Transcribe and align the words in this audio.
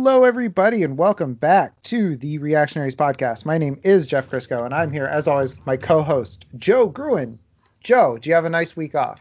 Hello, 0.00 0.22
everybody, 0.22 0.84
and 0.84 0.96
welcome 0.96 1.34
back 1.34 1.82
to 1.82 2.16
the 2.18 2.38
Reactionaries 2.38 2.94
Podcast. 2.94 3.44
My 3.44 3.58
name 3.58 3.80
is 3.82 4.06
Jeff 4.06 4.30
Crisco, 4.30 4.64
and 4.64 4.72
I'm 4.72 4.92
here, 4.92 5.06
as 5.06 5.26
always, 5.26 5.56
with 5.56 5.66
my 5.66 5.76
co-host 5.76 6.46
Joe 6.56 6.88
Gruen. 6.88 7.36
Joe, 7.82 8.16
do 8.16 8.30
you 8.30 8.34
have 8.36 8.44
a 8.44 8.48
nice 8.48 8.76
week 8.76 8.94
off, 8.94 9.20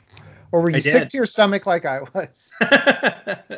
or 0.52 0.62
were 0.62 0.70
you 0.70 0.82
sick 0.82 1.10
to 1.10 1.18
your 1.18 1.26
stomach 1.26 1.66
like 1.66 1.86
I 1.86 2.02
was? 2.14 2.54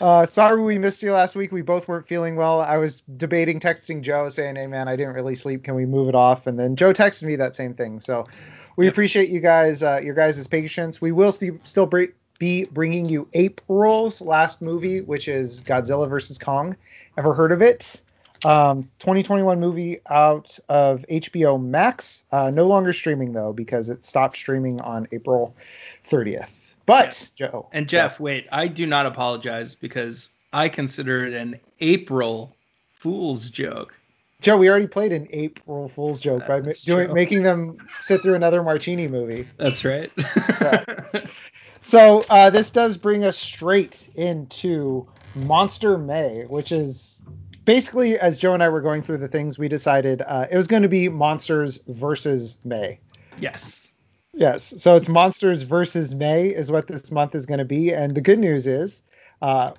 uh, 0.00 0.24
sorry 0.24 0.62
we 0.62 0.78
missed 0.78 1.02
you 1.02 1.12
last 1.12 1.34
week. 1.34 1.50
We 1.50 1.62
both 1.62 1.88
weren't 1.88 2.06
feeling 2.06 2.36
well. 2.36 2.60
I 2.60 2.76
was 2.76 3.02
debating 3.16 3.58
texting 3.58 4.02
Joe, 4.02 4.28
saying, 4.28 4.54
"Hey 4.54 4.68
man, 4.68 4.86
I 4.86 4.94
didn't 4.94 5.14
really 5.14 5.34
sleep. 5.34 5.64
Can 5.64 5.74
we 5.74 5.84
move 5.84 6.08
it 6.08 6.14
off?" 6.14 6.46
And 6.46 6.56
then 6.56 6.76
Joe 6.76 6.92
texted 6.92 7.24
me 7.24 7.34
that 7.34 7.56
same 7.56 7.74
thing. 7.74 7.98
So 7.98 8.28
we 8.76 8.86
appreciate 8.86 9.30
you 9.30 9.40
guys, 9.40 9.82
uh, 9.82 9.98
your 10.00 10.14
guys' 10.14 10.46
patience. 10.46 11.00
We 11.00 11.10
will 11.10 11.32
st- 11.32 11.66
still 11.66 11.86
br- 11.86 12.04
be 12.42 12.64
bringing 12.64 13.08
you 13.08 13.28
April's 13.34 14.20
last 14.20 14.60
movie, 14.60 15.00
which 15.00 15.28
is 15.28 15.62
Godzilla 15.62 16.08
vs. 16.08 16.38
Kong. 16.38 16.76
Ever 17.16 17.34
heard 17.34 17.52
of 17.52 17.62
it? 17.62 18.02
Um, 18.44 18.90
2021 18.98 19.60
movie 19.60 20.00
out 20.10 20.58
of 20.68 21.04
HBO 21.08 21.62
Max. 21.62 22.24
Uh, 22.32 22.50
no 22.50 22.66
longer 22.66 22.92
streaming 22.92 23.32
though 23.32 23.52
because 23.52 23.90
it 23.90 24.04
stopped 24.04 24.36
streaming 24.36 24.80
on 24.80 25.06
April 25.12 25.54
30th. 26.08 26.74
But 26.84 27.30
Joe 27.36 27.68
and 27.70 27.88
Jeff, 27.88 28.18
wait, 28.18 28.48
I 28.50 28.66
do 28.66 28.86
not 28.86 29.06
apologize 29.06 29.76
because 29.76 30.30
I 30.52 30.68
consider 30.68 31.24
it 31.24 31.34
an 31.34 31.60
April 31.78 32.56
Fool's 32.94 33.50
joke. 33.50 33.96
Joe, 34.40 34.56
we 34.56 34.68
already 34.68 34.88
played 34.88 35.12
an 35.12 35.28
April 35.30 35.86
Fool's 35.86 36.20
joke 36.20 36.48
by 36.48 36.60
doing 36.84 37.14
making 37.14 37.44
them 37.44 37.78
sit 38.00 38.20
through 38.20 38.34
another 38.34 38.64
martini 38.64 39.06
movie. 39.06 39.48
That's 39.58 39.84
right. 39.84 40.10
yeah. 40.60 40.84
So 41.82 42.24
uh, 42.30 42.50
this 42.50 42.70
does 42.70 42.96
bring 42.96 43.24
us 43.24 43.36
straight 43.36 44.08
into 44.14 45.06
Monster 45.34 45.98
May, 45.98 46.44
which 46.48 46.72
is 46.72 47.22
basically 47.64 48.18
as 48.18 48.38
Joe 48.38 48.54
and 48.54 48.62
I 48.62 48.68
were 48.68 48.80
going 48.80 49.02
through 49.02 49.18
the 49.18 49.28
things, 49.28 49.58
we 49.58 49.68
decided 49.68 50.22
uh, 50.22 50.46
it 50.50 50.56
was 50.56 50.66
going 50.66 50.82
to 50.82 50.88
be 50.88 51.08
Monsters 51.08 51.82
versus 51.86 52.56
May. 52.64 53.00
Yes. 53.38 53.94
Yes. 54.32 54.74
So 54.78 54.96
it's 54.96 55.08
Monsters 55.08 55.62
versus 55.62 56.14
May 56.14 56.48
is 56.48 56.70
what 56.70 56.86
this 56.86 57.10
month 57.10 57.34
is 57.34 57.46
going 57.46 57.58
to 57.58 57.64
be, 57.64 57.92
and 57.92 58.14
the 58.14 58.20
good 58.20 58.38
news 58.38 58.66
is, 58.66 59.02
uh, 59.40 59.72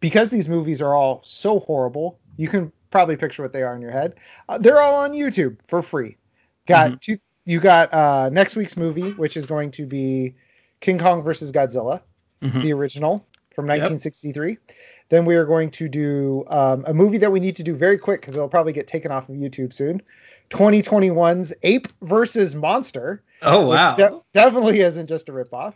because 0.00 0.30
these 0.30 0.48
movies 0.48 0.82
are 0.82 0.94
all 0.94 1.20
so 1.24 1.60
horrible, 1.60 2.18
you 2.36 2.48
can 2.48 2.72
probably 2.90 3.16
picture 3.16 3.42
what 3.42 3.52
they 3.52 3.62
are 3.62 3.74
in 3.74 3.80
your 3.80 3.90
head. 3.90 4.14
Uh, 4.48 4.58
they're 4.58 4.80
all 4.80 4.96
on 4.96 5.12
YouTube 5.12 5.60
for 5.66 5.82
free. 5.82 6.16
Got 6.66 6.88
mm-hmm. 6.88 6.96
two. 7.00 7.16
You 7.44 7.58
got 7.58 7.92
uh, 7.92 8.28
next 8.30 8.54
week's 8.54 8.76
movie, 8.76 9.12
which 9.12 9.36
is 9.36 9.46
going 9.46 9.72
to 9.72 9.86
be 9.86 10.36
King 10.82 10.98
Kong 10.98 11.22
versus 11.22 11.50
Godzilla, 11.50 12.02
mm-hmm. 12.42 12.60
the 12.60 12.72
original 12.74 13.24
from 13.54 13.66
1963. 13.66 14.50
Yep. 14.50 14.58
Then 15.08 15.24
we 15.24 15.36
are 15.36 15.46
going 15.46 15.70
to 15.72 15.88
do 15.88 16.44
um, 16.48 16.84
a 16.86 16.92
movie 16.92 17.18
that 17.18 17.32
we 17.32 17.40
need 17.40 17.56
to 17.56 17.62
do 17.62 17.74
very 17.74 17.98
quick 17.98 18.20
because 18.20 18.34
it'll 18.34 18.48
probably 18.48 18.72
get 18.72 18.86
taken 18.86 19.10
off 19.10 19.28
of 19.28 19.36
YouTube 19.36 19.72
soon. 19.72 20.02
2021's 20.50 21.52
Ape 21.62 21.88
versus 22.02 22.54
Monster. 22.54 23.22
Oh 23.40 23.68
wow! 23.68 23.94
De- 23.94 24.20
definitely 24.32 24.80
isn't 24.80 25.06
just 25.06 25.28
a 25.28 25.32
ripoff. 25.32 25.74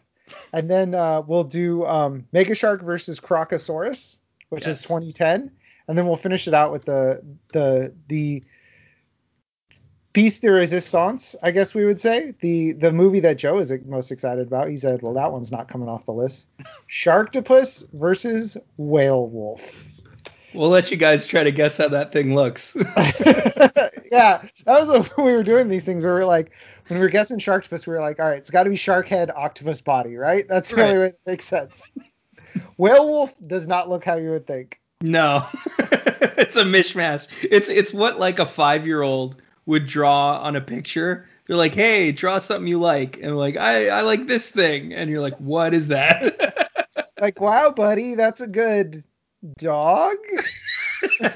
And 0.52 0.68
then 0.68 0.94
uh, 0.94 1.22
we'll 1.26 1.44
do 1.44 1.86
um, 1.86 2.26
Mega 2.32 2.54
Shark 2.54 2.82
versus 2.82 3.20
Crocosaurus, 3.20 4.18
which 4.48 4.66
yes. 4.66 4.80
is 4.80 4.82
2010, 4.82 5.50
and 5.86 5.98
then 5.98 6.06
we'll 6.06 6.16
finish 6.16 6.48
it 6.48 6.54
out 6.54 6.72
with 6.72 6.84
the 6.84 7.22
the 7.52 7.94
the 8.08 8.42
piece 10.16 10.38
de 10.38 10.50
resistance, 10.50 11.36
I 11.42 11.50
guess 11.50 11.74
we 11.74 11.84
would 11.84 12.00
say. 12.00 12.32
The 12.40 12.72
the 12.72 12.90
movie 12.90 13.20
that 13.20 13.36
Joe 13.36 13.58
is 13.58 13.70
most 13.84 14.10
excited 14.10 14.46
about. 14.46 14.70
He 14.70 14.78
said, 14.78 15.02
well, 15.02 15.12
that 15.12 15.30
one's 15.30 15.52
not 15.52 15.68
coming 15.68 15.90
off 15.90 16.06
the 16.06 16.14
list. 16.14 16.48
Sharktopus 16.90 17.86
versus 17.92 18.56
Whale 18.78 19.28
Wolf. 19.28 19.88
We'll 20.54 20.70
let 20.70 20.90
you 20.90 20.96
guys 20.96 21.26
try 21.26 21.44
to 21.44 21.52
guess 21.52 21.76
how 21.76 21.88
that 21.88 22.12
thing 22.12 22.34
looks. 22.34 22.74
yeah, 24.10 24.40
that 24.64 24.86
was 24.86 25.10
when 25.10 25.26
we 25.26 25.32
were 25.32 25.42
doing 25.42 25.68
these 25.68 25.84
things. 25.84 26.02
We 26.02 26.10
were 26.10 26.24
like, 26.24 26.52
when 26.88 26.98
we 26.98 27.04
were 27.04 27.10
guessing 27.10 27.38
Sharktopus, 27.38 27.86
we 27.86 27.92
were 27.92 28.00
like, 28.00 28.18
all 28.18 28.24
right, 28.24 28.38
it's 28.38 28.48
got 28.48 28.62
to 28.62 28.70
be 28.70 28.76
shark 28.76 29.08
head, 29.08 29.30
octopus 29.30 29.82
body, 29.82 30.16
right? 30.16 30.48
That's 30.48 30.70
the 30.70 30.76
right. 30.76 30.88
only 30.88 30.98
way 30.98 31.08
that 31.08 31.30
makes 31.30 31.44
sense. 31.44 31.90
Whale 32.78 33.06
Wolf 33.06 33.34
does 33.46 33.66
not 33.66 33.90
look 33.90 34.02
how 34.02 34.14
you 34.14 34.30
would 34.30 34.46
think. 34.46 34.80
No, 35.02 35.46
it's 35.78 36.56
a 36.56 36.64
mishmash. 36.64 37.28
It's 37.42 37.68
it's 37.68 37.92
what 37.92 38.18
like 38.18 38.38
a 38.38 38.46
five 38.46 38.86
year 38.86 39.02
old 39.02 39.42
would 39.66 39.86
draw 39.86 40.38
on 40.38 40.56
a 40.56 40.60
picture. 40.60 41.28
They're 41.46 41.56
like, 41.56 41.74
"Hey, 41.74 42.12
draw 42.12 42.38
something 42.38 42.66
you 42.66 42.78
like," 42.78 43.18
and 43.20 43.36
like, 43.36 43.56
"I 43.56 43.88
I 43.88 44.00
like 44.02 44.26
this 44.26 44.50
thing," 44.50 44.92
and 44.92 45.10
you're 45.10 45.20
like, 45.20 45.38
"What 45.38 45.74
is 45.74 45.88
that?" 45.88 46.68
like, 47.20 47.40
"Wow, 47.40 47.70
buddy, 47.70 48.14
that's 48.14 48.40
a 48.40 48.48
good 48.48 49.04
dog." 49.58 50.16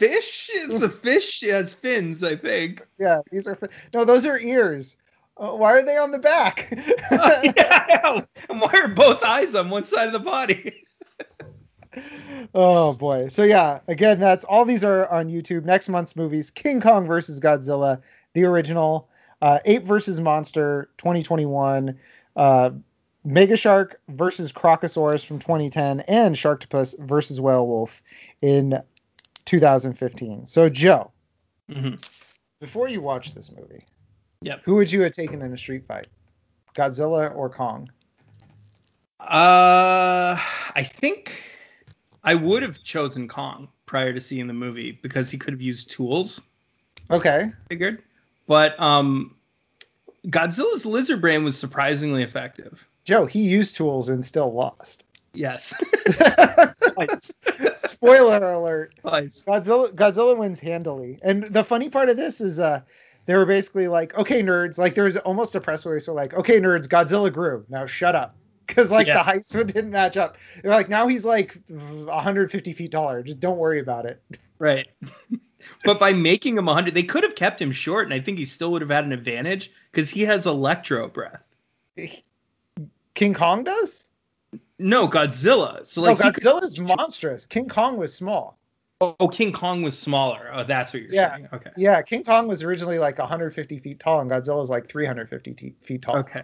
fish? 0.00 0.50
It's 0.52 0.82
a 0.82 0.88
fish. 0.88 1.42
It 1.42 1.50
has 1.50 1.72
fins, 1.72 2.24
I 2.24 2.36
think. 2.36 2.86
Yeah, 2.98 3.20
these 3.30 3.46
are. 3.46 3.58
No, 3.94 4.04
those 4.04 4.26
are 4.26 4.38
ears. 4.38 4.96
Uh, 5.36 5.52
why 5.52 5.72
are 5.72 5.82
they 5.82 5.96
on 5.96 6.10
the 6.10 6.18
back? 6.18 6.72
uh, 7.10 7.40
yeah, 7.56 8.20
and 8.48 8.60
why 8.60 8.72
are 8.74 8.88
both 8.88 9.22
eyes 9.22 9.54
on 9.54 9.70
one 9.70 9.84
side 9.84 10.06
of 10.06 10.12
the 10.12 10.18
body? 10.18 10.84
Oh 12.54 12.92
boy. 12.94 13.28
So 13.28 13.42
yeah, 13.42 13.80
again, 13.88 14.20
that's 14.20 14.44
all 14.44 14.64
these 14.64 14.84
are 14.84 15.10
on 15.10 15.28
YouTube. 15.28 15.64
Next 15.64 15.88
month's 15.88 16.16
movies: 16.16 16.50
King 16.50 16.80
Kong 16.80 17.06
versus 17.06 17.40
Godzilla, 17.40 18.00
the 18.34 18.44
original, 18.44 19.08
uh, 19.42 19.58
Ape 19.64 19.84
versus 19.84 20.20
Monster, 20.20 20.90
2021, 20.98 21.98
uh, 22.36 22.70
Mega 23.24 23.56
Shark 23.56 24.00
versus 24.08 24.52
Crocosaurus 24.52 25.24
from 25.24 25.38
2010, 25.38 26.00
and 26.00 26.34
Sharktopus 26.34 26.98
versus 26.98 27.40
Whale 27.40 27.66
Wolf 27.66 28.02
in 28.40 28.80
2015. 29.44 30.46
So 30.46 30.68
Joe, 30.68 31.10
mm-hmm. 31.70 31.96
before 32.60 32.88
you 32.88 33.00
watch 33.00 33.34
this 33.34 33.50
movie, 33.50 33.84
yep. 34.42 34.62
who 34.64 34.76
would 34.76 34.90
you 34.90 35.02
have 35.02 35.12
taken 35.12 35.42
in 35.42 35.52
a 35.52 35.58
street 35.58 35.86
fight, 35.86 36.08
Godzilla 36.74 37.34
or 37.34 37.50
Kong? 37.50 37.90
Uh, 39.20 40.40
I 40.74 40.82
think 40.82 41.49
I 42.22 42.34
would 42.34 42.62
have 42.62 42.82
chosen 42.82 43.28
Kong 43.28 43.68
prior 43.86 44.12
to 44.12 44.20
seeing 44.20 44.46
the 44.46 44.54
movie 44.54 44.92
because 44.92 45.30
he 45.30 45.38
could 45.38 45.54
have 45.54 45.62
used 45.62 45.90
tools. 45.90 46.40
Okay. 47.10 47.50
Figured. 47.68 48.02
But 48.46 48.78
um, 48.80 49.34
Godzilla's 50.26 50.84
lizard 50.84 51.20
brain 51.20 51.44
was 51.44 51.56
surprisingly 51.56 52.22
effective. 52.22 52.86
Joe, 53.04 53.26
he 53.26 53.42
used 53.42 53.76
tools 53.76 54.08
and 54.08 54.24
still 54.24 54.52
lost. 54.52 55.04
Yes. 55.32 55.74
Spoiler 57.76 58.52
alert. 58.52 58.94
Godzilla 59.04 59.94
Godzilla 59.94 60.36
wins 60.36 60.60
handily. 60.60 61.18
And 61.22 61.44
the 61.44 61.64
funny 61.64 61.88
part 61.88 62.08
of 62.08 62.16
this 62.16 62.40
is 62.40 62.58
uh 62.58 62.80
they 63.26 63.34
were 63.36 63.46
basically 63.46 63.86
like, 63.86 64.16
okay, 64.18 64.42
nerds, 64.42 64.76
like 64.76 64.96
there 64.96 65.04
was 65.04 65.16
almost 65.18 65.54
a 65.54 65.60
press 65.60 65.86
release, 65.86 66.06
so 66.06 66.14
like, 66.14 66.34
okay, 66.34 66.58
nerds, 66.60 66.88
Godzilla 66.88 67.32
grew. 67.32 67.64
Now 67.68 67.86
shut 67.86 68.16
up 68.16 68.34
because 68.70 68.90
like 68.90 69.06
yeah. 69.06 69.14
the 69.14 69.22
heights 69.22 69.48
didn't 69.50 69.90
match 69.90 70.16
up. 70.16 70.36
They're 70.62 70.70
like 70.70 70.88
now 70.88 71.08
he's 71.08 71.24
like 71.24 71.60
150 71.68 72.72
feet 72.72 72.92
taller. 72.92 73.22
Just 73.22 73.40
don't 73.40 73.58
worry 73.58 73.80
about 73.80 74.06
it. 74.06 74.22
Right. 74.58 74.88
but 75.84 75.98
by 75.98 76.12
making 76.12 76.56
him 76.56 76.66
100, 76.66 76.94
they 76.94 77.02
could 77.02 77.24
have 77.24 77.34
kept 77.34 77.60
him 77.60 77.72
short, 77.72 78.04
and 78.04 78.14
I 78.14 78.20
think 78.20 78.38
he 78.38 78.44
still 78.44 78.72
would 78.72 78.82
have 78.82 78.90
had 78.90 79.04
an 79.04 79.12
advantage 79.12 79.70
because 79.90 80.10
he 80.10 80.22
has 80.22 80.46
electro 80.46 81.08
breath. 81.08 81.42
King 83.14 83.34
Kong 83.34 83.64
does? 83.64 84.08
No, 84.78 85.08
Godzilla. 85.08 85.86
So 85.86 86.00
like 86.02 86.18
no, 86.18 86.30
Godzilla's 86.30 86.74
could... 86.74 86.86
monstrous. 86.86 87.46
King 87.46 87.68
Kong 87.68 87.96
was 87.96 88.14
small. 88.14 88.58
Oh, 89.02 89.28
King 89.28 89.52
Kong 89.52 89.80
was 89.82 89.98
smaller. 89.98 90.50
Oh, 90.52 90.62
that's 90.62 90.92
what 90.92 91.02
you're 91.02 91.12
yeah. 91.12 91.34
saying. 91.34 91.48
Okay. 91.54 91.70
Yeah, 91.76 92.02
King 92.02 92.22
Kong 92.22 92.46
was 92.46 92.62
originally 92.62 92.98
like 92.98 93.18
150 93.18 93.78
feet 93.78 93.98
tall, 93.98 94.20
and 94.20 94.30
Godzilla 94.30 94.60
Godzilla's 94.60 94.70
like 94.70 94.90
350 94.90 95.74
feet 95.82 96.02
tall. 96.02 96.16
Okay. 96.18 96.42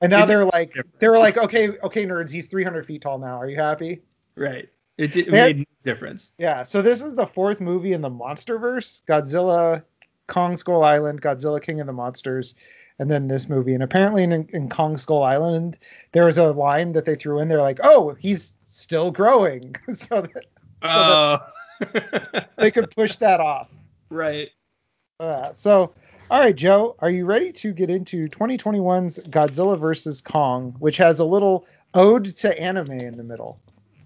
And 0.00 0.10
now 0.10 0.20
it's 0.20 0.28
they're 0.28 0.44
like, 0.44 0.74
they 0.98 1.08
were 1.08 1.18
like, 1.18 1.38
okay, 1.38 1.70
okay, 1.82 2.04
nerds, 2.04 2.30
he's 2.30 2.46
300 2.48 2.86
feet 2.86 3.02
tall 3.02 3.18
now. 3.18 3.40
Are 3.40 3.48
you 3.48 3.56
happy? 3.56 4.02
Right. 4.36 4.68
It, 4.98 5.16
it 5.16 5.30
made 5.30 5.58
had, 5.58 5.66
difference. 5.82 6.32
Yeah. 6.38 6.62
So 6.64 6.82
this 6.82 7.02
is 7.02 7.14
the 7.14 7.26
fourth 7.26 7.60
movie 7.60 7.92
in 7.92 8.00
the 8.00 8.10
MonsterVerse: 8.10 9.02
Godzilla, 9.08 9.82
Kong 10.26 10.56
Skull 10.56 10.82
Island, 10.82 11.22
Godzilla 11.22 11.62
King 11.62 11.80
of 11.80 11.86
the 11.86 11.92
Monsters, 11.92 12.54
and 12.98 13.10
then 13.10 13.28
this 13.28 13.48
movie. 13.48 13.74
And 13.74 13.82
apparently 13.82 14.22
in, 14.22 14.32
in 14.52 14.68
Kong 14.68 14.96
Skull 14.96 15.22
Island, 15.22 15.78
there 16.12 16.24
was 16.24 16.38
a 16.38 16.52
line 16.52 16.92
that 16.92 17.04
they 17.04 17.14
threw 17.14 17.40
in. 17.40 17.48
They're 17.48 17.60
like, 17.60 17.80
oh, 17.82 18.14
he's 18.14 18.54
still 18.64 19.10
growing, 19.10 19.74
so 19.94 20.22
that, 20.22 20.46
so 20.82 20.88
uh. 20.88 21.38
that 21.80 22.30
oh. 22.34 22.40
they 22.56 22.70
could 22.70 22.90
push 22.90 23.16
that 23.16 23.40
off. 23.40 23.68
Right. 24.08 24.50
Uh, 25.18 25.52
so 25.52 25.92
all 26.30 26.40
right, 26.40 26.54
Joe, 26.56 26.96
are 26.98 27.10
you 27.10 27.24
ready 27.24 27.52
to 27.52 27.72
get 27.72 27.90
into 27.90 28.28
2021's 28.28 29.18
Godzilla 29.28 29.78
vs. 29.78 30.20
Kong, 30.22 30.74
which 30.78 30.96
has 30.96 31.20
a 31.20 31.24
little 31.24 31.66
ode 31.94 32.24
to 32.24 32.60
anime 32.60 32.92
in 32.92 33.16
the 33.16 33.22
middle? 33.22 33.60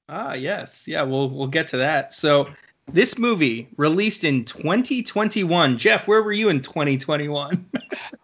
Ah, 0.09 0.35
yes. 0.35 0.87
Yeah, 0.89 1.03
we'll 1.03 1.31
we'll 1.31 1.47
get 1.47 1.69
to 1.69 1.79
that. 1.79 2.13
So, 2.13 2.51
this 2.93 3.17
movie 3.17 3.69
released 3.77 4.25
in 4.25 4.45
2021. 4.45 5.79
Jeff, 5.79 6.09
where 6.09 6.23
were 6.23 6.33
you 6.33 6.49
in 6.49 6.61
2021? 6.61 7.67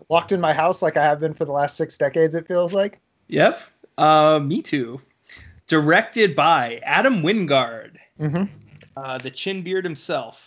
Locked 0.08 0.32
in 0.32 0.40
my 0.40 0.52
house 0.52 0.82
like 0.82 0.96
I 0.96 1.04
have 1.04 1.20
been 1.20 1.34
for 1.34 1.44
the 1.44 1.52
last 1.52 1.76
6 1.76 1.96
decades 1.98 2.34
it 2.34 2.48
feels 2.48 2.74
like. 2.74 3.00
Yep. 3.28 3.60
Uh, 3.96 4.40
me 4.42 4.62
too. 4.62 5.00
Directed 5.68 6.36
by 6.36 6.80
Adam 6.84 7.22
Wingard, 7.22 7.96
hmm 8.18 8.44
uh, 8.96 9.18
the 9.18 9.30
chin 9.30 9.62
beard 9.62 9.84
himself. 9.84 10.45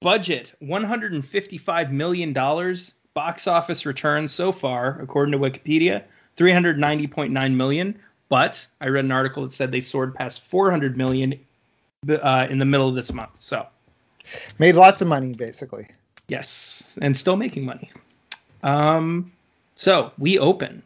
Budget 0.00 0.54
155 0.60 1.92
million 1.92 2.32
dollars. 2.32 2.94
Box 3.12 3.46
office 3.46 3.84
return 3.86 4.28
so 4.28 4.52
far, 4.52 4.98
according 5.02 5.32
to 5.32 5.38
Wikipedia, 5.38 6.04
390.9 6.36 7.54
million. 7.54 7.98
But 8.28 8.66
I 8.80 8.86
read 8.86 9.04
an 9.04 9.10
article 9.12 9.42
that 9.42 9.52
said 9.52 9.72
they 9.72 9.80
soared 9.80 10.14
past 10.14 10.42
400 10.42 10.96
million 10.96 11.34
uh, 12.08 12.46
in 12.48 12.58
the 12.60 12.64
middle 12.64 12.88
of 12.88 12.94
this 12.94 13.12
month. 13.12 13.32
So 13.40 13.66
Made 14.60 14.76
lots 14.76 15.02
of 15.02 15.08
money, 15.08 15.32
basically. 15.34 15.88
yes, 16.28 16.96
and 17.02 17.16
still 17.16 17.36
making 17.36 17.64
money. 17.64 17.90
Um, 18.62 19.32
so 19.74 20.12
we 20.18 20.38
open 20.38 20.82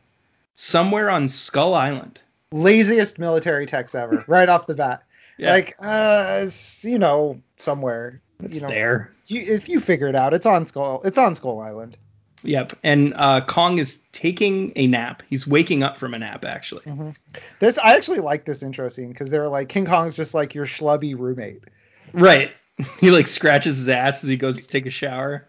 somewhere 0.55 1.11
on 1.11 1.29
Skull 1.29 1.75
Island. 1.75 2.19
Laziest 2.53 3.19
military 3.19 3.67
text 3.67 3.95
ever, 3.95 4.25
right 4.27 4.49
off 4.49 4.67
the 4.67 4.75
bat. 4.75 5.03
Yeah. 5.37 5.53
Like, 5.53 5.75
uh, 5.81 6.47
you 6.83 6.97
know, 6.97 7.41
somewhere. 7.57 8.21
It's 8.45 8.57
you 8.57 8.63
know, 8.63 8.69
there. 8.69 9.11
You, 9.27 9.41
if 9.41 9.69
you 9.69 9.81
figure 9.81 10.09
it 10.09 10.15
out, 10.15 10.35
it's 10.35 10.47
on 10.47 10.67
Skull. 10.67 11.03
It's 11.05 11.19
on 11.19 11.35
Skull 11.35 11.61
Island. 11.61 11.97
Yep. 12.43 12.75
And 12.83 13.15
uh, 13.17 13.41
Kong 13.41 13.79
is 13.79 14.01
taking 14.13 14.73
a 14.77 14.87
nap. 14.87 15.23
He's 15.29 15.47
waking 15.47 15.83
up 15.83 15.97
from 15.97 16.13
a 16.13 16.19
nap, 16.19 16.45
actually. 16.45 16.85
This 17.59 17.79
I 17.79 17.97
actually 17.97 18.21
like 18.21 18.45
this 18.45 18.63
intro 18.63 18.89
scene 18.91 19.09
because 19.09 19.31
they're 19.31 19.49
like 19.49 19.71
King 19.71 19.87
Kong's 19.87 20.15
just 20.15 20.35
like 20.35 20.55
your 20.55 20.67
schlubby 20.67 21.19
roommate. 21.19 21.65
Right. 22.13 22.53
He 22.99 23.13
like 23.13 23.29
scratches 23.29 23.79
his 23.79 23.89
ass 23.89 24.25
as 24.25 24.29
he 24.29 24.37
goes 24.37 24.63
to 24.63 24.69
take 24.69 24.85
a 24.87 24.91
shower. 24.91 25.47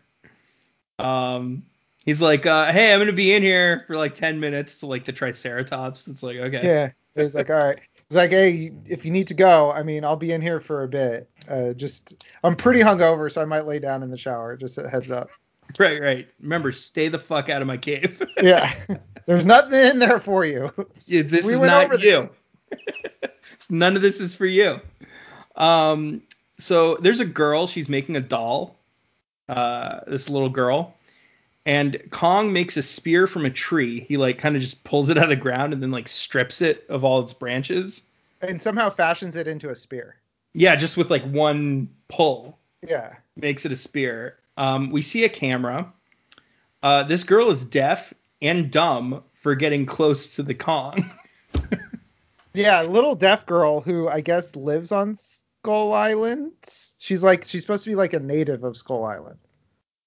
Um, 1.00 1.64
he's 2.06 2.22
like, 2.22 2.46
uh, 2.46 2.72
"Hey, 2.72 2.94
I'm 2.94 3.00
gonna 3.00 3.14
be 3.14 3.34
in 3.34 3.42
here 3.42 3.84
for 3.88 3.98
like 3.98 4.14
10 4.14 4.40
minutes 4.40 4.82
to 4.82 4.86
like 4.86 5.06
the 5.06 5.12
Triceratops." 5.12 6.08
It's 6.08 6.22
like, 6.22 6.38
okay. 6.38 6.64
Yeah. 6.64 6.92
He's 7.16 7.34
like, 7.34 7.50
all 7.50 7.58
right. 7.58 7.80
He's 8.10 8.18
like, 8.18 8.32
hey, 8.32 8.72
if 8.86 9.04
you 9.04 9.12
need 9.12 9.28
to 9.28 9.34
go, 9.34 9.72
I 9.72 9.82
mean, 9.82 10.06
I'll 10.06 10.16
be 10.16 10.32
in 10.32 10.42
here 10.42 10.60
for 10.60 10.84
a 10.84 10.88
bit. 10.88 11.30
Uh, 11.50 11.74
just, 11.74 12.24
I'm 12.44 12.56
pretty 12.56 12.82
hungover, 12.82 13.32
so 13.32 13.42
I 13.42 13.46
might 13.46 13.66
lay 13.66 13.80
down 13.80 14.04
in 14.04 14.12
the 14.12 14.18
shower. 14.18 14.56
Just 14.56 14.78
a 14.78 14.90
heads 14.90 15.12
up. 15.12 15.30
Right, 15.80 16.00
right. 16.00 16.28
Remember, 16.42 16.72
stay 16.72 17.08
the 17.08 17.18
fuck 17.18 17.50
out 17.50 17.60
of 17.60 17.68
my 17.68 17.76
cave. 17.76 18.22
Yeah. 18.42 18.72
There's 19.26 19.48
nothing 19.48 19.84
in 19.84 19.98
there 19.98 20.20
for 20.20 20.46
you. 20.46 20.72
Yeah, 21.06 21.24
this 21.24 21.48
We 21.48 21.54
is 21.54 21.62
not 21.62 22.02
you. 22.04 22.30
None 23.72 23.96
of 23.96 24.04
this 24.04 24.22
is 24.22 24.32
for 24.32 24.46
you. 24.46 24.80
Um, 25.56 26.22
so 26.60 26.98
there's 26.98 27.20
a 27.20 27.26
girl. 27.26 27.66
She's 27.66 27.90
making 27.90 28.16
a 28.16 28.22
doll. 28.22 28.78
Uh, 29.50 30.02
this 30.08 30.30
little 30.30 30.50
girl, 30.50 30.95
and 31.66 32.02
Kong 32.12 32.54
makes 32.54 32.78
a 32.78 32.82
spear 32.84 33.28
from 33.28 33.46
a 33.46 33.50
tree. 33.50 34.00
He 34.02 34.18
like 34.18 34.38
kind 34.38 34.56
of 34.56 34.62
just 34.62 34.84
pulls 34.84 35.10
it 35.10 35.18
out 35.18 35.24
of 35.24 35.30
the 35.30 35.36
ground 35.36 35.74
and 35.74 35.82
then 35.82 35.92
like 35.92 36.08
strips 36.08 36.62
it 36.62 36.86
of 36.90 37.04
all 37.04 37.20
its 37.22 37.34
branches. 37.34 38.04
And 38.42 38.62
somehow 38.62 38.90
fashions 38.90 39.36
it 39.36 39.48
into 39.48 39.70
a 39.70 39.76
spear. 39.76 40.16
Yeah, 40.54 40.76
just 40.76 40.96
with 40.98 41.10
like 41.10 41.24
one 41.24 41.90
pull 42.08 42.58
Yeah. 42.88 43.14
makes 43.36 43.66
it 43.66 43.72
a 43.72 43.76
spear. 43.76 44.38
Um, 44.58 44.92
we 44.92 45.02
see 45.02 45.24
a 45.26 45.30
camera. 45.30 45.92
Uh, 46.84 47.04
this 47.04 47.24
girl 47.24 47.50
is 47.50 47.66
deaf 47.66 48.14
and 48.42 48.72
dumb 48.72 49.24
for 49.34 49.56
getting 49.56 49.86
close 49.86 50.36
to 50.36 50.44
the 50.44 50.54
Kong. 50.54 51.10
Yeah, 52.54 52.84
little 52.84 53.16
deaf 53.16 53.46
girl 53.46 53.82
who 53.82 54.08
I 54.08 54.22
guess 54.22 54.56
lives 54.56 54.94
on 54.94 55.18
Skull 55.18 55.92
Island. 55.92 56.54
She's 56.98 57.22
like, 57.22 57.44
she's 57.46 57.60
supposed 57.62 57.84
to 57.84 57.90
be 57.90 57.96
like 57.96 58.14
a 58.14 58.20
native 58.22 58.64
of 58.64 58.78
Skull 58.78 59.04
Island. 59.04 59.40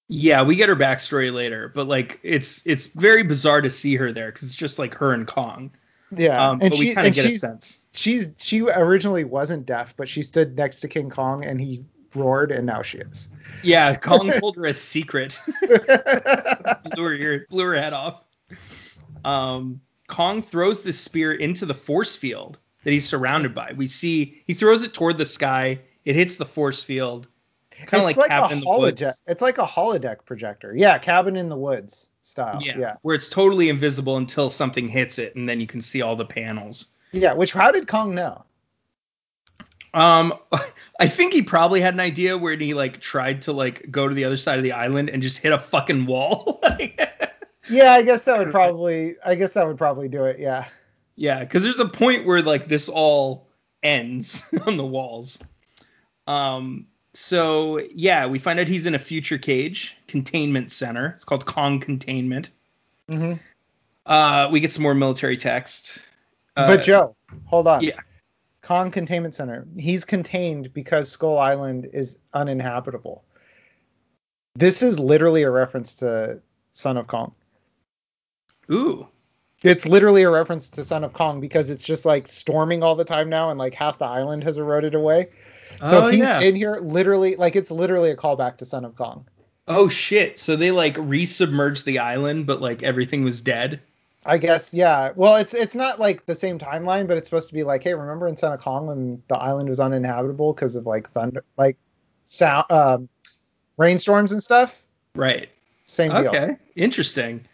Yeah, 0.08 0.42
we 0.42 0.56
get 0.56 0.68
her 0.70 0.76
backstory 0.76 1.32
later, 1.32 1.70
but 1.74 1.86
like 1.86 2.18
it's 2.22 2.66
it's 2.66 2.86
very 2.86 3.22
bizarre 3.22 3.60
to 3.60 3.70
see 3.70 3.94
her 3.96 4.10
there 4.10 4.32
because 4.32 4.44
it's 4.48 4.54
just 4.54 4.78
like 4.78 4.94
her 4.94 5.12
and 5.12 5.26
Kong. 5.26 5.70
Yeah. 6.16 6.50
Um, 6.50 6.60
and 6.62 6.70
but 6.70 6.78
we 6.78 6.94
kind 6.94 7.06
of 7.06 7.14
get 7.14 7.26
a 7.26 7.38
sense. 7.38 7.80
she's, 7.92 8.28
she 8.38 8.62
originally 8.62 9.24
wasn't 9.24 9.66
deaf, 9.66 9.94
but 9.96 10.08
she 10.08 10.22
stood 10.22 10.56
next 10.56 10.80
to 10.80 10.88
King 10.88 11.10
Kong 11.10 11.44
and 11.44 11.60
he 11.60 11.84
roared, 12.14 12.50
and 12.50 12.66
now 12.66 12.82
she 12.82 12.98
is. 12.98 13.28
Yeah, 13.62 13.94
Kong 13.96 14.30
told 14.38 14.56
her 14.56 14.66
a 14.66 14.74
secret, 14.74 15.38
blew 15.60 17.04
her 17.04 17.14
ear, 17.14 17.46
blew 17.50 17.64
her 17.64 17.76
head 17.76 17.92
off. 17.92 18.26
Um, 19.24 19.80
Kong 20.06 20.42
throws 20.42 20.82
the 20.82 20.92
spear 20.92 21.32
into 21.32 21.66
the 21.66 21.74
force 21.74 22.16
field 22.16 22.58
that 22.84 22.92
he's 22.92 23.06
surrounded 23.06 23.54
by. 23.54 23.72
We 23.76 23.88
see 23.88 24.42
he 24.46 24.54
throws 24.54 24.82
it 24.82 24.94
toward 24.94 25.18
the 25.18 25.26
sky. 25.26 25.80
It 26.04 26.16
hits 26.16 26.36
the 26.36 26.46
force 26.46 26.82
field, 26.82 27.28
kind 27.86 28.02
of 28.02 28.08
it's 28.08 28.16
like, 28.16 28.28
like, 28.28 28.28
Cabin 28.28 28.50
a 28.50 28.52
in 28.54 28.60
the 28.60 28.66
holodeck. 28.66 28.80
Woods. 28.80 29.22
It's 29.26 29.42
like 29.42 29.58
a 29.58 29.66
holodeck 29.66 30.24
projector. 30.24 30.74
Yeah, 30.76 30.98
cabin 30.98 31.36
in 31.36 31.48
the 31.48 31.56
woods 31.56 32.10
style. 32.20 32.58
Yeah, 32.62 32.78
yeah, 32.78 32.94
where 33.02 33.14
it's 33.14 33.28
totally 33.28 33.68
invisible 33.68 34.16
until 34.16 34.50
something 34.50 34.88
hits 34.88 35.18
it, 35.18 35.34
and 35.36 35.48
then 35.48 35.60
you 35.60 35.66
can 35.66 35.80
see 35.80 36.02
all 36.02 36.16
the 36.16 36.26
panels. 36.26 36.86
yeah. 37.12 37.32
Which 37.32 37.52
how 37.52 37.70
did 37.72 37.88
Kong 37.88 38.14
know? 38.14 38.44
Um, 39.94 40.34
I 41.00 41.08
think 41.08 41.32
he 41.32 41.42
probably 41.42 41.80
had 41.80 41.94
an 41.94 42.00
idea 42.00 42.36
where 42.36 42.56
he 42.56 42.74
like 42.74 43.00
tried 43.00 43.42
to 43.42 43.52
like 43.52 43.90
go 43.90 44.08
to 44.08 44.14
the 44.14 44.24
other 44.24 44.36
side 44.36 44.58
of 44.58 44.64
the 44.64 44.72
island 44.72 45.10
and 45.10 45.22
just 45.22 45.38
hit 45.38 45.52
a 45.52 45.58
fucking 45.58 46.06
wall. 46.06 46.62
Yeah, 47.70 47.92
I 47.92 48.02
guess 48.02 48.24
that 48.24 48.38
would 48.38 48.50
probably. 48.50 49.16
I 49.24 49.34
guess 49.34 49.52
that 49.52 49.66
would 49.66 49.76
probably 49.76 50.08
do 50.08 50.24
it. 50.24 50.38
Yeah. 50.38 50.64
yeah, 51.16 51.40
because 51.40 51.62
there's 51.62 51.78
a 51.78 51.88
point 51.88 52.24
where 52.24 52.42
like 52.42 52.68
this 52.68 52.88
all 52.88 53.48
ends 53.82 54.44
on 54.66 54.76
the 54.76 54.86
walls. 54.86 55.38
Um, 56.26 56.86
so 57.18 57.78
yeah, 57.92 58.26
we 58.26 58.38
find 58.38 58.60
out 58.60 58.68
he's 58.68 58.86
in 58.86 58.94
a 58.94 58.98
future 58.98 59.38
cage 59.38 59.96
containment 60.06 60.70
center. 60.70 61.08
It's 61.16 61.24
called 61.24 61.44
Kong 61.46 61.80
Containment. 61.80 62.50
hmm 63.10 63.34
Uh, 64.06 64.48
we 64.52 64.60
get 64.60 64.70
some 64.70 64.82
more 64.84 64.94
military 64.94 65.36
text. 65.36 66.06
Uh, 66.56 66.68
but 66.68 66.82
Joe, 66.82 67.16
hold 67.46 67.66
on. 67.66 67.82
yeah. 67.82 68.00
Kong 68.62 68.90
Containment 68.90 69.34
Center. 69.34 69.66
He's 69.76 70.04
contained 70.04 70.72
because 70.72 71.08
Skull 71.10 71.38
Island 71.38 71.88
is 71.92 72.18
uninhabitable. 72.34 73.24
This 74.54 74.82
is 74.82 74.98
literally 74.98 75.42
a 75.42 75.50
reference 75.50 75.94
to 75.96 76.40
Son 76.72 76.96
of 76.96 77.06
Kong. 77.06 77.32
Ooh. 78.70 79.06
It's 79.64 79.86
literally 79.86 80.22
a 80.22 80.30
reference 80.30 80.68
to 80.70 80.84
Son 80.84 81.02
of 81.02 81.12
Kong 81.12 81.40
because 81.40 81.70
it's 81.70 81.84
just 81.84 82.04
like 82.04 82.28
storming 82.28 82.82
all 82.82 82.94
the 82.94 83.04
time 83.04 83.28
now 83.28 83.50
and 83.50 83.58
like 83.58 83.74
half 83.74 83.98
the 83.98 84.04
island 84.04 84.44
has 84.44 84.58
eroded 84.58 84.94
away. 84.94 85.28
So 85.86 86.04
oh 86.04 86.06
he's 86.08 86.20
yeah. 86.20 86.40
in 86.40 86.56
here 86.56 86.78
literally 86.80 87.36
like 87.36 87.56
it's 87.56 87.70
literally 87.70 88.10
a 88.10 88.16
callback 88.16 88.58
to 88.58 88.66
Son 88.66 88.84
of 88.84 88.96
Kong. 88.96 89.26
oh 89.66 89.88
shit. 89.88 90.38
So 90.38 90.56
they 90.56 90.70
like 90.70 90.94
resubmerged 90.94 91.84
the 91.84 91.98
island, 92.00 92.46
but 92.46 92.60
like 92.60 92.82
everything 92.82 93.24
was 93.24 93.42
dead. 93.42 93.80
I 94.24 94.38
guess 94.38 94.74
yeah. 94.74 95.12
Well, 95.14 95.36
it's 95.36 95.54
it's 95.54 95.74
not 95.74 95.98
like 95.98 96.26
the 96.26 96.34
same 96.34 96.58
timeline, 96.58 97.06
but 97.06 97.16
it's 97.16 97.28
supposed 97.28 97.48
to 97.48 97.54
be 97.54 97.64
like, 97.64 97.82
hey, 97.82 97.94
remember 97.94 98.28
in 98.28 98.36
Son 98.36 98.52
of 98.52 98.60
Kong 98.60 98.86
when 98.86 99.22
the 99.28 99.36
island 99.36 99.68
was 99.68 99.80
uninhabitable 99.80 100.52
because 100.52 100.76
of 100.76 100.86
like 100.86 101.10
thunder, 101.12 101.44
like 101.56 101.76
sound, 102.24 102.66
um, 102.70 103.08
rainstorms 103.78 104.32
and 104.32 104.42
stuff. 104.42 104.82
Right. 105.14 105.48
Same 105.86 106.10
deal. 106.10 106.28
Okay. 106.28 106.56
Interesting. 106.76 107.46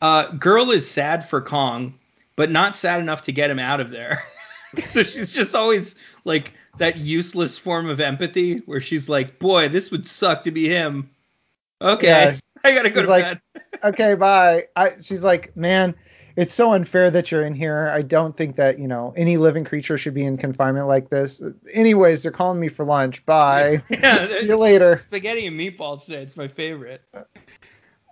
Uh, 0.00 0.32
girl 0.32 0.70
is 0.70 0.90
sad 0.90 1.28
for 1.28 1.40
Kong, 1.40 1.94
but 2.36 2.50
not 2.50 2.74
sad 2.74 3.00
enough 3.00 3.22
to 3.22 3.32
get 3.32 3.50
him 3.50 3.58
out 3.58 3.80
of 3.80 3.90
there. 3.90 4.22
so 4.86 5.02
she's 5.02 5.32
just 5.32 5.54
always 5.54 5.96
like 6.24 6.52
that 6.78 6.96
useless 6.96 7.58
form 7.58 7.88
of 7.88 8.00
empathy 8.00 8.58
where 8.66 8.80
she's 8.80 9.08
like, 9.08 9.38
boy, 9.38 9.68
this 9.68 9.90
would 9.90 10.06
suck 10.06 10.44
to 10.44 10.50
be 10.50 10.68
him. 10.68 11.10
Okay. 11.80 12.06
Yeah, 12.06 12.36
I 12.64 12.74
gotta 12.74 12.90
go 12.90 13.00
she's 13.00 13.06
to 13.06 13.10
like- 13.10 13.24
bed. 13.24 13.40
Okay, 13.84 14.14
bye. 14.14 14.64
I, 14.76 14.92
she's 15.00 15.24
like, 15.24 15.56
man, 15.56 15.96
it's 16.36 16.54
so 16.54 16.72
unfair 16.72 17.10
that 17.10 17.32
you're 17.32 17.42
in 17.42 17.52
here. 17.54 17.88
I 17.92 18.02
don't 18.02 18.36
think 18.36 18.54
that 18.54 18.78
you 18.78 18.86
know 18.86 19.12
any 19.16 19.38
living 19.38 19.64
creature 19.64 19.98
should 19.98 20.14
be 20.14 20.24
in 20.24 20.36
confinement 20.36 20.86
like 20.86 21.10
this. 21.10 21.42
Anyways, 21.72 22.22
they're 22.22 22.30
calling 22.30 22.60
me 22.60 22.68
for 22.68 22.84
lunch. 22.84 23.26
Bye. 23.26 23.82
Yeah, 23.90 24.28
See 24.28 24.46
you 24.46 24.56
later. 24.56 24.94
Spaghetti 24.94 25.46
and 25.48 25.58
meatballs 25.58 26.04
today. 26.04 26.22
It's 26.22 26.36
my 26.36 26.46
favorite. 26.46 27.02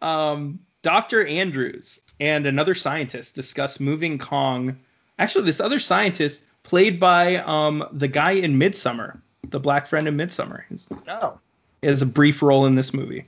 Um, 0.02 0.58
Dr. 0.82 1.24
Andrews 1.26 2.00
and 2.18 2.46
another 2.46 2.74
scientist 2.74 3.34
discuss 3.36 3.78
moving 3.78 4.18
Kong. 4.18 4.76
Actually, 5.20 5.44
this 5.44 5.60
other 5.60 5.78
scientist 5.78 6.42
played 6.70 7.00
by 7.00 7.38
um, 7.38 7.84
the 7.90 8.06
guy 8.06 8.30
in 8.30 8.56
Midsummer, 8.56 9.20
the 9.48 9.58
black 9.58 9.88
friend 9.88 10.06
in 10.06 10.14
Midsummer. 10.16 10.64
He's, 10.68 10.86
Oh. 11.08 11.36
he 11.82 11.88
has 11.88 12.00
a 12.00 12.06
brief 12.06 12.42
role 12.42 12.64
in 12.64 12.76
this 12.76 12.94
movie. 12.94 13.24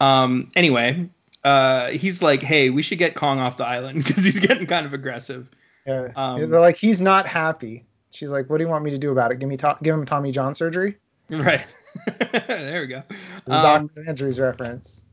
Um, 0.00 0.48
anyway, 0.56 1.06
uh, 1.44 1.88
he's 1.88 2.22
like, 2.22 2.42
hey, 2.42 2.70
we 2.70 2.80
should 2.80 2.96
get 2.96 3.14
Kong 3.14 3.38
off 3.40 3.58
the 3.58 3.66
island 3.66 4.04
because 4.06 4.24
he's 4.24 4.40
getting 4.40 4.66
kind 4.66 4.86
of 4.86 4.94
aggressive. 4.94 5.48
Yeah. 5.86 6.08
Um, 6.16 6.50
they're 6.50 6.60
like, 6.60 6.76
he's 6.78 7.02
not 7.02 7.26
happy. 7.26 7.84
She's 8.10 8.30
like, 8.30 8.48
what 8.48 8.56
do 8.56 8.64
you 8.64 8.70
want 8.70 8.84
me 8.84 8.90
to 8.90 8.98
do 8.98 9.12
about 9.12 9.32
it? 9.32 9.38
Give 9.38 9.48
me 9.48 9.58
to- 9.58 9.76
give 9.82 9.94
him 9.94 10.06
Tommy 10.06 10.32
John 10.32 10.54
surgery. 10.54 10.96
Right. 11.28 11.64
there 12.32 12.80
we 12.80 12.86
go. 12.86 13.02
Um, 13.48 13.88
Dr. 13.94 14.08
Andrews 14.08 14.40
reference. 14.40 15.04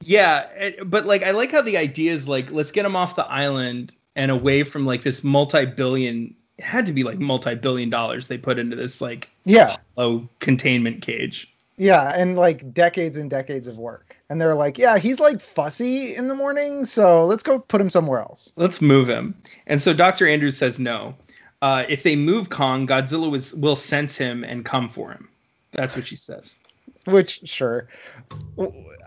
Yeah, 0.00 0.48
it- 0.56 0.88
but 0.88 1.04
like 1.04 1.22
I 1.22 1.32
like 1.32 1.52
how 1.52 1.60
the 1.60 1.76
idea 1.76 2.12
is 2.12 2.26
like 2.26 2.50
let's 2.50 2.72
get 2.72 2.86
him 2.86 2.96
off 2.96 3.14
the 3.16 3.26
island 3.26 3.94
and 4.16 4.30
away 4.30 4.62
from 4.64 4.84
like 4.86 5.02
this 5.02 5.22
multi-billion 5.22 6.34
it 6.58 6.64
had 6.64 6.86
to 6.86 6.92
be 6.92 7.02
like 7.04 7.18
multi-billion 7.18 7.90
dollars 7.90 8.26
they 8.28 8.38
put 8.38 8.58
into 8.58 8.74
this 8.76 9.00
like 9.00 9.28
Yeah. 9.44 9.76
low 9.96 10.28
containment 10.40 11.02
cage. 11.02 11.52
Yeah, 11.78 12.10
and 12.16 12.36
like 12.36 12.72
decades 12.72 13.18
and 13.18 13.28
decades 13.28 13.68
of 13.68 13.76
work. 13.76 14.16
And 14.30 14.40
they're 14.40 14.54
like, 14.54 14.78
yeah, 14.78 14.96
he's 14.96 15.20
like 15.20 15.40
fussy 15.40 16.16
in 16.16 16.26
the 16.28 16.34
morning, 16.34 16.86
so 16.86 17.26
let's 17.26 17.42
go 17.42 17.58
put 17.58 17.80
him 17.80 17.90
somewhere 17.90 18.20
else. 18.20 18.50
Let's 18.56 18.80
move 18.80 19.06
him. 19.06 19.34
And 19.66 19.80
so 19.80 19.92
Dr. 19.92 20.26
Andrews 20.26 20.56
says 20.56 20.78
no. 20.80 21.14
uh, 21.60 21.84
if 21.88 22.02
they 22.02 22.16
move 22.16 22.48
Kong, 22.48 22.86
Godzilla 22.86 23.30
was, 23.30 23.52
will 23.54 23.76
sense 23.76 24.16
him 24.16 24.42
and 24.42 24.64
come 24.64 24.88
for 24.88 25.10
him. 25.12 25.28
That's 25.72 25.94
what 25.94 26.06
she 26.06 26.16
says. 26.16 26.56
Which 27.04 27.40
sure, 27.44 27.88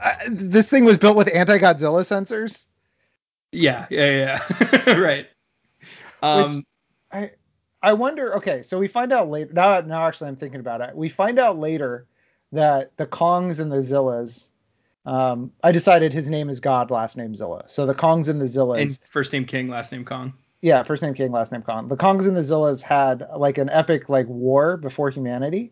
I, 0.01 0.15
this 0.29 0.69
thing 0.69 0.85
was 0.85 0.97
built 0.97 1.17
with 1.17 1.33
anti-Godzilla 1.33 2.03
sensors. 2.03 2.67
Yeah, 3.51 3.87
yeah, 3.89 4.39
yeah. 4.51 4.93
right. 4.97 5.27
Um, 6.21 6.55
Which 6.55 6.65
I 7.11 7.31
I 7.81 7.93
wonder. 7.93 8.35
Okay, 8.37 8.61
so 8.61 8.77
we 8.77 8.87
find 8.87 9.13
out 9.13 9.29
later. 9.29 9.53
Now, 9.53 9.79
now 9.81 10.05
actually, 10.05 10.29
I'm 10.29 10.35
thinking 10.35 10.59
about 10.59 10.81
it. 10.81 10.95
We 10.95 11.09
find 11.09 11.39
out 11.39 11.57
later 11.57 12.05
that 12.51 12.95
the 12.97 13.05
Kongs 13.05 13.59
and 13.59 13.71
the 13.71 13.77
Zillas. 13.77 14.47
Um, 15.05 15.51
I 15.63 15.71
decided 15.71 16.13
his 16.13 16.29
name 16.29 16.49
is 16.49 16.59
God, 16.59 16.91
last 16.91 17.17
name 17.17 17.33
Zilla. 17.33 17.63
So 17.67 17.85
the 17.85 17.95
Kongs 17.95 18.27
and 18.27 18.41
the 18.41 18.45
Zillas. 18.45 18.81
and 18.81 18.99
first 19.05 19.31
name 19.33 19.45
King, 19.45 19.69
last 19.69 19.91
name 19.91 20.05
Kong. 20.05 20.33
yeah, 20.61 20.83
first 20.83 21.01
name 21.01 21.13
King, 21.13 21.31
last 21.31 21.51
name 21.51 21.61
Kong. 21.61 21.87
The 21.87 21.97
Kongs 21.97 22.27
and 22.27 22.35
the 22.35 22.41
Zillas 22.41 22.81
had 22.81 23.25
like 23.35 23.57
an 23.57 23.69
epic 23.69 24.09
like 24.09 24.27
war 24.27 24.77
before 24.77 25.09
humanity. 25.09 25.71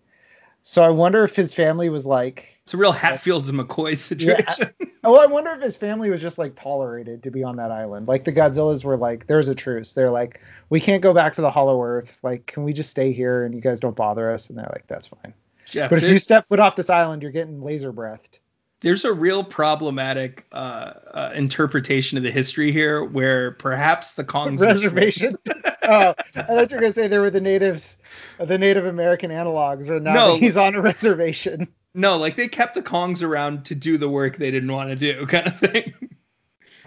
So 0.70 0.84
I 0.84 0.90
wonder 0.90 1.24
if 1.24 1.34
his 1.34 1.54
family 1.54 1.88
was 1.88 2.06
like. 2.06 2.60
It's 2.64 2.74
a 2.74 2.78
real 2.78 2.92
Hatfields 2.92 3.48
and 3.48 3.58
McCoy 3.58 3.96
situation. 3.96 4.70
Well, 5.02 5.22
I 5.22 5.26
wonder 5.26 5.52
if 5.52 5.62
his 5.62 5.78
family 5.78 6.10
was 6.10 6.22
just 6.22 6.38
like 6.38 6.62
tolerated 6.62 7.24
to 7.24 7.32
be 7.32 7.42
on 7.42 7.56
that 7.56 7.72
island. 7.72 8.10
Like 8.10 8.26
the 8.26 8.34
Godzillas 8.34 8.84
were 8.84 8.98
like, 8.98 9.28
there's 9.28 9.48
a 9.48 9.56
truce. 9.56 9.94
They're 9.94 10.12
like, 10.12 10.42
we 10.70 10.82
can't 10.82 11.02
go 11.02 11.14
back 11.14 11.36
to 11.36 11.42
the 11.42 11.50
Hollow 11.50 11.82
Earth. 11.82 12.20
Like, 12.22 12.48
can 12.48 12.64
we 12.64 12.74
just 12.74 12.90
stay 12.90 13.14
here 13.14 13.46
and 13.46 13.56
you 13.56 13.62
guys 13.62 13.80
don't 13.80 13.96
bother 13.96 14.30
us? 14.30 14.50
And 14.50 14.58
they're 14.58 14.70
like, 14.74 14.88
that's 14.88 15.08
fine. 15.08 15.34
Jeff, 15.70 15.90
But 15.90 16.04
if 16.04 16.10
you 16.10 16.20
step 16.20 16.46
foot 16.46 16.60
off 16.60 16.76
this 16.76 16.90
island, 16.90 17.22
you're 17.22 17.32
getting 17.32 17.62
laser 17.62 17.94
breathed. 17.94 18.40
there's 18.82 19.06
a 19.06 19.14
real 19.14 19.46
problematic 19.46 20.46
uh, 20.52 20.92
uh, 21.14 21.32
interpretation 21.34 22.18
of 22.18 22.26
the 22.26 22.32
history 22.32 22.74
here, 22.74 23.06
where 23.06 23.52
perhaps 23.52 24.16
the 24.16 24.26
Kongs 24.26 24.60
Reservation. 24.60 25.34
oh, 25.84 26.14
I 26.18 26.24
thought 26.24 26.72
you 26.72 26.76
were 26.76 26.82
gonna 26.82 26.92
say 26.92 27.08
they 27.08 27.20
were 27.20 27.30
the 27.30 27.40
natives, 27.40 27.98
the 28.40 28.58
Native 28.58 28.86
American 28.86 29.32
analogs, 29.32 29.90
or 29.90 30.00
now 30.00 30.14
No. 30.14 30.32
that 30.34 30.40
he's 30.40 30.58
on 30.58 30.76
a 30.76 30.82
reservation. 30.82 31.68
No, 31.94 32.18
like 32.18 32.36
they 32.36 32.48
kept 32.48 32.76
the 32.76 32.82
Kongs 32.84 33.24
around 33.24 33.66
to 33.66 33.76
do 33.76 33.98
the 33.98 34.08
work 34.10 34.38
they 34.38 34.52
didn't 34.52 34.72
want 34.72 34.90
to 34.90 34.96
do, 34.96 35.26
kind 35.28 35.48
of 35.48 35.60
thing. 35.60 35.94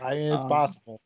I 0.02 0.14
mean, 0.14 0.33
it's 0.33 0.45
Um, 0.45 0.49
possible. 0.49 1.00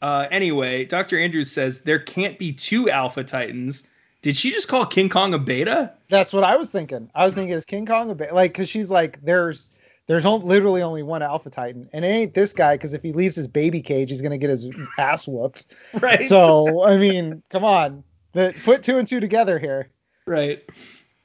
Uh, 0.00 0.26
anyway, 0.30 0.84
Dr. 0.84 1.18
Andrews 1.18 1.50
says 1.50 1.80
there 1.80 1.98
can't 1.98 2.38
be 2.38 2.52
two 2.52 2.90
Alpha 2.90 3.24
Titans. 3.24 3.84
Did 4.22 4.36
she 4.36 4.50
just 4.50 4.68
call 4.68 4.86
King 4.86 5.08
Kong 5.08 5.34
a 5.34 5.38
beta? 5.38 5.92
That's 6.08 6.32
what 6.32 6.44
I 6.44 6.56
was 6.56 6.70
thinking. 6.70 7.10
I 7.14 7.24
was 7.24 7.34
thinking 7.34 7.52
is 7.54 7.64
King 7.64 7.84
Kong 7.86 8.10
a 8.10 8.14
bit 8.14 8.32
like 8.34 8.52
because 8.52 8.68
she's 8.68 8.90
like 8.90 9.22
there's 9.22 9.70
there's 10.06 10.24
on, 10.26 10.42
literally 10.44 10.82
only 10.82 11.02
one 11.02 11.22
Alpha 11.22 11.48
Titan, 11.50 11.88
and 11.92 12.04
it 12.04 12.08
ain't 12.08 12.34
this 12.34 12.52
guy 12.52 12.74
because 12.74 12.92
if 12.94 13.02
he 13.02 13.12
leaves 13.12 13.36
his 13.36 13.46
baby 13.46 13.80
cage, 13.82 14.10
he's 14.10 14.20
gonna 14.22 14.38
get 14.38 14.50
his 14.50 14.66
ass 14.98 15.26
whooped. 15.28 15.74
Right. 16.00 16.22
So 16.22 16.84
I 16.84 16.96
mean, 16.96 17.42
come 17.50 17.64
on, 17.64 18.02
the, 18.34 18.54
put 18.64 18.82
two 18.82 18.98
and 18.98 19.08
two 19.08 19.20
together 19.20 19.58
here. 19.58 19.88
right. 20.26 20.62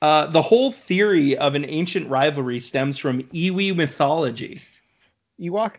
Uh, 0.01 0.27
the 0.27 0.41
whole 0.41 0.71
theory 0.71 1.37
of 1.37 1.55
an 1.55 1.65
ancient 1.67 2.09
rivalry 2.09 2.61
stems 2.61 2.97
from 2.97 3.21
Iwi 3.23 3.75
mythology. 3.75 4.61
Ewok. 5.41 5.75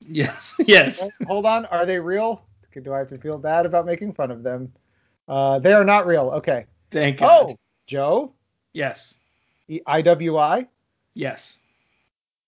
Yes. 0.00 0.54
Yes. 0.66 1.08
Hold 1.26 1.46
on, 1.46 1.64
are 1.66 1.86
they 1.86 1.98
real? 1.98 2.42
Do 2.84 2.92
I 2.92 2.98
have 2.98 3.06
to 3.08 3.16
feel 3.18 3.38
bad 3.38 3.64
about 3.64 3.86
making 3.86 4.12
fun 4.12 4.30
of 4.30 4.42
them? 4.42 4.70
Uh, 5.26 5.58
they 5.58 5.72
are 5.72 5.84
not 5.84 6.06
real. 6.06 6.28
Okay. 6.32 6.66
Thank 6.90 7.22
you. 7.22 7.26
Oh, 7.30 7.54
Joe, 7.86 8.34
Yes. 8.74 9.16
E- 9.68 9.80
IWI, 9.88 10.68
Yes. 11.14 11.58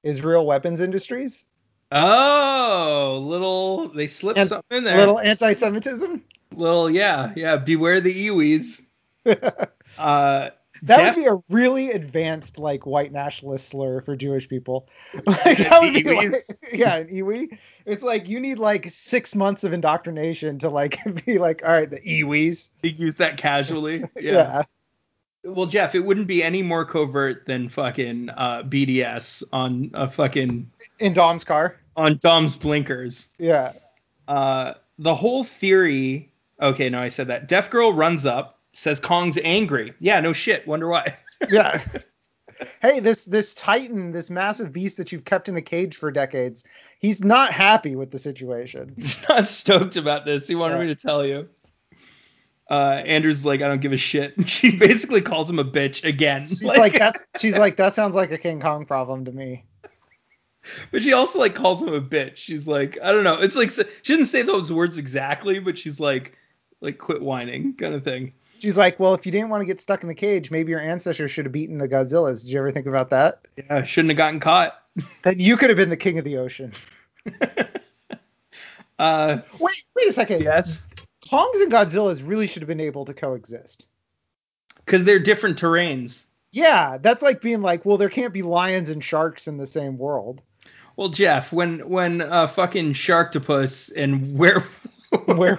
Israel 0.03 0.45
Weapons 0.45 0.81
Industries, 0.81 1.47
Oh, 1.91 3.19
little 3.27 3.89
they 3.89 4.07
slipped 4.07 4.39
And 4.39 4.49
something 4.49 4.77
in 4.79 4.85
there. 4.85 4.99
little 4.99 5.19
anti-Semitism. 5.19 6.23
Little 6.59 6.91
yeah, 6.91 7.33
yeah. 7.37 7.57
Beware 7.57 8.01
the 8.01 8.29
Iwis. 8.29 8.83
that 9.25 9.71
Uh, 9.99 10.51
Jeff- 10.85 11.17
would 11.17 11.23
be 11.23 11.29
a 11.29 11.39
really 11.49 11.91
advanced 11.91 12.59
like 12.59 12.87
white 12.87 13.11
nationalist 13.13 13.69
slur 13.69 14.01
for 14.03 14.15
Jewish 14.17 14.49
people. 14.49 14.89
Like 15.27 15.59
that 15.59 15.81
would 15.81 15.95
be 15.95 16.03
like, 16.05 16.33
yeah, 16.73 16.97
an 16.97 17.09
Iwi. 17.09 17.59
It's 17.87 18.03
like 18.03 18.29
you 18.29 18.39
need 18.41 18.59
like 18.59 18.89
six 18.91 19.35
months 19.35 19.65
of 19.65 19.73
indoctrination 19.73 20.59
to 20.61 20.69
like 20.71 20.99
be 21.25 21.39
like, 21.39 21.63
all 21.65 21.73
right, 21.73 21.91
the 21.91 22.01
Iwis. 22.01 22.71
He 22.83 22.91
used 22.91 23.19
that 23.19 23.37
casually. 23.39 24.05
Yeah. 24.17 24.33
Yeah. 24.33 24.63
Well, 25.45 25.67
Jeff, 25.67 25.95
it 25.95 26.01
wouldn't 26.01 26.27
be 26.27 26.43
any 26.43 26.63
more 26.63 26.85
covert 26.85 27.47
than 27.47 27.69
fucking 27.69 28.29
uh, 28.31 28.63
BDS 28.65 29.43
on 29.53 29.91
a 29.95 30.09
fucking 30.11 30.71
In 30.99 31.13
Dom's 31.13 31.45
car. 31.45 31.77
on 31.97 32.19
Dom's 32.21 32.55
blinkers. 32.57 33.29
Yeah. 33.39 33.73
Uh, 34.27 34.75
the 34.99 35.15
whole 35.15 35.45
theory. 35.45 36.31
Okay, 36.61 36.91
no, 36.91 37.01
I 37.01 37.09
said 37.09 37.29
that. 37.29 37.47
Deaf 37.49 37.71
Girl 37.71 37.93
runs 37.93 38.27
up, 38.27 38.59
says 38.73 39.01
Kong's 39.01 39.39
angry. 39.43 39.95
Yeah, 40.01 40.21
no 40.21 40.33
shit. 40.33 40.67
Wonder 40.67 40.89
why. 40.89 41.17
Yeah. 41.49 41.81
hey, 42.83 42.99
this 42.99 43.25
this 43.25 43.55
Titan, 43.55 44.11
this 44.11 44.29
massive 44.29 44.73
beast 44.73 44.97
that 44.97 45.13
you've 45.13 45.25
kept 45.25 45.49
in 45.49 45.57
a 45.57 45.63
cage 45.63 45.95
for 45.97 46.11
decades, 46.11 46.65
he's 46.99 47.23
not 47.23 47.53
happy 47.53 47.95
with 47.95 48.11
the 48.11 48.19
situation. 48.19 48.95
He's 48.97 49.25
not 49.29 49.47
stoked 49.47 49.97
about 49.97 50.25
this. 50.25 50.49
He 50.49 50.57
wanted 50.57 50.75
Yeah. 50.79 50.81
me 50.81 50.87
to 50.89 50.95
tell 50.97 51.25
you. 51.25 51.49
Uh, 52.69 53.01
Andrew's 53.07 53.45
like, 53.45 53.63
I 53.63 53.69
don't 53.69 53.81
give 53.81 53.93
a 53.93 53.97
shit. 53.97 54.35
She 54.49 54.77
basically 54.77 55.23
calls 55.23 55.49
him 55.49 55.61
a 55.61 55.65
bitch 55.65 56.05
again. 56.05 56.45
She's 56.47 56.65
like, 56.65 56.99
that's 56.99 57.25
she's 57.39 57.57
like 57.57 57.77
that 57.77 57.95
sounds 57.95 58.17
like 58.17 58.33
a 58.33 58.39
King 58.39 58.61
Kong 58.61 58.85
problem 58.85 59.27
to 59.27 59.31
me. 59.33 59.65
But 60.91 61.03
she 61.05 61.13
also 61.13 61.39
like 61.39 61.55
calls 61.55 61.81
him 61.81 61.95
a 61.95 62.01
bitch. 62.01 62.37
She's 62.39 62.67
like, 62.67 62.99
I 63.01 63.13
don't 63.13 63.23
know. 63.25 63.35
It's 63.41 63.55
like 63.57 63.71
she 63.71 63.85
didn't 64.13 64.27
say 64.27 64.43
those 64.43 64.73
words 64.73 64.99
exactly, 64.99 65.61
but 65.61 65.79
she's 65.79 66.01
like, 66.01 66.35
like 66.81 66.99
quit 66.99 67.21
whining 67.23 67.75
kind 67.75 67.95
of 67.95 68.05
thing. 68.05 68.33
She's 68.59 68.77
like, 68.77 68.99
well, 68.99 69.15
if 69.15 69.25
you 69.25 69.31
didn't 69.33 69.51
want 69.51 69.61
to 69.61 69.67
get 69.67 69.81
stuck 69.81 70.03
in 70.03 70.09
the 70.09 70.15
cage, 70.15 70.51
maybe 70.51 70.71
your 70.71 70.81
ancestors 70.81 71.31
should 71.31 71.45
have 71.45 71.53
beaten 71.53 71.79
the 71.79 71.89
Godzillas. 71.89 72.43
Did 72.43 72.51
you 72.51 72.59
ever 72.59 72.71
think 72.73 72.87
about 72.87 73.11
that? 73.11 73.47
Yeah, 73.57 73.83
shouldn't 73.85 74.11
have 74.11 74.17
gotten 74.19 74.41
caught. 74.41 74.81
Then 75.23 75.39
you 75.39 75.57
could 75.57 75.71
have 75.71 75.77
been 75.77 75.91
the 75.91 75.97
king 75.97 76.19
of 76.19 76.25
the 76.25 76.39
ocean. 76.39 76.73
Uh, 78.99 79.39
Wait, 79.61 79.85
wait 79.95 80.09
a 80.09 80.13
second. 80.13 80.43
yes, 80.43 80.89
Kongs 81.31 81.63
and 81.63 81.71
Godzillas 81.71 82.27
really 82.27 82.49
should 82.49 82.63
have 82.63 82.67
been 82.69 82.81
able 82.81 83.05
to 83.05 83.15
coexist. 83.15 83.87
because 84.85 85.05
they're 85.05 85.21
different 85.21 85.57
terrains. 85.57 86.25
Yeah, 86.51 86.99
that's 86.99 87.23
like 87.23 87.41
being 87.41 87.63
like, 87.63 87.85
well, 87.85 87.97
there 87.97 88.09
can't 88.09 88.33
be 88.33 88.43
lions 88.43 88.89
and 88.89 89.05
sharks 89.05 89.47
in 89.47 89.57
the 89.57 89.67
same 89.69 89.99
world. 89.99 90.43
Well, 90.97 91.11
Jeff, 91.11 91.53
when 91.53 91.89
when 91.89 92.23
uh, 92.23 92.49
fucking 92.49 92.95
Sharktopus 92.95 93.93
and 93.97 94.37
where 94.37 94.65
Where 95.27 95.59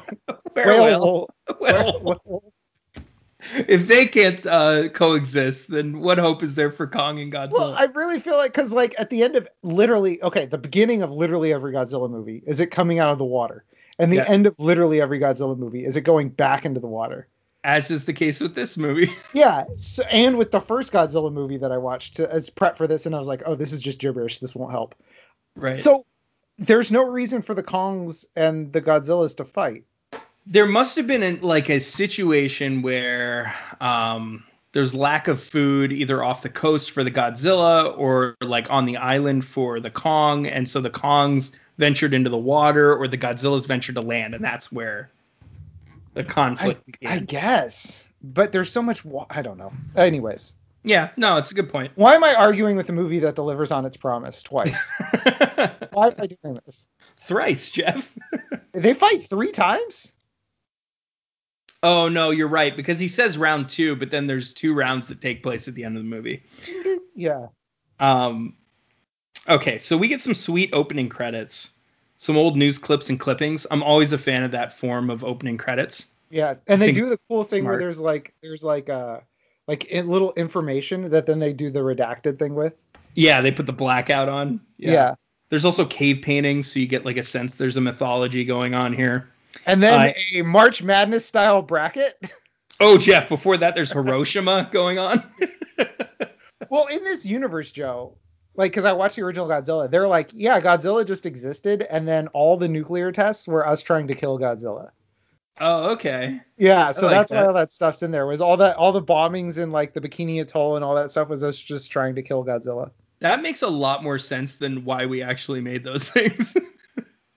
whale, 0.55 0.75
whale- 0.75 1.27
whale- 1.59 1.99
whale- 2.25 2.53
if 3.67 3.87
they 3.87 4.05
can't 4.05 4.45
uh, 4.45 4.89
coexist, 4.89 5.69
then 5.69 5.99
what 6.01 6.17
hope 6.17 6.43
is 6.43 6.55
there 6.55 6.71
for 6.71 6.85
Kong 6.87 7.19
and 7.19 7.31
Godzilla? 7.31 7.51
Well, 7.59 7.73
I 7.73 7.85
really 7.85 8.19
feel 8.19 8.35
like 8.35 8.51
because 8.51 8.73
like 8.73 8.93
at 8.99 9.09
the 9.09 9.23
end 9.23 9.35
of 9.37 9.47
literally 9.63 10.21
okay, 10.21 10.45
the 10.45 10.57
beginning 10.57 11.01
of 11.03 11.09
literally 11.11 11.53
every 11.53 11.71
Godzilla 11.73 12.09
movie 12.09 12.43
is 12.45 12.59
it 12.59 12.67
coming 12.67 12.99
out 12.99 13.11
of 13.11 13.17
the 13.17 13.25
water, 13.25 13.63
and 13.97 14.11
the 14.11 14.17
Yes. 14.17 14.29
end 14.29 14.45
of 14.45 14.55
literally 14.59 14.99
every 15.01 15.19
Godzilla 15.19 15.57
movie 15.57 15.85
is 15.85 15.95
it 15.95 16.01
going 16.01 16.29
back 16.29 16.65
into 16.65 16.79
the 16.81 16.87
water. 16.87 17.27
As 17.63 17.91
is 17.91 18.05
the 18.05 18.13
case 18.13 18.39
with 18.41 18.55
this 18.55 18.77
movie. 18.77 19.09
Yeah, 19.33 19.65
so, 19.77 20.03
and 20.03 20.37
with 20.37 20.51
the 20.51 20.61
first 20.61 20.91
Godzilla 20.91 21.31
movie 21.31 21.57
that 21.57 21.71
I 21.71 21.77
watched 21.77 22.17
to, 22.17 22.29
as 22.31 22.49
prep 22.49 22.77
for 22.77 22.87
this, 22.87 23.05
and 23.05 23.13
I 23.15 23.19
was 23.19 23.27
like, 23.27 23.43
oh, 23.45 23.55
this 23.55 23.71
is 23.73 23.81
just 23.81 23.99
gibberish. 23.99 24.39
This 24.39 24.53
won't 24.55 24.71
help. 24.71 24.95
right. 25.55 25.77
So 25.77 26.05
there's 26.59 26.91
no 26.91 27.03
reason 27.03 27.41
for 27.41 27.53
the 27.53 27.63
Kongs 27.63 28.25
and 28.35 28.71
the 28.73 28.81
Godzillas 28.81 29.35
to 29.37 29.45
fight. 29.45 29.83
there 30.45 30.65
must 30.65 30.95
have 30.97 31.07
been 31.07 31.23
an, 31.23 31.41
like 31.41 31.69
a 31.69 31.79
situation 31.79 32.81
where 32.81 33.53
um, 33.81 34.43
there's 34.73 34.93
lack 34.93 35.27
of 35.27 35.41
food 35.41 35.91
either 35.91 36.23
off 36.23 36.41
the 36.41 36.49
coast 36.49 36.91
for 36.91 37.03
the 37.03 37.11
Godzilla 37.11 37.97
or 37.97 38.35
like 38.41 38.69
on 38.69 38.85
the 38.85 38.97
island 38.97 39.45
for 39.45 39.79
the 39.79 39.89
Kong, 39.91 40.45
and 40.47 40.67
so 40.69 40.81
the 40.81 40.89
Kongs 40.89 41.51
ventured 41.77 42.13
into 42.13 42.29
the 42.29 42.37
water 42.37 42.95
or 42.95 43.07
the 43.07 43.17
Godzillas 43.17 43.65
ventured 43.65 43.95
to 43.95 44.01
land, 44.01 44.35
and 44.35 44.43
that's 44.43 44.71
where 44.71 45.09
the 46.13 46.23
conflict 46.23 46.81
I 46.87 46.91
began. 46.91 47.25
guess, 47.25 48.09
but 48.21 48.51
there's 48.51 48.71
so 48.71 48.81
much. 48.81 49.05
Wa- 49.05 49.27
I 49.29 49.41
don't 49.41 49.57
know. 49.57 49.71
Anyways, 49.95 50.55
yeah, 50.83 51.09
no, 51.17 51.37
it's 51.37 51.51
a 51.51 51.53
good 51.53 51.69
point. 51.69 51.91
why 51.95 52.15
am 52.15 52.23
I 52.23 52.33
arguing 52.35 52.75
with 52.75 52.89
a 52.89 52.93
movie 52.93 53.19
that 53.19 53.35
delivers 53.35 53.71
on 53.71 53.85
its 53.85 53.97
promise 53.97 54.41
twice? 54.43 54.91
why 55.91 56.07
am 56.07 56.15
I 56.19 56.27
doing 56.27 56.59
this? 56.65 56.87
Thrice, 57.17 57.71
Jeff. 57.71 58.15
They 58.71 58.93
fight 58.93 59.23
three 59.23 59.51
times. 59.51 60.11
oh 61.81 62.07
no, 62.07 62.29
you're 62.29 62.47
right 62.47 62.75
because 62.77 62.99
he 62.99 63.07
says 63.07 63.37
round 63.37 63.67
two, 63.67 63.95
but 63.95 64.11
then 64.11 64.27
there's 64.27 64.53
two 64.53 64.73
rounds 64.75 65.07
that 65.07 65.21
take 65.21 65.41
place 65.41 65.67
at 65.67 65.73
the 65.75 65.83
end 65.83 65.97
of 65.97 66.03
the 66.03 66.09
movie. 66.09 66.43
Yeah. 67.15 67.47
Um, 67.99 68.55
okay, 69.49 69.77
so 69.77 69.97
we 69.97 70.07
get 70.07 70.21
some 70.21 70.33
sweet 70.33 70.69
opening 70.71 71.09
credits, 71.09 71.71
some 72.15 72.37
old 72.37 72.55
news 72.55 72.77
clips 72.77 73.09
and 73.09 73.19
clippings. 73.19 73.67
I'm 73.69 73.83
always 73.83 74.13
a 74.13 74.17
fan 74.17 74.43
of 74.43 74.51
that 74.51 74.71
form 74.77 75.09
of 75.09 75.25
opening 75.25 75.57
credits. 75.57 76.07
Yeah, 76.29 76.55
and 76.67 76.81
they 76.81 76.93
do 76.93 77.07
the 77.07 77.17
cool 77.27 77.43
thing 77.43 77.65
where 77.65 77.77
there's 77.77 77.99
like 77.99 78.33
there's 78.41 78.63
like 78.63 78.87
uh 78.89 79.19
like 79.69 79.87
little 79.93 80.33
information 80.33 81.11
that 81.11 81.27
then 81.27 81.37
they 81.37 81.53
do 81.53 81.69
the 81.69 81.81
redacted 81.81 82.39
thing 82.39 82.55
with. 82.55 82.73
Yeah, 83.13 83.39
they 83.39 83.51
put 83.51 83.67
the 83.67 83.73
blackout 83.73 84.27
on. 84.27 84.59
Yeah. 84.77 85.13
There's 85.49 85.63
also 85.63 85.85
cave 85.85 86.23
paintings, 86.23 86.71
so 86.71 86.79
you 86.79 86.87
get 86.87 87.05
like 87.05 87.17
a 87.17 87.23
sense 87.23 87.53
there's 87.55 87.77
a 87.77 87.81
mythology 87.81 88.43
going 88.43 88.73
on 88.73 88.93
here. 88.93 89.29
And 89.67 89.83
then 89.83 90.07
Uh, 90.09 90.13
a 90.33 90.41
March 90.41 90.81
Madness 90.81 91.25
style 91.25 91.61
bracket. 91.61 92.33
Oh, 92.81 92.97
Jeff, 92.97 93.27
before 93.27 93.57
that, 93.57 93.75
there's 93.75 93.91
Hiroshima 93.91 94.69
going 94.71 94.97
on. 94.99 95.21
well, 96.69 96.85
in 96.87 97.03
this 97.03 97.25
universe, 97.25 97.73
Joe, 97.73 98.15
like, 98.55 98.71
because 98.71 98.85
I 98.85 98.93
watched 98.93 99.17
the 99.17 99.23
original 99.23 99.49
Godzilla, 99.49 99.91
they're 99.91 100.07
like, 100.07 100.29
yeah, 100.33 100.61
Godzilla 100.61 101.05
just 101.05 101.25
existed, 101.25 101.85
and 101.89 102.07
then 102.07 102.29
all 102.29 102.55
the 102.55 102.69
nuclear 102.69 103.11
tests 103.11 103.49
were 103.49 103.67
us 103.67 103.83
trying 103.83 104.07
to 104.07 104.15
kill 104.15 104.39
Godzilla. 104.39 104.91
Oh, 105.59 105.91
okay. 105.91 106.41
Yeah, 106.57 106.91
so 106.91 107.07
like 107.07 107.15
that's 107.15 107.31
why 107.31 107.45
all 107.45 107.53
that 107.53 107.71
stuff's 107.71 108.03
in 108.03 108.11
there. 108.11 108.25
Was 108.25 108.41
all 108.41 108.57
that 108.57 108.75
all 108.75 108.91
the 108.91 109.01
bombings 109.01 109.57
in 109.57 109.71
like 109.71 109.93
the 109.93 110.01
Bikini 110.01 110.41
Atoll 110.41 110.75
and 110.75 110.85
all 110.85 110.95
that 110.95 111.11
stuff 111.11 111.29
was 111.29 111.43
us 111.43 111.57
just 111.57 111.91
trying 111.91 112.15
to 112.15 112.21
kill 112.21 112.43
Godzilla. 112.43 112.91
That 113.19 113.41
makes 113.41 113.61
a 113.61 113.67
lot 113.67 114.03
more 114.03 114.17
sense 114.17 114.55
than 114.55 114.85
why 114.85 115.05
we 115.05 115.21
actually 115.21 115.61
made 115.61 115.83
those 115.83 116.09
things. 116.09 116.55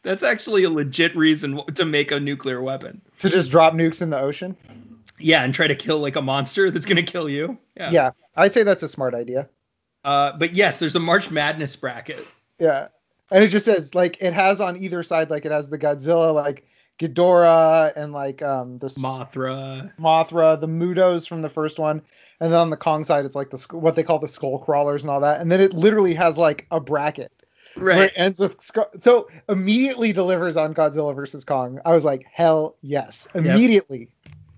That's 0.02 0.22
actually 0.22 0.64
a 0.64 0.70
legit 0.70 1.14
reason 1.16 1.60
to 1.74 1.84
make 1.84 2.10
a 2.10 2.18
nuclear 2.18 2.60
weapon. 2.60 3.00
To 3.20 3.30
just 3.30 3.50
drop 3.50 3.74
nukes 3.74 4.02
in 4.02 4.10
the 4.10 4.20
ocean. 4.20 4.56
Yeah, 5.18 5.44
and 5.44 5.54
try 5.54 5.68
to 5.68 5.76
kill 5.76 5.98
like 5.98 6.16
a 6.16 6.22
monster 6.22 6.70
that's 6.70 6.86
gonna 6.86 7.02
kill 7.02 7.28
you. 7.28 7.58
Yeah. 7.76 7.90
Yeah, 7.90 8.10
I'd 8.36 8.52
say 8.52 8.62
that's 8.64 8.82
a 8.82 8.88
smart 8.88 9.14
idea. 9.14 9.48
Uh, 10.04 10.32
but 10.36 10.56
yes, 10.56 10.78
there's 10.78 10.96
a 10.96 11.00
March 11.00 11.30
Madness 11.30 11.76
bracket. 11.76 12.26
Yeah. 12.58 12.88
And 13.30 13.42
it 13.42 13.48
just 13.48 13.64
says 13.64 13.94
like 13.94 14.20
it 14.20 14.32
has 14.32 14.60
on 14.60 14.76
either 14.76 15.02
side 15.02 15.30
like 15.30 15.46
it 15.46 15.52
has 15.52 15.70
the 15.70 15.78
Godzilla 15.78 16.34
like 16.34 16.66
Ghidorah 17.02 17.92
and 17.96 18.12
like 18.12 18.42
um 18.42 18.78
the 18.78 18.86
Mothra. 18.88 19.92
Mothra, 19.98 20.60
the 20.60 20.68
MUTOs 20.68 21.26
from 21.26 21.42
the 21.42 21.48
first 21.48 21.78
one, 21.78 22.02
and 22.40 22.52
then 22.52 22.60
on 22.60 22.70
the 22.70 22.76
Kong 22.76 23.02
side 23.04 23.24
it's 23.24 23.34
like 23.34 23.50
the 23.50 23.58
what 23.76 23.94
they 23.96 24.02
call 24.02 24.18
the 24.18 24.28
skull 24.28 24.58
crawlers 24.58 25.02
and 25.02 25.10
all 25.10 25.20
that, 25.20 25.40
and 25.40 25.50
then 25.50 25.60
it 25.60 25.72
literally 25.72 26.14
has 26.14 26.38
like 26.38 26.66
a 26.70 26.80
bracket 26.80 27.32
where 27.74 27.84
Right. 27.86 28.04
it 28.04 28.12
ends 28.16 28.38
with 28.38 28.56
so 29.00 29.28
immediately 29.48 30.12
delivers 30.12 30.56
on 30.56 30.74
Godzilla 30.74 31.14
versus 31.14 31.44
Kong. 31.44 31.80
I 31.84 31.92
was 31.92 32.04
like 32.04 32.24
hell 32.32 32.76
yes, 32.82 33.26
immediately. 33.34 34.08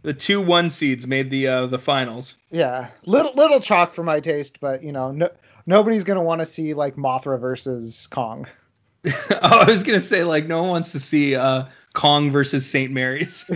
The 0.03 0.13
two 0.13 0.43
one 0.43 0.69
seeds 0.69 1.07
made 1.07 1.31
the 1.31 1.49
uh, 1.49 1.67
the 1.67 1.79
finals. 1.79 2.35
Yeah, 2.51 2.89
little 3.07 3.33
little 3.35 3.61
chalk 3.61 3.95
for 3.95 4.03
my 4.03 4.21
taste, 4.21 4.61
but 4.61 4.83
you 4.83 4.93
know 4.93 5.13
no, 5.13 5.31
nobody's 5.65 6.05
gonna 6.05 6.23
want 6.23 6.43
to 6.43 6.47
see 6.47 6.75
like 6.75 6.97
Mothra 6.97 7.41
versus 7.41 8.07
Kong. 8.09 8.47
oh, 9.07 9.13
I 9.41 9.65
was 9.65 9.83
gonna 9.83 10.01
say 10.01 10.25
like 10.25 10.47
no 10.47 10.61
one 10.63 10.71
wants 10.73 10.93
to 10.93 11.01
see 11.01 11.37
uh, 11.37 11.65
Kong 11.95 12.31
versus 12.31 12.69
St. 12.69 12.93
Mary's. 12.93 13.49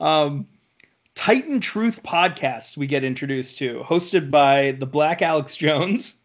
um, 0.00 0.46
Titan 1.14 1.60
Truth 1.60 2.02
podcast 2.02 2.76
we 2.76 2.86
get 2.86 3.04
introduced 3.04 3.58
to, 3.58 3.80
hosted 3.80 4.30
by 4.30 4.72
the 4.72 4.86
Black 4.86 5.22
Alex 5.22 5.56
Jones, 5.56 6.16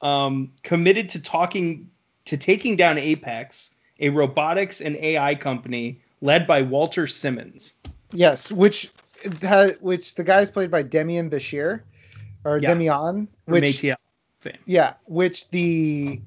um, 0.00 0.52
committed 0.62 1.08
to 1.10 1.20
talking 1.20 1.90
to 2.26 2.36
taking 2.36 2.76
down 2.76 2.98
Apex, 2.98 3.74
a 4.00 4.10
robotics 4.10 4.80
and 4.80 4.96
AI 4.96 5.34
company 5.34 6.00
led 6.20 6.46
by 6.46 6.62
Walter 6.62 7.06
Simmons. 7.06 7.74
Yes, 8.12 8.52
which 8.52 8.90
which 9.80 10.14
the 10.16 10.24
guy's 10.24 10.50
played 10.50 10.70
by 10.70 10.82
Demian 10.82 11.30
Bichir 11.30 11.82
or 12.44 12.58
Yeah. 12.58 12.74
Demian, 12.74 13.28
which 13.46 13.84
yeah, 14.66 14.94
which 15.04 15.48
the 15.50 16.20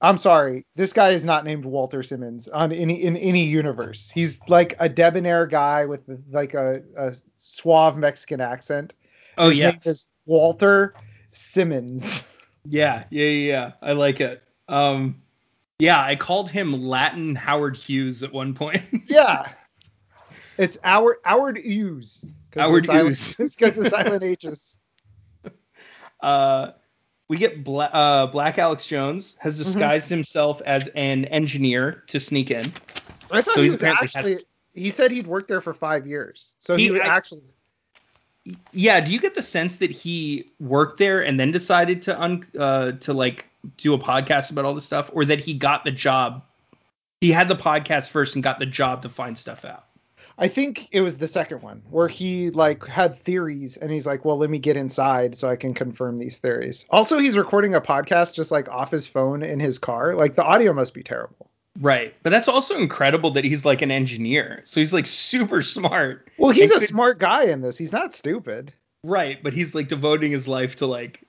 I'm 0.00 0.18
sorry, 0.18 0.66
this 0.74 0.92
guy 0.92 1.10
is 1.10 1.24
not 1.24 1.44
named 1.44 1.64
Walter 1.64 2.02
Simmons 2.02 2.48
on 2.48 2.70
any 2.70 3.02
in 3.02 3.16
any 3.16 3.44
universe. 3.44 4.10
He's 4.10 4.40
like 4.46 4.76
a 4.78 4.88
debonair 4.88 5.46
guy 5.46 5.86
with 5.86 6.02
like 6.30 6.54
a, 6.54 6.82
a 6.98 7.14
suave 7.38 7.96
Mexican 7.96 8.40
accent. 8.40 8.94
Oh 9.38 9.50
His 9.50 9.86
is 9.86 10.08
Walter 10.26 10.92
Simmons. 11.30 12.26
yeah, 12.64 13.04
yeah, 13.10 13.24
yeah, 13.24 13.52
yeah. 13.52 13.72
I 13.80 13.92
like 13.92 14.20
it. 14.20 14.42
Um, 14.68 15.22
yeah, 15.78 16.02
I 16.02 16.16
called 16.16 16.50
him 16.50 16.72
Latin 16.72 17.34
Howard 17.34 17.76
Hughes 17.76 18.22
at 18.22 18.32
one 18.32 18.54
point. 18.54 18.82
yeah. 19.06 19.46
It's 20.58 20.78
Howard 20.82 21.16
Howard 21.24 21.58
Hughes. 21.58 22.24
Howard 22.54 22.86
Hughes. 22.86 23.36
It's 23.40 23.56
got 23.56 23.74
the 23.74 23.90
silent 23.90 24.22
H's. 24.22 24.78
uh, 26.20 26.72
we 27.28 27.36
get 27.38 27.64
Bla- 27.64 27.90
uh, 27.92 28.26
Black 28.26 28.58
Alex 28.58 28.86
Jones 28.86 29.36
has 29.40 29.58
disguised 29.58 30.08
himself 30.08 30.62
as 30.64 30.88
an 30.88 31.24
engineer 31.26 32.04
to 32.08 32.20
sneak 32.20 32.50
in. 32.50 32.72
I 33.30 33.42
thought 33.42 33.54
So 33.54 33.60
he 33.62 33.66
was 33.66 33.74
apparently 33.74 34.08
had- 34.14 34.42
He 34.74 34.90
said 34.90 35.10
he'd 35.10 35.26
worked 35.26 35.48
there 35.48 35.60
for 35.60 35.74
five 35.74 36.06
years, 36.06 36.54
so 36.58 36.76
he, 36.76 36.84
He- 36.84 36.90
would 36.90 37.00
I- 37.02 37.06
actually. 37.16 37.42
Yeah, 38.70 39.00
do 39.00 39.10
you 39.10 39.18
get 39.18 39.34
the 39.34 39.42
sense 39.42 39.76
that 39.76 39.90
he 39.90 40.48
worked 40.60 40.98
there 40.98 41.24
and 41.24 41.40
then 41.40 41.50
decided 41.50 42.02
to 42.02 42.20
un 42.22 42.46
uh, 42.56 42.92
to 42.92 43.12
like 43.12 43.46
do 43.76 43.92
a 43.92 43.98
podcast 43.98 44.52
about 44.52 44.64
all 44.64 44.72
this 44.74 44.84
stuff, 44.84 45.10
or 45.12 45.24
that 45.24 45.40
he 45.40 45.52
got 45.54 45.84
the 45.84 45.90
job? 45.90 46.44
He 47.20 47.32
had 47.32 47.48
the 47.48 47.56
podcast 47.56 48.10
first 48.10 48.36
and 48.36 48.44
got 48.44 48.60
the 48.60 48.66
job 48.66 49.02
to 49.02 49.08
find 49.08 49.36
stuff 49.36 49.64
out. 49.64 49.85
I 50.38 50.48
think 50.48 50.88
it 50.92 51.00
was 51.00 51.16
the 51.16 51.28
second 51.28 51.62
one 51.62 51.82
where 51.90 52.08
he 52.08 52.50
like 52.50 52.86
had 52.86 53.20
theories 53.20 53.76
and 53.76 53.90
he's 53.90 54.06
like, 54.06 54.24
well, 54.24 54.36
let 54.36 54.50
me 54.50 54.58
get 54.58 54.76
inside 54.76 55.34
so 55.34 55.48
I 55.48 55.56
can 55.56 55.72
confirm 55.72 56.18
these 56.18 56.38
theories. 56.38 56.84
Also, 56.90 57.18
he's 57.18 57.38
recording 57.38 57.74
a 57.74 57.80
podcast 57.80 58.34
just 58.34 58.50
like 58.50 58.68
off 58.68 58.90
his 58.90 59.06
phone 59.06 59.42
in 59.42 59.60
his 59.60 59.78
car. 59.78 60.14
Like 60.14 60.36
the 60.36 60.44
audio 60.44 60.72
must 60.72 60.92
be 60.92 61.02
terrible. 61.02 61.50
Right, 61.80 62.14
but 62.22 62.30
that's 62.30 62.48
also 62.48 62.76
incredible 62.76 63.32
that 63.32 63.44
he's 63.44 63.66
like 63.66 63.82
an 63.82 63.90
engineer, 63.90 64.62
so 64.64 64.80
he's 64.80 64.94
like 64.94 65.04
super 65.04 65.60
smart. 65.60 66.26
Well, 66.38 66.50
he's 66.50 66.70
a 66.74 66.78
could- 66.80 66.88
smart 66.88 67.18
guy 67.18 67.44
in 67.44 67.60
this. 67.60 67.76
He's 67.76 67.92
not 67.92 68.14
stupid. 68.14 68.72
Right, 69.02 69.42
but 69.42 69.52
he's 69.52 69.74
like 69.74 69.88
devoting 69.88 70.32
his 70.32 70.48
life 70.48 70.76
to 70.76 70.86
like 70.86 71.22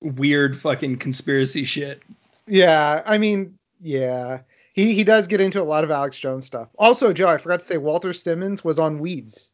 weird 0.00 0.56
fucking 0.56 0.98
conspiracy 0.98 1.64
shit. 1.64 2.02
Yeah, 2.46 3.02
I 3.04 3.18
mean, 3.18 3.58
yeah. 3.80 4.40
He 4.80 4.94
he 4.94 5.04
does 5.04 5.26
get 5.26 5.40
into 5.40 5.60
a 5.60 5.64
lot 5.64 5.84
of 5.84 5.90
Alex 5.90 6.18
Jones 6.18 6.46
stuff. 6.46 6.68
Also, 6.78 7.12
Joe, 7.12 7.28
I 7.28 7.36
forgot 7.38 7.60
to 7.60 7.66
say 7.66 7.76
Walter 7.76 8.12
Simmons 8.12 8.64
was 8.64 8.78
on 8.78 8.98
Weeds. 8.98 9.52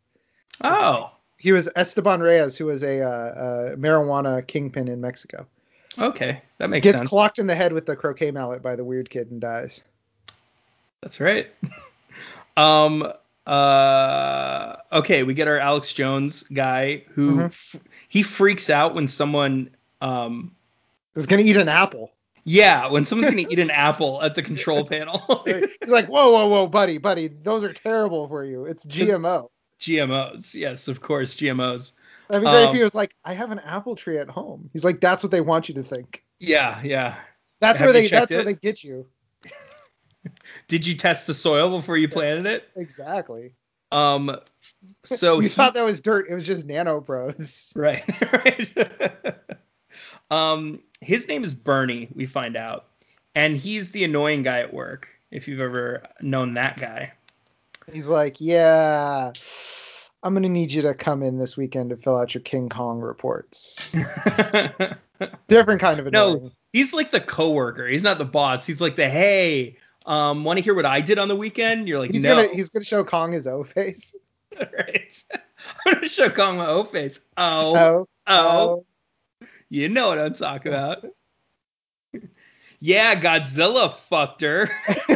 Oh, 0.63 1.11
He 1.39 1.53
was 1.53 1.69
Esteban 1.75 2.21
Reyes, 2.21 2.57
who 2.57 2.67
was 2.67 2.83
a, 2.83 3.03
uh, 3.03 3.09
uh 3.09 3.77
marijuana 3.77 4.47
kingpin 4.47 4.89
in 4.89 5.01
Mexico. 5.01 5.47
okay, 5.99 6.43
that 6.59 6.71
makes 6.71 6.85
Gets 6.85 6.99
sense. 6.99 7.01
Gets 7.03 7.11
clocked 7.11 7.39
in 7.39 7.47
the 7.47 7.55
head 7.55 7.73
with 7.73 7.87
the 7.87 7.97
croquet 7.97 8.31
mallet 8.31 8.63
by 8.63 8.77
the 8.77 8.85
weird 8.85 9.11
kid 9.11 9.31
and 9.31 9.41
dies. 9.41 9.83
That's 11.03 11.21
right. 11.21 11.49
um. 12.57 13.13
Uh. 13.47 14.77
Okay, 14.93 15.23
we 15.23 15.35
get 15.35 15.47
our 15.49 15.59
Alex 15.59 15.93
Jones 15.93 16.43
guy 16.45 17.05
who 17.11 17.37
Mhm. 17.37 17.45
f- 17.47 17.77
he 18.09 18.23
freaks 18.23 18.71
out 18.71 18.95
when 18.95 19.09
someone 19.09 19.71
um. 20.01 20.55
Is 21.15 21.27
gonna 21.27 21.43
eat 21.43 21.57
an 21.57 21.69
apple. 21.69 22.13
Yeah, 22.49 22.87
when 22.87 23.05
someone's 23.05 23.35
gonna 23.35 23.49
eat 23.51 23.59
an 23.59 23.71
apple 23.73 24.23
at 24.23 24.37
the 24.37 24.43
control 24.43 24.85
panel. 24.85 25.43
He's 25.47 25.91
like, 25.91 26.07
whoa, 26.07 26.31
whoa, 26.31 26.47
whoa, 26.47 26.69
buddy, 26.69 26.97
buddy, 26.99 27.27
those 27.29 27.65
are 27.65 27.73
terrible 27.73 28.29
for 28.29 28.45
you. 28.45 28.65
It's 28.65 28.87
GMO. 28.87 29.49
GMOs, 29.81 30.55
yes, 30.55 30.87
of 30.87 31.01
course, 31.01 31.35
GMOs. 31.35 31.93
That'd 32.29 32.45
be 32.45 32.51
great 32.51 32.63
if 32.63 32.69
Um, 32.71 32.77
he 32.77 32.83
was 32.83 32.95
like, 32.95 33.15
I 33.25 33.35
have 33.35 33.51
an 33.51 33.59
apple 33.59 33.97
tree 33.97 34.19
at 34.19 34.29
home. 34.29 34.71
He's 34.73 34.85
like, 34.85 35.01
that's 35.01 35.23
what 35.25 35.33
they 35.33 35.41
want 35.41 35.69
you 35.69 35.75
to 35.75 35.83
think. 35.83 36.25
Yeah, 36.39 36.81
yeah. 36.83 37.17
That's 37.61 37.81
Have 37.81 37.87
where 37.87 37.93
they. 37.93 38.07
That's 38.07 38.33
where 38.33 38.45
they 38.45 38.55
get 38.55 38.85
you. 38.85 39.07
Did 40.69 40.87
you 40.87 40.95
test 40.97 41.27
the 41.27 41.35
soil 41.35 41.71
before 41.71 41.97
you 41.97 42.09
planted 42.09 42.47
it? 42.47 42.69
Exactly. 42.77 43.55
Um. 43.91 44.39
So 45.05 45.37
you 45.37 45.43
he- 45.43 45.49
thought 45.49 45.75
that 45.75 45.85
was 45.85 46.01
dirt. 46.01 46.27
It 46.29 46.35
was 46.35 46.47
just 46.47 46.67
nanobros. 46.67 47.73
Right, 47.77 48.05
right. 48.33 49.35
Um, 50.31 50.81
his 51.01 51.29
name 51.29 51.45
is 51.45 51.55
Bernie. 51.55 52.09
We 52.15 52.27
find 52.27 52.57
out, 52.57 52.87
and 53.35 53.57
he's 53.57 53.91
the 53.91 54.05
annoying 54.05 54.43
guy 54.43 54.61
at 54.61 54.73
work. 54.73 55.09
If 55.31 55.49
you've 55.49 55.61
ever 55.61 56.03
known 56.21 56.55
that 56.55 56.79
guy. 56.79 57.13
He's 57.93 58.09
like, 58.09 58.41
yeah, 58.41 59.33
I'm 60.23 60.35
gonna 60.35 60.49
need 60.49 60.73
you 60.73 60.83
to 60.83 60.95
come 60.95 61.23
in 61.23 61.39
this 61.39 61.57
weekend 61.57 61.91
to 61.91 61.97
fill 61.97 62.17
out 62.17 62.35
your 62.35 62.43
King 62.43 62.69
Kong 62.69 63.01
reports. 63.01 63.93
Different 65.49 65.81
kind 65.81 65.99
of 66.01 66.07
annoying. 66.07 66.43
no, 66.45 66.51
he's 66.73 66.93
like 66.93 67.11
the 67.11 67.21
coworker. 67.21 67.87
He's 67.87 68.03
not 68.03 68.19
the 68.19 68.25
boss. 68.25 68.67
He's 68.67 68.81
like 68.81 68.97
the 68.97 69.09
hey. 69.09 69.77
Um, 70.05 70.45
want 70.45 70.59
to 70.59 70.63
hear 70.63 70.75
what 70.75 70.87
I 70.87 71.01
did 71.01 71.19
on 71.19 71.27
the 71.29 71.35
weekend? 71.37 71.89
You're 71.89 71.99
like, 71.99 72.13
He's 72.13 72.23
no. 72.23 72.37
gonna 72.37 72.49
he's 72.55 72.71
gonna 72.71 72.85
show 72.85 73.03
Kong 73.05 73.33
his 73.33 73.47
O 73.47 73.65
face. 73.65 74.15
right. 74.61 75.25
I'm 75.87 75.95
gonna 75.95 76.09
show 76.09 76.29
Kong 76.31 76.59
my 76.59 76.67
O 76.67 76.85
face. 76.85 77.21
Oh, 77.37 77.77
Oh, 77.77 78.07
oh, 78.29 78.87
you 79.69 79.89
know 79.89 80.09
what 80.09 80.19
I'm 80.19 80.35
talking 80.35 80.73
about. 80.73 81.05
yeah, 82.81 83.21
Godzilla 83.21 83.93
fucked 83.95 84.41
her. 84.43 84.69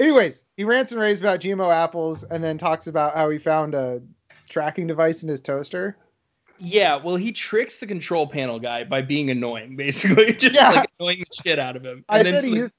Anyways, 0.00 0.42
he 0.56 0.64
rants 0.64 0.92
and 0.92 1.00
raves 1.00 1.20
about 1.20 1.40
GMO 1.40 1.72
apples 1.72 2.24
and 2.24 2.42
then 2.42 2.58
talks 2.58 2.86
about 2.88 3.14
how 3.14 3.30
he 3.30 3.38
found 3.38 3.74
a 3.74 4.02
tracking 4.48 4.86
device 4.86 5.22
in 5.22 5.28
his 5.28 5.40
toaster. 5.40 5.96
Yeah, 6.58 6.96
well, 6.96 7.16
he 7.16 7.32
tricks 7.32 7.78
the 7.78 7.86
control 7.86 8.26
panel 8.26 8.58
guy 8.58 8.84
by 8.84 9.02
being 9.02 9.30
annoying, 9.30 9.76
basically, 9.76 10.32
just 10.38 10.54
Yeah. 10.56 10.70
like 10.70 10.90
annoying 10.98 11.18
the 11.20 11.42
shit 11.42 11.58
out 11.58 11.76
of 11.76 11.84
him. 11.84 12.04
I 12.08 12.22
then 12.22 12.32
said 12.34 12.44
he 12.44 12.50
it's 12.50 12.56
used 12.58 12.72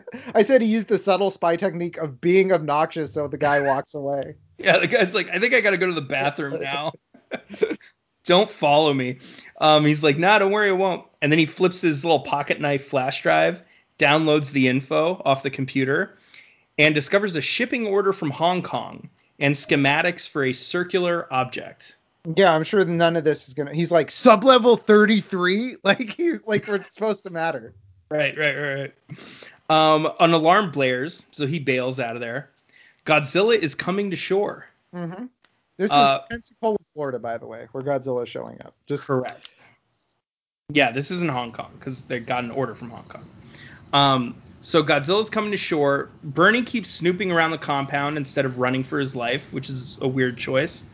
I 0.34 0.42
said 0.42 0.62
he 0.62 0.68
used 0.68 0.88
the 0.88 0.98
subtle 0.98 1.30
spy 1.30 1.56
technique 1.56 1.98
of 1.98 2.20
being 2.20 2.52
obnoxious 2.52 3.12
so 3.12 3.28
the 3.28 3.38
guy 3.38 3.60
walks 3.60 3.94
away. 3.94 4.36
yeah, 4.58 4.78
the 4.78 4.86
guy's 4.86 5.14
like, 5.14 5.28
I 5.30 5.38
think 5.38 5.54
I 5.54 5.60
gotta 5.60 5.78
go 5.78 5.86
to 5.86 5.92
the 5.92 6.00
bathroom 6.00 6.60
now. 6.60 6.92
don't 8.24 8.50
follow 8.50 8.92
me. 8.92 9.18
Um, 9.60 9.84
he's 9.84 10.02
like, 10.02 10.18
nah, 10.18 10.38
don't 10.38 10.52
worry, 10.52 10.68
it 10.68 10.76
won't. 10.76 11.06
And 11.20 11.30
then 11.30 11.38
he 11.38 11.46
flips 11.46 11.80
his 11.80 12.04
little 12.04 12.20
pocket 12.20 12.60
knife 12.60 12.86
flash 12.86 13.22
drive, 13.22 13.62
downloads 13.98 14.50
the 14.52 14.68
info 14.68 15.20
off 15.24 15.42
the 15.42 15.50
computer, 15.50 16.16
and 16.78 16.94
discovers 16.94 17.36
a 17.36 17.40
shipping 17.40 17.86
order 17.86 18.12
from 18.12 18.30
Hong 18.30 18.62
Kong 18.62 19.08
and 19.38 19.54
schematics 19.54 20.28
for 20.28 20.44
a 20.44 20.52
circular 20.52 21.32
object. 21.32 21.96
Yeah, 22.36 22.54
I'm 22.54 22.62
sure 22.62 22.84
none 22.84 23.16
of 23.16 23.24
this 23.24 23.48
is 23.48 23.54
gonna. 23.54 23.74
He's 23.74 23.90
like 23.90 24.10
sub 24.10 24.44
level 24.44 24.76
33, 24.76 25.78
like 25.82 26.14
he's 26.14 26.38
like 26.46 26.66
we're 26.68 26.84
supposed 26.84 27.24
to 27.24 27.30
matter. 27.30 27.74
Right, 28.10 28.36
right, 28.36 28.56
right, 28.56 28.74
right. 28.74 28.94
Um, 29.70 30.12
an 30.20 30.32
alarm 30.32 30.70
blares, 30.70 31.26
so 31.30 31.46
he 31.46 31.58
bails 31.58 31.98
out 31.98 32.14
of 32.14 32.20
there. 32.20 32.50
Godzilla 33.06 33.56
is 33.56 33.74
coming 33.74 34.10
to 34.10 34.16
shore. 34.16 34.66
Mm-hmm. 34.94 35.26
This 35.78 35.90
is 35.90 35.96
Uh, 35.96 36.20
Pensacola, 36.30 36.76
Florida, 36.92 37.18
by 37.18 37.38
the 37.38 37.46
way, 37.46 37.66
where 37.72 37.82
Godzilla 37.82 38.24
is 38.24 38.28
showing 38.28 38.60
up. 38.62 38.74
Just 38.86 39.06
Correct. 39.06 39.50
Yeah, 40.68 40.92
this 40.92 41.10
is 41.10 41.22
in 41.22 41.28
Hong 41.28 41.52
Kong 41.52 41.70
because 41.78 42.02
they 42.04 42.20
got 42.20 42.44
an 42.44 42.50
order 42.50 42.74
from 42.74 42.90
Hong 42.90 43.04
Kong. 43.04 43.24
Um, 43.92 44.34
so 44.60 44.82
Godzilla's 44.82 45.28
coming 45.28 45.50
to 45.50 45.56
shore. 45.56 46.08
Bernie 46.22 46.62
keeps 46.62 46.88
snooping 46.88 47.32
around 47.32 47.50
the 47.50 47.58
compound 47.58 48.16
instead 48.16 48.44
of 48.44 48.58
running 48.58 48.84
for 48.84 48.98
his 48.98 49.16
life, 49.16 49.44
which 49.52 49.68
is 49.68 49.98
a 50.00 50.08
weird 50.08 50.38
choice. 50.38 50.84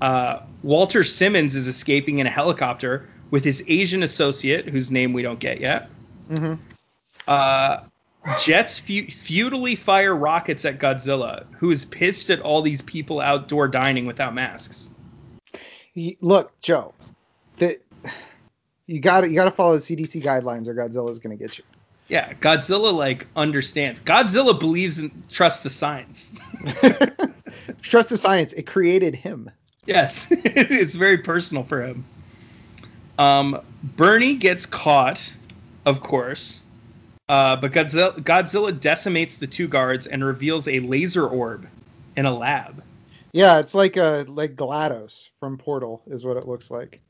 Uh, 0.00 0.40
Walter 0.62 1.04
Simmons 1.04 1.54
is 1.54 1.68
escaping 1.68 2.18
in 2.18 2.26
a 2.26 2.30
helicopter 2.30 3.08
with 3.30 3.44
his 3.44 3.62
Asian 3.68 4.02
associate, 4.02 4.68
whose 4.68 4.90
name 4.90 5.12
we 5.12 5.22
don't 5.22 5.38
get 5.38 5.60
yet. 5.60 5.88
hmm 6.34 6.54
Uh, 7.28 7.80
jets 8.40 8.78
fu- 8.78 9.06
futilely 9.06 9.74
fire 9.74 10.14
rockets 10.14 10.64
at 10.64 10.78
Godzilla, 10.78 11.44
who 11.54 11.70
is 11.70 11.84
pissed 11.84 12.30
at 12.30 12.40
all 12.40 12.62
these 12.62 12.82
people 12.82 13.20
outdoor 13.20 13.68
dining 13.68 14.06
without 14.06 14.34
masks. 14.34 14.88
Look, 16.20 16.58
Joe, 16.60 16.94
the, 17.58 17.78
you 18.86 19.00
got 19.00 19.22
to 19.22 19.28
you 19.28 19.34
got 19.34 19.44
to 19.44 19.50
follow 19.50 19.76
the 19.76 19.82
CDC 19.82 20.22
guidelines, 20.22 20.68
or 20.68 20.74
Godzilla's 20.74 21.18
gonna 21.18 21.36
get 21.36 21.58
you. 21.58 21.64
Yeah, 22.08 22.32
Godzilla 22.34 22.92
like 22.92 23.26
understands. 23.36 24.00
Godzilla 24.00 24.58
believes 24.58 24.98
in 24.98 25.10
trusts 25.30 25.62
the 25.62 25.70
science. 25.70 26.40
Trust 27.82 28.08
the 28.08 28.16
science. 28.16 28.52
It 28.52 28.66
created 28.66 29.14
him. 29.14 29.50
yes, 29.86 30.26
it's 30.30 30.94
very 30.94 31.18
personal 31.18 31.64
for 31.64 31.82
him. 31.82 32.04
Um, 33.18 33.60
Bernie 33.82 34.34
gets 34.36 34.66
caught, 34.66 35.36
of 35.84 36.00
course, 36.00 36.62
uh, 37.28 37.56
but 37.56 37.72
Godzilla, 37.72 38.12
Godzilla 38.22 38.78
decimates 38.78 39.36
the 39.36 39.46
two 39.46 39.68
guards 39.68 40.06
and 40.06 40.24
reveals 40.24 40.68
a 40.68 40.80
laser 40.80 41.26
orb 41.26 41.66
in 42.16 42.26
a 42.26 42.36
lab. 42.36 42.82
Yeah, 43.32 43.58
it's 43.60 43.74
like 43.74 43.96
a 43.96 44.26
like 44.28 44.56
GLaDOS 44.56 45.30
from 45.40 45.56
Portal 45.56 46.02
is 46.06 46.24
what 46.24 46.36
it 46.36 46.46
looks 46.46 46.70
like. 46.70 47.00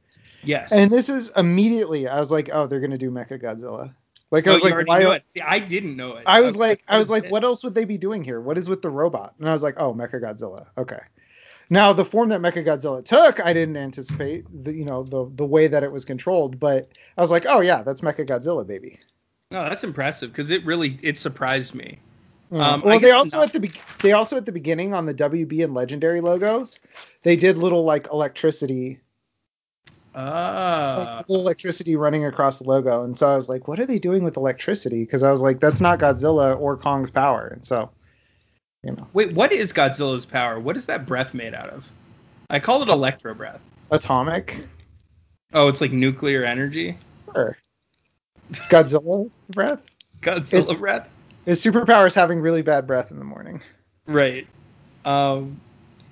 Yes. 0.45 0.73
And 0.73 0.91
this 0.91 1.09
is 1.09 1.31
immediately 1.37 2.09
I 2.09 2.21
was 2.21 2.31
like, 2.31 2.51
oh, 2.53 2.67
they're 2.67 2.81
gonna 2.81 2.99
do 2.99 3.11
Mecha 3.11 3.43
Godzilla. 3.43 3.95
Like 4.31 4.47
I 4.47 4.53
was 4.53 4.63
like, 4.63 4.73
already 4.73 4.89
why? 4.89 5.21
See, 5.35 5.41
I 5.41 5.59
didn't 5.59 5.97
know 5.97 6.17
it. 6.17 6.25
I 6.27 6.41
was 6.41 6.57
like, 6.57 6.85
I 6.89 6.99
was 6.99 7.11
what 7.11 7.25
like, 7.25 7.33
what 7.33 7.45
else 7.45 7.63
would 7.65 7.75
they 7.75 7.85
be 7.85 7.99
doing 7.99 8.25
here? 8.25 8.41
What 8.41 8.57
is 8.57 8.69
with 8.69 8.81
the 8.81 8.91
robot? 8.91 9.35
And 9.39 9.49
I 9.49 9.53
was 9.53 9.63
like, 9.63 9.75
oh, 9.79 9.93
Mecha 9.93 10.23
Godzilla. 10.23 10.69
Okay. 10.79 11.01
Now 11.69 11.93
the 11.93 12.05
form 12.05 12.29
that 12.31 12.41
Mecha 12.41 12.65
Godzilla 12.65 13.05
took, 13.05 13.45
I 13.45 13.53
didn't 13.53 13.77
anticipate 13.77 14.45
the 14.65 14.73
you 14.73 14.85
know 14.85 15.03
the 15.03 15.31
the 15.35 15.45
way 15.45 15.67
that 15.67 15.83
it 15.83 15.93
was 15.93 16.05
controlled, 16.05 16.61
but 16.61 16.89
I 17.17 17.21
was 17.21 17.31
like, 17.31 17.45
oh 17.49 17.61
yeah, 17.61 17.83
that's 17.83 18.01
Mecha 18.01 18.27
Godzilla, 18.27 18.67
baby. 18.67 19.01
No, 19.53 19.65
that's 19.69 19.85
impressive 19.85 20.31
because 20.31 20.51
it 20.51 20.65
really 20.65 20.99
it 21.03 21.19
surprised 21.19 21.75
me. 21.75 21.99
Yeah. 22.51 22.69
Um, 22.73 22.83
well, 22.85 22.99
they 23.01 23.11
also 23.13 23.39
not- 23.39 23.47
at 23.49 23.53
the 23.53 23.61
be- 23.61 23.73
they 24.03 24.13
also 24.13 24.37
at 24.37 24.45
the 24.47 24.53
beginning 24.53 24.93
on 24.95 25.07
the 25.07 25.15
WB 25.15 25.63
and 25.65 25.75
Legendary 25.75 26.21
logos, 26.21 26.81
they 27.23 27.37
did 27.37 27.57
little 27.59 27.85
like 27.85 28.09
electricity, 28.13 29.01
Ah. 30.15 31.17
like, 31.19 31.31
electricity 31.31 31.97
running 31.97 32.25
across 32.27 32.59
the 32.59 32.65
logo, 32.65 33.05
and 33.05 33.17
so 33.17 33.27
I 33.29 33.37
was 33.37 33.49
like, 33.49 33.67
what 33.69 33.81
are 33.81 33.87
they 33.87 33.99
doing 33.99 34.23
with 34.25 34.37
electricity? 34.37 35.05
Because 35.05 35.23
I 35.23 35.31
was 35.31 35.41
like, 35.41 35.61
that's 35.61 35.81
not 35.81 35.99
Godzilla 35.99 36.59
or 36.59 36.77
Kong's 36.77 37.11
power, 37.11 37.47
and 37.47 37.65
so, 37.65 37.91
you 38.83 38.93
know, 38.93 39.07
Wait, 39.15 39.33
what 39.33 39.53
is 39.53 39.73
Godzilla's 39.73 40.27
power? 40.27 40.61
What 40.61 40.77
is 40.77 40.87
that 40.87 41.07
breath 41.07 41.33
made 41.33 41.55
out 41.55 41.71
of? 41.71 41.91
I 42.51 42.59
call 42.61 42.83
it 42.83 42.89
electro 42.91 43.33
breath. 43.35 43.61
atomic. 43.91 44.57
Oh, 45.55 45.69
it's 45.69 45.81
like 45.81 45.93
nuclear 45.93 46.45
energy. 46.45 46.97
Sure. 47.35 47.57
Godzilla 48.51 49.31
breath. 49.51 49.81
Godzilla 50.21 50.61
It's- 50.63 50.79
breath. 50.79 51.09
His 51.45 51.63
superpower 51.65 52.07
is 52.07 52.15
having 52.15 52.41
really 52.41 52.63
bad 52.63 52.87
breath 52.87 53.11
in 53.11 53.19
the 53.19 53.25
morning. 53.25 53.61
Right. 54.07 54.47
Um, 55.05 55.61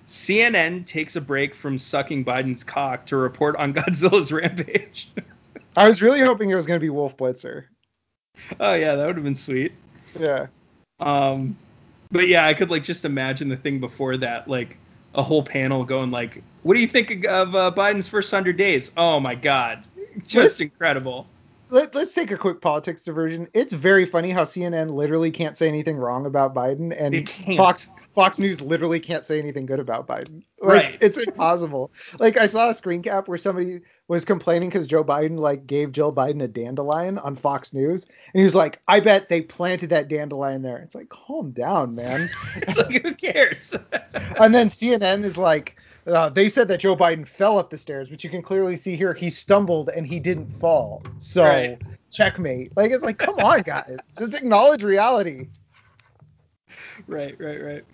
CNN 0.09 0.87
takes 0.87 1.15
a 1.15 1.21
break 1.21 1.55
from 1.55 1.79
sucking 1.79 2.25
Biden's 2.25 2.65
cock 2.65 3.07
to 3.07 3.17
report 3.17 3.55
on 3.57 3.73
Godzilla's 3.75 4.33
rampage. 4.33 5.09
I 5.77 5.87
was 5.87 6.03
really 6.03 6.21
hoping 6.21 6.51
it 6.51 6.57
was 6.57 6.67
going 6.67 6.81
to 6.81 6.85
be 6.85 6.91
Wolf 6.91 7.17
Blitzer. 7.17 7.67
oh 8.59 8.75
yeah, 8.75 8.97
that 8.97 9.07
would 9.07 9.15
have 9.17 9.25
been 9.25 9.37
sweet. 9.37 9.73
Yeah. 10.19 10.47
Um, 10.99 11.57
but 12.11 12.27
yeah, 12.27 12.45
I 12.45 12.55
could 12.55 12.71
like 12.71 12.83
just 12.83 13.05
imagine 13.05 13.49
the 13.49 13.57
thing 13.57 13.79
before 13.79 14.17
that, 14.17 14.49
like 14.49 14.79
a 15.15 15.23
whole 15.23 15.45
panel 15.45 15.85
going 15.85 16.11
like, 16.11 16.43
"What 16.65 16.75
do 16.75 16.81
you 16.81 16.89
think 16.89 17.25
of 17.27 17.55
uh, 17.55 17.71
Biden's 17.75 18.09
first 18.09 18.31
hundred 18.33 18.57
days?" 18.57 18.91
Oh 18.97 19.21
my 19.21 19.37
god, 19.37 19.85
just 20.27 20.61
incredible. 20.61 21.29
Let, 21.71 21.95
let's 21.95 22.13
take 22.13 22.31
a 22.31 22.37
quick 22.37 22.61
politics 22.61 23.03
diversion. 23.03 23.49
It's 23.55 23.73
very 23.73 24.05
funny 24.05 24.31
how 24.31 24.43
CNN 24.43 24.91
literally 24.91 25.31
can't 25.31 25.57
say 25.57 25.69
anything 25.69 25.97
wrong 25.97 26.27
about 26.27 26.55
Biden, 26.55 26.95
and. 26.99 27.29
Fox 27.57 27.91
Fox 28.15 28.39
News 28.39 28.61
literally 28.61 29.01
can't 29.01 29.25
say 29.25 29.39
anything 29.39 29.67
good 29.67 29.81
about 29.81 30.07
Biden. 30.07 30.43
Like, 30.61 30.83
Right. 30.83 30.99
It's 31.01 31.17
impossible. 31.17 31.93
Like 32.19 32.39
I 32.39 32.47
saw 32.47 32.71
a 32.71 32.75
screen 32.75 33.03
cap 33.03 33.29
where 33.29 33.39
somebody 33.39 33.81
was 34.09 34.25
complaining 34.25 34.69
because 34.69 34.87
Joe 34.87 35.05
Biden 35.05 35.39
like 35.39 35.67
gave 35.67 35.93
Jill 35.93 36.13
Biden 36.13 36.43
a 36.43 36.49
dandelion 36.49 37.19
on 37.19 37.37
Fox 37.37 37.73
News, 37.73 38.07
and 38.07 38.41
he 38.41 38.45
was 38.45 38.55
like, 38.55 38.81
"I 38.89 39.01
bet 39.01 39.29
they 39.29 39.43
planted 39.43 39.91
that 39.91 40.09
dandelion 40.09 40.63
there." 40.63 40.79
It's 40.79 40.95
like, 40.95 41.09
calm 41.09 41.53
down, 41.53 41.95
man. 41.95 42.29
It's 42.57 42.77
like 42.77 43.03
who 43.03 43.15
cares? 43.15 43.75
and 44.41 44.55
then 44.55 44.69
CNN 44.69 45.25
is 45.25 45.37
like, 45.39 45.77
uh, 46.07 46.29
they 46.31 46.49
said 46.49 46.69
that 46.69 46.81
Joe 46.81 46.97
Biden 46.97 47.27
fell 47.27 47.59
up 47.59 47.71
the 47.71 47.79
stairs, 47.79 48.09
but 48.09 48.23
you 48.25 48.31
can 48.31 48.43
clearly 48.43 48.77
see 48.77 48.97
here 48.97 49.13
he 49.15 49.31
stumbled 49.31 49.89
and 49.91 50.07
he 50.07 50.19
didn't 50.21 50.47
fall. 50.47 51.03
So 51.19 51.45
Right. 51.45 51.79
checkmate. 52.11 52.77
Like 52.77 52.91
it's 52.91 53.05
like, 53.05 53.19
come 53.19 53.39
on, 53.39 53.63
guys, 53.63 53.97
just 54.19 54.35
acknowledge 54.35 54.83
reality. 54.83 55.49
right, 57.07 57.37
right, 57.39 57.63
right. 57.63 57.85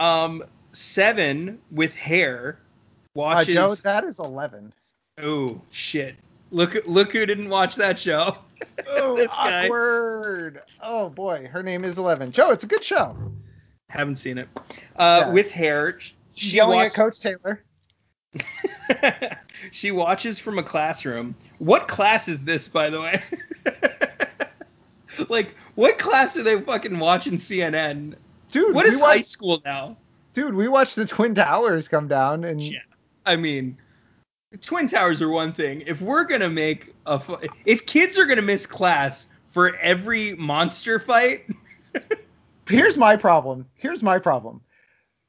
Um, 0.00 0.42
seven 0.72 1.58
with 1.70 1.94
hair 1.94 2.58
Uh, 2.60 2.64
watches. 3.14 3.54
Joe, 3.54 3.74
that 3.76 4.04
is 4.04 4.18
eleven. 4.18 4.72
oh 5.22 5.60
shit! 5.70 6.16
Look, 6.50 6.76
look 6.86 7.12
who 7.12 7.24
didn't 7.26 7.48
watch 7.48 7.76
that 7.76 7.98
show. 7.98 8.36
Oh, 8.86 9.16
this 9.16 9.26
guy. 9.36 9.64
awkward. 9.66 10.62
Oh 10.80 11.08
boy, 11.08 11.48
her 11.50 11.64
name 11.64 11.82
is 11.84 11.98
Eleven. 11.98 12.30
Joe, 12.30 12.50
it's 12.52 12.62
a 12.62 12.68
good 12.68 12.84
show. 12.84 13.16
Haven't 13.88 14.16
seen 14.16 14.38
it. 14.38 14.48
Uh, 14.94 15.24
Yeah. 15.26 15.30
With 15.32 15.50
hair. 15.50 15.98
She's 16.34 16.50
She 16.50 16.56
yelling 16.56 16.76
watched- 16.78 16.98
at 16.98 17.02
Coach 17.04 17.20
Taylor. 17.20 17.62
she 19.72 19.90
watches 19.90 20.38
from 20.38 20.58
a 20.58 20.62
classroom. 20.62 21.34
What 21.58 21.88
class 21.88 22.28
is 22.28 22.44
this, 22.44 22.68
by 22.68 22.90
the 22.90 23.00
way? 23.00 23.22
like, 25.28 25.54
what 25.74 25.98
class 25.98 26.36
are 26.36 26.42
they 26.42 26.60
fucking 26.60 26.98
watching 26.98 27.34
CNN? 27.34 28.14
Dude, 28.50 28.74
What 28.74 28.86
is 28.86 29.00
watched, 29.00 29.16
high 29.16 29.22
school 29.22 29.60
now? 29.64 29.96
dude, 30.32 30.54
we 30.54 30.68
watched 30.68 30.96
the 30.96 31.06
Twin 31.06 31.34
Towers 31.34 31.88
come 31.88 32.08
down 32.08 32.44
and 32.44 32.60
Yeah. 32.62 32.78
I 33.26 33.36
mean, 33.36 33.76
Twin 34.60 34.88
Towers 34.88 35.22
are 35.22 35.28
one 35.28 35.52
thing. 35.52 35.82
If 35.86 36.00
we're 36.00 36.24
gonna 36.24 36.48
make 36.50 36.94
a, 37.06 37.20
if 37.64 37.86
kids 37.86 38.18
are 38.18 38.24
gonna 38.26 38.42
miss 38.42 38.66
class 38.66 39.26
for 39.48 39.76
every 39.76 40.34
monster 40.36 40.98
fight, 40.98 41.46
here's 42.68 42.96
my 42.96 43.16
problem. 43.16 43.66
Here's 43.74 44.02
my 44.02 44.18
problem. 44.18 44.60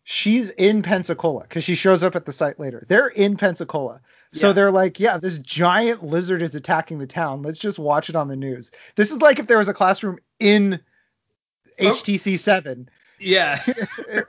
She's 0.04 0.50
in 0.50 0.82
Pensacola 0.82 1.44
because 1.44 1.63
she 1.63 1.76
shows 1.76 2.04
up 2.04 2.16
at 2.16 2.26
the 2.26 2.32
site 2.34 2.60
later. 2.60 2.86
They're 2.89 3.08
in 3.08 3.38
Pensacola. 3.38 4.02
So 4.34 4.48
Yeah. 4.48 4.54
they're 4.54 4.72
like, 4.72 5.00
yeah, 5.00 5.18
this 5.18 5.38
giant 5.38 6.04
lizard 6.04 6.42
is 6.42 6.56
attacking 6.56 7.00
the 7.00 7.08
town. 7.08 7.42
Let's 7.42 7.60
just 7.60 7.80
watch 7.80 8.10
it 8.10 8.16
on 8.16 8.28
the 8.28 8.36
news. 8.36 8.72
This 8.96 9.12
is 9.12 9.22
like 9.22 9.39
if 9.39 9.48
there 9.48 9.60
was 9.60 9.68
a 9.70 9.74
classroom 9.74 10.20
in 10.39 10.80
Oh. 11.80 11.86
HTC 11.86 12.38
7 12.38 12.89
yeah, 13.24 13.62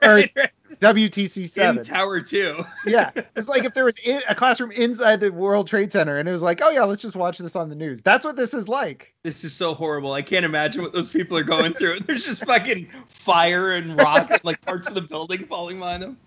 or 0.01 0.15
Right, 0.15 0.31
right. 0.35 0.51
WTC 0.79 1.77
in 1.77 1.83
Tower 1.83 2.21
Two. 2.21 2.63
yeah. 2.85 3.11
It's 3.35 3.47
like 3.47 3.65
if 3.65 3.73
there 3.73 3.85
was 3.85 3.97
in, 3.99 4.21
a 4.29 4.35
classroom 4.35 4.71
inside 4.71 5.19
the 5.19 5.31
World 5.31 5.67
Trade 5.67 5.91
Center 5.91 6.17
and 6.17 6.27
it 6.27 6.31
was 6.31 6.41
like, 6.41 6.61
oh, 6.63 6.69
yeah, 6.69 6.83
let's 6.83 7.01
just 7.01 7.15
watch 7.15 7.37
this 7.37 7.55
on 7.55 7.69
the 7.69 7.75
news. 7.75 8.01
That's 8.01 8.25
what 8.25 8.35
this 8.35 8.53
is 8.53 8.67
like. 8.67 9.13
This 9.23 9.43
is 9.43 9.53
so 9.53 9.73
horrible. 9.73 10.13
I 10.13 10.21
can't 10.21 10.45
imagine 10.45 10.81
what 10.81 10.93
those 10.93 11.09
people 11.09 11.37
are 11.37 11.43
going 11.43 11.73
through. 11.73 11.99
There's 12.05 12.25
just 12.25 12.45
fucking 12.45 12.89
fire 13.07 13.73
and 13.73 13.99
rock 13.99 14.31
and 14.31 14.43
like 14.43 14.61
parts 14.61 14.87
of 14.87 14.95
the 14.95 15.01
building 15.01 15.45
falling 15.45 15.79
behind 15.79 16.03
them. 16.03 16.17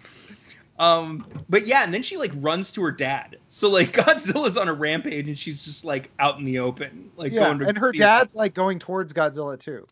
Um, 0.78 1.26
but 1.48 1.66
yeah, 1.66 1.82
and 1.82 1.92
then 1.92 2.02
she 2.02 2.16
like 2.16 2.32
runs 2.36 2.70
to 2.72 2.82
her 2.82 2.92
dad. 2.92 3.38
So 3.48 3.68
like 3.68 3.92
Godzilla's 3.92 4.56
on 4.56 4.68
a 4.68 4.74
rampage 4.74 5.28
and 5.28 5.38
she's 5.38 5.64
just 5.64 5.84
like 5.84 6.10
out 6.18 6.38
in 6.38 6.44
the 6.44 6.60
open, 6.60 7.10
like 7.16 7.32
yeah. 7.32 7.46
going 7.46 7.58
to 7.60 7.68
And 7.68 7.78
her 7.78 7.92
dad's 7.92 8.34
like 8.34 8.54
going 8.54 8.78
towards 8.78 9.12
Godzilla 9.12 9.58
too. 9.58 9.86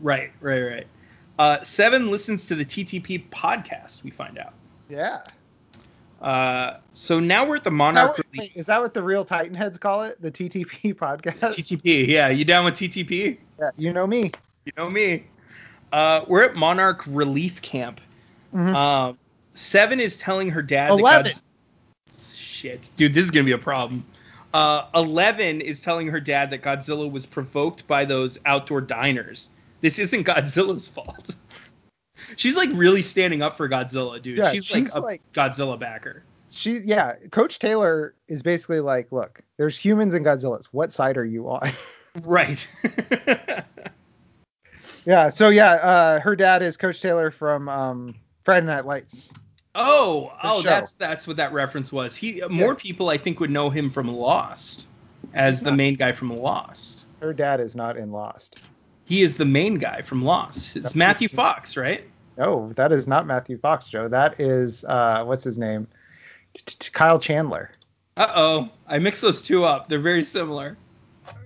Right, 0.00 0.32
right, 0.40 0.60
right. 0.60 0.86
Uh, 1.40 1.62
Seven 1.62 2.10
listens 2.10 2.44
to 2.48 2.54
the 2.54 2.66
TTP 2.66 3.26
podcast. 3.30 4.02
We 4.02 4.10
find 4.10 4.38
out. 4.38 4.52
Yeah. 4.90 5.20
Uh, 6.20 6.76
so 6.92 7.18
now 7.18 7.48
we're 7.48 7.56
at 7.56 7.64
the 7.64 7.70
Is 7.70 7.72
that, 7.72 7.76
Monarch 7.76 8.18
what, 8.18 8.26
wait, 8.36 8.52
is 8.54 8.66
that 8.66 8.78
what 8.82 8.92
the 8.92 9.02
real 9.02 9.24
Titan 9.24 9.54
heads 9.54 9.78
call 9.78 10.02
it? 10.02 10.20
The 10.20 10.30
TTP 10.30 10.94
podcast? 10.94 11.40
TTP. 11.40 12.06
Yeah, 12.06 12.28
you 12.28 12.44
down 12.44 12.66
with 12.66 12.74
TTP? 12.74 13.38
yeah, 13.58 13.70
you 13.78 13.90
know 13.90 14.06
me. 14.06 14.32
You 14.66 14.72
know 14.76 14.90
me. 14.90 15.24
Uh, 15.90 16.26
we're 16.28 16.42
at 16.42 16.56
Monarch 16.56 17.04
Relief 17.06 17.62
Camp. 17.62 18.02
Mhm. 18.54 18.74
Um, 18.74 19.18
Seven 19.54 19.98
is 19.98 20.18
telling 20.18 20.50
her 20.50 20.60
dad. 20.60 20.90
Eleven. 20.90 21.32
Shit, 22.18 22.90
dude, 22.96 23.14
this 23.14 23.24
is 23.24 23.30
gonna 23.30 23.44
be 23.44 23.52
a 23.52 23.58
problem. 23.58 24.04
Uh, 24.52 24.88
Eleven 24.94 25.62
is 25.62 25.80
telling 25.80 26.08
her 26.08 26.20
dad 26.20 26.50
that 26.50 26.60
Godzilla 26.60 27.10
was 27.10 27.24
provoked 27.24 27.86
by 27.86 28.04
those 28.04 28.38
outdoor 28.44 28.82
diners. 28.82 29.48
This 29.80 29.98
isn't 29.98 30.24
Godzilla's 30.24 30.86
fault. 30.88 31.34
she's 32.36 32.56
like 32.56 32.70
really 32.74 33.02
standing 33.02 33.42
up 33.42 33.56
for 33.56 33.68
Godzilla, 33.68 34.20
dude. 34.20 34.38
Yeah, 34.38 34.52
she's, 34.52 34.64
she's 34.66 34.94
like 34.94 35.02
a 35.02 35.06
like- 35.06 35.22
Godzilla 35.32 35.78
backer. 35.78 36.22
she 36.50 36.78
yeah 36.78 37.14
coach 37.30 37.58
taylor 37.60 38.14
is 38.26 38.42
basically 38.42 38.80
like 38.80 39.12
look 39.12 39.40
there's 39.56 39.78
humans 39.78 40.14
and 40.14 40.26
godzillas 40.26 40.66
what 40.72 40.92
side 40.92 41.16
are 41.16 41.24
you 41.24 41.48
on 41.48 41.70
Right. 42.22 42.66
yeah 45.06 45.28
so 45.28 45.48
yeah 45.48 45.72
uh 45.74 46.20
her 46.20 46.34
dad 46.34 46.62
is 46.62 46.76
coach 46.76 47.00
taylor 47.00 47.30
from 47.30 47.68
um 47.68 48.14
friday 48.44 48.66
night 48.66 48.84
lights 48.84 49.32
oh, 49.76 50.32
oh, 50.42 50.60
show. 50.60 50.68
that's 50.68 50.92
that's 50.94 51.26
what 51.28 51.36
that 51.36 51.52
reference 51.52 51.92
was. 51.92 52.16
He 52.16 52.42
more 52.50 52.74
people 52.74 53.08
I 53.08 53.16
think 53.16 53.38
would 53.38 53.50
know 53.50 53.70
him 53.70 53.88
from 53.88 54.08
Lost 54.08 54.88
as 55.32 55.60
the 55.60 55.70
main 55.70 55.94
guy 55.94 56.10
from 56.10 56.34
Lost. 56.34 57.06
her 57.20 57.32
dad 57.32 57.60
is 57.60 57.76
not 57.76 57.96
in 57.96 58.10
lost 58.10 58.60
He 59.10 59.22
is 59.22 59.36
the 59.36 59.44
main 59.44 59.74
guy 59.74 60.02
from 60.02 60.22
Lost. 60.22 60.76
It's 60.76 60.84
That's 60.84 60.94
Matthew 60.94 61.28
Fox, 61.28 61.76
right? 61.76 62.04
no 62.38 62.72
that 62.76 62.92
is 62.92 63.06
not 63.08 63.26
matthew 63.26 63.58
fox 63.58 63.88
joe 63.90 64.06
that 64.08 64.38
is 64.40 64.84
uh 64.84 65.24
what's 65.24 65.42
his 65.44 65.58
name 65.58 65.86
kyle 66.92 67.18
chandler 67.18 67.70
Uh 68.16 68.32
oh, 68.34 68.68
I 68.86 68.98
mixed 68.98 69.20
those 69.20 69.42
two 69.42 69.64
up. 69.64 69.88
They're 69.88 69.98
very 69.98 70.22
similar. 70.22 70.78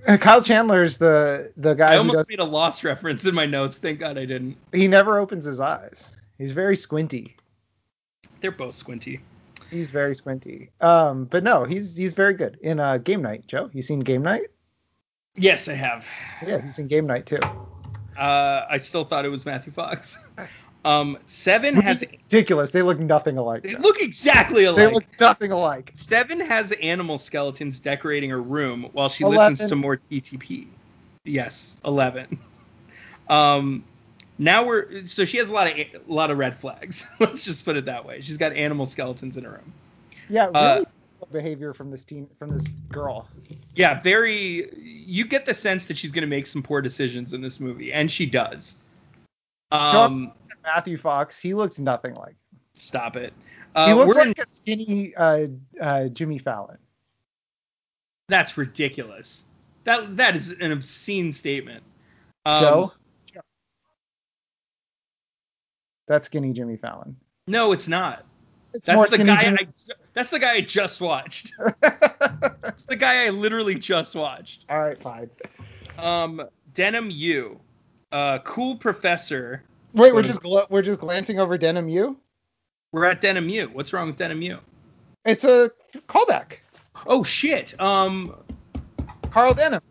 Uh, 0.07 0.19
kyle 0.19 0.43
chandler's 0.43 0.99
the 0.99 1.53
the 1.57 1.73
guy 1.75 1.93
I 1.93 1.95
who 1.95 1.99
almost 2.01 2.19
does 2.19 2.29
made 2.29 2.39
a 2.39 2.45
Lost 2.45 2.85
reference 2.85 3.25
in 3.25 3.35
my 3.35 3.47
notes. 3.47 3.79
Thank 3.79 3.99
God 3.99 4.19
I 4.19 4.27
didn't. 4.27 4.57
he 4.73 4.87
never 4.87 5.19
opens 5.19 5.47
his 5.47 5.59
eyes 5.59 6.11
he's 6.39 6.53
very 6.53 6.77
squinty 6.77 7.35
They're 8.41 8.53
both 8.53 8.75
squinty. 8.75 9.21
he's 9.71 9.89
very 9.89 10.15
squinty 10.15 10.71
um 10.83 11.25
but 11.25 11.43
no 11.43 11.65
he's 11.65 11.97
he's 11.97 12.13
very 12.13 12.35
good 12.35 12.59
in 12.63 12.79
uh 12.79 12.99
game 12.99 13.23
night 13.23 13.47
joe 13.47 13.71
you 13.73 13.81
seen 13.83 14.01
game 14.01 14.23
night 14.23 14.49
Yes, 15.37 15.69
I 15.69 15.75
have. 15.75 16.07
yeah 16.47 16.61
he's 16.61 16.79
in 16.79 16.89
game 16.89 17.07
night 17.07 17.27
too 17.27 17.39
Uh, 18.17 18.65
I 18.71 18.77
still 18.77 19.05
thought 19.05 19.25
it 19.25 19.31
was 19.31 19.45
Matthew 19.47 19.73
Fox. 19.73 20.19
Um, 20.87 21.17
Seven 21.27 21.77
has. 21.77 22.03
ridiculous 22.03 22.71
they 22.71 22.83
look 22.83 22.99
nothing 22.99 23.39
alike 23.39 23.63
They 23.63 23.75
look 23.75 24.03
exactly 24.03 24.65
alike. 24.65 24.87
They 24.87 24.93
look 24.93 25.05
nothing 25.19 25.51
alike. 25.51 25.93
Seven 25.95 26.41
has 26.41 26.73
animal 26.73 27.17
skeletons 27.17 27.81
decorating 27.81 28.29
her 28.29 28.43
room 28.43 28.91
while 28.93 29.09
she 29.09 29.25
Eleven. 29.25 29.53
listens 29.53 29.71
to 29.71 29.77
more 29.77 29.97
TTP. 29.97 30.67
Yes, 31.25 31.81
eleven. 31.87 32.39
Um, 33.31 33.83
now 34.37 34.67
we're 34.67 35.07
so 35.07 35.25
she 35.25 35.39
has 35.39 35.49
a 35.49 35.55
lot 35.55 35.69
of 35.69 35.79
a 35.79 35.89
lot 36.07 36.31
of 36.31 36.37
red 36.37 36.59
flags. 36.61 37.07
Let's 37.19 37.47
just 37.47 37.65
put 37.65 37.79
it 37.79 37.87
that 37.87 38.05
way. 38.05 38.21
She's 38.21 38.37
got 38.37 38.53
animal 38.53 38.85
skeletons 38.85 39.39
in 39.39 39.45
her 39.45 39.53
room. 39.53 39.73
Yeah, 40.29 40.45
really 40.49 40.57
Uh, 40.59 40.85
behavior 41.33 41.73
from 41.75 41.91
this 41.91 42.05
teen 42.05 42.29
from 42.39 42.49
this 42.49 42.67
girl. 42.91 43.29
Yeah, 43.75 44.01
very. 44.01 44.71
You 44.77 45.27
get 45.27 45.47
the 45.47 45.55
sense 45.55 45.85
that 45.87 45.97
she's 45.99 46.13
going 46.13 46.23
to 46.23 46.29
make 46.29 46.47
some 46.47 46.63
poor 46.63 46.81
decisions 46.83 47.33
in 47.33 47.41
this 47.41 47.61
movie, 47.61 47.93
and 47.93 48.11
she 48.11 48.27
does. 48.27 48.77
Um, 49.73 50.33
Matthew 50.63 50.97
Fox, 50.97 51.41
he 51.41 51.55
looks 51.55 51.79
nothing 51.79 52.15
like. 52.15 52.37
stop 52.75 53.17
it. 53.17 53.33
He 53.75 53.81
Uh, 53.81 53.95
looks 53.97 54.17
like 54.17 54.27
in, 54.39 54.43
a 54.43 54.47
skinny 54.47 55.15
uh, 55.17 55.47
uh, 55.81 56.09
Jimmy 56.09 56.39
Fallon. 56.39 56.79
that's 58.29 58.57
ridiculous. 58.57 59.45
That 59.85 60.17
that 60.17 60.37
is 60.37 60.51
an 60.51 60.71
obscene 60.73 61.33
statement. 61.33 61.83
Um, 62.47 62.61
Joe. 62.63 62.93
That's 66.07 66.27
skinny 66.27 66.53
Jimmy 66.53 66.77
Fallon. 66.77 67.17
No, 67.49 67.73
it's 67.73 67.89
not. 67.89 68.25
It's 68.75 68.87
That's 68.87 69.11
the 69.11 69.19
guy. 69.19 69.57
I, 69.61 69.67
that's 70.15 70.31
the 70.31 70.39
guy 70.39 70.53
I 70.55 70.61
just 70.61 71.01
watched. 71.01 71.53
That's 71.81 72.87
the 72.87 72.97
guy 72.97 73.27
I 73.27 73.31
literally 73.31 73.77
just 73.77 74.17
watched. 74.17 74.65
All 74.69 74.81
right, 74.81 74.99
fine. 74.99 75.31
Um, 75.97 76.43
Denham 76.73 77.09
U, 77.11 77.61
uh, 78.11 78.39
cool 78.41 78.77
professor. 78.77 79.63
Wait, 79.93 80.13
we're 80.13 80.23
just 80.23 80.41
gl- 80.41 80.69
we're 80.71 80.83
just 80.83 80.99
glancing 80.99 81.39
over 81.39 81.57
Denham 81.57 81.89
U. 81.89 82.19
We're 82.91 83.05
at 83.05 83.21
Denham 83.21 83.49
U. 83.49 83.71
What's 83.73 83.93
wrong 83.93 84.07
with 84.07 84.17
Denham 84.17 84.43
U? 84.43 84.59
It's 85.25 85.45
a 85.45 85.71
callback. 86.09 86.59
Oh 87.07 87.23
shit. 87.23 87.81
Um, 87.81 88.35
Carl 89.31 89.55
Denham. 89.55 89.83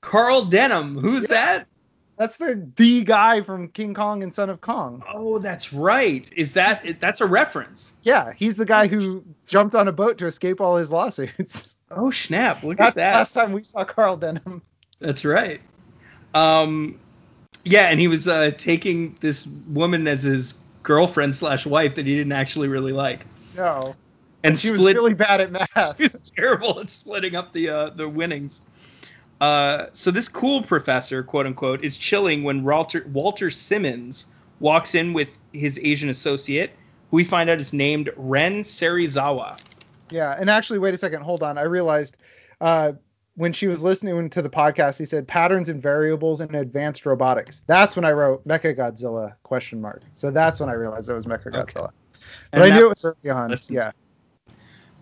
Carl 0.00 0.44
Denham. 0.44 0.98
Who's 0.98 1.24
that? 1.24 1.66
That's 2.16 2.36
the 2.36 2.66
the 2.76 3.02
guy 3.02 3.40
from 3.40 3.68
King 3.68 3.92
Kong 3.94 4.22
and 4.22 4.32
Son 4.32 4.48
of 4.48 4.60
Kong. 4.60 5.02
Oh, 5.12 5.38
that's 5.38 5.72
right. 5.72 6.30
Is 6.36 6.52
that 6.52 7.00
that's 7.00 7.20
a 7.20 7.26
reference? 7.26 7.92
Yeah, 8.02 8.32
he's 8.36 8.54
the 8.56 8.64
guy 8.66 8.86
who 8.86 9.24
jumped 9.46 9.74
on 9.74 9.88
a 9.88 9.92
boat 9.92 10.18
to 10.18 10.26
escape 10.26 10.60
all 10.60 10.76
his 10.76 10.90
lawsuits. 10.90 11.76
Oh 11.96 12.10
snap! 12.10 12.64
Look 12.64 12.78
That's 12.78 12.88
at 12.88 12.94
the 12.94 13.00
that. 13.02 13.14
last 13.14 13.32
time 13.34 13.52
we 13.52 13.62
saw 13.62 13.84
Carl 13.84 14.16
Denham. 14.16 14.62
That's 14.98 15.24
right. 15.24 15.60
Um, 16.34 16.98
yeah, 17.62 17.88
and 17.90 18.00
he 18.00 18.08
was 18.08 18.26
uh, 18.26 18.50
taking 18.56 19.16
this 19.20 19.46
woman 19.68 20.08
as 20.08 20.22
his 20.22 20.54
girlfriend 20.82 21.36
slash 21.36 21.66
wife 21.66 21.94
that 21.94 22.06
he 22.06 22.16
didn't 22.16 22.32
actually 22.32 22.66
really 22.68 22.92
like, 22.92 23.26
No. 23.54 23.94
and 24.42 24.58
She 24.58 24.72
was 24.72 24.82
really 24.82 25.14
bad 25.14 25.40
at 25.40 25.52
math. 25.76 25.96
he 25.96 26.04
was 26.04 26.32
terrible 26.34 26.80
at 26.80 26.90
splitting 26.90 27.36
up 27.36 27.52
the 27.52 27.68
uh, 27.68 27.90
the 27.90 28.08
winnings. 28.08 28.60
Uh, 29.44 29.88
so 29.92 30.10
this 30.10 30.26
cool 30.30 30.62
professor, 30.62 31.22
quote 31.22 31.44
unquote, 31.44 31.84
is 31.84 31.98
chilling 31.98 32.44
when 32.44 32.64
Walter 32.64 33.06
Walter 33.12 33.50
Simmons 33.50 34.26
walks 34.58 34.94
in 34.94 35.12
with 35.12 35.36
his 35.52 35.78
Asian 35.82 36.08
associate, 36.08 36.70
who 37.10 37.18
we 37.18 37.24
find 37.24 37.50
out 37.50 37.60
is 37.60 37.74
named 37.74 38.08
Ren 38.16 38.62
Serizawa. 38.62 39.58
Yeah, 40.10 40.34
and 40.38 40.48
actually, 40.48 40.78
wait 40.78 40.94
a 40.94 40.96
second, 40.96 41.20
hold 41.20 41.42
on. 41.42 41.58
I 41.58 41.62
realized 41.64 42.16
uh, 42.62 42.92
when 43.36 43.52
she 43.52 43.66
was 43.66 43.82
listening 43.82 44.30
to 44.30 44.40
the 44.40 44.48
podcast, 44.48 44.96
he 44.98 45.04
said 45.04 45.28
patterns 45.28 45.68
and 45.68 45.82
variables 45.82 46.40
in 46.40 46.54
advanced 46.54 47.04
robotics. 47.04 47.64
That's 47.66 47.96
when 47.96 48.06
I 48.06 48.12
wrote 48.12 48.48
Mecha 48.48 48.74
Godzilla 48.74 49.34
question 49.42 49.78
mark. 49.78 50.04
So 50.14 50.30
that's 50.30 50.58
when 50.58 50.70
I 50.70 50.74
realized 50.74 51.10
it 51.10 51.14
was 51.14 51.26
Mecha 51.26 51.52
Godzilla. 51.52 51.74
But 51.74 51.92
And 52.54 52.62
I 52.62 52.70
knew 52.74 52.86
it 52.86 52.88
was 52.88 53.04
early 53.04 53.30
on. 53.30 53.54
Yeah. 53.68 53.90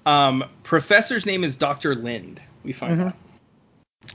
Um, 0.04 0.44
professor's 0.64 1.26
name 1.26 1.44
is 1.44 1.54
Dr. 1.54 1.94
Lind. 1.94 2.42
We 2.64 2.72
find 2.72 2.98
Mhm. 2.98 3.06
out. 3.08 3.14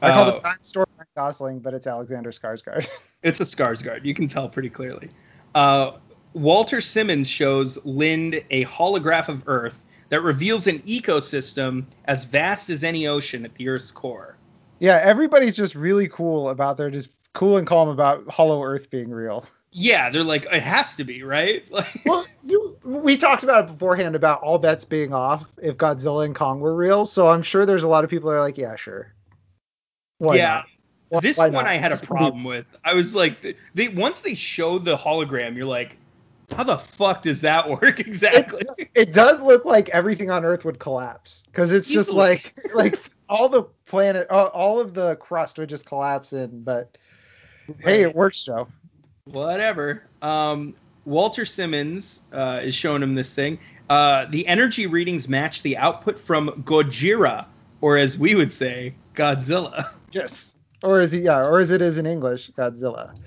I 0.02 0.12
called 0.12 0.28
Uh, 0.34 0.38
it 0.38 0.44
Dinosaur 0.44 0.86
Ryan 0.98 1.08
Gosling, 1.16 1.60
but 1.60 1.74
it's 1.74 1.88
Alexander 1.88 2.32
Skarsgård. 2.32 2.88
It's 3.24 3.40
a 3.40 3.44
Skarsgård. 3.44 4.06
You 4.06 4.14
can 4.14 4.28
tell 4.28 4.48
pretty 4.48 4.70
clearly. 4.70 5.10
Uh, 5.56 5.94
Walter 6.34 6.80
Simmons 6.82 7.28
shows 7.28 7.78
Lind 7.84 8.42
a 8.52 8.64
holograph 8.66 9.28
of 9.28 9.44
Earth 9.48 9.82
that 10.10 10.22
reveals 10.22 10.68
an 10.68 10.80
ecosystem 10.80 11.86
as 12.06 12.26
vast 12.26 12.70
as 12.70 12.84
any 12.84 13.08
ocean 13.08 13.44
at 13.44 13.56
the 13.56 13.70
Earth's 13.70 13.92
core. 13.92 14.38
yeah, 14.80 15.00
everybody's 15.04 15.58
just 15.58 15.74
really 15.74 16.08
cool 16.08 16.50
about 16.50 16.78
their 16.78 16.92
just 16.92 17.10
cool 17.34 17.58
and 17.58 17.66
calm 17.66 17.90
about 17.90 18.28
Hollow 18.30 18.64
Earth 18.64 18.90
being 18.92 19.10
real. 19.10 19.46
Yeah, 19.72 20.10
they're 20.12 20.24
like, 20.24 20.46
it 20.52 20.62
has 20.62 20.96
to 20.98 21.04
be, 21.04 21.24
right? 21.24 21.64
Like, 21.72 22.02
Well, 22.06 22.26
you 22.44 22.78
we 22.84 23.18
talked 23.18 23.44
about 23.44 23.66
it 23.66 23.72
beforehand 23.74 24.16
about 24.16 24.42
all 24.42 24.60
bets 24.60 24.84
being 24.84 25.12
off 25.14 25.46
if 25.62 25.76
Godzilla 25.76 26.24
and 26.26 26.36
Kong 26.36 26.60
were 26.60 26.76
real. 26.76 27.06
So 27.06 27.28
I'm 27.30 27.42
sure 27.42 27.66
there's 27.66 27.84
a 27.84 27.88
lot 27.88 28.04
of 28.04 28.10
people 28.12 28.30
that 28.30 28.36
are 28.38 28.42
like, 28.42 28.58
yeah, 28.60 28.76
sure. 28.76 29.12
Why 30.20 30.36
yeah. 30.38 30.64
Why- 31.10 31.20
This 31.22 31.38
why 31.38 31.46
one 31.50 31.64
not? 31.64 31.68
I 31.68 31.78
had 31.78 31.92
a 31.92 31.96
This 31.96 32.02
can 32.02 32.16
be- 32.16 32.18
problem 32.20 32.44
with. 32.44 32.66
I 32.84 32.94
was 32.94 33.16
like, 33.16 33.56
they 33.74 33.88
once 33.90 34.22
they 34.22 34.36
show 34.36 34.78
the 34.80 34.98
hologram, 34.98 35.56
you're 35.56 35.66
like, 35.66 35.96
how 36.56 36.64
the 36.64 36.78
fuck 36.78 37.22
does 37.24 37.42
that 37.42 37.70
work 37.82 38.00
exactly? 38.00 38.62
It, 38.78 38.90
it 38.94 39.14
does 39.14 39.42
look 39.42 39.64
like 39.66 39.90
everything 39.90 40.30
on 40.32 40.44
Earth 40.46 40.66
would 40.66 40.80
collapse 40.80 41.44
because 41.48 41.72
it's 41.72 41.90
just 41.90 42.12
like 42.12 42.54
like 42.74 43.00
all 43.30 43.48
the 43.50 43.64
planet, 43.86 44.28
all, 44.30 44.48
all 44.48 44.80
of 44.80 44.94
the 44.94 45.16
crust 45.18 45.58
would 45.60 45.70
just 45.70 45.86
collapse 45.86 46.34
in. 46.34 46.62
But 46.64 46.98
hey, 47.80 48.02
it 48.02 48.14
works, 48.16 48.44
Joe. 48.44 48.68
whatever. 49.26 50.04
Um, 50.22 50.76
Walter 51.06 51.46
Simmons 51.46 52.22
uh, 52.34 52.60
is 52.64 52.76
showing 52.76 53.02
him 53.02 53.16
this 53.16 53.34
thing. 53.34 53.60
Uh, 53.90 54.26
the 54.30 54.46
energy 54.48 54.88
readings 54.88 55.30
match 55.30 55.62
the 55.62 55.78
output 55.78 56.20
from 56.20 56.50
Gojira, 56.64 57.46
or 57.80 57.96
as 57.98 58.18
we 58.18 58.36
would 58.36 58.52
say, 58.52 58.94
Godzilla. 59.16 59.92
Yes. 60.12 60.54
Or 60.84 61.00
is 61.02 61.12
he? 61.12 61.22
Yeah. 61.22 61.42
Or 61.42 61.60
as 61.60 61.72
it 61.72 61.82
is 61.82 61.98
in 61.98 62.06
English, 62.06 62.52
Godzilla. 62.52 63.18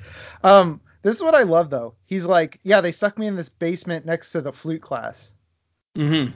Um, 0.45 0.81
this 1.03 1.17
is 1.17 1.23
what 1.23 1.35
I 1.35 1.43
love 1.43 1.71
though. 1.71 1.95
He's 2.07 2.27
like, 2.27 2.61
yeah, 2.63 2.81
they 2.81 2.93
stuck 2.93 3.19
me 3.19 3.27
in 3.27 3.37
this 3.37 3.49
basement 3.49 4.07
next 4.07 4.33
to 4.33 4.41
the 4.41 4.53
flute 4.53 4.83
class. 4.83 5.33
Mm-hmm. 5.97 6.33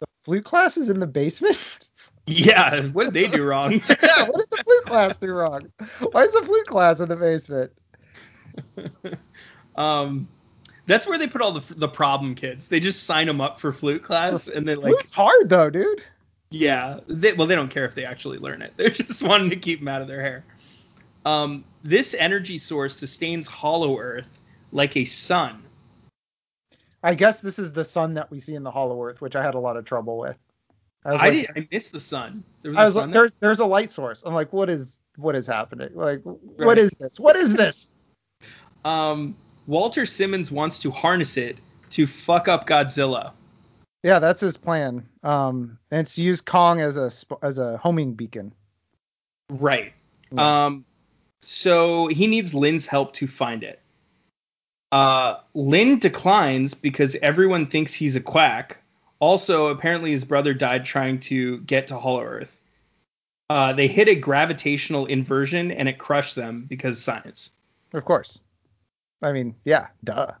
The 0.00 0.06
flute 0.24 0.44
class 0.44 0.76
is 0.76 0.88
in 0.88 1.00
the 1.00 1.06
basement. 1.06 1.58
Yeah, 2.24 2.86
what 2.90 3.06
did 3.06 3.14
they 3.14 3.26
do 3.26 3.42
wrong? 3.42 3.72
yeah. 3.88 4.28
What 4.28 4.38
did 4.38 4.50
the 4.50 4.62
flute 4.62 4.84
class 4.84 5.18
do 5.18 5.32
wrong? 5.32 5.72
Why 6.12 6.22
is 6.22 6.32
the 6.32 6.42
flute 6.42 6.68
class 6.68 7.00
in 7.00 7.08
the 7.08 7.16
basement? 7.16 7.72
um, 9.76 10.28
That's 10.86 11.04
where 11.04 11.18
they 11.18 11.26
put 11.26 11.42
all 11.42 11.50
the 11.50 11.74
the 11.74 11.88
problem 11.88 12.36
kids. 12.36 12.68
They 12.68 12.78
just 12.78 13.02
sign 13.02 13.26
them 13.26 13.40
up 13.40 13.58
for 13.58 13.72
flute 13.72 14.04
class, 14.04 14.46
and 14.46 14.68
they 14.68 14.76
like, 14.76 14.92
Flute's 14.92 15.12
hard 15.12 15.48
though, 15.48 15.68
dude. 15.68 16.04
Yeah. 16.52 17.00
They, 17.06 17.32
well, 17.32 17.46
they 17.46 17.54
don't 17.54 17.70
care 17.70 17.84
if 17.84 17.94
they 17.94 18.04
actually 18.04 18.38
learn 18.38 18.62
it. 18.62 18.74
They're 18.76 18.90
just 18.90 19.22
wanting 19.22 19.50
to 19.50 19.56
keep 19.56 19.80
them 19.80 19.88
out 19.88 20.02
of 20.02 20.08
their 20.08 20.20
hair. 20.20 20.44
Um, 21.24 21.64
this 21.82 22.14
energy 22.14 22.58
source 22.58 22.96
sustains 22.96 23.46
Hollow 23.46 23.98
Earth 23.98 24.40
like 24.72 24.96
a 24.96 25.04
sun. 25.04 25.62
I 27.02 27.14
guess 27.14 27.40
this 27.40 27.58
is 27.58 27.72
the 27.72 27.84
sun 27.84 28.14
that 28.14 28.30
we 28.30 28.38
see 28.38 28.54
in 28.54 28.62
the 28.62 28.70
Hollow 28.70 29.02
Earth, 29.02 29.20
which 29.20 29.34
I 29.34 29.42
had 29.42 29.54
a 29.54 29.58
lot 29.58 29.76
of 29.76 29.84
trouble 29.84 30.18
with. 30.18 30.36
I 31.04 31.12
was 31.12 31.20
I 31.20 31.30
like. 31.30 31.50
I 31.56 31.68
missed 31.72 31.92
the 31.92 32.00
sun. 32.00 32.44
There 32.62 32.70
was 32.70 32.78
I 32.78 32.82
a 32.82 32.84
was 32.86 32.94
sun 32.94 33.02
like, 33.02 33.12
there? 33.12 33.22
there's 33.22 33.32
there's 33.40 33.58
a 33.58 33.66
light 33.66 33.90
source. 33.90 34.22
I'm 34.22 34.34
like, 34.34 34.52
what 34.52 34.70
is 34.70 35.00
what 35.16 35.34
is 35.34 35.46
happening? 35.46 35.90
Like, 35.94 36.20
what 36.22 36.38
Right. 36.58 36.78
is 36.78 36.90
this? 36.92 37.18
What 37.18 37.36
is 37.36 37.54
this? 37.54 37.92
Um, 38.84 39.36
Walter 39.66 40.06
Simmons 40.06 40.50
wants 40.52 40.78
to 40.80 40.90
harness 40.90 41.36
it 41.36 41.60
to 41.90 42.06
fuck 42.06 42.46
up 42.48 42.66
Godzilla. 42.68 43.32
Yeah, 44.02 44.18
that's 44.18 44.40
his 44.40 44.56
plan. 44.56 45.08
Um, 45.22 45.78
and 45.90 46.00
it's 46.00 46.16
to 46.16 46.22
use 46.22 46.40
Kong 46.40 46.80
as 46.80 46.96
a 46.96 47.12
as 47.44 47.58
a 47.58 47.76
homing 47.78 48.14
beacon. 48.14 48.52
Right. 49.48 49.92
Yeah. 50.32 50.64
Um, 50.64 50.84
so 51.42 52.08
he 52.08 52.26
needs 52.26 52.54
Lind's 52.54 52.86
help 52.86 53.12
to 53.14 53.26
find 53.26 53.62
it. 53.62 53.80
Uh, 54.90 55.36
Lynn 55.54 55.98
declines 55.98 56.74
because 56.74 57.16
everyone 57.16 57.66
thinks 57.66 57.94
he's 57.94 58.16
a 58.16 58.20
quack. 58.20 58.78
Also, 59.20 59.68
apparently 59.68 60.10
his 60.10 60.24
brother 60.24 60.52
died 60.52 60.84
trying 60.84 61.20
to 61.20 61.58
get 61.60 61.86
to 61.86 61.98
Hollow 61.98 62.22
Earth. 62.22 62.60
Uh, 63.48 63.72
they 63.72 63.86
hit 63.86 64.08
a 64.08 64.14
gravitational 64.14 65.06
inversion 65.06 65.70
and 65.70 65.88
it 65.88 65.98
crushed 65.98 66.34
them 66.34 66.64
because 66.68 67.02
science. 67.02 67.50
Of 67.92 68.04
course. 68.04 68.40
I 69.22 69.32
mean, 69.32 69.54
yeah, 69.64 69.88
duh. 70.02 70.32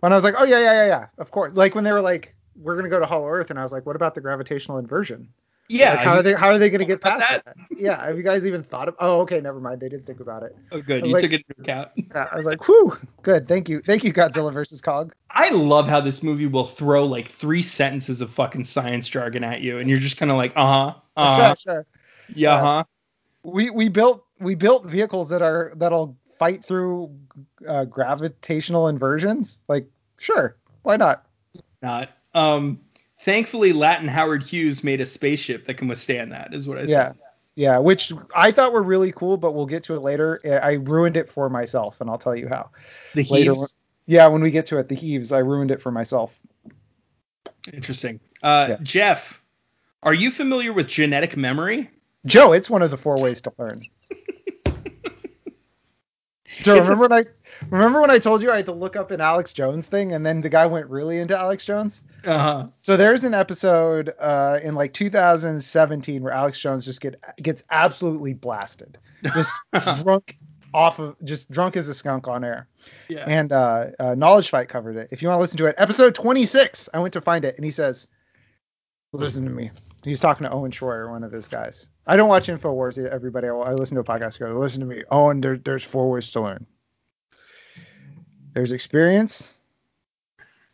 When 0.00 0.12
I 0.12 0.14
was 0.14 0.24
like, 0.24 0.34
oh 0.38 0.44
yeah, 0.44 0.58
yeah, 0.58 0.72
yeah, 0.72 0.86
yeah, 0.86 1.06
of 1.18 1.30
course. 1.30 1.54
Like 1.54 1.74
when 1.74 1.84
they 1.84 1.92
were 1.92 2.00
like, 2.00 2.34
we're 2.60 2.76
gonna 2.76 2.88
go 2.88 3.00
to 3.00 3.06
Hollow 3.06 3.28
Earth, 3.28 3.50
and 3.50 3.58
I 3.58 3.62
was 3.62 3.72
like, 3.72 3.86
what 3.86 3.96
about 3.96 4.14
the 4.14 4.20
gravitational 4.20 4.78
inversion? 4.78 5.28
Yeah. 5.68 5.90
Like, 5.90 5.98
how 6.00 6.14
are 6.16 6.22
they 6.22 6.32
how 6.34 6.48
are 6.48 6.58
they 6.58 6.68
gonna 6.68 6.84
get 6.84 7.00
past 7.00 7.20
that? 7.44 7.56
Yeah, 7.70 8.04
have 8.04 8.16
you 8.16 8.24
guys 8.24 8.44
even 8.44 8.62
thought 8.62 8.88
of? 8.88 8.96
Oh, 8.98 9.20
okay, 9.20 9.40
never 9.40 9.60
mind. 9.60 9.80
They 9.80 9.88
didn't 9.88 10.04
think 10.04 10.18
about 10.20 10.42
it. 10.42 10.56
oh, 10.72 10.80
good. 10.82 11.06
You 11.06 11.12
like- 11.12 11.22
took 11.22 11.32
it 11.32 11.44
into 11.48 11.62
account. 11.62 11.90
Yeah, 12.14 12.28
I 12.32 12.36
was 12.36 12.44
like, 12.46 12.66
whew, 12.66 12.98
good, 13.22 13.46
thank 13.46 13.68
you, 13.68 13.80
thank 13.80 14.02
you, 14.02 14.12
Godzilla 14.12 14.52
versus 14.52 14.80
Kong. 14.80 15.12
I 15.30 15.50
love 15.50 15.86
how 15.86 16.00
this 16.00 16.22
movie 16.24 16.46
will 16.46 16.66
throw 16.66 17.04
like 17.06 17.28
three 17.28 17.62
sentences 17.62 18.20
of 18.20 18.30
fucking 18.32 18.64
science 18.64 19.08
jargon 19.08 19.44
at 19.44 19.60
you, 19.60 19.78
and 19.78 19.88
you're 19.88 20.00
just 20.00 20.16
kind 20.16 20.30
of 20.32 20.36
like, 20.36 20.52
uh 20.56 20.66
huh, 20.66 20.94
uh 21.16 21.36
Yeah, 21.38 21.46
huh, 21.48 21.54
sure. 21.54 21.86
yeah, 22.34 22.54
Yeah. 22.56 22.60
huh. 22.60 22.84
We 23.44 23.70
we 23.70 23.88
built 23.88 24.24
we 24.40 24.54
built 24.56 24.86
vehicles 24.86 25.28
that 25.28 25.40
are 25.40 25.72
that'll 25.76 26.16
fight 26.38 26.64
through 26.64 27.14
uh, 27.68 27.84
gravitational 27.84 28.88
inversions. 28.88 29.60
Like, 29.68 29.86
sure, 30.18 30.56
why 30.82 30.96
not? 30.96 31.26
Not. 31.80 32.10
Um, 32.34 32.80
thankfully, 33.20 33.72
Latin 33.72 34.08
Howard 34.08 34.42
Hughes 34.42 34.82
made 34.84 35.00
a 35.00 35.06
spaceship 35.06 35.66
that 35.66 35.74
can 35.74 35.88
withstand 35.88 36.32
that. 36.32 36.54
Is 36.54 36.66
what 36.68 36.78
I 36.78 36.82
Yeah. 36.82 37.08
said. 37.08 37.18
Yeah, 37.56 37.78
which 37.78 38.12
I 38.34 38.52
thought 38.52 38.72
were 38.72 38.82
really 38.82 39.12
cool, 39.12 39.36
but 39.36 39.52
we'll 39.54 39.66
get 39.66 39.82
to 39.84 39.94
it 39.94 40.00
later. 40.00 40.40
I 40.62 40.74
ruined 40.74 41.16
it 41.16 41.28
for 41.28 41.50
myself, 41.50 42.00
and 42.00 42.08
I'll 42.08 42.16
tell 42.16 42.34
you 42.36 42.48
how. 42.48 42.70
The 43.14 43.24
Later 43.24 43.52
heaves. 43.52 43.76
Yeah, 44.06 44.28
when 44.28 44.40
we 44.42 44.50
get 44.50 44.66
to 44.66 44.78
it, 44.78 44.88
the 44.88 44.94
heaves, 44.94 45.30
I 45.32 45.38
ruined 45.38 45.70
it 45.70 45.82
for 45.82 45.90
myself. 45.90 46.38
Interesting. 47.72 48.20
Uh, 48.42 48.66
Yeah. 48.70 48.76
Jeff, 48.82 49.42
are 50.02 50.14
you 50.14 50.30
familiar 50.30 50.72
with 50.72 50.86
genetic 50.86 51.36
memory? 51.36 51.90
Joe, 52.24 52.52
it's 52.52 52.70
one 52.70 52.82
of 52.82 52.90
the 52.90 52.96
four 52.96 53.18
ways 53.20 53.42
to 53.42 53.52
learn. 53.58 53.82
Joe, 56.46 56.76
It's 56.76 56.88
a- 56.88 56.92
remember 56.92 57.08
when 57.08 57.12
I 57.12 57.24
remember 57.68 58.00
when 58.00 58.10
I 58.10 58.18
told 58.18 58.42
you 58.42 58.50
I 58.50 58.56
had 58.56 58.66
to 58.66 58.72
look 58.72 58.96
up 58.96 59.10
an 59.10 59.20
Alex 59.20 59.52
Jones 59.52 59.86
thing, 59.86 60.12
and 60.12 60.24
then 60.24 60.40
the 60.40 60.48
guy 60.48 60.66
went 60.66 60.88
really 60.88 61.18
into 61.18 61.38
Alex 61.38 61.64
Jones? 61.64 62.04
Uh 62.24 62.38
huh. 62.38 62.66
So 62.76 62.96
there's 62.96 63.24
an 63.24 63.34
episode 63.34 64.12
uh, 64.18 64.58
in 64.62 64.74
like 64.74 64.92
2017 64.94 66.22
where 66.22 66.32
Alex 66.32 66.58
Jones 66.60 66.84
just 66.84 67.00
get 67.00 67.22
gets 67.42 67.62
absolutely 67.70 68.34
blasted, 68.34 68.98
just 69.34 69.52
drunk 70.02 70.36
off 70.72 70.98
of 70.98 71.16
just 71.24 71.50
drunk 71.50 71.76
as 71.76 71.88
a 71.88 71.94
skunk 71.94 72.28
on 72.28 72.44
air. 72.44 72.68
Yeah. 73.08 73.24
And 73.26 73.52
uh, 73.52 73.86
uh, 73.98 74.14
Knowledge 74.14 74.50
Fight 74.50 74.68
covered 74.68 74.96
it. 74.96 75.08
If 75.10 75.22
you 75.22 75.28
want 75.28 75.38
to 75.38 75.40
listen 75.40 75.58
to 75.58 75.66
it, 75.66 75.74
episode 75.78 76.14
26, 76.14 76.88
I 76.94 77.00
went 77.00 77.12
to 77.14 77.20
find 77.20 77.44
it, 77.44 77.56
and 77.56 77.64
he 77.64 77.70
says, 77.70 78.08
"Listen 79.12 79.44
to 79.44 79.50
me." 79.50 79.70
He's 80.02 80.20
talking 80.20 80.44
to 80.44 80.50
Owen 80.50 80.70
Schroyer, 80.70 81.10
one 81.10 81.24
of 81.24 81.32
his 81.32 81.46
guys. 81.46 81.88
I 82.06 82.16
don't 82.16 82.28
watch 82.28 82.46
Infowars. 82.46 82.98
Everybody, 83.04 83.48
I, 83.48 83.52
I 83.52 83.72
listen 83.72 83.96
to 83.96 84.00
a 84.00 84.04
podcast. 84.04 84.38
Go, 84.38 84.58
listen 84.58 84.80
to 84.80 84.86
me, 84.86 85.02
Owen. 85.10 85.40
There, 85.40 85.58
there's 85.58 85.84
four 85.84 86.10
ways 86.10 86.30
to 86.32 86.40
learn. 86.40 86.66
There's 88.52 88.72
experience. 88.72 89.48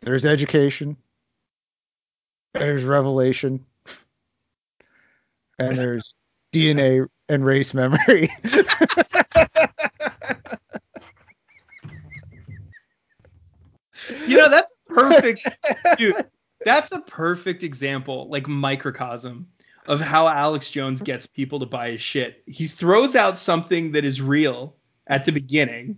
There's 0.01 0.25
education. 0.25 0.97
There's 2.53 2.83
revelation. 2.83 3.65
And 5.59 5.77
there's 5.77 6.13
DNA 6.53 7.07
and 7.29 7.45
race 7.45 7.73
memory. 7.73 8.29
you 14.27 14.37
know 14.37 14.49
that's 14.49 14.73
perfect, 14.87 15.47
dude. 15.97 16.15
That's 16.65 16.91
a 16.91 16.99
perfect 16.99 17.63
example, 17.63 18.29
like 18.29 18.47
microcosm 18.47 19.47
of 19.87 20.01
how 20.01 20.27
Alex 20.27 20.69
Jones 20.69 21.01
gets 21.01 21.25
people 21.25 21.59
to 21.59 21.65
buy 21.65 21.91
his 21.91 22.01
shit. 22.01 22.43
He 22.45 22.67
throws 22.67 23.15
out 23.15 23.37
something 23.37 23.93
that 23.93 24.03
is 24.03 24.21
real 24.21 24.75
at 25.07 25.25
the 25.25 25.31
beginning, 25.31 25.97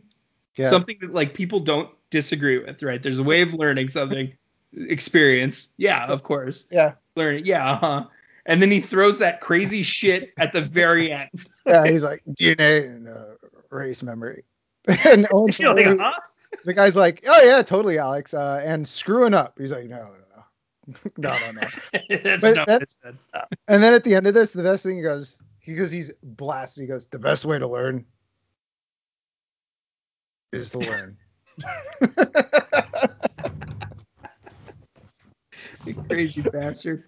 Yeah. 0.60 0.69
something 0.69 0.98
that 1.02 1.13
like 1.13 1.34
people 1.34 1.60
don't 1.60 1.89
disagree 2.10 2.58
with, 2.60 2.82
right? 2.84 3.02
There's 3.02 3.19
a 3.19 3.24
way 3.24 3.41
of 3.41 3.54
learning 3.54 3.88
something. 3.89 4.34
Experience, 4.76 5.69
yeah, 5.78 6.06
of 6.06 6.22
course. 6.24 6.65
yeah. 6.72 6.93
Learning, 7.15 7.43
yeah, 7.45 7.72
uh-huh. 7.72 8.06
And 8.45 8.62
then 8.62 8.69
he 8.69 8.80
throws 8.82 9.17
that 9.17 9.41
crazy 9.41 9.82
shit 9.84 10.32
at 10.38 10.54
the 10.54 10.62
very 10.62 11.12
end. 11.12 11.30
Yeah, 11.65 11.86
he's 11.88 12.04
like 12.04 12.22
DNA 12.39 12.86
and 12.86 13.08
uh, 13.08 13.24
race 13.72 14.04
memory. 14.04 14.43
and 15.06 15.28
Owen 15.32 15.52
You're 15.60 15.74
like, 15.76 16.00
huh? 16.00 16.13
the 16.65 16.74
guy's 16.74 16.95
like, 16.95 17.24
oh 17.28 17.41
yeah, 17.43 17.62
totally, 17.63 17.98
Alex. 17.98 18.34
Uh, 18.34 18.62
and 18.63 18.88
screwing 18.88 19.34
up. 19.34 19.58
He's 19.58 19.72
like, 19.72 19.86
no, 19.86 19.98
no, 19.98 20.13
no, 20.88 20.93
no, 21.17 21.30
no, 21.30 21.52
no. 21.62 21.67
That's 22.24 22.41
But 22.41 22.56
not 22.56 22.67
that- 22.67 22.76
what 22.76 22.82
it 22.84 22.95
said. 23.04 23.17
and 23.67 23.82
then 23.84 23.93
at 23.95 24.04
the 24.04 24.13
end 24.15 24.28
of 24.28 24.34
this, 24.36 24.54
the 24.54 24.63
best 24.63 24.84
thing 24.84 24.98
he 24.98 25.02
goes, 25.04 25.39
because 25.65 25.91
he's 25.91 26.12
blasted. 26.24 26.82
He 26.82 26.88
goes, 26.88 27.08
the 27.08 27.19
best 27.19 27.43
way 27.45 27.58
to 27.60 27.67
learn 27.67 28.06
is 30.52 30.72
to 30.72 30.80
learn. 30.80 31.18
You 35.86 35.94
crazy 35.94 36.42
bastard. 36.42 37.04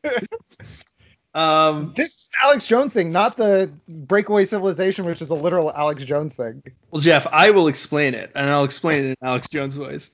Um, 1.34 1.94
this 1.96 2.10
is 2.10 2.30
Alex 2.44 2.68
Jones 2.68 2.94
thing, 2.94 3.12
not 3.12 3.38
the 3.38 3.72
Breakaway 3.88 4.46
Civilization, 4.46 5.06
which 5.06 5.22
is 5.22 5.30
a 5.30 5.36
literal 5.36 5.72
Alex 5.72 6.04
Jones 6.04 6.34
thing. 6.34 6.64
well, 6.90 7.02
Jeff, 7.02 7.28
I 7.32 7.52
will 7.52 7.68
explain 7.68 8.14
it, 8.14 8.32
and 8.36 8.50
I'll 8.50 8.64
explain 8.64 9.06
it 9.06 9.10
in 9.10 9.16
Alex 9.22 9.50
Jones' 9.50 9.76
voice. 9.76 10.10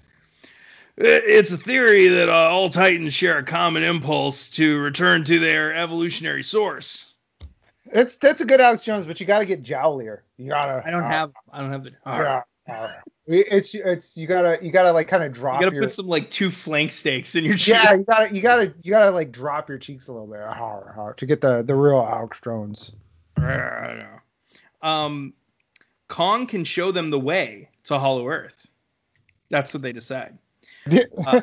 It's 0.97 1.51
a 1.51 1.57
theory 1.57 2.07
that 2.07 2.29
uh, 2.29 2.33
all 2.33 2.69
Titans 2.69 3.13
share 3.13 3.37
a 3.37 3.43
common 3.43 3.83
impulse 3.83 4.49
to 4.51 4.79
return 4.79 5.23
to 5.25 5.39
their 5.39 5.73
evolutionary 5.73 6.43
source. 6.43 7.13
It's 7.85 8.17
that's 8.17 8.41
a 8.41 8.45
good 8.45 8.59
Alex 8.59 8.83
Jones, 8.83 9.05
but 9.05 9.19
you 9.19 9.25
got 9.25 9.39
to 9.39 9.45
get 9.45 9.63
jowlier. 9.63 10.19
You 10.37 10.49
gotta. 10.49 10.83
I 10.85 10.91
don't 10.91 11.03
have, 11.03 11.31
I 11.51 11.61
don't 11.61 11.71
have 11.71 11.83
the. 11.83 11.91
Yeah. 12.05 12.41
Uh, 12.67 12.91
It's 13.25 13.73
it's 13.75 14.17
you 14.17 14.27
gotta 14.27 14.59
you 14.63 14.71
gotta 14.71 14.91
like 14.91 15.07
kind 15.07 15.23
of 15.23 15.31
drop. 15.33 15.59
You 15.61 15.65
gotta 15.67 15.75
your 15.75 15.83
put 15.83 15.91
some 15.91 16.07
like 16.07 16.29
two 16.29 16.49
flank 16.49 16.91
steaks 16.91 17.35
in 17.35 17.43
your 17.45 17.55
cheek. 17.55 17.75
yeah 17.75 17.93
you 17.93 18.03
gotta 18.03 18.33
you 18.33 18.41
gotta 18.41 18.73
you 18.83 18.89
gotta 18.91 19.11
like 19.11 19.31
drop 19.31 19.67
your 19.69 19.77
cheeks 19.77 20.07
a 20.07 20.13
little 20.13 20.27
bit 20.27 20.39
to 21.17 21.25
get 21.25 21.41
the 21.41 21.61
the 21.63 21.75
real 21.75 21.99
Alex 22.01 22.39
Jones. 22.43 22.93
Um, 24.81 25.33
Kong 26.07 26.47
can 26.47 26.63
show 26.63 26.91
them 26.91 27.09
the 27.09 27.19
way 27.19 27.69
to 27.85 27.97
Hollow 27.99 28.27
Earth. 28.27 28.67
That's 29.49 29.73
what 29.73 29.81
they 29.83 29.91
decide. 29.93 30.37
Uh. 31.25 31.41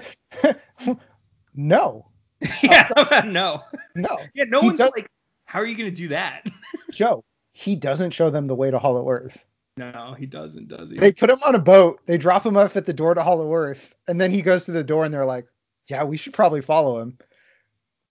no 1.54 2.06
yeah, 2.62 2.88
no. 3.26 3.62
no 3.94 4.18
Yeah, 4.34 4.44
no 4.48 4.60
He 4.62 4.66
one's 4.68 4.78
does- 4.78 4.90
like, 4.96 5.10
how 5.44 5.60
are 5.60 5.66
you 5.66 5.76
gonna 5.76 5.90
do 5.90 6.08
that? 6.08 6.46
Joe 6.90 7.22
he 7.52 7.76
doesn't 7.76 8.10
show 8.10 8.30
them 8.30 8.46
the 8.46 8.54
way 8.54 8.70
to 8.70 8.78
Hollow 8.78 9.08
Earth. 9.08 9.44
No, 9.76 10.14
he 10.16 10.26
doesn't, 10.26 10.68
does 10.68 10.90
he? 10.90 10.98
They 10.98 11.12
put 11.12 11.30
him 11.30 11.40
on 11.44 11.54
a 11.54 11.58
boat. 11.58 12.00
They 12.06 12.16
drop 12.16 12.46
him 12.46 12.56
off 12.56 12.76
at 12.76 12.86
the 12.86 12.92
door 12.92 13.14
to 13.14 13.22
Hollow 13.22 13.52
Earth, 13.52 13.94
and 14.06 14.20
then 14.20 14.30
he 14.30 14.40
goes 14.40 14.64
to 14.66 14.72
the 14.72 14.84
door, 14.84 15.04
and 15.04 15.12
they're 15.12 15.24
like, 15.24 15.46
"Yeah, 15.88 16.04
we 16.04 16.16
should 16.16 16.32
probably 16.32 16.60
follow 16.60 17.00
him." 17.00 17.18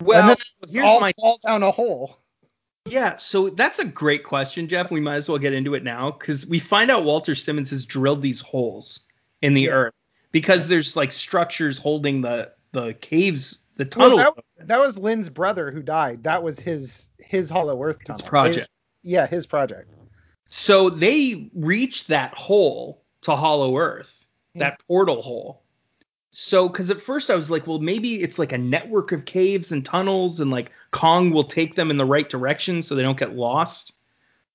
well, 0.04 0.20
and 0.20 0.30
then 0.30 0.38
they 0.62 0.72
here's 0.74 0.88
all 0.90 1.00
my 1.00 1.14
fall 1.14 1.40
down 1.46 1.64
a 1.64 1.72
hole. 1.72 2.18
Yeah, 2.86 3.16
so 3.16 3.50
that's 3.50 3.80
a 3.80 3.86
great 3.86 4.26
question, 4.26 4.68
Jeff. 4.68 4.92
We 4.92 5.00
might 5.00 5.16
as 5.16 5.30
well 5.30 5.38
get 5.38 5.54
into 5.54 5.74
it 5.74 5.84
now 5.86 6.12
because 6.12 6.46
we 6.46 6.60
find 6.60 6.92
out 6.92 7.06
Walter 7.06 7.34
Simmons 7.34 7.70
has 7.70 7.86
drilled 7.86 8.22
these 8.22 8.42
holes 8.42 9.02
in 9.42 9.54
the 9.54 9.62
Yeah. 9.62 9.72
earth 9.72 9.94
because 10.34 10.68
there's 10.68 10.98
like 10.98 11.14
structures 11.14 11.78
holding 11.78 12.22
the 12.22 12.52
the 12.74 12.94
caves, 12.96 13.60
the 13.78 13.88
Well, 13.96 14.18
tunnel. 14.18 14.36
that, 14.58 14.68
that 14.68 14.80
was 14.82 14.98
Lind's 14.98 15.30
brother 15.30 15.72
who 15.72 15.82
died. 15.82 16.24
That 16.26 16.44
was 16.44 16.60
his 16.60 17.08
his 17.20 17.50
Hollow 17.50 17.82
Earth 17.82 18.04
tunnel. 18.04 18.22
project. 18.26 18.68
They- 19.06 19.12
yeah, 19.12 19.28
his 19.28 19.46
project. 19.48 19.90
So 20.54 20.90
they 20.90 21.50
reach 21.54 22.08
that 22.08 22.34
hole 22.36 23.04
to 23.22 23.36
Hollow 23.36 23.78
Earth, 23.78 24.28
that 24.56 24.80
portal 24.88 25.22
hole, 25.22 25.64
so 26.36 26.68
because 26.68 26.90
at 26.90 27.00
first 27.00 27.30
I 27.30 27.36
was 27.36 27.52
like, 27.52 27.68
well, 27.68 27.80
maybe 27.80 28.22
it's 28.22 28.40
like 28.40 28.54
a 28.54 28.58
network 28.58 29.12
of 29.12 29.26
caves 29.26 29.72
and 29.72 29.86
tunnels, 29.86 30.40
and 30.40 30.50
like 30.50 30.72
Kong 30.90 31.30
will 31.30 31.44
take 31.44 31.76
them 31.76 31.92
in 31.92 31.98
the 31.98 32.06
right 32.06 32.28
direction 32.28 32.82
so 32.82 32.96
they 32.96 33.04
don't 33.04 33.20
get 33.20 33.36
lost. 33.36 33.94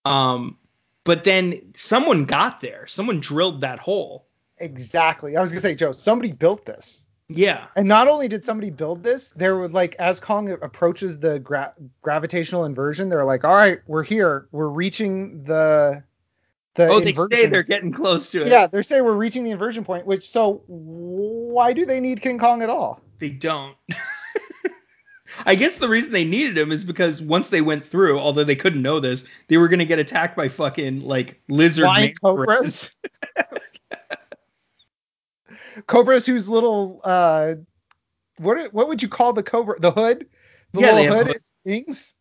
Um, 0.04 0.58
but 1.04 1.22
then 1.22 1.72
someone 1.76 2.24
got 2.24 2.60
there. 2.60 2.88
Someone 2.88 3.20
drilled 3.20 3.60
that 3.60 3.78
hole. 3.78 4.26
Exactly. 4.58 5.36
I 5.36 5.40
was 5.40 5.50
gonna 5.50 5.60
say, 5.60 5.76
Joe, 5.76 5.92
somebody 5.92 6.32
built 6.32 6.66
this. 6.66 7.04
Yeah. 7.28 7.66
And 7.76 7.86
not 7.86 8.08
only 8.08 8.26
did 8.26 8.44
somebody 8.44 8.70
build 8.70 9.02
this, 9.02 9.30
there 9.32 9.56
were 9.56 9.68
like 9.68 9.94
as 9.98 10.18
Kong 10.18 10.50
approaches 10.62 11.18
the 11.18 11.38
gra- 11.38 11.74
gravitational 12.00 12.64
inversion, 12.64 13.10
they're 13.10 13.24
like, 13.24 13.44
all 13.44 13.54
right, 13.54 13.80
we're 13.86 14.02
here, 14.02 14.48
we're 14.50 14.68
reaching 14.68 15.44
the 15.44 16.02
the 16.74 16.88
oh, 16.88 17.00
they 17.00 17.10
inversion. 17.10 17.36
say 17.36 17.46
they're 17.46 17.62
getting 17.62 17.92
close 17.92 18.30
to 18.30 18.42
it. 18.42 18.48
Yeah, 18.48 18.66
they're 18.66 18.82
saying 18.82 19.04
we're 19.04 19.14
reaching 19.14 19.44
the 19.44 19.50
inversion 19.50 19.84
point. 19.84 20.06
Which 20.06 20.28
so 20.28 20.62
why 20.66 21.72
do 21.74 21.84
they 21.84 22.00
need 22.00 22.22
King 22.22 22.38
Kong 22.38 22.62
at 22.62 22.70
all? 22.70 23.02
They 23.18 23.30
don't. 23.30 23.76
I 25.46 25.54
guess 25.54 25.76
the 25.76 25.88
reason 25.88 26.12
they 26.12 26.24
needed 26.24 26.56
him 26.56 26.72
is 26.72 26.84
because 26.84 27.20
once 27.20 27.50
they 27.50 27.60
went 27.60 27.84
through, 27.84 28.18
although 28.18 28.44
they 28.44 28.56
couldn't 28.56 28.80
know 28.80 29.00
this, 29.00 29.26
they 29.48 29.58
were 29.58 29.68
gonna 29.68 29.84
get 29.84 29.98
attacked 29.98 30.34
by 30.34 30.48
fucking 30.48 31.00
like 31.00 31.42
lizard 31.48 31.86
cobras. 32.22 32.90
cobras 35.86 36.26
whose 36.26 36.48
little 36.48 37.00
uh, 37.04 37.54
what 38.38 38.72
what 38.72 38.88
would 38.88 39.02
you 39.02 39.08
call 39.08 39.32
the 39.32 39.42
cobra? 39.42 39.78
The 39.80 39.90
hood? 39.90 40.26
The 40.72 40.80
Yeah, 40.80 40.92
little 40.92 41.16
hood 41.24 41.36
wings. 41.64 42.14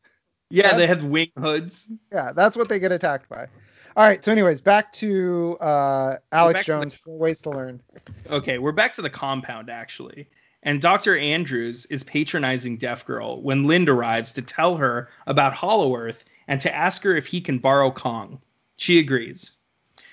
Yeah, 0.50 0.68
Yeah. 0.72 0.78
they 0.78 0.88
have 0.88 1.04
wing 1.04 1.32
hoods. 1.38 1.92
Yeah, 2.12 2.32
that's 2.34 2.56
what 2.58 2.70
they 2.70 2.80
get 2.80 2.92
attacked 2.92 3.28
by. 3.30 3.48
All 3.96 4.08
right, 4.08 4.24
so 4.24 4.32
anyways, 4.32 4.62
back 4.62 4.94
to 4.94 5.58
uh, 5.60 6.18
Alex 6.32 6.60
back 6.60 6.66
to 6.66 6.72
the- 6.72 6.80
Jones. 6.80 6.94
Four 6.94 7.18
ways 7.18 7.42
to 7.42 7.50
learn. 7.50 7.82
Okay, 8.30 8.58
we're 8.60 8.72
back 8.72 8.94
to 8.94 9.02
the 9.02 9.10
compound 9.10 9.70
actually. 9.70 10.28
And 10.64 10.82
Dr. 10.82 11.18
Andrews 11.18 11.86
is 11.88 12.04
patronizing 12.04 12.78
Deaf 12.78 13.06
Girl 13.06 13.42
when 13.42 13.68
Lind 13.68 13.90
arrives 13.90 14.32
to 14.34 14.42
tell 14.42 14.76
her 14.76 15.08
about 15.26 15.54
Hollow 15.54 15.96
Earth 15.96 16.26
and 16.48 16.60
to 16.62 16.74
ask 16.76 17.04
her 17.04 17.16
if 17.16 17.26
he 17.28 17.40
can 17.42 17.58
borrow 17.60 17.90
Kong. 17.92 18.40
She 18.76 19.00
agrees. 19.00 19.54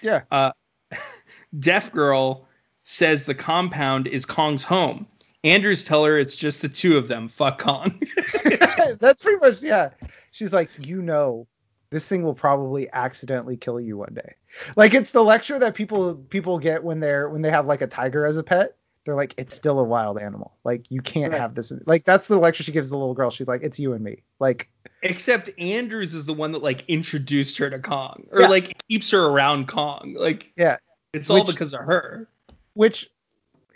Yeah. 0.00 0.22
Uh, 0.30 0.52
Deaf 1.58 1.92
Girl 1.92 2.46
says 2.84 3.24
the 3.24 3.34
compound 3.34 4.06
is 4.06 4.24
Kong's 4.24 4.62
home. 4.64 5.06
Andrews 5.42 5.84
tell 5.84 6.04
her 6.04 6.18
it's 6.18 6.36
just 6.36 6.62
the 6.62 6.68
two 6.68 6.96
of 6.96 7.08
them. 7.08 7.28
Fuck 7.28 7.58
Kong. 7.58 8.00
That's 9.00 9.22
pretty 9.22 9.38
much 9.40 9.62
yeah. 9.62 9.90
She's 10.30 10.52
like, 10.52 10.70
you 10.86 11.02
know, 11.02 11.46
this 11.90 12.08
thing 12.08 12.22
will 12.22 12.34
probably 12.34 12.88
accidentally 12.92 13.56
kill 13.56 13.78
you 13.80 13.98
one 13.98 14.14
day. 14.14 14.34
Like 14.76 14.94
it's 14.94 15.10
the 15.12 15.22
lecture 15.22 15.58
that 15.58 15.74
people 15.74 16.14
people 16.14 16.58
get 16.58 16.82
when 16.82 17.00
they're 17.00 17.28
when 17.28 17.42
they 17.42 17.50
have 17.50 17.66
like 17.66 17.82
a 17.82 17.86
tiger 17.86 18.24
as 18.24 18.36
a 18.36 18.42
pet. 18.42 18.76
They're 19.04 19.14
like, 19.14 19.34
it's 19.36 19.54
still 19.54 19.78
a 19.80 19.84
wild 19.84 20.18
animal. 20.18 20.56
Like 20.64 20.90
you 20.90 21.02
can't 21.02 21.32
Right. 21.32 21.40
have 21.42 21.54
this. 21.54 21.70
Like 21.84 22.06
that's 22.06 22.26
the 22.26 22.38
lecture 22.38 22.62
she 22.62 22.72
gives 22.72 22.88
the 22.88 22.96
little 22.96 23.12
girl. 23.12 23.30
She's 23.30 23.48
like, 23.48 23.62
it's 23.62 23.78
you 23.78 23.92
and 23.92 24.02
me. 24.02 24.22
Like 24.40 24.70
Except 25.02 25.50
Andrews 25.58 26.14
is 26.14 26.24
the 26.24 26.32
one 26.32 26.52
that 26.52 26.62
like 26.62 26.84
introduced 26.88 27.58
her 27.58 27.68
to 27.68 27.78
Kong 27.80 28.26
or 28.32 28.40
Yeah. 28.42 28.48
like 28.48 28.82
keeps 28.88 29.10
her 29.10 29.26
around 29.26 29.68
Kong. 29.68 30.14
Like 30.18 30.52
yeah. 30.56 30.78
it's 31.12 31.28
all 31.28 31.36
Which- 31.44 31.48
because 31.48 31.74
of 31.74 31.80
her. 31.80 32.28
Which 32.74 33.10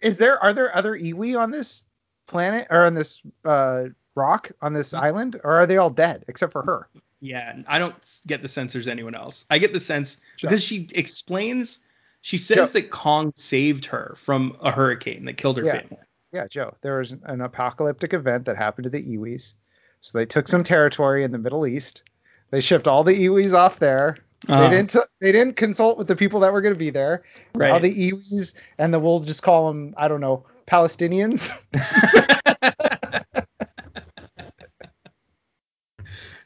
is 0.02 0.16
there? 0.18 0.38
Are 0.42 0.52
there 0.52 0.74
other 0.76 0.98
iwi 0.98 1.38
on 1.38 1.50
this 1.50 1.84
planet 2.26 2.66
or 2.70 2.84
on 2.84 2.94
this 2.94 3.22
uh, 3.44 3.84
rock 4.14 4.50
on 4.60 4.72
this 4.74 4.92
island, 4.94 5.40
or 5.44 5.54
are 5.56 5.66
they 5.66 5.76
all 5.76 5.90
dead 5.90 6.24
except 6.28 6.52
for 6.52 6.62
her? 6.62 6.88
Yeah, 7.20 7.56
I 7.66 7.78
don't 7.80 7.94
get 8.26 8.42
the 8.42 8.48
sense 8.48 8.72
there's 8.72 8.86
anyone 8.88 9.14
else. 9.14 9.44
I 9.50 9.58
get 9.58 9.72
the 9.72 9.80
sense 9.80 10.18
Sure. 10.36 10.48
because 10.50 10.62
she 10.62 10.86
explains, 10.94 11.80
she 12.20 12.38
says 12.38 12.56
Sure. 12.56 12.66
that 12.66 12.90
Kong 12.90 13.32
saved 13.34 13.86
her 13.86 14.14
from 14.18 14.56
a 14.62 14.70
hurricane 14.70 15.24
that 15.24 15.36
killed 15.36 15.56
her 15.58 15.64
Yeah. 15.64 15.80
family. 15.80 15.96
Yeah, 16.32 16.46
Joe. 16.46 16.76
There 16.82 16.98
was 16.98 17.12
an 17.24 17.40
apocalyptic 17.40 18.12
event 18.14 18.44
that 18.44 18.56
happened 18.56 18.84
to 18.84 18.90
the 18.90 19.02
Iwis. 19.02 19.54
So 20.00 20.16
they 20.18 20.26
took 20.26 20.46
some 20.46 20.62
territory 20.62 21.24
in 21.24 21.32
the 21.32 21.38
Middle 21.38 21.66
East. 21.66 22.02
They 22.50 22.60
shipped 22.60 22.86
all 22.86 23.02
the 23.02 23.14
Iwis 23.26 23.52
off 23.52 23.78
there. 23.80 24.18
Uh, 24.46 24.68
They 24.68 24.76
didn't. 24.76 24.96
They 25.20 25.32
didn't 25.32 25.56
consult 25.56 25.98
with 25.98 26.06
the 26.06 26.16
people 26.16 26.40
that 26.40 26.52
were 26.52 26.60
going 26.60 26.74
to 26.74 26.78
be 26.78 26.90
there. 26.90 27.24
Right. 27.54 27.72
All 27.72 27.80
the 27.80 28.12
Iwis 28.12 28.54
and 28.78 28.94
the 28.94 29.00
we'll 29.00 29.20
just 29.20 29.42
call 29.42 29.72
them 29.72 29.94
I 29.96 30.08
don't 30.08 30.20
know 30.20 30.44
Palestinians. 30.66 31.52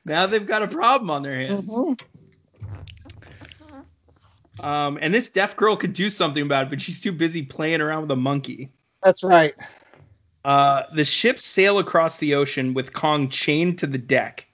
now 0.05 0.26
they've 0.26 0.47
got 0.47 0.62
a 0.62 0.68
problem 0.68 1.11
on 1.11 1.22
their 1.22 1.34
hands. 1.34 1.68
Um, 4.61 4.99
and 5.01 5.12
this 5.12 5.30
deaf 5.30 5.57
girl 5.57 5.76
could 5.76 5.93
do 5.93 6.11
something 6.11 6.43
about 6.43 6.66
it, 6.66 6.70
but 6.70 6.80
she's 6.80 7.01
too 7.01 7.12
busy 7.12 7.43
playing 7.43 7.80
around 7.80 8.03
with 8.03 8.11
a 8.12 8.16
monkey. 8.16 8.70
That's 9.03 9.24
right. 9.24 9.55
Uh, 10.45 10.82
the 10.95 11.05
ships 11.05 11.45
sail 11.45 11.78
across 11.78 12.18
the 12.18 12.34
ocean 12.34 12.74
with 12.74 12.93
Kong 12.93 13.28
chained 13.28 13.78
to 13.78 13.86
the 13.86 13.99
deck, 13.99 14.47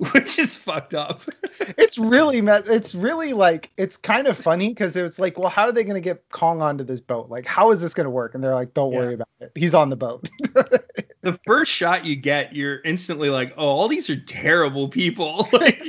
which 0.12 0.38
is 0.38 0.56
fucked 0.56 0.94
up. 0.94 1.22
It's 1.76 1.98
really 1.98 2.38
it's 2.38 2.94
really 2.94 3.34
like 3.34 3.70
it's 3.76 3.96
kind 3.98 4.26
of 4.26 4.38
funny 4.38 4.68
because 4.68 4.96
it's 4.96 5.18
like, 5.18 5.38
well, 5.38 5.50
how 5.50 5.64
are 5.64 5.72
they 5.72 5.84
going 5.84 5.96
to 5.96 6.00
get 6.00 6.26
Kong 6.30 6.62
onto 6.62 6.84
this 6.84 7.00
boat? 7.00 7.28
Like, 7.28 7.44
how 7.44 7.70
is 7.70 7.82
this 7.82 7.92
going 7.92 8.04
to 8.04 8.10
work? 8.10 8.34
And 8.34 8.42
they're 8.42 8.54
like, 8.54 8.72
don't 8.72 8.92
worry 8.94 9.08
Yeah. 9.08 9.14
about 9.14 9.28
it. 9.40 9.52
He's 9.54 9.74
on 9.74 9.90
the 9.90 9.96
boat. 9.96 10.28
the 11.20 11.38
first 11.46 11.70
shot 11.70 12.06
you 12.06 12.16
get, 12.16 12.54
you're 12.56 12.80
instantly 12.82 13.28
like, 13.28 13.52
oh, 13.58 13.66
all 13.66 13.88
these 13.88 14.08
are 14.08 14.18
terrible 14.18 14.88
people. 14.88 15.48
like 15.52 15.82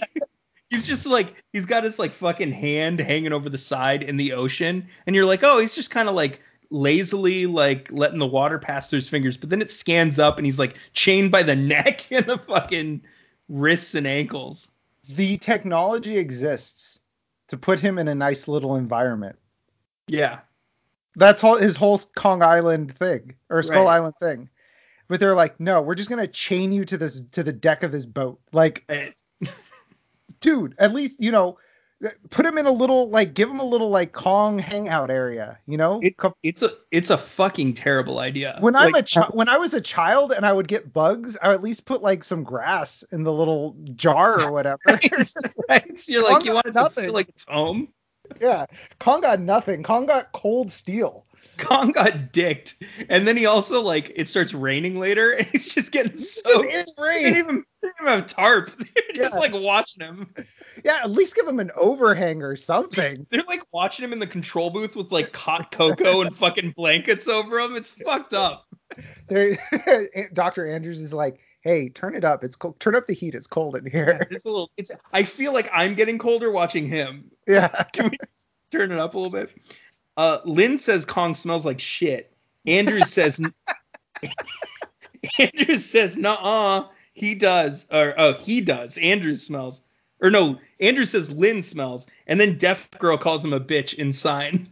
he's 0.69 0.85
just 0.87 1.05
like 1.05 1.41
he's 1.53 1.65
got 1.65 1.83
his 1.85 1.97
like 1.99 2.11
fucking 2.11 2.51
hand 2.51 2.99
hanging 2.99 3.31
over 3.31 3.49
the 3.49 3.57
side 3.57 4.03
in 4.03 4.17
the 4.17 4.33
ocean, 4.33 4.87
and 5.07 5.15
you're 5.15 5.25
like, 5.25 5.43
oh, 5.43 5.57
he's 5.59 5.75
just 5.75 5.89
kind 5.91 6.09
of 6.09 6.15
like 6.15 6.41
lazily 6.69 7.45
like 7.45 7.87
letting 7.91 8.19
the 8.19 8.27
water 8.27 8.59
pass 8.59 8.89
through 8.89 8.97
his 8.97 9.07
fingers, 9.09 9.37
but 9.37 9.49
then 9.49 9.61
it 9.61 9.71
scans 9.71 10.19
up 10.19 10.37
and 10.37 10.45
he's 10.45 10.59
like 10.59 10.75
chained 10.93 11.31
by 11.31 11.43
the 11.43 11.55
neck 11.55 12.11
in 12.11 12.25
the 12.25 12.37
fucking 12.37 13.01
wrists 13.51 13.95
and 13.95 14.07
ankles. 14.07 14.71
the 15.09 15.37
technology 15.37 16.17
exists 16.17 17.01
to 17.47 17.57
put 17.57 17.79
him 17.79 17.97
in 17.99 18.07
a 18.07 18.15
nice 18.15 18.47
little 18.47 18.75
environment. 18.77 19.37
Yeah. 20.07 20.39
That's 21.17 21.43
all 21.43 21.57
his 21.57 21.75
whole 21.75 21.99
Kong 22.15 22.41
Island 22.41 22.97
thing 22.97 23.35
or 23.49 23.61
Skull 23.61 23.85
Right. 23.85 23.95
Island 23.95 24.13
thing. 24.21 24.49
But 25.09 25.19
they're 25.19 25.35
like, 25.35 25.59
no, 25.59 25.81
we're 25.81 25.95
just 25.95 26.09
gonna 26.09 26.27
chain 26.27 26.71
you 26.71 26.85
to 26.85 26.97
this 26.97 27.21
to 27.33 27.43
the 27.43 27.51
deck 27.51 27.83
of 27.83 27.91
this 27.91 28.05
boat. 28.05 28.39
Like, 28.53 28.89
dude, 30.39 30.75
at 30.77 30.93
least 30.93 31.15
you 31.19 31.31
know, 31.31 31.57
put 32.29 32.45
him 32.45 32.57
in 32.57 32.65
a 32.65 32.71
little 32.71 33.09
like, 33.09 33.33
give 33.33 33.49
him 33.49 33.59
a 33.59 33.65
little 33.65 33.89
like 33.89 34.13
Kong 34.13 34.59
hangout 34.59 35.09
area. 35.09 35.59
You 35.65 35.77
know, 35.77 35.99
It, 36.01 36.15
it's 36.43 36.61
a 36.61 36.71
it's 36.91 37.09
a 37.09 37.17
fucking 37.17 37.73
terrible 37.73 38.19
idea. 38.19 38.57
when 38.59 38.75
I'm 38.75 38.95
a 38.95 39.03
chi- 39.03 39.29
when 39.31 39.49
I 39.49 39.57
was 39.57 39.73
a 39.73 39.81
child 39.81 40.31
and 40.31 40.45
I 40.45 40.53
would 40.53 40.67
get 40.67 40.93
bugs, 40.93 41.37
I 41.41 41.49
would 41.49 41.55
at 41.55 41.63
least 41.63 41.85
put 41.85 42.01
like 42.01 42.23
some 42.23 42.43
grass 42.43 43.03
in 43.11 43.23
the 43.23 43.33
little 43.33 43.75
jar 43.95 44.41
or 44.41 44.51
whatever. 44.51 44.79
right? 45.69 46.07
You're 46.07 46.23
like, 46.23 46.45
you 46.45 46.53
want 46.53 46.65
it 46.65 46.71
to 46.71 46.81
nothing. 46.81 47.05
feel 47.05 47.13
like 47.13 47.29
it's 47.29 47.45
home. 47.47 47.89
Yeah, 48.39 48.65
Kong 48.99 49.21
got 49.21 49.39
nothing. 49.39 49.83
Kong 49.83 50.05
got 50.05 50.31
cold 50.33 50.71
steel. 50.71 51.25
Kong 51.57 51.91
got 51.91 52.31
dicked, 52.31 52.75
and 53.09 53.27
then 53.27 53.37
he 53.37 53.45
also 53.45 53.81
like 53.83 54.11
it 54.15 54.27
starts 54.27 54.53
raining 54.53 54.97
later, 54.99 55.31
and 55.31 55.45
he's 55.47 55.71
just 55.73 55.91
getting 55.91 56.13
Just 56.13 56.45
so. 56.45 56.61
in 56.61 56.67
They 56.97 57.23
didn't 57.23 57.37
even, 57.37 57.63
they 57.81 57.87
didn't 57.89 57.95
even 58.01 58.13
have 58.13 58.27
tarp. 58.27 58.71
They're 58.95 59.03
just 59.13 59.33
Yeah. 59.35 59.39
like 59.39 59.53
watching 59.53 60.01
him. 60.01 60.33
Yeah, 60.83 60.99
at 61.03 61.11
least 61.11 61.35
give 61.35 61.47
him 61.47 61.59
an 61.59 61.69
overhang 61.75 62.41
or 62.41 62.55
something. 62.55 63.27
They're 63.31 63.43
like 63.47 63.61
watching 63.71 64.03
him 64.05 64.13
in 64.13 64.17
the 64.19 64.25
control 64.27 64.69
booth 64.71 64.95
with 64.95 65.11
like 65.11 65.35
hot 65.35 65.71
cocoa 65.71 66.21
and 66.21 66.35
fucking 66.35 66.71
blankets 66.75 67.27
over 67.27 67.59
him. 67.59 67.75
It's 67.75 67.91
fucked 67.91 68.33
up. 68.33 68.65
Dr. 70.33 70.67
Andrews 70.73 71.01
is 71.01 71.13
like, 71.13 71.39
hey, 71.61 71.89
turn 71.89 72.15
it 72.15 72.23
up. 72.23 72.43
It's 72.43 72.55
cold. 72.55 72.79
Turn 72.79 72.95
up 72.95 73.07
the 73.07 73.13
heat. 73.13 73.35
It's 73.35 73.47
cold 73.47 73.75
in 73.75 73.85
here. 73.85 74.27
It's 74.29 74.45
a 74.45 74.49
little. 74.49 74.71
It's. 74.77 74.91
I 75.13 75.23
feel 75.23 75.53
like 75.53 75.69
I'm 75.73 75.93
getting 75.93 76.17
colder 76.17 76.51
watching 76.51 76.87
him. 76.87 77.31
Yeah. 77.47 77.67
Can 77.93 78.09
we 78.09 78.17
turn 78.71 78.91
it 78.91 78.99
up 78.99 79.15
a 79.15 79.19
little 79.19 79.31
bit? 79.31 79.51
Uh, 80.17 80.39
Lind 80.45 80.81
says 80.81 81.05
Kong 81.05 81.33
smells 81.33 81.65
like 81.65 81.79
shit. 81.79 82.31
Andrew 82.65 83.01
says. 83.01 83.39
Andrew 85.39 85.77
says, 85.77 86.17
nah 86.17 86.33
uh 86.33 86.87
he 87.13 87.35
does." 87.35 87.85
Or 87.91 88.13
oh, 88.17 88.33
he 88.33 88.61
does. 88.61 88.97
Andrew 88.97 89.35
smells. 89.35 89.81
Or 90.19 90.29
no, 90.29 90.59
Andrew 90.79 91.05
says 91.05 91.31
Lind 91.31 91.65
smells, 91.65 92.05
and 92.27 92.39
then 92.39 92.57
Deaf 92.57 92.89
Girl 92.91 93.17
calls 93.17 93.43
him 93.43 93.53
a 93.53 93.59
bitch 93.59 93.95
in 93.95 94.13
sign. 94.13 94.67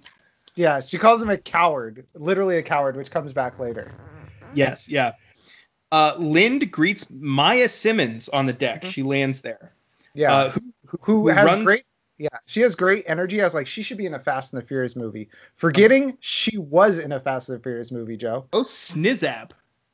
Yeah. 0.55 0.81
She 0.81 0.97
calls 0.97 1.21
him 1.21 1.29
a 1.29 1.37
coward. 1.37 2.05
Literally 2.15 2.57
a 2.57 2.63
coward, 2.63 2.97
which 2.97 3.09
comes 3.09 3.33
back 3.33 3.59
later. 3.59 3.89
yes, 4.53 4.89
yeah. 4.89 5.13
Uh, 5.91 6.15
Lind 6.17 6.71
greets 6.71 7.09
Maya 7.09 7.67
Simmons 7.69 8.29
on 8.29 8.45
the 8.45 8.53
deck. 8.53 8.85
She 8.85 9.03
lands 9.03 9.41
there. 9.41 9.71
Yeah. 10.13 10.33
Uh, 10.33 10.49
who, 10.51 10.59
who, 10.87 10.97
who 11.01 11.27
has 11.29 11.45
runs- 11.45 11.63
great. 11.65 11.83
Yeah, 12.17 12.27
she 12.47 12.59
has 12.61 12.75
great 12.75 13.05
energy. 13.07 13.39
I 13.39 13.45
was 13.45 13.53
like, 13.53 13.65
she 13.65 13.81
should 13.81 13.97
be 13.97 14.05
in 14.05 14.13
a 14.13 14.19
Fast 14.19 14.51
and 14.51 14.61
the 14.61 14.65
Furious 14.67 14.93
movie. 14.97 15.29
Forgetting 15.55 16.17
she 16.19 16.57
was 16.57 16.99
in 16.99 17.13
a 17.13 17.19
Fast 17.19 17.47
and 17.47 17.57
the 17.57 17.63
Furious 17.63 17.91
movie, 17.93 18.17
Joe. 18.17 18.45
oh 18.51 18.63
Snizab. 18.63 19.51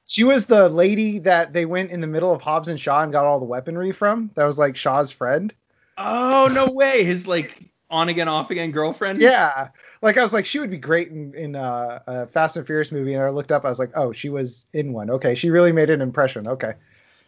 She 0.08 0.24
was 0.24 0.48
the 0.48 0.68
lady 0.68 1.20
that 1.20 1.54
they 1.54 1.66
went 1.66 1.92
in 1.92 2.02
the 2.02 2.08
middle 2.08 2.34
of 2.34 2.42
Hobbs 2.42 2.68
and 2.68 2.80
Shaw 2.80 3.04
and 3.04 3.12
got 3.12 3.26
all 3.26 3.40
the 3.40 3.46
weaponry 3.46 3.92
from. 3.92 4.32
That 4.36 4.46
was 4.46 4.58
like 4.58 4.76
Shaw's 4.76 5.12
friend. 5.12 5.54
Oh 6.00 6.50
no 6.52 6.72
way! 6.72 7.04
His 7.04 7.28
like 7.28 7.70
on 7.92 8.10
again, 8.10 8.28
off 8.28 8.50
again 8.50 8.72
girlfriend. 8.72 9.20
Yeah, 9.20 9.70
like 10.06 10.18
I 10.18 10.22
was 10.22 10.34
like, 10.34 10.46
she 10.46 10.60
would 10.60 10.70
be 10.70 10.78
great 10.78 11.10
in 11.10 11.34
in 11.34 11.56
uh, 11.56 12.00
a 12.06 12.28
Fast 12.28 12.58
and 12.58 12.66
Furious 12.66 12.92
movie, 12.92 13.16
and 13.16 13.24
I 13.24 13.30
looked 13.30 13.52
up, 13.52 13.66
I 13.66 13.70
was 13.70 13.80
like, 13.80 13.90
oh, 13.96 14.12
she 14.12 14.30
was 14.30 14.68
in 14.72 14.94
one. 14.94 15.10
Okay, 15.10 15.34
she 15.34 15.50
really 15.50 15.72
made 15.72 15.90
an 15.90 16.00
impression. 16.00 16.48
Okay. 16.48 16.74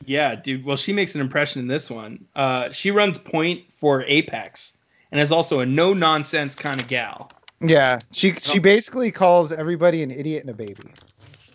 Yeah, 0.05 0.35
dude. 0.35 0.63
Well, 0.63 0.77
she 0.77 0.93
makes 0.93 1.15
an 1.15 1.21
impression 1.21 1.59
in 1.59 1.67
this 1.67 1.89
one. 1.89 2.25
Uh, 2.35 2.69
she 2.71 2.91
runs 2.91 3.17
point 3.17 3.63
for 3.73 4.03
Apex 4.03 4.77
and 5.11 5.19
is 5.19 5.31
also 5.31 5.59
a 5.59 5.65
no 5.65 5.93
nonsense 5.93 6.53
kind 6.53 6.79
of 6.79 6.87
gal. 6.87 7.31
Yeah, 7.61 7.99
she 8.11 8.35
she 8.35 8.59
basically 8.59 9.11
calls 9.11 9.51
everybody 9.51 10.03
an 10.03 10.11
idiot 10.11 10.41
and 10.41 10.51
a 10.51 10.53
baby. 10.53 10.93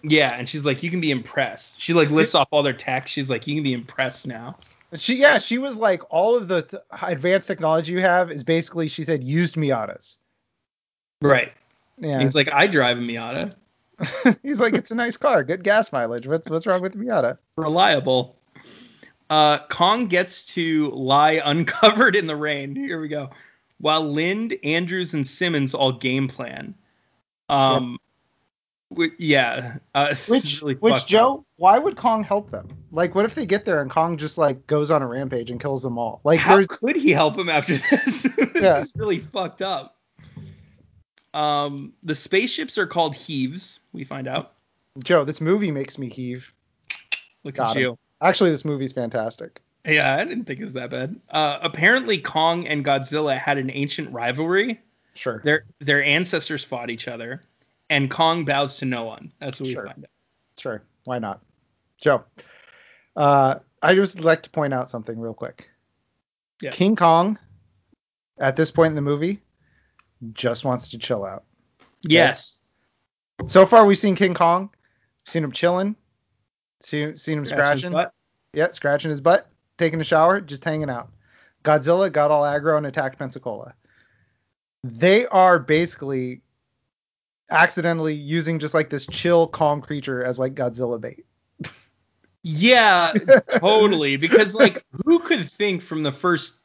Yeah, 0.03 0.35
and 0.37 0.49
she's 0.49 0.65
like, 0.65 0.83
you 0.83 0.91
can 0.91 1.01
be 1.01 1.13
impressed. 1.13 1.81
She 1.81 1.93
like 1.93 2.11
lists 2.11 2.35
off 2.35 2.49
all 2.51 2.65
their 2.65 2.73
tech. 2.73 3.07
She's 3.07 3.31
like, 3.31 3.47
you 3.47 3.55
can 3.55 3.63
be 3.63 3.75
impressed 3.75 4.27
now. 4.27 4.57
She 4.95 5.19
yeah, 5.19 5.39
she 5.39 5.59
was 5.59 5.77
like 5.77 6.03
all 6.11 6.37
of 6.37 6.49
the 6.49 6.63
t- 6.63 6.79
advanced 7.01 7.47
technology 7.47 7.93
you 7.93 8.01
have 8.01 8.33
is 8.33 8.43
basically 8.43 8.89
she 8.89 9.05
said 9.05 9.23
used 9.23 9.55
Miatas. 9.55 10.17
Right. 11.23 11.53
Yeah. 11.99 12.21
He's 12.21 12.35
like, 12.35 12.49
I 12.53 12.67
drive 12.67 12.99
a 12.99 13.01
Miata. 13.01 13.55
He's 14.43 14.61
like, 14.61 14.75
it's 14.75 14.91
a 14.91 14.95
nice 14.95 15.17
car, 15.17 15.45
good 15.45 15.63
gas 15.63 15.93
mileage. 15.93 16.27
What's 16.27 16.51
what's 16.51 16.67
wrong 16.67 16.83
with 16.83 16.93
the 16.93 16.99
Miata? 16.99 17.39
Reliable. 17.57 18.37
Uh, 19.31 19.59
Kong 19.69 20.07
gets 20.07 20.45
to 20.45 20.91
lie 20.91 21.41
uncovered 21.45 22.17
in 22.17 22.27
the 22.27 22.37
rain. 22.37 22.75
Here 22.75 23.01
we 23.01 23.09
go. 23.09 23.31
While 23.79 24.03
Lind, 24.13 24.57
Andrews, 24.65 25.15
and 25.15 25.27
Simmons 25.27 25.75
all 25.75 25.93
game 25.93 26.29
plan. 26.29 26.75
Um, 27.49 27.99
wi- 28.91 29.15
yeah. 29.19 29.77
Uh, 29.95 30.15
Which 30.29 30.61
really 30.61 30.75
which 30.75 30.93
fucked 30.95 31.03
up. 31.05 31.09
Joe, 31.09 31.45
why 31.57 31.79
would 31.79 31.97
Kong 31.97 32.25
help 32.25 32.51
them? 32.51 32.69
Like, 32.93 33.15
what 33.15 33.25
if 33.25 33.35
they 33.35 33.47
get 33.47 33.65
there 33.65 33.81
and 33.83 33.91
Kong 33.91 34.17
just 34.17 34.37
like 34.39 34.67
goes 34.67 34.91
on 34.91 35.03
a 35.03 35.07
rampage 35.07 35.51
and 35.51 35.61
kills 35.61 35.83
them 35.83 35.99
all? 35.99 36.21
Like, 36.25 36.39
How 36.41 36.55
there's 36.57 36.67
could 36.67 36.97
he 36.97 37.11
help 37.11 37.37
him 37.39 37.49
after 37.49 37.77
this? 37.77 38.23
this 38.23 38.51
Yeah. 38.55 38.81
is 38.81 38.93
really 38.97 39.19
fucked 39.21 39.63
up. 39.63 39.97
Um, 41.35 41.93
the 42.03 42.15
spaceships 42.15 42.77
are 42.79 42.87
called 42.87 43.15
heaves. 43.15 43.81
We 43.93 44.05
find 44.05 44.29
out. 44.29 44.55
Joe, 45.03 45.25
this 45.25 45.41
movie 45.41 45.71
makes 45.71 45.99
me 45.99 46.09
heave. 46.09 46.53
Look 47.45 47.55
Got 47.57 47.71
at 47.71 47.77
him. 47.77 47.83
you. 47.83 47.99
Actually, 48.21 48.51
this 48.51 48.65
movie's 48.65 48.93
fantastic. 48.93 49.61
Yeah, 49.85 50.15
I 50.15 50.25
didn't 50.25 50.45
think 50.45 50.61
it 50.61 50.63
was 50.63 50.75
that 50.75 50.91
bad. 50.91 51.19
Uh, 51.31 51.59
apparently, 51.63 52.19
Kong 52.19 52.69
and 52.69 52.85
Godzilla 52.85 53.37
had 53.37 53.59
an 53.59 53.71
ancient 53.71 54.13
rivalry. 54.13 54.81
Sure. 55.15 55.41
Their 55.45 55.65
their 55.81 56.03
ancestors 56.05 56.63
fought 56.63 56.89
each 56.91 57.09
other, 57.09 57.43
and 57.91 58.11
Kong 58.11 58.45
bows 58.45 58.77
to 58.79 58.85
no 58.85 59.05
one. 59.05 59.33
That's 59.41 59.61
what 59.61 59.71
Sure. 59.71 59.83
we 59.83 59.89
find 59.89 60.05
out. 60.05 60.11
Sure. 60.59 60.83
Why 61.05 61.19
not? 61.19 61.41
Joe. 62.01 62.25
Uh, 63.17 63.57
I 63.83 63.95
just 63.95 64.21
like 64.21 64.43
to 64.45 64.51
point 64.51 64.73
out 64.73 64.89
something 64.89 65.19
real 65.19 65.35
quick. 65.35 65.69
Yeah. 66.61 66.71
King 66.71 66.95
Kong, 66.95 67.39
at 68.39 68.55
this 68.55 68.71
point 68.71 68.91
in 68.91 68.95
the 68.97 69.03
movie, 69.03 69.41
just 70.33 70.65
wants 70.65 70.91
to 70.91 70.99
chill 70.99 71.25
out. 71.25 71.45
Yes. 72.03 72.63
So 73.47 73.67
far, 73.67 73.87
we've 73.87 73.99
seen 73.99 74.17
King 74.17 74.35
Kong, 74.35 74.71
seen 75.27 75.43
him 75.45 75.53
chilling, 75.53 75.97
seen, 76.81 77.17
seen 77.17 77.39
him 77.39 77.45
Scratch 77.45 77.83
his 77.83 77.91
scratching, 77.91 78.11
yeah, 78.53 78.71
scratching 78.71 79.11
his 79.11 79.21
butt, 79.21 79.49
taking 79.79 80.01
a 80.01 80.05
shower, 80.05 80.41
just 80.41 80.65
hanging 80.65 80.91
out. 80.91 81.11
Godzilla 81.65 82.11
got 82.11 82.31
all 82.31 82.43
aggro 82.43 82.77
and 82.77 82.87
attacked 82.87 83.19
Pensacola. 83.19 83.75
They 84.85 85.27
are 85.27 85.59
basically 85.59 86.43
accidentally 87.51 88.15
using 88.15 88.59
just 88.59 88.75
like 88.75 88.91
this 88.91 89.07
chill, 89.07 89.47
calm 89.47 89.81
creature 89.81 90.25
as 90.25 90.39
like 90.39 90.55
Godzilla 90.55 91.01
bait. 91.01 91.25
Yeah, 92.43 93.13
totally. 93.59 94.17
Because 94.17 94.55
like, 94.55 94.85
who 95.05 95.21
could 95.21 95.51
think 95.51 95.83
from 95.83 96.03
the 96.03 96.11
first 96.11 96.57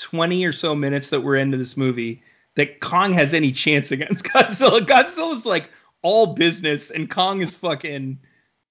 20 0.00 0.44
or 0.44 0.52
so 0.52 0.74
minutes 0.74 1.08
that 1.10 1.20
we're 1.20 1.36
into 1.36 1.56
this 1.56 1.76
movie 1.76 2.22
that 2.56 2.80
Kong 2.80 3.12
has 3.12 3.34
any 3.34 3.52
chance 3.52 3.90
against 3.92 4.24
Godzilla? 4.24 4.80
Godzilla's 4.80 5.44
like 5.46 5.70
all 6.02 6.34
business, 6.34 6.90
and 6.90 7.08
Kong 7.10 7.40
is 7.40 7.54
fucking 7.56 8.18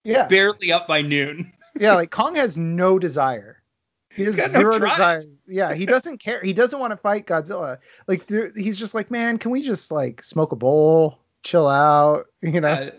Yeah, 0.04 0.28
barely 0.28 0.72
up 0.72 0.88
by 0.88 1.02
noon. 1.02 1.52
yeah, 1.80 1.96
like 1.96 2.12
Kong 2.12 2.36
has 2.36 2.58
no 2.58 3.00
desire. 3.00 3.60
He 4.16 4.24
has 4.26 4.36
got 4.36 4.52
no 4.52 4.60
zero 4.60 4.78
desire. 4.80 5.24
Yeah, 5.48 5.74
he 5.74 5.86
doesn't 5.88 6.20
care. 6.20 6.40
He 6.44 6.54
doesn't 6.54 6.80
want 6.80 6.92
to 6.92 6.98
fight 6.98 7.26
Godzilla. 7.26 7.80
Like 8.08 8.30
he's 8.56 8.78
just 8.78 8.94
like, 8.94 9.10
man, 9.10 9.38
can 9.40 9.50
we 9.52 9.62
just 9.64 9.92
like 9.92 10.22
smoke 10.22 10.52
a 10.52 10.56
bowl, 10.56 11.18
chill 11.44 11.68
out, 11.68 12.26
you 12.42 12.62
know? 12.62 12.68
Uh, 12.68 12.92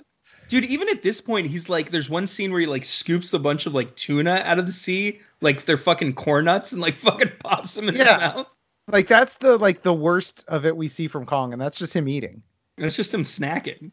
dude, 0.49 0.65
even 0.65 0.89
at 0.89 1.03
this 1.05 1.21
point, 1.21 1.47
he's 1.47 1.69
like, 1.69 1.93
there's 1.93 2.11
one 2.11 2.27
scene 2.27 2.51
where 2.51 2.61
he 2.61 2.67
like 2.67 2.85
scoops 2.85 3.33
a 3.33 3.39
bunch 3.39 3.67
of 3.67 3.75
like 3.75 3.95
tuna 3.95 4.43
out 4.45 4.59
of 4.59 4.67
the 4.67 4.73
sea, 4.73 5.21
like 5.41 5.65
they're 5.65 5.77
fucking 5.77 6.15
corn 6.15 6.47
nuts, 6.47 6.73
and 6.73 6.83
like 6.83 6.97
fucking 6.97 7.31
pops 7.39 7.75
them 7.75 7.89
in 7.89 7.95
Yeah. 7.95 8.15
his 8.15 8.21
mouth. 8.39 8.47
Like 8.89 9.09
that's 9.09 9.37
the 9.37 9.57
like 9.57 9.83
the 9.83 9.95
worst 9.95 10.45
of 10.49 10.67
it 10.67 10.77
we 10.77 10.89
see 10.89 11.09
from 11.09 11.27
Kong, 11.27 11.53
and 11.53 11.61
that's 11.61 11.79
just 11.79 11.95
him 11.95 12.09
eating. 12.09 12.43
It's 12.77 12.97
just 12.97 13.15
him 13.15 13.23
snacking. 13.23 13.93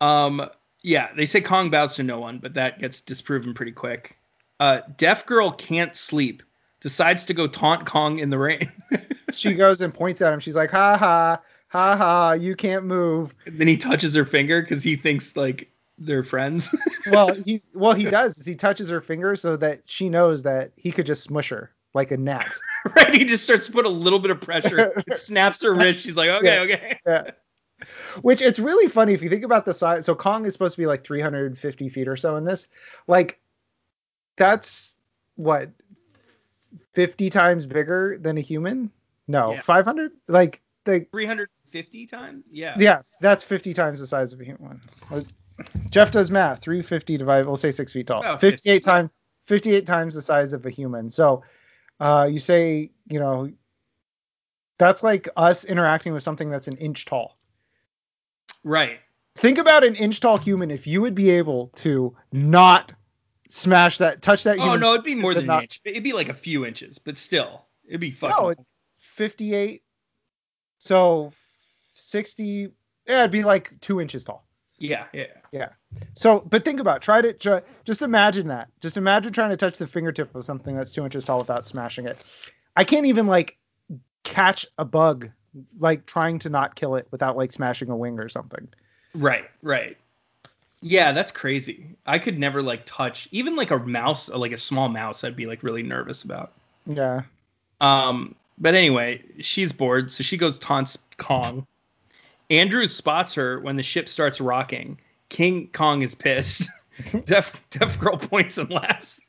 Um, 0.00 0.48
yeah, 0.82 1.10
they 1.14 1.26
say 1.26 1.40
Kong 1.40 1.70
bows 1.70 1.96
to 1.96 2.02
no 2.02 2.20
one, 2.20 2.38
but 2.38 2.54
that 2.54 2.78
gets 2.78 3.00
disproven 3.00 3.54
pretty 3.54 3.72
quick. 3.72 4.16
Uh, 4.60 4.80
Deaf 4.96 5.26
Girl 5.26 5.50
can't 5.50 5.94
sleep, 5.96 6.42
decides 6.80 7.24
to 7.26 7.34
go 7.34 7.46
taunt 7.46 7.86
Kong 7.86 8.18
in 8.18 8.30
the 8.30 8.38
rain. 8.38 8.70
She 9.30 9.52
goes 9.52 9.82
and 9.82 9.92
points 9.92 10.22
at 10.22 10.32
him. 10.32 10.40
She's 10.40 10.56
like, 10.56 10.70
ha 10.70 10.96
ha, 10.96 11.40
ha 11.68 11.96
ha, 11.96 12.32
you 12.32 12.56
can't 12.56 12.86
move. 12.86 13.34
And 13.44 13.58
then 13.58 13.68
he 13.68 13.76
touches 13.76 14.14
her 14.14 14.24
finger 14.24 14.62
because 14.62 14.82
he 14.82 14.96
thinks 14.96 15.36
like 15.36 15.70
they're 15.98 16.24
friends. 16.24 16.74
Well, 17.10 17.34
he's 17.34 17.66
well, 17.74 17.94
he 17.94 18.04
does. 18.04 18.44
He 18.44 18.54
touches 18.54 18.90
her 18.90 19.00
finger 19.00 19.34
so 19.34 19.56
that 19.56 19.80
she 19.86 20.08
knows 20.08 20.42
that 20.42 20.72
he 20.76 20.92
could 20.92 21.06
just 21.06 21.22
smush 21.22 21.48
her 21.48 21.70
like 21.94 22.10
a 22.10 22.16
gnat. 22.18 22.54
right? 22.96 23.14
He 23.14 23.24
just 23.24 23.44
starts 23.44 23.66
to 23.66 23.72
put 23.72 23.86
a 23.86 23.90
little 23.90 24.18
bit 24.18 24.30
of 24.30 24.40
pressure. 24.40 24.92
It 25.06 25.16
snaps 25.18 25.62
her 25.62 25.74
wrist. 25.74 26.00
She's 26.00 26.16
like, 26.16 26.30
okay, 26.30 26.56
Yeah. 26.56 26.62
okay. 26.74 26.98
Yeah. 27.06 27.30
Which 28.22 28.42
it's 28.42 28.58
really 28.58 28.88
funny 28.88 29.12
if 29.14 29.22
you 29.22 29.28
think 29.30 29.44
about 29.44 29.64
the 29.64 29.72
size. 29.74 30.04
So 30.04 30.14
Kong 30.14 30.46
is 30.46 30.52
supposed 30.52 30.74
to 30.74 30.80
be 30.80 30.86
like 30.86 31.04
350 31.04 31.88
feet 31.90 32.08
or 32.08 32.16
so 32.16 32.36
in 32.36 32.44
this. 32.44 32.68
Like, 33.06 33.40
that's 34.36 34.96
what 35.36 35.70
50 36.94 37.30
times 37.30 37.66
bigger 37.66 38.18
than 38.20 38.36
a 38.38 38.40
human? 38.40 38.90
No, 39.28 39.52
Yeah. 39.52 39.60
500. 39.60 40.12
Like 40.26 40.60
the 40.84 41.06
350 41.12 42.06
times? 42.06 42.44
Yeah. 42.50 42.74
yeah, 42.78 43.02
that's 43.20 43.44
50 43.44 43.74
times 43.74 44.00
the 44.00 44.06
size 44.06 44.32
of 44.32 44.40
a 44.40 44.44
human. 44.44 44.80
Jeff 45.90 46.10
does 46.10 46.30
math. 46.30 46.60
350 46.62 47.16
divided, 47.16 47.46
we'll 47.46 47.56
say 47.56 47.70
six 47.70 47.92
feet 47.92 48.06
tall. 48.08 48.22
Oh, 48.24 48.38
58 48.38 48.74
50. 48.74 48.80
times 48.80 49.10
58 49.46 49.86
times 49.86 50.14
the 50.14 50.22
size 50.22 50.52
of 50.52 50.66
a 50.66 50.70
human. 50.70 51.10
So, 51.10 51.42
uh, 52.00 52.28
you 52.30 52.38
say 52.38 52.90
you 53.06 53.18
know. 53.20 53.50
That's 54.78 55.02
like 55.02 55.28
us 55.36 55.64
interacting 55.64 56.12
with 56.12 56.22
something 56.22 56.50
that's 56.50 56.68
an 56.68 56.76
inch 56.76 57.04
tall. 57.04 57.36
Right. 58.62 59.00
think 59.36 59.58
about 59.58 59.82
an 59.84 59.94
inch 59.96 60.20
tall 60.20 60.36
human 60.36 60.70
if 60.70 60.86
you 60.86 61.00
would 61.00 61.14
be 61.16 61.30
able 61.30 61.68
to 61.76 62.16
not 62.32 62.92
smash 63.50 63.98
that 63.98 64.22
touch 64.22 64.44
that 64.44 64.58
Oh 64.58 64.76
no, 64.76 64.92
it'd 64.92 65.04
be 65.04 65.14
more 65.14 65.34
than 65.34 65.46
not- 65.46 65.56
an 65.58 65.62
inch. 65.64 65.80
It'd 65.84 66.02
be 66.04 66.12
like 66.12 66.28
a 66.28 66.34
few 66.34 66.64
inches, 66.66 66.98
but 66.98 67.18
still, 67.18 67.66
it'd 67.86 68.00
be 68.00 68.10
fucking. 68.12 68.36
no 68.40 68.48
it's 68.50 68.62
58 68.98 69.82
so 70.78 71.32
60 71.94 72.68
yeah 73.08 73.20
it'd 73.20 73.30
be 73.32 73.42
like 73.42 73.72
two 73.80 74.00
inches 74.00 74.22
tall 74.24 74.46
yeah, 74.78 75.04
yeah. 75.12 75.26
yeah 75.52 75.68
so 76.14 76.40
but 76.48 76.64
think 76.64 76.80
about 76.80 76.98
it. 76.98 77.02
try 77.02 77.20
to 77.20 77.32
try, 77.32 77.60
just 77.84 78.02
imagine 78.02 78.48
that 78.48 78.68
just 78.80 78.96
imagine 78.96 79.32
trying 79.32 79.50
to 79.50 79.56
touch 79.56 79.78
the 79.78 79.86
fingertip 79.86 80.34
of 80.34 80.44
something 80.44 80.76
that's 80.76 80.92
two 80.92 81.04
inches 81.04 81.24
tall 81.24 81.38
without 81.38 81.66
smashing 81.66 82.06
it 82.06 82.18
i 82.76 82.84
can't 82.84 83.06
even 83.06 83.26
like 83.26 83.56
catch 84.24 84.66
a 84.78 84.84
bug 84.84 85.30
like 85.78 86.06
trying 86.06 86.38
to 86.38 86.50
not 86.50 86.74
kill 86.74 86.94
it 86.94 87.08
without 87.10 87.36
like 87.36 87.50
smashing 87.50 87.90
a 87.90 87.96
wing 87.96 88.18
or 88.18 88.28
something 88.28 88.68
Right, 89.14 89.48
right. 89.62 89.96
Yeah, 90.80 91.12
that's 91.12 91.32
crazy. 91.32 91.96
I 92.06 92.18
could 92.18 92.38
never 92.38 92.62
like 92.62 92.82
touch 92.86 93.28
even 93.32 93.56
like 93.56 93.70
a 93.70 93.78
mouse, 93.78 94.28
like 94.28 94.52
a 94.52 94.56
small 94.56 94.88
mouse. 94.88 95.24
I'd 95.24 95.34
be 95.36 95.46
like 95.46 95.62
really 95.62 95.82
nervous 95.82 96.22
about. 96.22 96.52
yeah 96.86 97.22
Um, 97.80 98.34
but 98.58 98.74
anyway, 98.74 99.22
she's 99.40 99.72
bored, 99.72 100.12
so 100.12 100.22
she 100.22 100.36
goes 100.36 100.58
taunts 100.58 100.98
Kong. 101.16 101.66
Andrews 102.50 102.94
spots 102.94 103.34
her 103.34 103.60
when 103.60 103.76
the 103.76 103.82
ship 103.82 104.08
starts 104.08 104.40
rocking. 104.40 104.98
King 105.28 105.68
Kong 105.72 106.02
is 106.02 106.14
pissed. 106.14 106.68
Deaf 107.24 107.62
Deaf 107.70 107.98
Girl 107.98 108.16
points 108.16 108.58
and 108.58 108.70
laughs. 108.70 109.20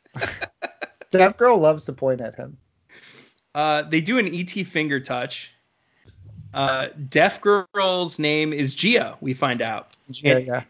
deaf 1.11 1.38
girl 1.38 1.57
loves 1.57 1.86
to 1.86 1.93
point 1.93 2.20
at 2.22 2.36
him 2.36 2.57
Uh, 3.53 3.84
they 3.84 4.01
do 4.01 4.17
an 4.17 4.28
ET 4.34 4.49
finger 4.49 4.99
touch. 4.99 5.53
Uh, 6.53 6.88
Deaf 7.09 7.41
Girl's 7.41 8.17
name 8.20 8.53
is 8.53 8.74
Gia. 8.74 9.17
We 9.22 9.34
find 9.34 9.61
out. 9.61 9.89
yeah 10.07 10.38
And- 10.38 10.47
yeah 10.47 10.63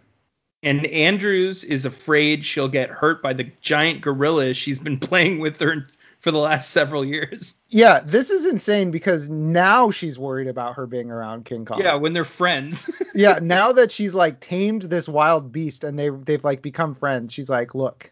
and 0.61 0.85
Andrews 0.87 1.63
is 1.63 1.85
afraid 1.85 2.43
she'll 2.43 2.67
get 2.67 2.89
hurt 2.89 3.23
by 3.23 3.31
the 3.31 3.49
giant 3.61 4.01
gorillas 4.01 4.57
she's 4.57 4.77
been 4.79 4.97
playing 5.09 5.39
with 5.39 5.57
her 5.61 5.87
for 6.20 6.32
the 6.32 6.38
last 6.38 6.72
several 6.72 7.03
years. 7.03 7.55
Yeah, 7.70 8.01
this 8.01 8.30
is 8.30 8.45
insane 8.45 8.91
because 8.91 9.30
now 9.30 9.89
she's 9.89 10.20
worried 10.20 10.47
about 10.47 10.76
her 10.76 10.86
being 10.86 11.11
around 11.11 11.45
King 11.45 11.65
Kong. 11.65 11.80
Yeah, 11.80 11.95
when 11.95 12.13
they're 12.13 12.26
friends. 12.26 12.89
yeah, 13.15 13.39
now 13.41 13.72
that 13.72 13.91
she's 13.91 14.13
like 14.13 14.39
tamed 14.39 14.84
this 14.84 15.07
wild 15.07 15.51
beast 15.51 15.84
and 15.84 15.97
they 15.97 16.09
they've 16.09 16.43
like 16.43 16.61
become 16.61 16.95
friends, 16.95 17.34
she's 17.34 17.49
like, 17.49 17.74
look, 17.74 18.11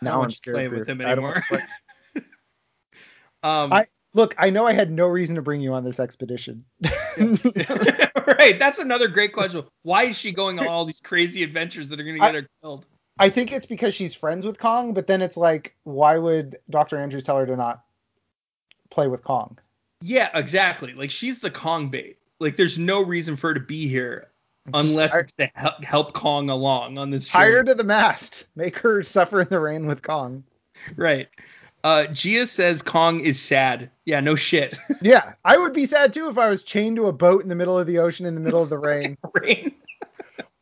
I 0.00 0.06
now 0.06 0.22
I'm 0.22 0.30
scared 0.30 0.70
for 0.70 0.78
with 0.78 0.88
him 0.88 1.00
I 1.00 1.12
anymore. 1.12 1.34
to 1.34 1.62
um, 3.42 3.72
I- 3.72 3.86
Look, 4.14 4.34
I 4.38 4.48
know 4.48 4.66
I 4.66 4.72
had 4.72 4.90
no 4.90 5.06
reason 5.08 5.36
to 5.36 5.42
bring 5.42 5.60
you 5.60 5.74
on 5.74 5.84
this 5.84 6.00
expedition. 6.00 6.64
right. 7.18 8.58
That's 8.58 8.78
another 8.78 9.08
great 9.08 9.34
question. 9.34 9.62
Why 9.82 10.04
is 10.04 10.16
she 10.16 10.32
going 10.32 10.58
on 10.58 10.66
all 10.66 10.86
these 10.86 11.02
crazy 11.02 11.42
adventures 11.42 11.90
that 11.90 12.00
are 12.00 12.02
going 12.02 12.16
to 12.16 12.20
get 12.20 12.34
I- 12.34 12.40
her 12.40 12.48
killed? 12.62 12.86
I 13.18 13.30
think 13.30 13.52
it's 13.52 13.66
because 13.66 13.94
she's 13.94 14.14
friends 14.14 14.44
with 14.44 14.58
Kong, 14.58 14.92
but 14.92 15.06
then 15.06 15.22
it's 15.22 15.36
like, 15.36 15.74
why 15.84 16.18
would 16.18 16.58
Dr. 16.68 16.98
Andrews 16.98 17.24
tell 17.24 17.38
her 17.38 17.46
to 17.46 17.56
not 17.56 17.82
play 18.90 19.08
with 19.08 19.24
Kong? 19.24 19.58
Yeah, 20.02 20.28
exactly. 20.34 20.92
Like 20.92 21.10
she's 21.10 21.38
the 21.38 21.50
Kong 21.50 21.88
bait. 21.88 22.18
Like 22.38 22.56
there's 22.56 22.78
no 22.78 23.02
reason 23.02 23.36
for 23.36 23.48
her 23.48 23.54
to 23.54 23.60
be 23.60 23.88
here 23.88 24.28
unless 24.74 25.12
tie- 25.12 25.20
it's 25.20 25.32
to 25.32 25.50
help, 25.54 25.82
help 25.84 26.12
Kong 26.12 26.50
along 26.50 26.98
on 26.98 27.10
this 27.10 27.28
her 27.28 27.62
to 27.62 27.74
the 27.74 27.84
mast. 27.84 28.46
Make 28.54 28.78
her 28.78 29.02
suffer 29.02 29.40
in 29.40 29.48
the 29.48 29.60
rain 29.60 29.86
with 29.86 30.02
Kong. 30.02 30.44
Right. 30.94 31.28
Uh, 31.82 32.06
Gia 32.08 32.46
says 32.46 32.82
Kong 32.82 33.20
is 33.20 33.40
sad. 33.40 33.90
Yeah, 34.04 34.20
no 34.20 34.34
shit. 34.34 34.76
Yeah, 35.02 35.34
I 35.44 35.56
would 35.56 35.72
be 35.72 35.84
sad 35.84 36.12
too 36.12 36.28
if 36.28 36.36
I 36.38 36.48
was 36.48 36.64
chained 36.64 36.96
to 36.96 37.06
a 37.06 37.12
boat 37.12 37.42
in 37.42 37.48
the 37.48 37.54
middle 37.54 37.78
of 37.78 37.86
the 37.86 37.98
ocean 37.98 38.26
in 38.26 38.34
the 38.34 38.40
middle 38.40 38.62
of 38.62 38.68
the 38.68 38.78
rain 38.78 39.16
Rain. 39.34 39.74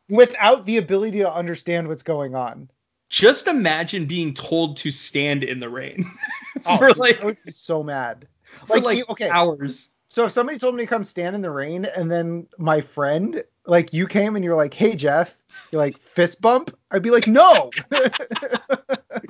Without 0.09 0.67
the 0.67 0.77
ability 0.79 1.19
to 1.19 1.33
understand 1.33 1.89
what's 1.89 2.03
going 2.03 2.35
on. 2.35 2.71
Just 3.09 3.47
imagine 3.49 4.07
being 4.07 4.35
told 4.35 4.77
to 4.79 4.91
stand 4.91 5.45
in 5.45 5.61
the 5.61 5.69
rain 5.69 6.05
Oh, 6.67 6.79
for 6.79 6.89
dude, 6.89 6.97
like 6.97 7.21
I 7.21 7.27
would 7.27 7.39
be 7.45 7.53
so 7.53 7.83
mad. 7.83 8.27
for 8.67 8.77
Like, 8.81 8.85
like 8.85 9.11
okay, 9.11 9.29
hours. 9.29 9.91
so 10.07 10.25
if 10.27 10.33
somebody 10.33 10.59
told 10.59 10.75
me 10.75 10.83
to 10.83 10.87
come 10.87 11.05
stand 11.05 11.37
in 11.37 11.43
the 11.43 11.51
rain, 11.51 11.85
and 11.85 12.11
then 12.11 12.47
my 12.59 12.81
friend, 12.81 13.43
like 13.67 13.93
you 13.93 14.07
came 14.07 14.35
and 14.37 14.45
you're 14.45 14.55
like, 14.55 14.73
"Hey 14.75 14.97
Jeff," 14.97 15.37
you're 15.71 15.81
like 15.83 15.99
fist 15.99 16.41
bump, 16.41 16.77
I'd 16.91 17.03
be 17.03 17.11
like, 17.11 17.27
"No." 17.27 17.71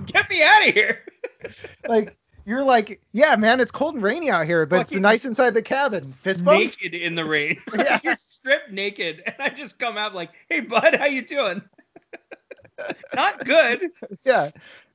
Get 0.07 0.31
me 0.31 0.43
out 0.43 0.69
of 0.69 0.75
here. 0.75 1.05
like 1.89 2.17
you're 2.45 2.65
like, 2.65 3.01
"Yeah, 3.13 3.37
man, 3.37 3.61
it's 3.61 3.71
cold 3.71 3.95
and 3.95 4.03
rainy 4.03 4.31
out 4.31 4.47
here, 4.47 4.67
but 4.67 4.81
it's 4.83 4.91
Fucking- 4.91 5.03
nice 5.03 5.25
inside 5.25 5.55
the 5.55 5.63
cabin." 5.63 6.13
Fist 6.15 6.45
bump. 6.45 6.59
naked 6.61 6.95
in 6.95 7.15
the 7.15 7.25
rain. 7.25 7.61
Yeah. 7.77 8.01
You're 8.03 8.17
stripped 8.17 8.71
naked, 8.71 9.23
and 9.27 9.35
I 9.39 9.49
just 9.51 9.79
come 9.79 9.97
out 9.97 10.15
like, 10.15 10.31
"Hey, 10.49 10.61
bud, 10.61 10.97
how 10.97 11.07
you 11.07 11.23
doing?" 11.23 11.63
Not 13.15 13.45
good. 13.45 13.91
Yeah. 14.25 14.51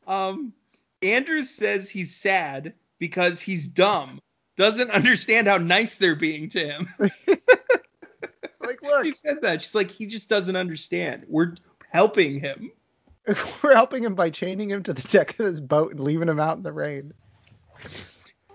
Um, 0.08 0.54
Andrews 1.02 1.50
says 1.50 1.90
he's 1.90 2.16
sad 2.16 2.74
because 3.00 3.40
he's 3.42 3.70
dumb, 3.70 4.20
doesn't 4.58 4.92
understand 4.92 5.48
how 5.48 5.58
nice 5.58 5.96
they're 5.96 6.16
being 6.16 6.50
to 6.50 6.60
him. 6.68 6.90
Like, 8.62 8.84
look, 8.84 9.06
she 9.06 9.12
says 9.12 9.40
that. 9.40 9.62
She's 9.64 9.74
like, 9.74 9.90
he 9.90 10.06
just 10.06 10.30
doesn't 10.30 10.56
understand. 10.56 11.26
We're 11.28 11.56
helping 11.90 12.40
him. 12.40 12.72
we're 13.64 13.74
helping 13.74 14.04
him 14.04 14.14
by 14.14 14.30
chaining 14.30 14.70
him 14.70 14.84
to 14.84 14.94
the 14.94 15.02
deck 15.02 15.32
of 15.32 15.38
this 15.38 15.60
boat 15.60 15.92
and 15.92 16.00
leaving 16.00 16.28
him 16.30 16.40
out 16.40 16.58
in 16.58 16.64
the 16.64 16.72
rain. 16.74 17.14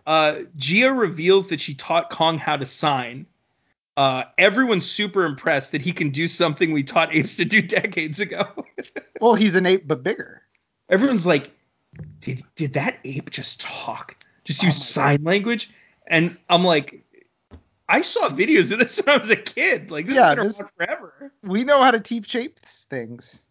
Uh, 0.07 0.37
Gia 0.57 0.93
reveals 0.93 1.49
that 1.49 1.61
she 1.61 1.75
taught 1.75 2.11
Kong 2.11 2.39
how 2.39 2.57
to 2.57 2.67
sign. 2.67 3.27
Uh, 3.97 4.25
everyone's 4.39 4.91
super 4.91 5.25
impressed 5.25 5.73
that 5.73 5.81
he 5.81 5.93
can 5.93 6.11
do 6.11 6.27
something 6.27 6.73
we 6.73 6.83
taught 6.83 7.15
apes 7.15 7.37
to 7.37 7.45
do 7.45 7.63
decades 7.63 8.21
ago. 8.21 8.45
Well, 9.21 9.35
he's 9.37 9.55
an 9.55 9.65
ape, 9.65 9.87
but 9.87 10.03
bigger. 10.03 10.43
Everyone's 10.91 11.25
like, 11.25 11.51
did 12.21 12.43
did 12.57 12.75
that 12.75 12.99
ape 13.05 13.31
just 13.31 13.61
talk? 13.61 14.17
Just 14.45 14.63
Oh 14.63 14.67
use 14.67 14.85
sign 14.85 15.23
language? 15.25 15.71
And 16.07 16.37
I'm 16.51 16.63
like, 16.65 17.03
I 17.89 18.03
saw 18.03 18.29
videos 18.29 18.71
of 18.73 18.81
this 18.81 18.99
when 19.05 19.15
I 19.15 19.19
was 19.19 19.31
a 19.31 19.37
kid. 19.37 19.91
Like 19.91 20.07
this 20.07 20.17
Yeah, 20.17 20.35
has 20.35 20.37
been 20.37 20.47
this- 20.49 20.61
around 20.61 20.71
forever. 20.77 21.33
We 21.43 21.65
know 21.65 21.81
how 21.83 21.93
to 21.93 22.01
teep 22.01 22.27
shape 22.27 22.59
things. 22.59 23.43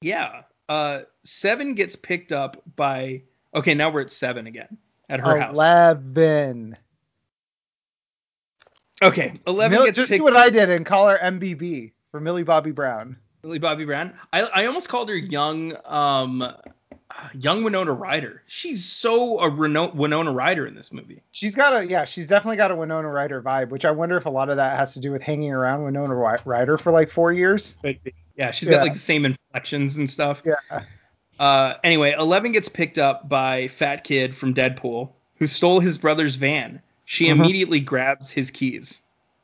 Yeah. 0.00 0.42
Uh, 0.68 1.02
seven 1.22 1.74
gets 1.74 1.94
picked 1.94 2.32
up 2.32 2.60
by. 2.74 3.22
Okay, 3.54 3.74
now 3.74 3.90
we're 3.90 4.00
at 4.00 4.10
seven 4.10 4.48
again 4.48 4.78
at 5.08 5.20
her 5.20 5.38
house. 5.40 5.54
Eleven. 5.56 6.76
Okay, 9.02 9.38
eleven 9.46 9.78
Mil- 9.78 9.92
just 9.92 10.08
picked 10.08 10.20
do 10.20 10.24
what 10.24 10.36
I 10.36 10.50
did 10.50 10.70
and 10.70 10.86
call 10.86 11.08
her 11.08 11.18
MBB 11.18 11.92
for 12.10 12.20
Millie 12.20 12.44
Bobby 12.44 12.70
Brown. 12.70 13.16
Millie 13.42 13.58
Bobby 13.58 13.84
Brown. 13.84 14.14
I, 14.32 14.42
I 14.42 14.66
almost 14.66 14.88
called 14.88 15.08
her 15.08 15.16
young 15.16 15.76
um 15.84 16.46
young 17.34 17.62
Winona 17.64 17.92
Ryder. 17.92 18.42
She's 18.46 18.84
so 18.84 19.40
a 19.40 19.48
Reno- 19.50 19.90
Winona 19.92 20.32
Ryder 20.32 20.66
in 20.66 20.74
this 20.74 20.92
movie. 20.92 21.22
She's 21.32 21.54
got 21.54 21.74
a 21.74 21.86
yeah, 21.86 22.04
she's 22.04 22.28
definitely 22.28 22.56
got 22.56 22.70
a 22.70 22.76
Winona 22.76 23.08
Ryder 23.08 23.42
vibe, 23.42 23.70
which 23.70 23.84
I 23.84 23.90
wonder 23.90 24.16
if 24.16 24.26
a 24.26 24.30
lot 24.30 24.48
of 24.48 24.56
that 24.56 24.76
has 24.78 24.94
to 24.94 25.00
do 25.00 25.10
with 25.10 25.22
hanging 25.22 25.52
around 25.52 25.82
Winona 25.82 26.14
Ry- 26.14 26.38
Ryder 26.44 26.78
for 26.78 26.92
like 26.92 27.10
four 27.10 27.32
years. 27.32 27.76
Yeah, 28.36 28.52
she's 28.52 28.68
Yeah. 28.68 28.76
got 28.76 28.82
like 28.84 28.92
the 28.94 28.98
same 29.00 29.24
inflections 29.26 29.96
and 29.98 30.08
stuff. 30.08 30.40
Yeah. 30.44 30.54
Uh, 31.38 31.74
anyway, 31.82 32.14
Eleven 32.18 32.52
gets 32.52 32.68
picked 32.68 32.98
up 32.98 33.28
by 33.28 33.68
Fat 33.68 34.04
Kid 34.04 34.34
from 34.34 34.54
Deadpool, 34.54 35.10
who 35.36 35.46
stole 35.46 35.80
his 35.80 35.98
brother's 35.98 36.36
van. 36.36 36.80
She 37.04 37.26
Mhm. 37.26 37.32
immediately 37.32 37.80
grabs 37.80 38.30
his 38.30 38.50
keys. 38.50 39.00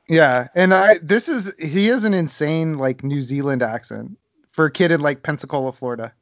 Yeah, 0.08 0.48
and 0.54 0.72
I 0.74 0.98
this 1.02 1.28
is 1.28 1.52
he 1.58 1.86
has 1.86 2.04
an 2.04 2.14
insane 2.14 2.74
like 2.74 3.04
New 3.04 3.20
Zealand 3.20 3.62
accent 3.62 4.18
for 4.50 4.64
a 4.66 4.70
kid 4.70 4.90
in 4.90 5.00
like 5.00 5.22
Pensacola, 5.22 5.72
Florida. 5.72 6.12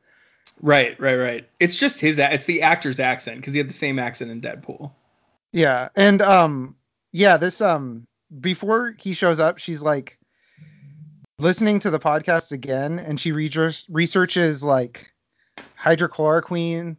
Right, 0.60 0.98
right, 0.98 1.14
right. 1.14 1.48
It's 1.60 1.76
just 1.76 2.00
his. 2.00 2.18
It's 2.18 2.44
the 2.44 2.62
actor's 2.62 2.98
accent 2.98 3.38
because 3.38 3.54
he 3.54 3.58
had 3.58 3.68
the 3.68 3.74
same 3.74 3.98
accent 3.98 4.30
in 4.30 4.40
Deadpool. 4.40 4.90
Yeah, 5.52 5.88
and 5.96 6.20
um 6.20 6.76
yeah, 7.12 7.36
this 7.36 7.60
um 7.60 8.06
before 8.40 8.94
he 8.98 9.14
shows 9.14 9.40
up, 9.40 9.58
she's 9.58 9.82
like 9.82 10.18
listening 11.38 11.78
to 11.80 11.90
the 11.90 12.00
podcast 12.00 12.52
again, 12.52 12.98
and 12.98 13.20
she 13.20 13.32
research, 13.32 13.86
researches 13.88 14.62
like 14.62 15.12
hydrochloroquine 15.80 16.96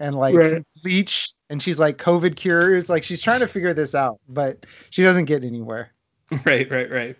and 0.00 0.16
like 0.16 0.34
Right. 0.34 0.62
bleach, 0.82 1.32
and 1.50 1.62
she's 1.62 1.78
like 1.78 1.98
COVID 1.98 2.36
cures. 2.36 2.88
Like 2.90 3.04
she's 3.04 3.20
trying 3.22 3.40
to 3.40 3.46
figure 3.48 3.74
this 3.74 3.94
out, 3.94 4.20
but 4.28 4.66
she 4.90 5.02
doesn't 5.02 5.26
get 5.26 5.44
anywhere. 5.44 5.90
Right, 6.46 6.70
right, 6.70 6.90
right. 6.90 7.16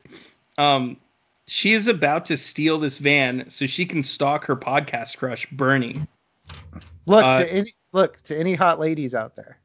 Um, 0.56 0.96
she 1.46 1.72
is 1.74 1.86
about 1.86 2.24
to 2.26 2.36
steal 2.38 2.78
this 2.78 2.96
van 2.96 3.48
so 3.50 3.66
she 3.66 3.84
can 3.84 4.02
stalk 4.02 4.46
her 4.46 4.56
podcast 4.56 5.18
crush, 5.18 5.46
Bernie. 5.52 6.06
Look 7.04 7.22
Uh, 7.24 7.40
to 7.40 7.52
any 7.52 7.72
look 7.92 8.22
to 8.22 8.36
any 8.38 8.54
hot 8.54 8.78
ladies 8.80 9.14
out 9.14 9.36
there. 9.36 9.58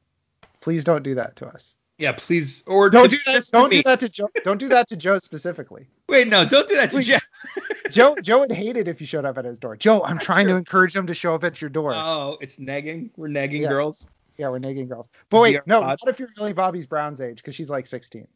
Please 0.59 0.83
don't 0.83 1.01
do 1.03 1.15
that 1.15 1.37
to 1.37 1.45
us. 1.45 1.77
Yeah, 1.97 2.11
please. 2.11 2.61
Or 2.67 2.89
Don't 2.89 3.09
do 3.09 3.17
that. 3.25 3.41
to 3.43 3.51
Don't 3.51 3.69
do 3.71 3.77
me. 3.77 3.83
that 3.83 3.99
to 4.01 4.09
Joe. 4.09 4.29
Don't 4.43 4.57
do 4.59 4.67
that 4.69 4.87
to 4.89 4.97
Joe 4.97 5.17
specifically. 5.17 5.87
Wait, 6.09 6.27
no, 6.27 6.43
don't 6.45 6.67
do 6.67 6.75
that 6.75 6.89
to 6.91 6.97
Please. 6.97 7.07
Jeff. 7.07 7.21
Joe 7.89 8.15
Joe 8.21 8.39
would 8.39 8.51
hate 8.51 8.77
it 8.77 8.87
if 8.87 8.99
you 9.01 9.07
showed 9.07 9.25
up 9.25 9.37
at 9.37 9.45
his 9.45 9.59
door. 9.59 9.75
Joe, 9.75 10.03
I'm 10.03 10.19
trying 10.19 10.47
to 10.47 10.55
encourage 10.55 10.95
him 10.95 11.07
to 11.07 11.13
show 11.13 11.33
up 11.35 11.43
at 11.43 11.61
your 11.61 11.69
door. 11.69 11.93
Oh, 11.95 12.37
it's 12.41 12.57
negging. 12.57 13.09
We're 13.17 13.27
negging 13.29 13.61
Yeah. 13.61 13.69
girls. 13.69 14.09
yeah, 14.37 14.49
we're 14.49 14.59
nagging 14.59 14.87
girls. 14.87 15.07
But 15.29 15.41
wait, 15.41 15.59
no, 15.65 15.81
not 15.81 15.99
if 16.07 16.19
you're 16.19 16.29
Millie 16.37 16.53
Bobby's 16.53 16.85
Brown's 16.85 17.21
age, 17.21 17.37
because 17.37 17.55
she's 17.55 17.69
like 17.69 17.87
16. 17.87 18.27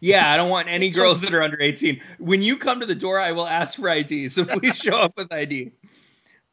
Yeah, 0.00 0.32
I 0.32 0.36
don't 0.36 0.48
want 0.48 0.68
any 0.68 0.88
girls 1.00 1.20
that 1.20 1.34
are 1.34 1.42
under 1.42 1.60
18. 1.60 2.00
When 2.18 2.40
you 2.40 2.56
come 2.56 2.80
to 2.80 2.86
the 2.86 2.94
door, 2.94 3.18
I 3.20 3.32
will 3.32 3.46
ask 3.46 3.78
for 3.78 3.88
ID, 3.88 4.28
so 4.30 4.44
please 4.46 4.76
show 4.76 4.96
up 4.96 5.14
with 5.16 5.30
ID. 5.32 5.72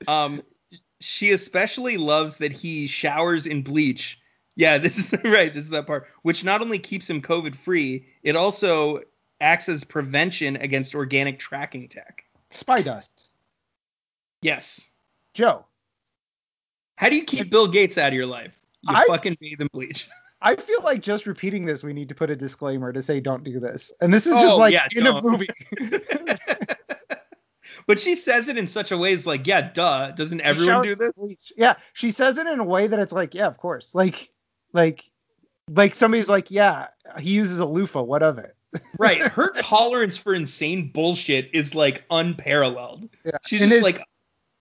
Um, 0.08 0.42
she 1.00 1.32
especially 1.32 1.98
loves 1.98 2.38
that 2.38 2.52
he 2.52 2.88
showers 2.88 3.48
in 3.48 3.62
bleach. 3.62 4.20
Yeah, 4.56 4.80
this 4.80 4.98
is 5.14 5.24
right. 5.24 5.54
This 5.54 5.64
is 5.66 5.70
that 5.70 5.86
part, 5.88 6.08
which 6.24 6.44
not 6.44 6.62
only 6.62 6.80
keeps 6.80 7.10
him 7.10 7.22
COVID 7.22 7.56
free, 7.56 8.08
it 8.24 8.36
also 8.36 9.02
acts 9.42 9.70
as 9.70 9.84
prevention 9.84 10.56
against 10.58 10.96
organic 10.96 11.40
tracking 11.40 11.88
tech. 11.88 12.24
Spy 12.50 12.82
dust. 12.82 13.28
Yes. 14.42 14.92
Joe, 15.34 15.66
How 16.96 17.10
do 17.10 17.16
you 17.16 17.24
keep 17.26 17.50
Bill 17.50 17.68
Gates 17.68 17.98
out 17.98 18.08
of 18.10 18.14
your 18.14 18.26
life? 18.26 18.58
You 18.82 18.96
I- 18.96 19.06
fucking 19.08 19.38
bathe 19.40 19.62
in 19.62 19.68
bleach. 19.68 20.08
I 20.42 20.56
feel 20.56 20.84
like 20.84 21.02
just 21.02 21.26
repeating 21.26 21.66
this, 21.66 21.84
we 21.84 21.94
need 21.94 22.10
to 22.10 22.16
put 22.16 22.30
a 22.30 22.36
disclaimer 22.36 22.94
to 22.94 23.02
say 23.02 23.20
don't 23.20 23.44
do 23.44 23.60
this. 23.60 23.92
And 24.02 24.14
this 24.14 24.28
is 24.28 24.34
Oh, 24.34 24.42
just 24.42 24.58
like 24.58 24.72
yeah, 24.74 24.88
in 24.96 25.08
a 25.08 25.14
don't. 25.14 25.24
movie. 25.24 25.48
but 27.88 28.00
she 28.00 28.16
says 28.16 28.48
it 28.48 28.56
in 28.58 28.68
such 28.68 28.92
a 28.92 28.98
way, 28.98 29.14
it's 29.14 29.26
like, 29.26 29.48
yeah, 29.48 29.62
duh. 29.74 30.12
Doesn't 30.12 30.42
everyone 30.42 30.84
do 30.84 30.94
this? 30.96 31.12
bleach. 31.18 31.52
Yeah, 31.58 31.76
she 31.94 32.12
says 32.12 32.38
it 32.38 32.46
in 32.46 32.60
a 32.60 32.64
way 32.64 32.86
that 32.88 33.00
it's 33.00 33.14
like, 33.14 33.34
yeah, 33.34 33.48
of 33.48 33.58
course. 33.58 33.96
Like, 33.96 34.32
like, 34.74 35.04
like 35.72 35.96
somebody's 35.96 36.30
like, 36.30 36.52
yeah, 36.52 36.88
he 37.20 37.32
uses 37.32 37.58
a 37.60 37.66
loofah. 37.66 38.04
What 38.04 38.22
of 38.22 38.38
it? 38.38 38.56
Right. 39.00 39.22
Her 39.22 39.52
tolerance 39.54 40.18
for 40.18 40.34
insane 40.34 40.92
bullshit 40.92 41.50
is 41.54 41.74
like 41.74 42.04
unparalleled. 42.12 43.10
Yeah. 43.26 43.32
She's 43.46 43.62
And 43.62 43.72
just 43.72 43.84
like, 43.84 44.02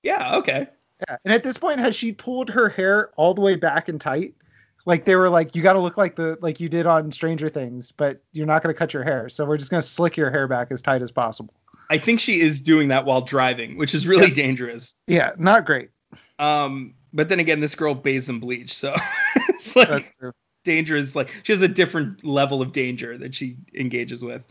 yeah, 0.02 0.36
okay. 0.36 0.68
Yeah. 1.08 1.16
And 1.24 1.34
at 1.34 1.42
this 1.42 1.58
point, 1.58 1.80
has 1.80 1.94
she 1.94 2.12
pulled 2.12 2.48
her 2.50 2.68
hair 2.68 3.10
all 3.16 3.34
the 3.34 3.40
way 3.40 3.56
back 3.56 3.88
and 3.88 4.00
tight? 4.00 4.34
Like 4.86 5.04
they 5.04 5.16
were 5.16 5.28
like, 5.28 5.56
you 5.56 5.62
got 5.62 5.72
to 5.72 5.80
look 5.80 5.96
like 5.96 6.14
the 6.16 6.38
like 6.40 6.60
you 6.60 6.68
did 6.68 6.86
on 6.86 7.10
Stranger 7.10 7.48
Things, 7.48 7.90
but 7.90 8.22
you're 8.32 8.46
not 8.46 8.62
going 8.62 8.72
to 8.72 8.78
cut 8.78 8.94
your 8.94 9.02
hair, 9.02 9.28
so 9.28 9.44
we're 9.44 9.56
just 9.56 9.70
going 9.70 9.82
to 9.82 9.88
slick 9.88 10.16
your 10.16 10.30
hair 10.30 10.46
back 10.46 10.68
as 10.70 10.80
tight 10.80 11.02
as 11.02 11.10
possible. 11.10 11.52
I 11.90 11.98
think 11.98 12.20
she 12.20 12.40
is 12.40 12.60
doing 12.60 12.88
that 12.88 13.04
while 13.04 13.20
driving, 13.20 13.76
which 13.76 13.94
is 13.94 14.06
really 14.06 14.28
Yeah. 14.28 14.34
dangerous. 14.34 14.94
Yeah, 15.08 15.32
not 15.38 15.66
great. 15.66 15.90
Um, 16.38 16.94
but 17.12 17.28
then 17.28 17.40
again, 17.40 17.58
this 17.60 17.74
girl 17.74 17.94
bathes 17.94 18.28
in 18.28 18.38
bleach, 18.38 18.72
so 18.72 18.94
it's 19.48 19.74
like 19.74 19.88
That's 19.88 20.12
true. 20.20 20.32
Dangerous. 20.66 21.16
Like 21.16 21.30
she 21.42 21.52
has 21.52 21.62
a 21.62 21.68
different 21.68 22.22
level 22.24 22.60
of 22.60 22.72
danger 22.72 23.16
that 23.16 23.34
she 23.34 23.56
engages 23.74 24.22
with. 24.22 24.46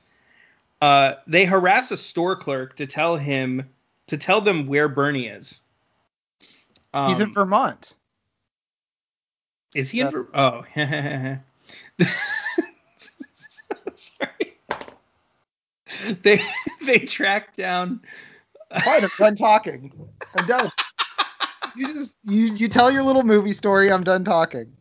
Uh, 0.82 1.14
they 1.28 1.46
harass 1.46 1.92
a 1.92 1.98
store 1.98 2.36
clerk 2.36 2.76
to 2.78 2.88
tell 2.88 3.16
him 3.18 3.70
to 4.08 4.18
tell 4.18 4.42
them 4.42 4.66
where 4.68 4.88
Bernie 4.90 5.28
is. 5.28 5.60
Um, 6.94 7.10
He's 7.10 7.20
in 7.20 7.32
Vermont. 7.32 7.96
Is 9.76 9.92
he 9.92 10.00
in? 10.00 10.10
Ver- 10.10 10.28
Oh, 10.34 10.64
Sorry. 13.94 14.58
They 16.24 16.42
they 16.86 17.00
track 17.00 17.56
down. 17.56 18.02
Fine, 18.84 19.04
I'm 19.04 19.10
done 19.18 19.36
talking. 19.36 19.92
I'm 20.36 20.48
done. 20.48 20.72
You 21.78 21.88
just 21.88 22.16
you 22.24 22.46
you 22.54 22.70
tell 22.70 22.90
your 22.90 23.04
little 23.04 23.24
movie 23.24 23.52
story. 23.52 23.92
I'm 23.92 24.06
done 24.06 24.24
talking. 24.24 24.72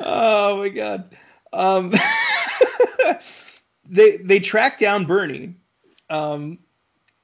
Oh 0.00 0.56
my 0.58 0.68
god. 0.68 1.14
Um, 1.52 1.92
they 3.88 4.16
they 4.16 4.40
track 4.40 4.78
down 4.78 5.04
Bernie, 5.04 5.56
um, 6.08 6.58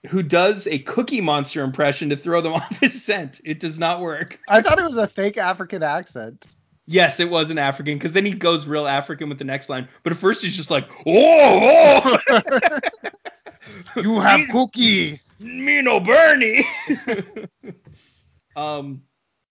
who 0.08 0.22
does 0.22 0.66
a 0.66 0.78
Cookie 0.78 1.20
Monster 1.20 1.62
impression 1.62 2.10
to 2.10 2.16
throw 2.16 2.40
them 2.40 2.52
off 2.54 2.80
his 2.80 3.04
scent. 3.04 3.40
It 3.44 3.60
does 3.60 3.78
not 3.78 4.00
work. 4.00 4.38
I 4.48 4.60
thought 4.60 4.78
it 4.78 4.84
was 4.84 4.96
a 4.96 5.06
fake 5.06 5.38
African 5.38 5.82
accent. 5.82 6.46
Yes, 6.86 7.20
it 7.20 7.28
was 7.28 7.50
an 7.50 7.58
African 7.58 7.98
because 7.98 8.14
then 8.14 8.24
he 8.24 8.32
goes 8.32 8.66
real 8.66 8.86
African 8.86 9.28
with 9.28 9.38
the 9.38 9.44
next 9.44 9.68
line. 9.68 9.88
But 10.02 10.14
at 10.14 10.18
first 10.18 10.42
he's 10.42 10.56
just 10.56 10.70
like, 10.70 10.88
oh, 11.06 12.18
oh. 12.30 12.40
you 14.02 14.18
have 14.20 14.48
cookie. 14.48 15.20
Me 15.38 15.82
no 15.82 16.00
Bernie. 16.00 16.64
um, 18.56 19.02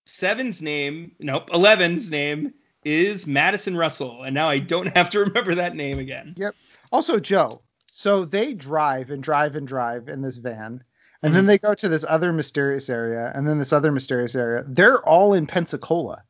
Seven's 0.08 0.62
name, 0.62 1.12
nope, 1.20 1.50
Eleven's 1.54 2.10
name 2.10 2.54
is 2.86 3.28
Madison 3.28 3.76
Russell, 3.76 4.24
and 4.24 4.34
now 4.34 4.50
I 4.50 4.60
don't 4.60 4.88
have 4.96 5.10
to 5.12 5.20
remember 5.20 5.56
that 5.56 5.76
name 5.76 6.00
again. 6.00 6.34
Yep. 6.38 6.54
Also, 6.92 7.20
Joe. 7.20 7.62
So 7.92 8.26
they 8.26 8.54
drive 8.54 9.10
and 9.10 9.22
drive 9.22 9.56
and 9.56 9.68
drive 9.68 10.08
in 10.08 10.22
this 10.22 10.38
van, 10.38 10.84
and 11.22 11.32
Mhm. 11.32 11.36
then 11.36 11.46
they 11.48 11.58
go 11.58 11.74
to 11.74 11.90
this 11.90 12.06
other 12.08 12.32
mysterious 12.32 12.90
area, 12.90 13.32
and 13.36 13.48
then 13.48 13.60
this 13.60 13.74
other 13.74 13.92
mysterious 13.92 14.36
area. 14.36 14.64
They're 14.68 15.02
all 15.04 15.34
in 15.34 15.48
Pensacola. 15.48 16.24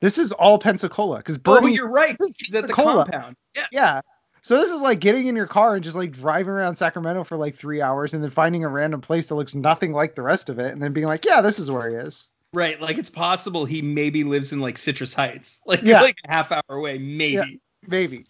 This 0.00 0.16
is 0.18 0.32
all 0.32 0.58
Pensacola 0.58 1.18
because 1.18 1.38
Bernie. 1.38 1.66
Oh, 1.66 1.70
you're 1.70 1.88
right. 1.90 2.16
this 2.18 2.28
is 2.28 2.36
He's 2.38 2.54
at 2.54 2.66
the 2.66 2.72
compound. 2.72 3.36
Yeah. 3.54 3.66
Yeah. 3.72 4.00
So 4.42 4.56
this 4.56 4.70
is 4.70 4.80
like 4.80 5.00
getting 5.00 5.26
in 5.26 5.36
your 5.36 5.48
car 5.48 5.74
and 5.74 5.84
just 5.84 5.96
like 5.96 6.12
driving 6.12 6.50
around 6.52 6.76
Sacramento 6.76 7.24
for 7.24 7.36
like 7.36 7.56
three 7.56 7.82
hours 7.82 8.14
and 8.14 8.22
then 8.22 8.30
finding 8.30 8.64
a 8.64 8.68
random 8.68 9.00
place 9.00 9.26
that 9.26 9.34
looks 9.34 9.54
nothing 9.54 9.92
like 9.92 10.14
the 10.14 10.22
rest 10.22 10.48
of 10.48 10.58
it 10.60 10.72
and 10.72 10.82
then 10.82 10.92
being 10.92 11.06
like, 11.08 11.24
yeah, 11.24 11.40
this 11.40 11.58
is 11.58 11.70
where 11.70 11.90
he 11.90 11.96
is. 11.96 12.28
Right. 12.52 12.80
Like 12.80 12.98
it's 12.98 13.10
possible 13.10 13.64
he 13.64 13.82
maybe 13.82 14.24
lives 14.24 14.52
in 14.52 14.60
like 14.60 14.78
Citrus 14.78 15.14
Heights, 15.14 15.60
like 15.66 15.82
Yeah. 15.82 16.00
like 16.00 16.16
a 16.26 16.30
half 16.30 16.50
hour 16.52 16.62
away, 16.68 16.98
maybe. 16.98 17.60
Maybe. 17.86 18.24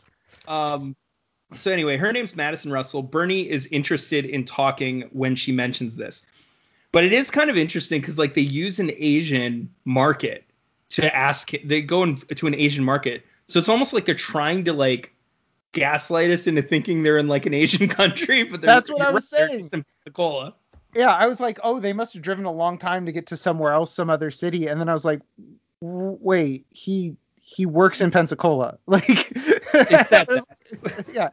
Um. 0.46 0.96
So 1.54 1.70
anyway, 1.72 1.96
her 1.96 2.12
name's 2.12 2.36
Madison 2.36 2.70
Russell. 2.70 3.02
Bernie 3.02 3.48
is 3.48 3.66
interested 3.68 4.26
in 4.26 4.44
talking 4.44 5.08
when 5.12 5.34
she 5.34 5.50
mentions 5.50 5.96
this, 5.96 6.22
but 6.92 7.04
it 7.04 7.12
is 7.12 7.30
kind 7.30 7.48
of 7.48 7.56
interesting 7.56 8.00
because 8.00 8.18
like 8.18 8.34
they 8.34 8.42
use 8.42 8.78
an 8.80 8.90
Asian 8.98 9.70
market 9.86 10.44
to 10.90 11.14
ask. 11.16 11.52
They 11.64 11.80
go 11.80 12.02
into 12.02 12.46
an 12.46 12.54
Asian 12.54 12.84
market, 12.84 13.24
so 13.46 13.58
it's 13.58 13.68
almost 13.70 13.92
like 13.94 14.04
they're 14.04 14.14
trying 14.14 14.64
to 14.66 14.74
like 14.74 15.14
gaslight 15.72 16.30
us 16.30 16.46
into 16.46 16.60
thinking 16.60 17.02
they're 17.02 17.18
in 17.18 17.28
like 17.28 17.46
an 17.46 17.54
Asian 17.54 17.88
country, 18.00 18.42
but 18.42 18.60
they're, 18.60 18.74
That's 18.74 18.90
what 18.90 19.00
I 19.02 19.10
was 19.10 19.28
saying. 19.28 19.68
in 19.72 19.84
Pensacola. 20.04 20.54
Yeah, 20.98 21.14
I 21.14 21.28
was 21.28 21.38
like, 21.38 21.60
oh, 21.62 21.78
they 21.78 21.92
must 21.92 22.14
have 22.14 22.24
driven 22.24 22.44
a 22.44 22.50
long 22.50 22.76
time 22.76 23.06
to 23.06 23.12
get 23.12 23.28
to 23.28 23.36
somewhere 23.36 23.70
else, 23.72 23.92
some 23.94 24.10
other 24.10 24.32
city, 24.32 24.66
and 24.66 24.80
then 24.80 24.88
I 24.88 24.92
was 24.92 25.04
like, 25.04 25.20
wait, 25.80 26.66
he 26.70 27.16
he 27.40 27.66
works 27.66 28.00
in 28.00 28.10
Pensacola, 28.10 28.78
like, 28.88 29.30
yeah, 29.90 31.30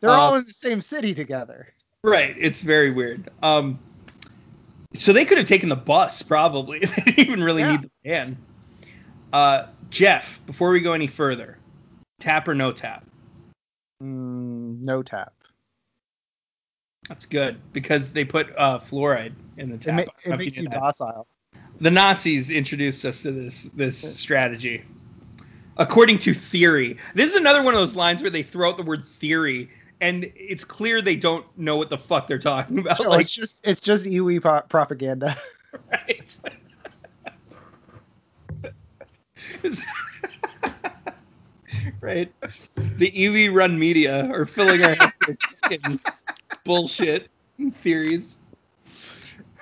they're 0.00 0.10
Uh, 0.10 0.12
all 0.12 0.34
in 0.34 0.44
the 0.44 0.52
same 0.52 0.82
city 0.82 1.14
together. 1.14 1.68
Right. 2.02 2.36
It's 2.38 2.60
very 2.60 2.90
weird. 2.90 3.30
Um, 3.42 3.78
so 4.92 5.14
they 5.14 5.24
could 5.24 5.38
have 5.38 5.48
taken 5.48 5.70
the 5.70 5.76
bus 5.76 6.20
probably. 6.20 6.80
they 6.80 7.12
didn't 7.12 7.18
even 7.20 7.42
really 7.42 7.62
Yeah. 7.62 7.70
need 7.70 7.82
the 7.84 7.90
van. 8.04 8.36
Uh, 9.32 9.66
Jeff, 9.88 10.44
before 10.44 10.68
we 10.70 10.80
go 10.80 10.92
any 10.92 11.06
further, 11.06 11.56
tap 12.20 12.46
or 12.48 12.54
no 12.54 12.70
tap? 12.70 13.06
Mm, 14.02 14.82
no 14.82 15.02
tap. 15.02 15.32
That's 17.08 17.26
good 17.26 17.60
because 17.72 18.12
they 18.12 18.24
put 18.24 18.48
uh, 18.56 18.78
fluoride 18.78 19.34
in 19.56 19.68
the 19.68 19.74
It, 19.74 19.80
tap. 19.82 20.06
ma- 20.06 20.12
it 20.24 20.38
makes 20.38 20.58
you 20.58 20.68
docile. 20.68 21.26
The 21.80 21.90
Nazis 21.90 22.50
introduced 22.50 23.04
us 23.04 23.22
to 23.22 23.32
this 23.32 23.64
this 23.74 23.98
strategy. 24.18 24.84
According 25.76 26.20
to 26.20 26.34
theory, 26.34 26.98
this 27.14 27.30
is 27.30 27.36
another 27.36 27.62
one 27.62 27.74
of 27.74 27.80
those 27.80 27.96
lines 27.96 28.22
where 28.22 28.30
they 28.30 28.42
throw 28.44 28.70
out 28.70 28.76
the 28.76 28.84
word 28.84 29.04
theory, 29.04 29.70
and 30.00 30.30
it's 30.36 30.64
clear 30.64 31.02
they 31.02 31.16
don't 31.16 31.44
know 31.58 31.76
what 31.76 31.90
the 31.90 31.98
fuck 31.98 32.28
they're 32.28 32.38
talking 32.38 32.78
about. 32.78 33.00
Like, 33.08 33.22
it's 33.22 33.34
just 33.34 33.60
it's 33.64 33.80
just 33.80 34.06
EWE 34.06 34.40
pro- 34.40 34.62
propaganda. 34.62 35.36
right? 35.90 36.38
Right. 42.00 42.32
The 42.98 43.46
EV 43.48 43.54
run 43.54 43.78
media 43.78 44.26
are 44.26 44.46
filling 44.46 44.82
our 44.82 44.94
heads 44.94 45.12
with 45.26 45.38
fucking 45.62 46.00
bullshit 46.64 47.28
theories. 47.74 48.38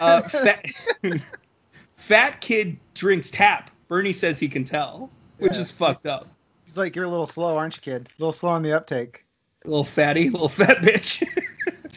Uh, 0.01 0.23
fat, 0.23 0.65
fat 1.97 2.41
kid 2.41 2.79
drinks 2.95 3.31
tap. 3.31 3.71
Bernie 3.89 4.13
says 4.13 4.39
he 4.41 4.49
can 4.49 4.65
tell, 4.65 5.11
which 5.39 5.55
Yeah. 5.55 5.61
is 5.61 5.71
fucked 5.71 6.07
up. 6.07 6.29
He's 6.65 6.79
like, 6.79 6.97
you're 6.97 7.05
a 7.05 7.09
little 7.09 7.27
slow, 7.27 7.57
aren't 7.57 7.77
you, 7.77 7.83
kid? 7.83 8.09
A 8.09 8.21
little 8.21 8.33
slow 8.33 8.51
on 8.51 8.63
the 8.63 8.73
uptake. 8.73 9.25
A 9.65 9.69
little 9.69 9.85
fatty, 9.85 10.31
little 10.31 10.49
fat 10.49 10.79
bitch. 10.79 11.23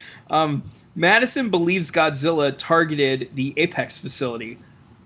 um, 0.29 0.61
Madison 0.95 1.49
believes 1.49 1.89
Godzilla 1.91 2.53
targeted 2.57 3.29
the 3.35 3.53
Apex 3.57 3.99
facility. 3.99 4.59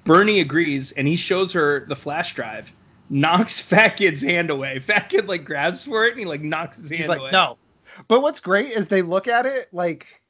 Bernie 0.03 0.39
agrees, 0.39 0.91
and 0.93 1.07
he 1.07 1.15
shows 1.15 1.53
her 1.53 1.85
the 1.85 1.95
flash 1.95 2.33
drive. 2.33 2.73
Knocks 3.09 3.59
Fat 3.61 3.97
Kid's 3.97 4.21
hand 4.21 4.49
away. 4.49 4.79
Fat 4.79 5.09
Kid 5.09 5.27
like 5.27 5.45
grabs 5.45 5.85
for 5.85 6.05
it 6.05 6.11
and 6.11 6.19
he 6.19 6.25
like 6.25 6.41
knocks 6.41 6.77
his 6.77 6.89
hand 6.89 7.01
He's 7.01 7.09
like, 7.09 7.19
away. 7.19 7.31
no. 7.31 7.57
But 8.07 8.21
what's 8.21 8.39
great 8.39 8.71
is 8.71 8.87
they 8.87 9.01
look 9.01 9.27
at 9.27 9.45
it 9.45 9.67
like 9.71 10.21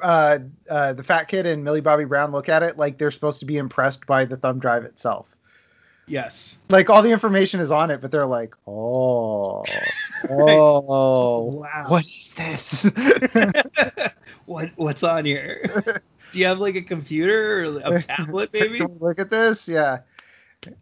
uh, 0.00 0.38
uh, 0.68 0.92
the 0.94 1.02
fat 1.02 1.28
kid 1.28 1.46
and 1.46 1.64
Millie 1.64 1.80
Bobby 1.80 2.04
Brown 2.04 2.32
look 2.32 2.48
at 2.48 2.62
it 2.62 2.76
like 2.76 2.98
they're 2.98 3.10
supposed 3.10 3.40
to 3.40 3.46
be 3.46 3.56
impressed 3.56 4.06
by 4.06 4.24
the 4.24 4.36
thumb 4.36 4.58
drive 4.58 4.84
itself. 4.84 5.26
Yes. 6.06 6.58
Like 6.68 6.90
all 6.90 7.02
the 7.02 7.12
information 7.12 7.60
is 7.60 7.70
on 7.70 7.90
it, 7.90 8.00
but 8.00 8.10
they're 8.10 8.26
like, 8.26 8.54
oh, 8.66 9.64
oh, 10.28 11.44
Wow. 11.44 11.84
what 11.86 12.04
is 12.04 12.34
this? 12.34 12.90
what 14.46 14.70
what's 14.74 15.04
on 15.04 15.24
here? 15.24 16.02
Do 16.32 16.38
you 16.38 16.46
have 16.46 16.58
like 16.58 16.76
a 16.76 16.82
computer 16.82 17.64
or 17.64 17.96
a 17.96 18.02
tablet 18.02 18.50
maybe? 18.52 18.80
Look 18.80 19.18
at 19.18 19.30
this? 19.30 19.68
Yeah. 19.68 20.00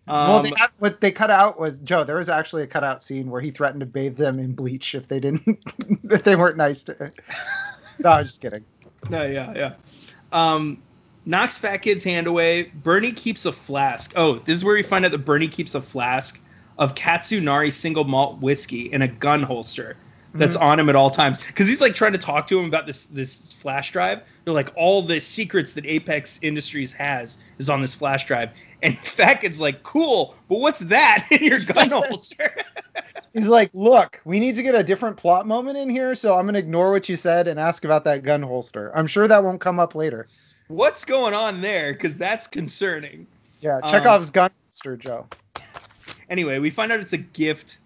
Well, 0.06 0.36
Um, 0.36 0.42
they 0.42 0.52
have, 0.56 0.72
what 0.78 1.00
they 1.00 1.10
cut 1.12 1.30
out 1.30 1.58
was 1.58 1.78
Joe. 1.78 2.04
There 2.04 2.16
was 2.16 2.28
actually 2.28 2.62
a 2.62 2.66
cutout 2.66 3.02
scene 3.02 3.30
where 3.30 3.40
he 3.40 3.50
threatened 3.50 3.80
to 3.80 3.86
bathe 3.86 4.16
them 4.16 4.38
in 4.38 4.54
bleach 4.54 4.94
if 4.94 5.08
they 5.08 5.20
didn't, 5.20 5.42
if 6.04 6.22
they 6.24 6.36
weren't 6.36 6.56
nice 6.56 6.82
to. 6.84 7.12
No, 8.00 8.10
I'm 8.10 8.24
just 8.24 8.40
kidding. 8.40 8.64
No, 9.10 9.26
yeah, 9.26 9.52
yeah. 9.56 9.74
Um, 10.30 10.80
knocks 11.26 11.58
Fat 11.58 11.78
Kid's 11.78 12.04
hand 12.04 12.28
away. 12.28 12.70
Bernie 12.72 13.10
keeps 13.10 13.44
a 13.44 13.50
flask. 13.50 14.12
Oh, 14.14 14.36
this 14.36 14.54
is 14.54 14.64
where 14.64 14.74
we 14.76 14.84
find 14.84 15.04
out 15.04 15.10
that 15.10 15.24
Bernie 15.24 15.48
keeps 15.48 15.74
a 15.74 15.82
flask 15.82 16.40
of 16.78 16.94
Katsunari 16.94 17.72
single 17.72 18.04
malt 18.04 18.40
whiskey 18.40 18.82
in 18.92 19.02
a 19.02 19.08
gun 19.08 19.42
holster 19.42 19.96
that's 20.38 20.56
on 20.56 20.78
him 20.78 20.88
at 20.88 20.96
all 20.96 21.10
times. 21.10 21.38
Because 21.38 21.68
he's 21.68 21.80
like 21.80 21.94
trying 21.94 22.12
to 22.12 22.18
talk 22.18 22.46
to 22.48 22.58
him 22.58 22.66
about 22.66 22.86
this 22.86 23.06
this 23.06 23.42
flash 23.56 23.92
drive. 23.92 24.22
They're 24.44 24.54
like 24.54 24.72
all 24.76 25.02
the 25.02 25.20
secrets 25.20 25.72
that 25.74 25.84
Apex 25.86 26.38
Industries 26.42 26.92
has 26.94 27.38
is 27.58 27.68
on 27.68 27.80
this 27.82 27.94
flash 27.94 28.26
drive. 28.26 28.50
And 28.82 28.96
Fat 28.98 29.40
Kid's 29.40 29.60
like, 29.60 29.82
cool, 29.82 30.34
but 30.48 30.60
what's 30.60 30.80
that 30.80 31.26
in 31.30 31.42
your 31.42 31.60
gun 31.60 31.90
holster? 31.90 32.54
He's 33.34 33.48
like, 33.48 33.70
look, 33.74 34.20
we 34.24 34.40
need 34.40 34.56
to 34.56 34.62
get 34.62 34.74
a 34.74 34.82
different 34.82 35.16
plot 35.16 35.46
moment 35.46 35.76
in 35.78 35.90
here, 35.90 36.14
so 36.14 36.36
I'm 36.36 36.46
gonna 36.46 36.58
ignore 36.58 36.90
what 36.90 37.08
you 37.08 37.16
said 37.16 37.46
and 37.48 37.58
ask 37.60 37.84
about 37.84 38.04
that 38.04 38.22
gun 38.22 38.42
holster. 38.42 38.90
I'm 38.96 39.06
sure 39.06 39.28
that 39.28 39.44
won't 39.44 39.60
come 39.60 39.78
up 39.78 39.94
later. 39.94 40.26
what's 40.68 41.04
going 41.04 41.34
on 41.34 41.60
there? 41.60 41.92
Because 41.92 42.16
that's 42.16 42.46
concerning. 42.46 43.26
Yeah, 43.60 43.80
Um, 43.82 43.90
Chekhov's 43.90 44.30
gun 44.30 44.50
holster, 44.66 44.96
Joe. 44.96 45.26
Anyway, 46.30 46.58
we 46.58 46.70
find 46.70 46.92
out 46.92 47.00
it's 47.00 47.12
a 47.12 47.18
gift. 47.18 47.78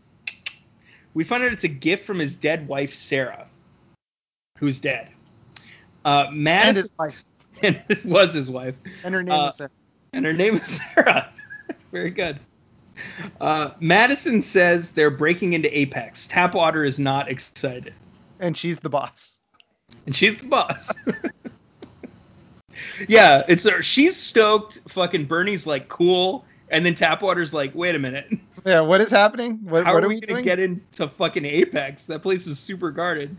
We 1.14 1.24
find 1.24 1.42
out 1.44 1.52
it's 1.52 1.64
a 1.64 1.68
gift 1.68 2.04
from 2.06 2.18
his 2.18 2.34
dead 2.34 2.66
wife 2.68 2.94
Sarah, 2.94 3.46
who's 4.58 4.80
dead. 4.80 5.08
Uh, 6.04 6.26
And 6.28 6.42
Madison 6.42 6.82
his 6.82 6.92
wife. 6.98 7.24
and 7.62 7.82
it 7.88 8.04
was 8.04 8.32
his 8.34 8.50
wife, 8.50 8.74
And 9.04 9.14
her 9.14 9.22
name 9.22 9.32
Uh, 9.34 9.48
is 9.48 9.56
Sarah. 9.56 9.70
and 10.12 10.24
her 10.24 10.32
name 10.32 10.54
is 10.54 10.80
Sarah. 10.94 11.30
Very 11.92 12.10
good. 12.10 12.38
Uh, 13.40 13.70
Madison 13.80 14.42
says 14.42 14.90
they're 14.90 15.10
breaking 15.10 15.52
into 15.54 15.76
Apex. 15.78 16.28
Tapwater 16.28 16.86
is 16.86 16.98
not 17.00 17.30
excited, 17.30 17.92
And 18.40 18.56
she's 18.56 18.78
the 18.80 18.90
boss. 18.90 19.38
and 20.06 20.14
she's 20.16 20.38
the 20.38 20.46
boss. 20.46 20.90
yeah, 23.08 23.42
it's 23.48 23.68
her. 23.68 23.82
She's 23.82 24.16
stoked. 24.16 24.80
Fucking 24.88 25.26
Bernie's 25.26 25.66
like 25.66 25.88
cool, 25.88 26.44
and 26.68 26.84
then 26.84 26.94
Tapwater's 26.94 27.52
like, 27.52 27.74
wait 27.74 27.94
a 27.94 27.98
minute. 27.98 28.32
Yeah, 28.64 28.80
what 28.80 29.00
is 29.00 29.10
happening? 29.10 29.58
What, 29.64 29.84
How 29.84 29.94
what 29.94 30.02
are 30.02 30.06
are 30.06 30.08
we 30.08 30.16
we 30.16 30.20
gonna 30.20 30.32
doing? 30.34 30.44
get 30.44 30.58
into 30.60 31.08
fucking 31.08 31.44
Apex? 31.44 32.04
That 32.04 32.22
place 32.22 32.46
is 32.46 32.58
super 32.58 32.90
guarded. 32.90 33.36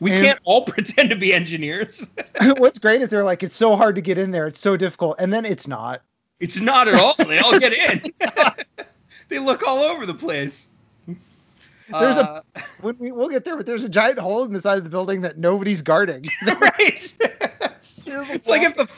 We 0.00 0.10
And- 0.12 0.24
can't 0.24 0.38
all 0.44 0.62
pretend 0.66 1.10
to 1.10 1.16
be 1.16 1.32
engineers. 1.34 2.08
What's 2.56 2.78
great 2.78 3.02
is 3.02 3.08
they're 3.10 3.22
like, 3.24 3.42
it's 3.42 3.56
so 3.56 3.76
hard 3.76 3.94
to 3.96 4.00
get 4.00 4.18
in 4.18 4.30
there. 4.30 4.46
It's 4.46 4.60
so 4.60 4.76
difficult. 4.76 5.16
And 5.18 5.32
then 5.32 5.44
it's 5.44 5.68
not. 5.68 6.02
It's 6.40 6.58
not 6.58 6.88
at 6.88 6.94
all. 6.94 7.14
They 7.14 7.38
all 7.38 7.58
get 7.58 7.72
in. 7.92 8.02
they 9.28 9.38
look 9.38 9.66
all 9.66 9.78
over 9.80 10.06
the 10.06 10.14
place. 10.14 10.68
There's 11.06 12.16
Uh, 12.16 12.40
a 12.56 12.60
when 12.82 12.96
we 12.98 13.10
we'll 13.12 13.28
get 13.28 13.44
there, 13.44 13.56
but 13.56 13.66
there's 13.66 13.82
a 13.84 13.88
giant 13.88 14.18
hole 14.18 14.44
in 14.44 14.52
the 14.52 14.60
side 14.60 14.78
of 14.78 14.84
the 14.84 14.90
building 14.90 15.22
that 15.22 15.38
nobody's 15.38 15.82
guarding. 15.82 16.24
right. 16.46 17.12
it's 17.18 18.46
like 18.48 18.62
if 18.62 18.76
the 18.76 18.88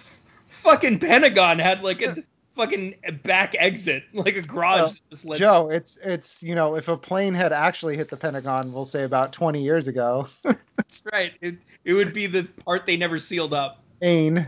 fucking 0.46 0.98
Pentagon 0.98 1.58
had 1.58 1.82
like 1.82 2.02
a 2.02 2.16
fucking 2.54 2.94
back 3.22 3.54
exit, 3.58 4.04
like 4.12 4.36
a 4.36 4.42
garage 4.42 4.78
Well, 4.78 4.88
that 4.88 5.10
just 5.10 5.24
lets 5.24 5.40
Joe, 5.40 5.68
it's 5.70 5.98
it's 6.02 6.42
you 6.42 6.54
know 6.54 6.76
if 6.76 6.88
a 6.88 6.96
plane 6.96 7.34
had 7.34 7.52
actually 7.52 7.96
hit 7.96 8.08
the 8.08 8.16
Pentagon, 8.16 8.72
we'll 8.72 8.84
say 8.84 9.04
about 9.04 9.32
20 9.32 9.62
years 9.62 9.88
ago. 9.88 10.28
That's 10.42 11.04
right. 11.12 11.32
It 11.40 11.56
it 11.84 11.94
would 11.94 12.14
be 12.14 12.26
the 12.26 12.44
part 12.64 12.86
they 12.86 12.96
never 12.96 13.18
sealed 13.18 13.54
up. 13.54 13.82
Ain. 14.02 14.46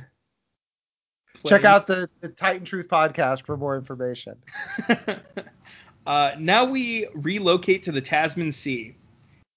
Check 1.47 1.65
out 1.65 1.87
the, 1.87 2.09
the 2.21 2.29
Titan 2.31 2.65
Truth 2.65 2.89
podcast 2.89 3.45
for 3.45 3.57
more 3.59 3.77
information. 3.77 4.37
uh, 6.07 6.31
now 6.39 6.65
we 6.65 7.07
relocate 7.15 7.83
to 7.83 7.93
the 7.93 8.01
Tasman 8.01 8.51
Sea. 8.51 8.95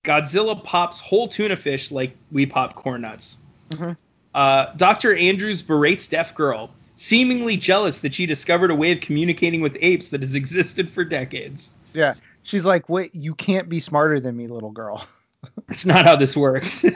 Godzilla 0.03 0.61
pops 0.61 0.99
whole 0.99 1.29
tuna 1.29 1.55
fish 1.55 1.91
like 1.91 2.15
we 2.31 2.45
pop 2.45 2.75
corn 2.75 3.01
nuts. 3.01 3.37
Mhm. 3.69 3.95
Uh, 4.33 4.73
Dr. 4.75 5.15
Andrews 5.15 5.61
berates 5.61 6.07
Deaf 6.07 6.35
Girl, 6.35 6.69
seemingly 6.97 7.55
jealous 7.55 7.99
that 7.99 8.13
she 8.13 8.25
discovered 8.25 8.71
a 8.71 8.75
way 8.75 8.91
of 8.91 8.99
communicating 8.99 9.61
with 9.61 9.77
apes 9.79 10.09
that 10.09 10.21
has 10.21 10.35
existed 10.35 10.89
for 10.89 11.05
decades. 11.05 11.71
Yeah, 11.93 12.15
she's 12.43 12.65
like, 12.65 12.89
wait, 12.89 13.15
you 13.15 13.33
can't 13.33 13.69
be 13.69 13.79
smarter 13.79 14.19
than 14.19 14.35
me, 14.35 14.47
little 14.47 14.71
girl. 14.71 15.07
That's 15.67 15.85
not 15.85 16.05
how 16.05 16.17
this 16.17 16.35
works. 16.35 16.83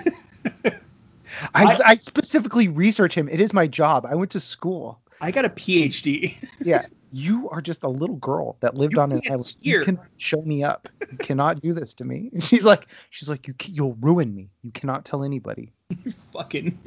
I, 1.56 1.80
I 1.86 1.96
specifically 1.96 2.68
research 2.68 3.16
him. 3.16 3.30
It 3.30 3.40
is 3.40 3.54
my 3.54 3.68
job. 3.68 4.06
I 4.06 4.16
went 4.16 4.32
to 4.32 4.40
school. 4.40 5.00
I 5.22 5.32
got 5.32 5.46
a 5.46 5.50
PhD. 5.50 6.36
Yeah, 6.60 6.86
you 7.12 7.50
are 7.50 7.62
just 7.62 7.84
a 7.84 7.88
little 7.90 8.16
girl 8.18 8.58
that 8.62 8.76
lived 8.76 8.94
You 8.94 9.02
on 9.02 9.12
an 9.12 9.20
island. 9.30 9.56
hear. 9.62 9.80
You 9.80 9.86
can 9.86 10.00
show 10.18 10.42
me 10.42 10.64
up. 10.64 10.88
You 11.12 11.18
cannot 11.18 11.62
do 11.62 11.74
this 11.74 11.94
to 11.96 12.06
me. 12.06 12.30
And 12.34 12.44
she's 12.50 12.66
like, 12.66 12.88
she's 13.10 13.30
like, 13.30 13.48
you 13.48 13.54
you'll 13.68 13.96
ruin 14.02 14.34
me. 14.34 14.50
You 14.64 14.72
cannot 14.72 15.06
tell 15.06 15.24
anybody. 15.24 15.72
You 16.06 16.12
fucking. 16.12 16.80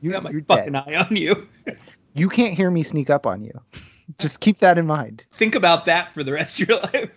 You, 0.00 0.10
got 0.10 0.22
my 0.22 0.30
you're 0.30 0.42
fucking 0.42 0.72
dead. 0.72 0.84
eye 0.88 0.96
on 0.96 1.14
you. 1.14 1.46
You 2.14 2.28
can't 2.28 2.54
hear 2.54 2.70
me 2.70 2.82
sneak 2.82 3.08
up 3.08 3.26
on 3.26 3.42
you. 3.42 3.58
Just 4.18 4.40
keep 4.40 4.58
that 4.58 4.76
in 4.76 4.86
mind. 4.86 5.24
Think 5.32 5.54
about 5.54 5.86
that 5.86 6.12
for 6.12 6.22
the 6.22 6.32
rest 6.32 6.60
of 6.60 6.68
your 6.68 6.80
life. 6.80 7.10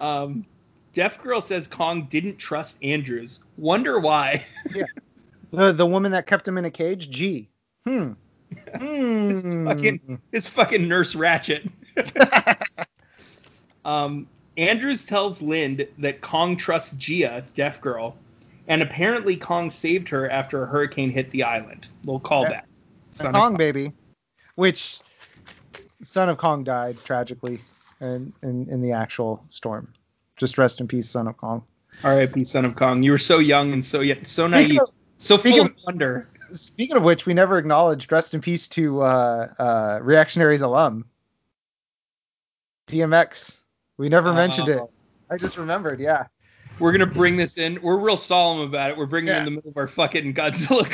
Um, 0.00 0.44
Deaf 0.92 1.18
Girl 1.22 1.40
says 1.40 1.66
Kong 1.66 2.06
didn't 2.10 2.36
trust 2.36 2.76
Andrews. 2.82 3.40
Wonder 3.56 3.98
why. 3.98 4.44
The 5.50 5.72
the 5.72 5.86
woman 5.86 6.12
that 6.12 6.26
kept 6.26 6.46
him 6.46 6.58
in 6.58 6.66
a 6.66 6.70
cage, 6.70 7.08
Gee. 7.08 7.48
Hmm. 7.86 8.12
It's 8.50 9.42
Hmm. 9.42 9.66
fucking 9.66 10.20
it's 10.32 10.46
fucking 10.46 10.86
Nurse 10.88 11.14
Ratched. 11.14 11.70
um, 13.84 14.26
Andrews 14.56 15.04
tells 15.04 15.42
Lind 15.42 15.86
that 15.98 16.20
Kong 16.20 16.56
trusts 16.56 16.92
Gia, 16.96 17.44
Deaf 17.54 17.80
Girl, 17.80 18.16
and 18.68 18.82
apparently 18.82 19.36
Kong 19.36 19.70
saved 19.70 20.08
her 20.08 20.28
after 20.30 20.62
a 20.62 20.66
hurricane 20.66 21.10
hit 21.10 21.30
the 21.30 21.42
island. 21.44 21.88
Little 22.04 22.20
callback. 22.20 22.62
Son 23.12 23.28
of 23.28 23.34
Kong 23.34 23.56
baby, 23.56 23.92
which 24.56 24.98
son 26.02 26.28
of 26.28 26.38
Kong 26.38 26.64
died 26.64 26.96
tragically 27.04 27.60
in, 28.00 28.32
in 28.42 28.68
in 28.70 28.82
the 28.82 28.92
actual 28.92 29.44
storm. 29.48 29.92
Just 30.36 30.58
rest 30.58 30.80
in 30.80 30.88
peace, 30.88 31.08
son 31.08 31.26
of 31.28 31.36
Kong. 31.36 31.64
R.I.P. 32.04 32.44
Son 32.44 32.66
of 32.66 32.76
Kong. 32.76 33.02
You 33.02 33.12
were 33.12 33.16
so 33.18 33.38
young 33.38 33.72
and 33.72 33.82
so 33.82 34.00
yet 34.00 34.26
so 34.26 34.46
naive, 34.46 34.80
of- 34.82 34.90
so 35.16 35.36
full 35.38 35.42
speaking 35.44 35.64
of 35.64 35.72
wonder. 35.86 36.28
Speaking 36.52 36.96
of 36.96 37.02
which, 37.02 37.26
we 37.26 37.34
never 37.34 37.58
acknowledged 37.58 38.10
rest 38.12 38.34
in 38.34 38.40
peace 38.40 38.68
to 38.68 39.02
uh, 39.02 39.52
uh, 39.58 39.98
Reactionaries 40.02 40.62
alum, 40.62 41.04
DMX. 42.88 43.58
We 43.96 44.08
never 44.08 44.32
mentioned 44.32 44.68
it. 44.68 44.78
Oh. 44.78 44.90
I 45.30 45.36
just 45.36 45.56
remembered. 45.56 46.00
Yeah. 46.00 46.26
We're 46.78 46.92
gonna 46.92 47.06
bring 47.06 47.36
this 47.36 47.56
in. 47.56 47.80
We're 47.80 47.96
real 47.96 48.18
solemn 48.18 48.60
about 48.60 48.90
it. 48.90 48.96
We're 48.96 49.06
bringing 49.06 49.32
it 49.32 49.38
in 49.38 49.44
the 49.46 49.50
middle 49.52 49.70
of 49.70 49.76
our 49.76 49.88
fucking 49.88 50.34
Godzilla 50.34 50.86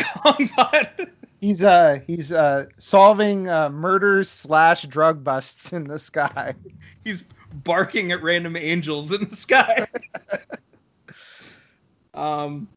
pod. 0.55 1.11
He's 1.41 1.63
uh 1.63 1.99
he's 2.07 2.31
uh 2.31 2.67
solving 2.79 3.49
uh, 3.49 3.69
murders 3.69 4.31
slash 4.31 4.85
drug 4.85 5.25
busts 5.25 5.73
in 5.73 5.85
the 5.85 5.99
sky. 5.99 6.55
He's 7.05 7.25
barking 7.53 8.13
at 8.13 8.23
random 8.23 8.57
angels 8.57 9.13
in 9.13 9.29
the 9.29 9.35
sky. 9.35 9.87
um, 12.15 12.69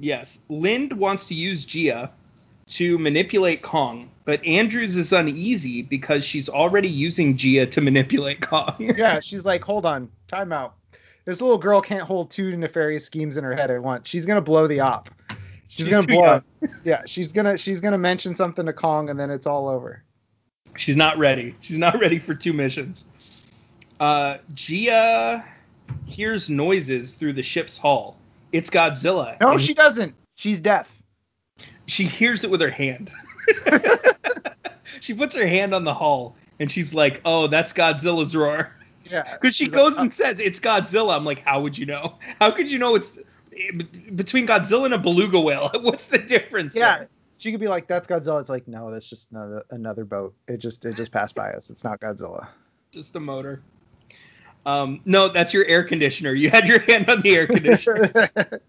yes, 0.00 0.40
Lind 0.48 0.92
wants 0.94 1.28
to 1.28 1.34
use 1.34 1.64
Gia 1.64 2.10
to 2.68 2.98
manipulate 2.98 3.62
Kong, 3.62 4.10
but 4.24 4.44
Andrews 4.44 4.96
is 4.96 5.12
uneasy 5.12 5.82
because 5.82 6.24
she's 6.24 6.48
already 6.48 6.88
using 6.88 7.36
Gia 7.36 7.66
to 7.66 7.80
manipulate 7.80 8.40
Kong. 8.40 8.74
yeah, 8.78 9.20
she's 9.20 9.44
like, 9.44 9.62
hold 9.62 9.86
on, 9.86 10.10
time 10.28 10.52
out. 10.52 10.74
This 11.24 11.40
little 11.40 11.58
girl 11.58 11.80
can't 11.80 12.04
hold 12.04 12.30
two 12.30 12.56
nefarious 12.56 13.04
schemes 13.04 13.36
in 13.36 13.44
her 13.44 13.54
head 13.54 13.70
at 13.70 13.82
once. 13.82 14.08
She's 14.08 14.26
gonna 14.26 14.40
blow 14.40 14.66
the 14.66 14.80
op. 14.80 15.10
She's, 15.68 15.86
She's 15.86 15.88
gonna 15.88 16.06
blow. 16.06 16.40
Yeah, 16.84 17.02
she's 17.06 17.32
gonna 17.32 17.56
she's 17.56 17.80
gonna 17.80 17.98
mention 17.98 18.36
something 18.36 18.66
to 18.66 18.72
Kong 18.72 19.10
and 19.10 19.18
then 19.18 19.30
it's 19.30 19.46
all 19.46 19.68
over. 19.68 20.04
She's 20.76 20.96
not 20.96 21.18
ready. 21.18 21.56
She's 21.60 21.78
not 21.78 21.98
ready 21.98 22.20
for 22.20 22.34
two 22.34 22.52
missions. 22.52 23.04
Uh, 23.98 24.38
Gia 24.54 25.44
hears 26.04 26.48
noises 26.48 27.14
through 27.14 27.32
the 27.32 27.42
ship's 27.42 27.76
hull. 27.76 28.18
It's 28.52 28.70
Godzilla. 28.70 29.40
No, 29.40 29.58
she 29.58 29.74
doesn't. 29.74 30.14
She's 30.36 30.60
deaf. 30.60 30.90
she 31.86 32.04
hears 32.04 32.44
it 32.44 32.50
with 32.50 32.60
her 32.60 32.70
hand. 32.70 33.10
she 35.00 35.14
puts 35.14 35.34
her 35.34 35.46
hand 35.46 35.74
on 35.74 35.84
the 35.84 35.94
hull 35.94 36.36
and 36.58 36.70
she's 36.70 36.94
like, 36.94 37.20
"Oh, 37.24 37.46
that's 37.46 37.72
Godzilla's 37.72 38.34
roar." 38.34 38.74
Yeah. 39.04 39.22
Because 39.34 39.54
she 39.54 39.68
goes 39.68 39.92
like, 39.92 40.00
and 40.00 40.08
oh. 40.08 40.12
says 40.12 40.40
it's 40.40 40.60
Godzilla. 40.60 41.14
I'm 41.14 41.24
like, 41.24 41.40
how 41.40 41.60
would 41.60 41.78
you 41.78 41.86
know? 41.86 42.18
How 42.40 42.50
could 42.50 42.70
you 42.70 42.78
know 42.78 42.94
it's 42.94 43.18
between 44.14 44.46
Godzilla 44.46 44.86
and 44.86 44.94
a 44.94 44.98
beluga 44.98 45.40
whale? 45.40 45.70
What's 45.80 46.06
the 46.06 46.18
difference? 46.18 46.74
Yeah, 46.74 46.98
there? 46.98 47.08
she 47.38 47.50
could 47.50 47.60
be 47.60 47.68
like, 47.68 47.86
"That's 47.86 48.06
Godzilla." 48.06 48.40
It's 48.40 48.50
like, 48.50 48.66
no, 48.68 48.90
that's 48.90 49.08
just 49.08 49.30
another 49.30 49.64
another 49.70 50.04
boat. 50.04 50.34
It 50.48 50.58
just 50.58 50.84
it 50.84 50.96
just 50.96 51.12
passed 51.12 51.34
by 51.34 51.52
us. 51.52 51.70
It's 51.70 51.84
not 51.84 52.00
Godzilla. 52.00 52.48
just 52.92 53.16
a 53.16 53.20
motor. 53.20 53.62
Um, 54.66 55.00
no, 55.04 55.28
that's 55.28 55.54
your 55.54 55.64
air 55.64 55.84
conditioner. 55.84 56.34
You 56.34 56.50
had 56.50 56.66
your 56.66 56.80
hand 56.80 57.08
on 57.08 57.22
the 57.22 57.36
air 57.36 57.46
conditioner. 57.46 58.28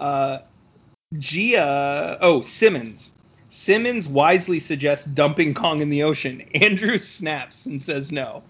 uh, 0.00 0.38
Gia, 1.16 2.18
oh 2.20 2.40
Simmons. 2.40 3.12
Simmons 3.48 4.08
wisely 4.08 4.58
suggests 4.58 5.06
dumping 5.06 5.54
Kong 5.54 5.80
in 5.80 5.88
the 5.88 6.02
ocean. 6.02 6.42
Andrew 6.54 6.98
snaps 6.98 7.64
and 7.64 7.80
says 7.80 8.10
no. 8.12 8.42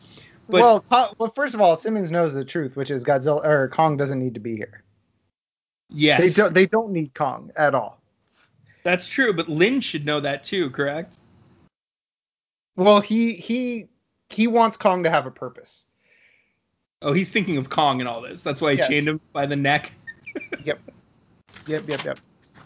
But 0.49 0.63
well, 0.91 1.15
well, 1.19 1.31
first 1.35 1.55
of 1.55 1.61
all, 1.61 1.77
Simmons 1.77 2.11
knows 2.11 2.33
the 2.33 2.45
truth, 2.47 2.77
which 2.77 2.91
is 2.91 3.05
Godzilla 3.05 3.45
or 3.45 3.69
Kong 3.69 3.99
doesn't 3.99 4.19
need 4.19 4.33
to 4.35 4.41
be 4.41 4.57
here. 4.57 4.83
yes, 5.91 6.21
They 6.21 6.31
don't 6.31 6.55
they 6.55 6.67
don't 6.67 6.93
need 6.93 7.13
Kong 7.15 7.53
at 7.57 7.75
all. 7.75 8.01
that's 8.83 9.07
true. 9.07 9.35
But 9.35 9.51
Lind 9.51 9.85
should 9.85 10.07
know 10.07 10.21
that 10.21 10.45
too, 10.45 10.71
correct? 10.71 11.19
Well, 12.75 13.01
he 13.03 13.35
he 13.35 13.89
he 14.31 14.47
wants 14.47 14.79
Kong 14.79 15.05
to 15.05 15.11
have 15.11 15.27
a 15.27 15.31
purpose. 15.31 15.85
Oh, 17.03 17.13
he's 17.13 17.31
thinking 17.31 17.57
of 17.59 17.71
Kong 17.71 18.01
and 18.01 18.09
all 18.09 18.21
this. 18.21 18.43
That's 18.43 18.61
why 18.61 18.73
he 18.73 18.79
Yes. 18.79 18.89
chained 18.89 19.09
him 19.09 19.21
by 19.33 19.47
the 19.47 19.57
neck. 19.57 19.93
Yep. 20.65 20.79
Yep, 21.67 21.89
yep, 21.89 22.05
yep. 22.05 22.19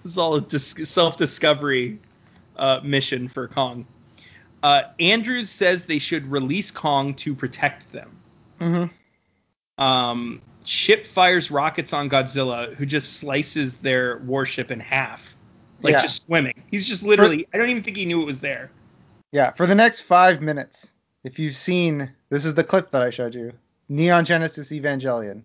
This 0.02 0.12
is 0.12 0.18
all 0.18 0.34
a 0.36 0.40
dis- 0.42 0.88
self-discovery 0.88 1.98
uh, 2.56 2.80
mission 2.82 3.28
for 3.28 3.48
Kong. 3.48 3.86
Uh, 4.62 4.82
Andrews 5.00 5.48
says 5.48 5.86
they 5.86 5.98
should 5.98 6.30
release 6.30 6.70
Kong 6.70 7.14
to 7.14 7.34
protect 7.34 7.90
them. 7.92 8.10
Mm-hmm. 8.60 9.82
Um, 9.82 10.42
ship 10.64 11.06
fires 11.06 11.50
rockets 11.50 11.92
on 11.92 12.10
Godzilla, 12.10 12.74
who 12.74 12.84
just 12.84 13.14
slices 13.14 13.78
their 13.78 14.18
warship 14.18 14.70
in 14.70 14.80
half, 14.80 15.34
like 15.80 15.92
Yeah. 15.92 16.02
just 16.02 16.22
swimming. 16.22 16.62
He's 16.70 16.86
just 16.86 17.02
literally. 17.02 17.46
I 17.54 17.58
don't 17.58 17.70
even 17.70 17.82
think 17.82 17.96
he 17.96 18.04
knew 18.04 18.20
it 18.22 18.26
was 18.26 18.40
there. 18.40 18.70
Yeah, 19.32 19.52
for 19.52 19.66
the 19.66 19.74
next 19.74 20.00
five 20.00 20.42
minutes, 20.42 20.92
if 21.24 21.38
you've 21.38 21.56
seen, 21.56 22.10
this 22.28 22.44
is 22.44 22.54
the 22.54 22.64
clip 22.64 22.90
that 22.90 23.02
I 23.02 23.10
showed 23.10 23.34
you, 23.34 23.52
Neon 23.92 24.24
Genesis 24.24 24.70
Evangelion, 24.72 25.42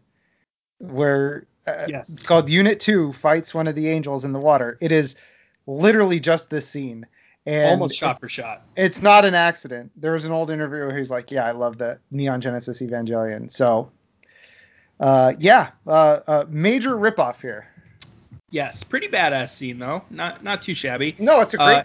where 0.79 1.45
uh, 1.67 1.85
Yes. 1.87 2.09
it's 2.09 2.23
called 2.23 2.49
Unit 2.49 2.79
Two 2.79 3.11
fights 3.13 3.53
one 3.53 3.67
of 3.67 3.75
the 3.75 3.89
angels 3.89 4.23
in 4.23 4.31
the 4.31 4.39
water. 4.39 4.77
It 4.81 4.91
is 4.91 5.15
literally 5.65 6.19
just 6.19 6.49
this 6.49 6.67
scene, 6.67 7.05
and 7.45 7.71
Almost 7.71 7.95
shot 7.97 8.19
for 8.21 8.29
shot. 8.29 8.63
it's 8.77 9.01
not 9.01 9.25
an 9.25 9.35
accident. 9.35 9.91
There 9.97 10.13
was 10.13 10.25
an 10.25 10.31
old 10.31 10.49
interview 10.49 10.85
where 10.87 10.97
he's 10.97 11.11
like, 11.11 11.29
"Yeah, 11.29 11.45
I 11.45 11.51
love 11.51 11.77
the 11.77 11.99
Neon 12.09 12.39
Genesis 12.41 12.81
Evangelion." 12.81 13.51
So, 13.51 13.91
uh, 14.99 15.33
yeah, 15.39 15.71
uh, 15.85 16.19
uh, 16.25 16.45
major 16.47 16.91
ripoff 16.95 17.41
here. 17.41 17.67
Yes, 18.49 18.81
pretty 18.83 19.09
badass 19.09 19.49
scene 19.49 19.77
though. 19.77 20.03
Not 20.09 20.41
not 20.43 20.61
too 20.61 20.73
shabby. 20.73 21.15
No, 21.19 21.41
it's 21.41 21.53
a 21.53 21.57
great. 21.57 21.77
Uh, 21.79 21.83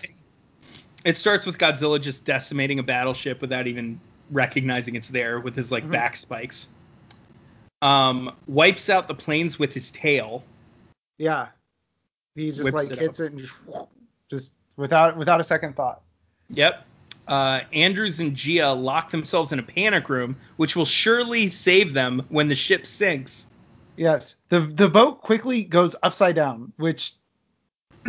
It 1.04 1.16
starts 1.16 1.44
with 1.44 1.58
Godzilla 1.58 2.00
just 2.00 2.24
decimating 2.24 2.78
a 2.78 2.82
battleship 2.84 3.40
without 3.40 3.66
even 3.66 4.00
recognizing 4.33 4.95
it's 4.97 5.09
there 5.09 5.39
with 5.41 5.55
his 5.55 5.70
like 5.70 5.85
Mhm. 5.85 5.93
back 5.93 6.16
spikes. 6.16 6.70
Um, 7.80 8.35
wipes 8.47 8.89
out 8.91 9.09
the 9.09 9.14
planes 9.14 9.59
with 9.59 9.72
his 9.72 9.91
tail. 9.91 10.45
yeah, 11.18 11.49
he 12.35 12.51
just 12.51 12.72
like 12.72 12.91
it 12.91 12.99
hits 12.99 13.20
it 13.20 13.33
and 13.33 13.41
just, 13.41 13.55
just 14.30 14.53
without 14.76 15.16
without 15.16 15.41
a 15.41 15.45
second 15.45 15.76
thought. 15.76 16.01
Yep. 16.51 16.87
uh, 17.28 17.61
Andrews 17.72 18.18
and 18.18 18.35
Jia 18.37 18.76
lock 18.80 19.11
themselves 19.12 19.53
in 19.53 19.59
a 19.61 19.62
panic 19.62 20.09
room, 20.09 20.37
which 20.57 20.74
will 20.74 20.85
surely 20.85 21.49
save 21.49 21.95
them 21.95 22.26
when 22.30 22.49
the 22.49 22.55
ship 22.57 22.85
sinks. 22.85 23.47
Yes, 23.97 24.37
the 24.49 24.61
the 24.61 24.89
boat 24.89 25.20
quickly 25.20 25.62
goes 25.64 25.95
upside 26.03 26.35
down, 26.35 26.72
which 26.78 27.14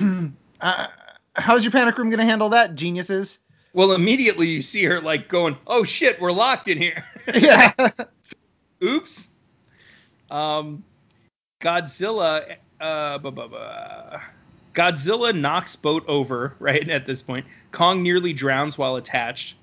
uh, 0.62 0.88
how's 1.36 1.64
your 1.64 1.72
panic 1.72 1.98
room 1.98 2.10
gonna 2.10 2.26
handle 2.26 2.50
that, 2.50 2.74
geniuses? 2.76 3.40
Well, 3.74 3.94
immediately 3.94 4.50
you 4.50 4.62
see 4.62 4.84
her 4.84 5.02
like 5.02 5.28
going, 5.28 5.58
"Oh 5.66 5.84
shit, 5.84 6.22
we're 6.22 6.32
locked 6.32 6.68
in 6.68 6.78
here." 6.78 7.04
yeah. 7.34 7.72
Oops. 8.84 9.30
Um, 10.30 10.84
Godzilla. 11.62 12.58
Uh, 12.80 14.20
Godzilla 14.74 15.40
knocks 15.40 15.76
boat 15.76 16.04
over 16.08 16.56
right 16.60 16.88
at 16.90 17.06
this 17.06 17.22
point. 17.22 17.46
Kong 17.72 18.04
nearly 18.04 18.34
drowns 18.34 18.78
while 18.78 18.96
attached. 18.96 19.58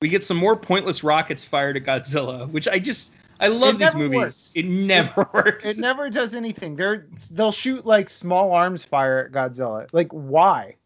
We 0.00 0.08
get 0.08 0.24
some 0.24 0.36
more 0.36 0.56
pointless 0.56 1.04
rockets 1.04 1.44
fired 1.44 1.76
at 1.76 1.84
Godzilla, 1.84 2.48
which 2.50 2.68
I 2.68 2.78
just 2.78 3.12
I 3.40 3.48
love 3.48 3.78
these 3.78 3.94
movies. 3.94 4.16
works. 4.16 4.52
It 4.54 4.66
never 4.66 5.28
works. 5.32 5.66
It 5.66 5.78
never 5.78 6.08
does 6.10 6.34
anything. 6.34 6.76
They're 6.76 7.06
they'll 7.30 7.52
shoot 7.52 7.84
like 7.84 8.08
small 8.08 8.52
arms 8.52 8.84
fire 8.84 9.24
at 9.24 9.32
Godzilla. 9.32 9.88
Like 9.92 10.08
why? 10.12 10.76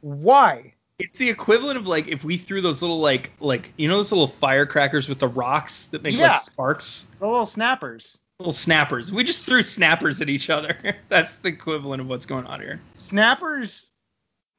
Why? 0.00 0.74
It's 0.98 1.16
the 1.18 1.28
equivalent 1.30 1.78
of 1.78 1.86
like 1.86 2.08
if 2.08 2.24
we 2.24 2.36
threw 2.36 2.60
those 2.60 2.82
little 2.82 2.98
like 3.00 3.30
like 3.40 3.72
you 3.76 3.86
know 3.88 3.96
those 3.98 4.10
little 4.10 4.26
firecrackers 4.26 5.08
with 5.08 5.18
the 5.20 5.28
rocks 5.28 5.86
that 5.88 6.02
make 6.02 6.16
Yeah. 6.16 6.32
like 6.32 6.40
sparks, 6.40 7.06
The 7.20 7.26
little 7.28 7.46
snappers. 7.46 8.18
little 8.40 8.52
snappers. 8.52 9.12
We 9.12 9.22
just 9.24 9.44
threw 9.44 9.62
snappers 9.62 10.20
at 10.20 10.28
each 10.28 10.50
other. 10.50 10.76
That's 11.08 11.36
the 11.36 11.48
equivalent 11.50 12.00
of 12.00 12.08
what's 12.08 12.26
going 12.26 12.46
on 12.46 12.60
here. 12.60 12.80
Snappers 12.96 13.92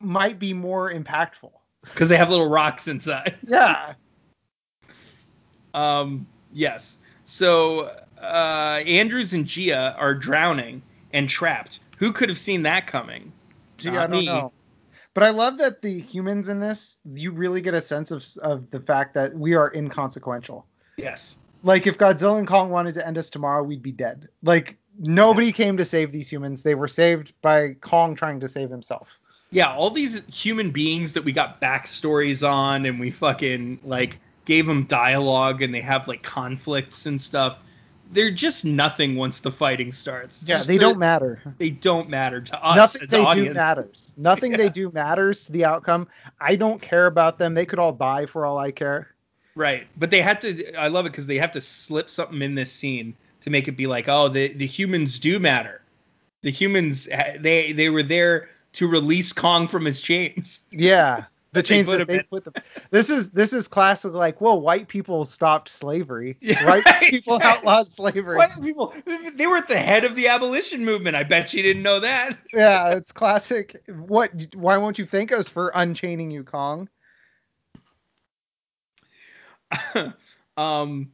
might 0.01 0.39
be 0.39 0.53
more 0.53 0.91
impactful. 0.91 1.51
Because 1.83 2.09
they 2.09 2.17
have 2.17 2.29
little 2.29 2.49
rocks 2.49 2.87
inside. 2.87 3.37
Yeah. 3.47 3.93
Um, 5.73 6.25
yes. 6.53 6.97
So 7.25 7.95
uh, 8.21 8.81
Andrews 8.85 9.33
and 9.33 9.45
Jia 9.45 9.95
are 9.97 10.13
drowning 10.15 10.81
and 11.13 11.29
trapped. 11.29 11.79
Who 11.97 12.11
could 12.11 12.29
have 12.29 12.39
seen 12.39 12.63
that 12.63 12.87
coming? 12.87 13.31
Gee, 13.77 13.91
Not 13.91 13.97
I 13.97 14.07
don't 14.07 14.19
me. 14.19 14.25
know. 14.25 14.51
But 15.19 15.25
I 15.25 15.31
love 15.31 15.57
that 15.57 15.81
the 15.81 15.99
humans 15.99 16.47
in 16.47 16.61
this, 16.61 16.97
you 17.13 17.31
really 17.31 17.59
get 17.59 17.73
a 17.73 17.81
sense 17.81 18.09
of 18.09 18.25
of 18.41 18.69
the 18.69 18.79
fact 18.79 19.15
that 19.15 19.33
we 19.33 19.53
are 19.53 19.69
inconsequential. 19.75 20.65
Yes. 20.95 21.39
Like 21.61 21.87
if 21.87 21.97
Godzilla 21.97 22.37
and 22.37 22.47
Kong 22.47 22.69
wanted 22.69 22.93
to 22.93 23.05
end 23.05 23.17
us 23.17 23.29
tomorrow, 23.29 23.61
we'd 23.61 23.81
be 23.81 23.91
dead. 23.91 24.29
Like 24.43 24.77
nobody 24.97 25.51
came 25.51 25.75
to 25.75 25.83
save 25.83 26.13
these 26.13 26.31
humans. 26.31 26.63
They 26.63 26.73
were 26.73 26.87
saved 26.87 27.33
by 27.41 27.73
Kong 27.81 28.15
trying 28.15 28.39
to 28.39 28.47
save 28.47 28.69
himself. 28.69 29.19
Yeah, 29.51 29.75
all 29.75 29.89
these 29.89 30.23
human 30.33 30.71
beings 30.71 31.11
that 31.11 31.25
we 31.25 31.33
got 31.33 31.59
backstories 31.59 32.49
on 32.49 32.85
and 32.85 32.97
we 32.97 33.11
fucking 33.11 33.81
like 33.83 34.19
gave 34.45 34.67
them 34.67 34.85
dialogue 34.85 35.61
and 35.61 35.75
they 35.75 35.81
have 35.81 36.07
like 36.07 36.23
conflicts 36.23 37.07
and 37.07 37.19
stuff. 37.19 37.59
They're 38.11 38.31
just 38.31 38.65
nothing 38.65 39.15
once 39.15 39.39
the 39.39 39.51
fighting 39.51 39.91
starts. 39.91 40.41
It's 40.41 40.49
Yeah, 40.49 40.63
they 40.63 40.77
don't 40.79 40.97
matter. 40.97 41.41
They 41.59 41.69
don't 41.69 42.09
matter 42.09 42.41
to 42.41 42.63
us. 42.65 42.75
Nothing 42.75 43.03
as 43.03 43.09
they 43.09 43.19
audience. 43.21 43.47
do 43.49 43.53
matters. 43.53 44.13
Nothing 44.17 44.51
Yeah. 44.53 44.57
they 44.57 44.69
do 44.69 44.91
matters 44.91 45.45
to 45.45 45.51
the 45.51 45.65
outcome. 45.65 46.07
I 46.41 46.55
don't 46.55 46.81
care 46.81 47.05
about 47.05 47.37
them. 47.37 47.53
They 47.53 47.65
could 47.65 47.77
all 47.79 47.91
die 47.93 48.25
for 48.25 48.45
all 48.45 48.57
I 48.57 48.71
care. 48.71 49.09
Right, 49.55 49.87
but 49.97 50.09
they 50.09 50.21
had 50.21 50.41
to. 50.41 50.73
I 50.75 50.87
love 50.87 51.05
it 51.05 51.11
because 51.11 51.27
they 51.27 51.37
have 51.37 51.51
to 51.51 51.61
slip 51.61 52.09
something 52.09 52.41
in 52.41 52.55
this 52.55 52.71
scene 52.71 53.15
to 53.41 53.49
make 53.49 53.67
it 53.67 53.73
be 53.73 53.87
like, 53.87 54.07
oh, 54.07 54.29
the 54.29 54.53
the 54.53 54.65
humans 54.65 55.19
do 55.19 55.39
matter. 55.39 55.81
The 56.41 56.51
humans, 56.51 57.07
they 57.39 57.73
they 57.73 57.89
were 57.89 58.03
there 58.03 58.49
to 58.73 58.87
release 58.87 59.33
Kong 59.33 59.67
from 59.67 59.83
his 59.85 60.01
chains. 60.01 60.59
Yeah. 60.71 61.25
The 61.51 61.63
chains 61.63 61.87
that 61.87 62.07
they 62.07 62.19
put 62.19 62.43
them. 62.43 62.53
This 62.91 63.09
is 63.09 63.31
this 63.31 63.53
is 63.53 63.67
classic. 63.67 64.13
Like, 64.13 64.39
whoa, 64.39 64.55
white 64.55 64.87
people 64.87 65.25
stopped 65.25 65.69
slavery. 65.69 66.37
Yeah, 66.49 66.65
white 66.65 66.85
right. 66.85 67.09
people 67.09 67.39
outlawed 67.43 67.91
slavery. 67.91 68.39
Do 68.55 68.61
people? 68.61 68.93
They 69.33 69.47
were 69.47 69.57
at 69.57 69.67
the 69.67 69.77
head 69.77 70.05
of 70.05 70.15
the 70.15 70.27
abolition 70.27 70.83
movement. 70.83 71.15
I 71.15 71.23
bet 71.23 71.53
you 71.53 71.61
didn't 71.61 71.83
know 71.83 71.99
that. 71.99 72.37
Yeah, 72.53 72.89
it's 72.91 73.11
classic. 73.11 73.81
What? 73.87 74.31
Why 74.55 74.77
won't 74.77 74.97
you 74.97 75.05
thank 75.05 75.31
us 75.31 75.47
for 75.47 75.71
unchaining 75.75 76.31
you, 76.31 76.43
Kong? 76.43 76.89
um, 80.57 81.11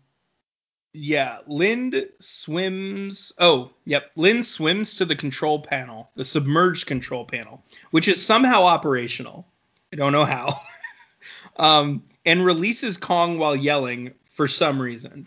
yeah, 0.94 1.40
Lind 1.48 2.08
swims. 2.20 3.34
Oh, 3.38 3.72
yep. 3.86 4.12
Lind 4.16 4.46
swims 4.46 4.96
to 4.96 5.06
the 5.06 5.16
control 5.16 5.60
panel, 5.60 6.10
the 6.16 6.24
submerged 6.24 6.86
control 6.86 7.26
panel, 7.26 7.64
which 7.92 8.08
is 8.08 8.26
somehow 8.26 8.64
operational. 8.64 9.48
I 9.96 9.98
don't 9.98 10.12
know 10.12 10.26
how. 10.26 10.60
um, 11.56 12.04
and 12.26 12.44
releases 12.44 12.98
Kong 12.98 13.40
while 13.40 13.56
yelling 13.56 14.12
for 14.26 14.46
some 14.46 14.82
reason. 14.82 15.26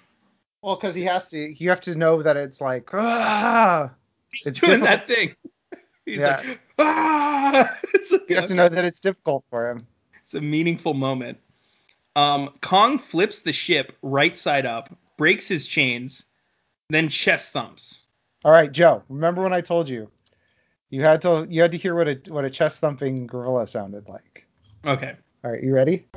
Well, 0.60 0.76
because 0.76 0.94
he 0.94 1.04
has 1.04 1.30
to. 1.30 1.38
You 1.38 1.70
have 1.70 1.80
to 1.82 1.94
know 1.94 2.20
that 2.22 2.36
it's 2.36 2.60
like. 2.60 2.90
Ah! 2.92 3.94
He's 4.34 4.46
It's 4.48 4.60
doing 4.60 4.80
difficult. 4.80 5.08
that 5.08 5.08
thing. 5.08 5.34
He's 6.04 6.18
Yeah. 6.18 6.42
like, 6.46 6.60
ah! 6.78 7.78
It's 7.94 8.12
like, 8.12 8.28
You 8.28 8.36
have 8.36 8.46
to 8.48 8.54
know 8.54 8.68
that 8.68 8.84
it's 8.84 9.00
difficult 9.00 9.42
for 9.48 9.70
him. 9.70 9.80
It's 10.22 10.34
a 10.34 10.40
meaningful 10.42 10.92
moment. 10.92 11.38
Um, 12.14 12.50
Kong 12.60 12.98
flips 12.98 13.40
the 13.40 13.52
ship 13.52 13.96
right 14.02 14.36
side 14.36 14.66
up, 14.66 14.94
breaks 15.16 15.48
his 15.48 15.66
chains, 15.66 16.26
then 16.90 17.08
chest 17.08 17.54
thumps. 17.54 18.04
All 18.44 18.52
right, 18.52 18.70
Joe. 18.70 19.02
Remember 19.08 19.42
when 19.42 19.54
I 19.54 19.62
told 19.62 19.88
you 19.88 20.10
you 20.90 21.04
had 21.04 21.22
to 21.22 21.46
you 21.48 21.62
had 21.62 21.72
to 21.72 21.78
hear 21.78 21.94
what 21.94 22.08
a 22.08 22.20
what 22.28 22.44
a 22.44 22.50
chest 22.50 22.80
thumping 22.82 23.26
gorilla 23.26 23.66
sounded 23.66 24.08
like. 24.08 24.44
Okay. 24.86 25.14
All 25.44 25.50
right, 25.50 25.62
you 25.62 25.72
ready? 25.74 26.06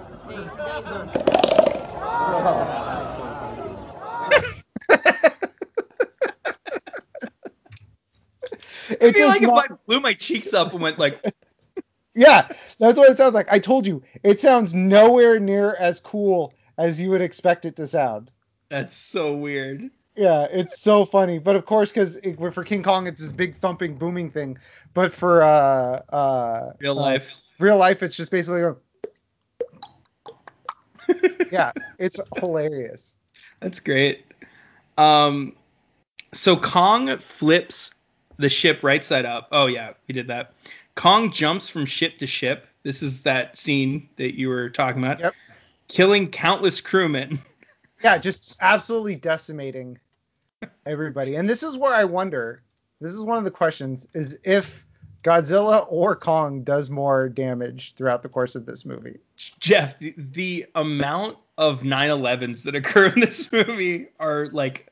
I 9.02 9.06
It 9.06 9.14
feel 9.14 9.28
does 9.28 9.42
like 9.42 9.42
if 9.42 9.50
I 9.50 9.68
blew 9.88 10.00
my 10.00 10.14
cheeks 10.14 10.54
up 10.54 10.74
and 10.74 10.82
went 10.82 11.00
like, 11.00 11.24
Yeah, 12.14 12.48
that's 12.78 12.98
what 12.98 13.10
it 13.10 13.18
sounds 13.18 13.36
like. 13.36 13.48
I 13.52 13.60
told 13.60 13.88
you, 13.88 14.04
it 14.24 14.40
sounds 14.40 14.74
nowhere 14.74 15.40
near 15.40 15.76
as 15.80 16.00
cool 16.02 16.54
as 16.78 17.00
you 17.00 17.10
would 17.12 17.22
expect 17.22 17.66
it 17.66 17.78
to 17.78 17.88
sound. 17.88 18.32
that's 18.70 18.96
so 18.96 19.36
weird. 19.36 19.90
Yeah, 20.16 20.46
it's 20.52 20.82
so 20.82 21.06
funny. 21.06 21.40
But 21.40 21.56
of 21.56 21.66
course, 21.66 21.90
because 21.90 22.20
for 22.54 22.64
King 22.66 22.84
Kong, 22.84 23.08
it's 23.08 23.22
this 23.22 23.32
big 23.32 23.58
thumping, 23.60 23.96
booming 23.96 24.30
thing. 24.30 24.58
But 24.94 25.14
for 25.14 25.42
uh, 25.42 26.02
uh, 26.14 26.74
Real 26.80 27.00
uh, 27.00 27.02
life. 27.02 27.34
Real 27.62 27.78
life, 27.78 28.04
it's 28.04 28.16
just 28.16 28.32
basically. 28.32 28.62
going- 28.62 28.76
yeah, 31.52 31.72
it's 31.98 32.20
hilarious. 32.38 33.16
That's 33.60 33.80
great. 33.80 34.24
Um, 34.98 35.56
so 36.34 36.56
Kong 36.56 37.18
flips 37.18 37.94
the 38.38 38.50
ship 38.50 38.84
right 38.84 39.04
side 39.04 39.26
up. 39.26 39.50
Oh 39.52 39.68
yeah, 39.68 39.94
he 40.08 40.14
did 40.14 40.28
that. 40.28 40.54
Kong 40.96 41.32
jumps 41.32 41.70
from 41.70 41.86
ship 41.86 42.18
to 42.20 42.28
ship. 42.28 42.68
This 42.84 43.04
is 43.04 43.24
that 43.24 43.56
scene 43.56 44.10
that 44.16 44.38
you 44.38 44.50
were 44.50 44.70
talking 44.70 45.04
about. 45.04 45.20
Yep. 45.20 45.34
Killing 45.88 46.30
countless 46.30 46.82
crewmen. 46.82 47.40
Yeah, 48.04 48.18
just 48.18 48.58
absolutely 48.64 49.16
decimating 49.16 50.00
everybody. 50.88 51.36
And 51.36 51.48
this 51.48 51.62
is 51.62 51.78
where 51.78 51.94
I 51.94 52.04
wonder. 52.06 52.64
This 53.00 53.12
is 53.12 53.22
one 53.22 53.38
of 53.38 53.44
the 53.44 53.52
questions: 53.52 54.08
is 54.16 54.40
if 54.44 54.88
Godzilla 55.24 55.86
or 55.90 56.16
Kong 56.16 56.64
does 56.64 56.90
more 56.90 57.30
damage 57.30 57.94
throughout 57.96 58.24
the 58.24 58.30
course 58.30 58.56
of 58.56 58.66
this 58.66 58.86
movie. 58.86 59.20
Jeff, 59.60 59.98
the, 60.00 60.14
the 60.18 60.66
amount 60.76 61.38
of 61.58 61.82
9/11s 61.84 62.64
that 62.64 62.76
occur 62.76 63.08
in 63.08 63.20
this 63.20 63.52
movie 63.52 64.08
are 64.20 64.48
like 64.48 64.88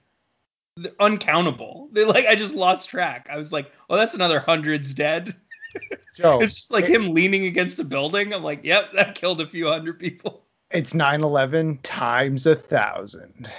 uncountable. 1.00 1.90
They 1.92 2.06
like 2.06 2.26
I 2.28 2.36
just 2.36 2.56
lost 2.56 2.90
track. 2.90 3.28
I 3.32 3.38
was 3.38 3.52
like, 3.52 3.72
oh, 3.90 3.96
that's 3.98 4.14
another 4.14 4.40
hundreds 4.40 4.94
dead. 4.94 5.36
Joe, 6.16 6.40
It's 6.42 6.56
just 6.56 6.72
like 6.72 6.86
it- 6.86 6.92
him 6.92 7.10
leaning 7.14 7.46
against 7.46 7.80
a 7.80 7.84
building. 7.84 8.34
I'm 8.34 8.44
like, 8.44 8.64
yep, 8.64 8.92
that 8.94 9.16
killed 9.16 9.42
a 9.42 9.48
few 9.48 9.68
hundred 9.68 10.00
people. 10.00 10.44
It's 10.72 10.94
9/11 10.94 11.80
times 11.82 12.46
a 12.46 12.56
thousand. 12.56 13.52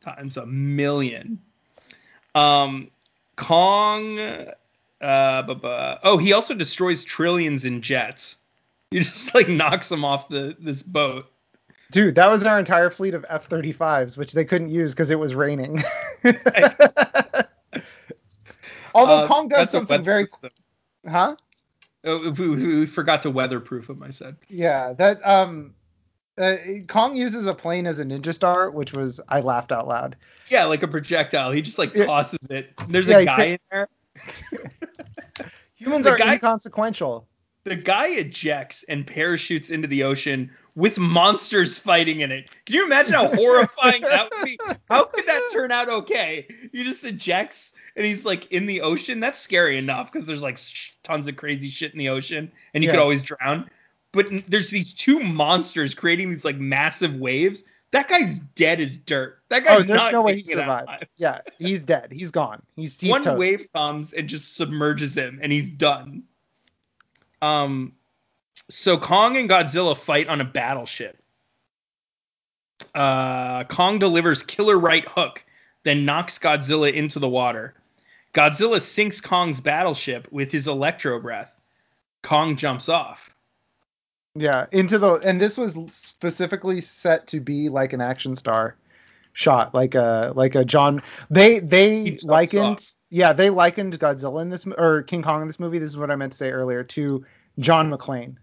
times 0.00 0.36
a 0.36 0.46
million. 0.46 1.40
Um, 2.36 2.90
Kong. 3.36 4.18
Uh, 5.00 5.42
bu- 5.42 5.54
bu- 5.56 5.96
oh, 6.02 6.16
he 6.18 6.32
also 6.32 6.54
destroys 6.54 7.04
trillions 7.04 7.64
in 7.64 7.82
jets. 7.82 8.38
He 8.90 9.00
just 9.00 9.34
like 9.34 9.48
knocks 9.48 9.88
them 9.88 10.04
off 10.04 10.28
the 10.28 10.54
this 10.60 10.80
boat. 10.82 11.26
Dude, 11.90 12.14
that 12.14 12.30
was 12.30 12.44
our 12.44 12.60
entire 12.60 12.90
fleet 12.90 13.14
of 13.14 13.24
F-35s, 13.28 14.16
which 14.16 14.32
they 14.32 14.44
couldn't 14.44 14.68
use 14.68 14.92
because 14.94 15.10
it 15.10 15.18
was 15.18 15.34
raining. 15.34 15.82
Although 18.94 19.22
Uh, 19.22 19.26
Kong 19.26 19.48
does 19.48 19.70
something 19.70 20.04
very, 20.04 20.28
weatherproof 20.42 20.52
huh? 21.08 21.36
Oh, 22.04 22.30
we, 22.30 22.48
we- 22.48 22.78
we 22.80 22.86
forgot 22.86 23.22
to 23.22 23.30
weatherproof 23.30 23.88
him. 23.90 24.02
I 24.02 24.10
said. 24.10 24.36
Yeah, 24.48 24.92
that 24.92 25.26
um, 25.26 25.74
uh, 26.38 26.56
Kong 26.86 27.16
uses 27.16 27.46
a 27.46 27.54
plane 27.54 27.86
as 27.86 27.98
a 27.98 28.04
ninja 28.04 28.32
star, 28.34 28.70
which 28.70 28.92
was 28.92 29.20
I 29.28 29.40
laughed 29.40 29.72
out 29.72 29.88
loud. 29.88 30.14
Yeah, 30.48 30.64
like 30.66 30.82
a 30.84 30.88
projectile. 30.88 31.50
He 31.50 31.62
just 31.62 31.78
like 31.78 31.94
tosses 31.94 32.46
it. 32.50 32.72
There's 32.88 33.08
Yeah, 33.08 33.18
a 33.18 33.24
guy 33.24 33.44
in 33.44 33.58
there. 33.72 33.88
Humans 35.76 36.04
The 36.04 36.12
are 36.12 36.16
guy- 36.18 36.34
inconsequential. 36.34 37.26
the 37.64 37.76
guy 37.76 38.08
ejects 38.08 38.84
and 38.84 39.06
parachutes 39.06 39.70
into 39.70 39.88
the 39.88 40.04
ocean 40.04 40.50
with 40.74 40.98
monsters 40.98 41.78
fighting 41.78 42.20
in 42.20 42.30
it. 42.32 42.50
Can 42.66 42.76
you 42.76 42.84
imagine 42.86 43.14
how 43.14 43.28
horrifying 43.34 44.02
that 44.02 44.30
would 44.32 44.44
be? 44.44 44.58
How 44.90 45.04
could 45.04 45.26
that 45.26 45.48
turn 45.52 45.72
out 45.72 45.88
okay? 45.88 46.46
He 46.72 46.84
just 46.84 47.04
ejects 47.04 47.72
and 47.96 48.04
he's 48.04 48.24
like 48.24 48.50
in 48.52 48.66
the 48.66 48.80
ocean. 48.82 49.20
That's 49.20 49.38
scary 49.40 49.78
enough 49.78 50.12
because 50.12 50.26
there's 50.26 50.42
like 50.42 50.58
tons 51.02 51.26
of 51.28 51.36
crazy 51.36 51.70
shit 51.70 51.92
in 51.92 51.98
the 51.98 52.08
ocean 52.08 52.50
and 52.74 52.82
you 52.84 52.88
Yeah. 52.88 52.94
could 52.96 53.02
always 53.02 53.22
drown. 53.22 53.70
But 54.12 54.26
there's 54.48 54.70
these 54.70 54.94
two 54.94 55.18
monsters 55.20 55.94
creating 55.94 56.30
these 56.30 56.44
like 56.44 56.56
massive 56.56 57.16
waves. 57.16 57.64
That 57.94 58.08
guy's 58.08 58.40
dead 58.40 58.80
as 58.80 58.96
dirt. 58.96 59.38
That 59.50 59.62
Oh, 59.62 59.66
guy's 59.78 59.86
there's 59.86 59.96
not 59.96 60.10
no 60.12 60.22
way 60.22 60.32
he 60.32 60.38
making 60.42 60.58
it 60.58 60.68
out 60.68 60.80
survived. 60.80 61.06
Yeah, 61.16 61.38
he's 61.60 61.84
dead. 61.84 62.10
He's 62.10 62.32
gone. 62.32 62.60
He's, 62.74 63.00
he's 63.00 63.08
One 63.08 63.22
toast. 63.22 63.38
wave 63.38 63.68
comes 63.72 64.12
and 64.12 64.28
just 64.28 64.56
submerges 64.56 65.16
him, 65.16 65.38
and 65.40 65.52
he's 65.52 65.70
done. 65.70 66.24
Um, 67.40 67.92
so 68.68 68.98
Kong 68.98 69.36
and 69.36 69.48
Godzilla 69.48 69.96
fight 69.96 70.26
on 70.26 70.40
a 70.40 70.44
battleship. 70.44 71.22
Uh, 72.94 73.62
Kong 73.64 74.00
delivers 74.00 74.42
killer 74.42 74.76
right 74.78 75.04
hook, 75.08 75.44
then 75.84 76.04
knocks 76.04 76.38
Godzilla 76.38 76.92
into 76.92 77.20
the 77.20 77.28
water. 77.28 77.74
Godzilla 78.32 78.80
sinks 78.80 79.20
Kong's 79.20 79.60
battleship 79.60 80.26
with 80.32 80.50
his 80.50 80.66
electro 80.66 81.20
breath. 81.20 81.60
Kong 82.22 82.56
jumps 82.56 82.88
off. 82.88 83.33
Yeah, 84.36 84.66
into 84.72 84.98
the 84.98 85.14
and 85.14 85.40
this 85.40 85.56
was 85.56 85.78
specifically 85.90 86.80
set 86.80 87.28
to 87.28 87.40
be 87.40 87.68
like 87.68 87.92
an 87.92 88.00
action 88.00 88.34
star 88.34 88.76
shot, 89.32 89.74
like 89.74 89.94
a 89.94 90.32
like 90.34 90.56
a 90.56 90.64
John. 90.64 91.02
They 91.30 91.60
they 91.60 92.18
likened 92.22 92.64
off. 92.64 92.94
yeah 93.10 93.32
they 93.32 93.50
likened 93.50 93.98
Godzilla 94.00 94.42
in 94.42 94.50
this 94.50 94.66
or 94.66 95.02
King 95.02 95.22
Kong 95.22 95.40
in 95.42 95.46
this 95.46 95.60
movie. 95.60 95.78
This 95.78 95.90
is 95.90 95.96
what 95.96 96.10
I 96.10 96.16
meant 96.16 96.32
to 96.32 96.38
say 96.38 96.50
earlier 96.50 96.82
to 96.82 97.24
John 97.60 97.90
McClane, 97.92 98.36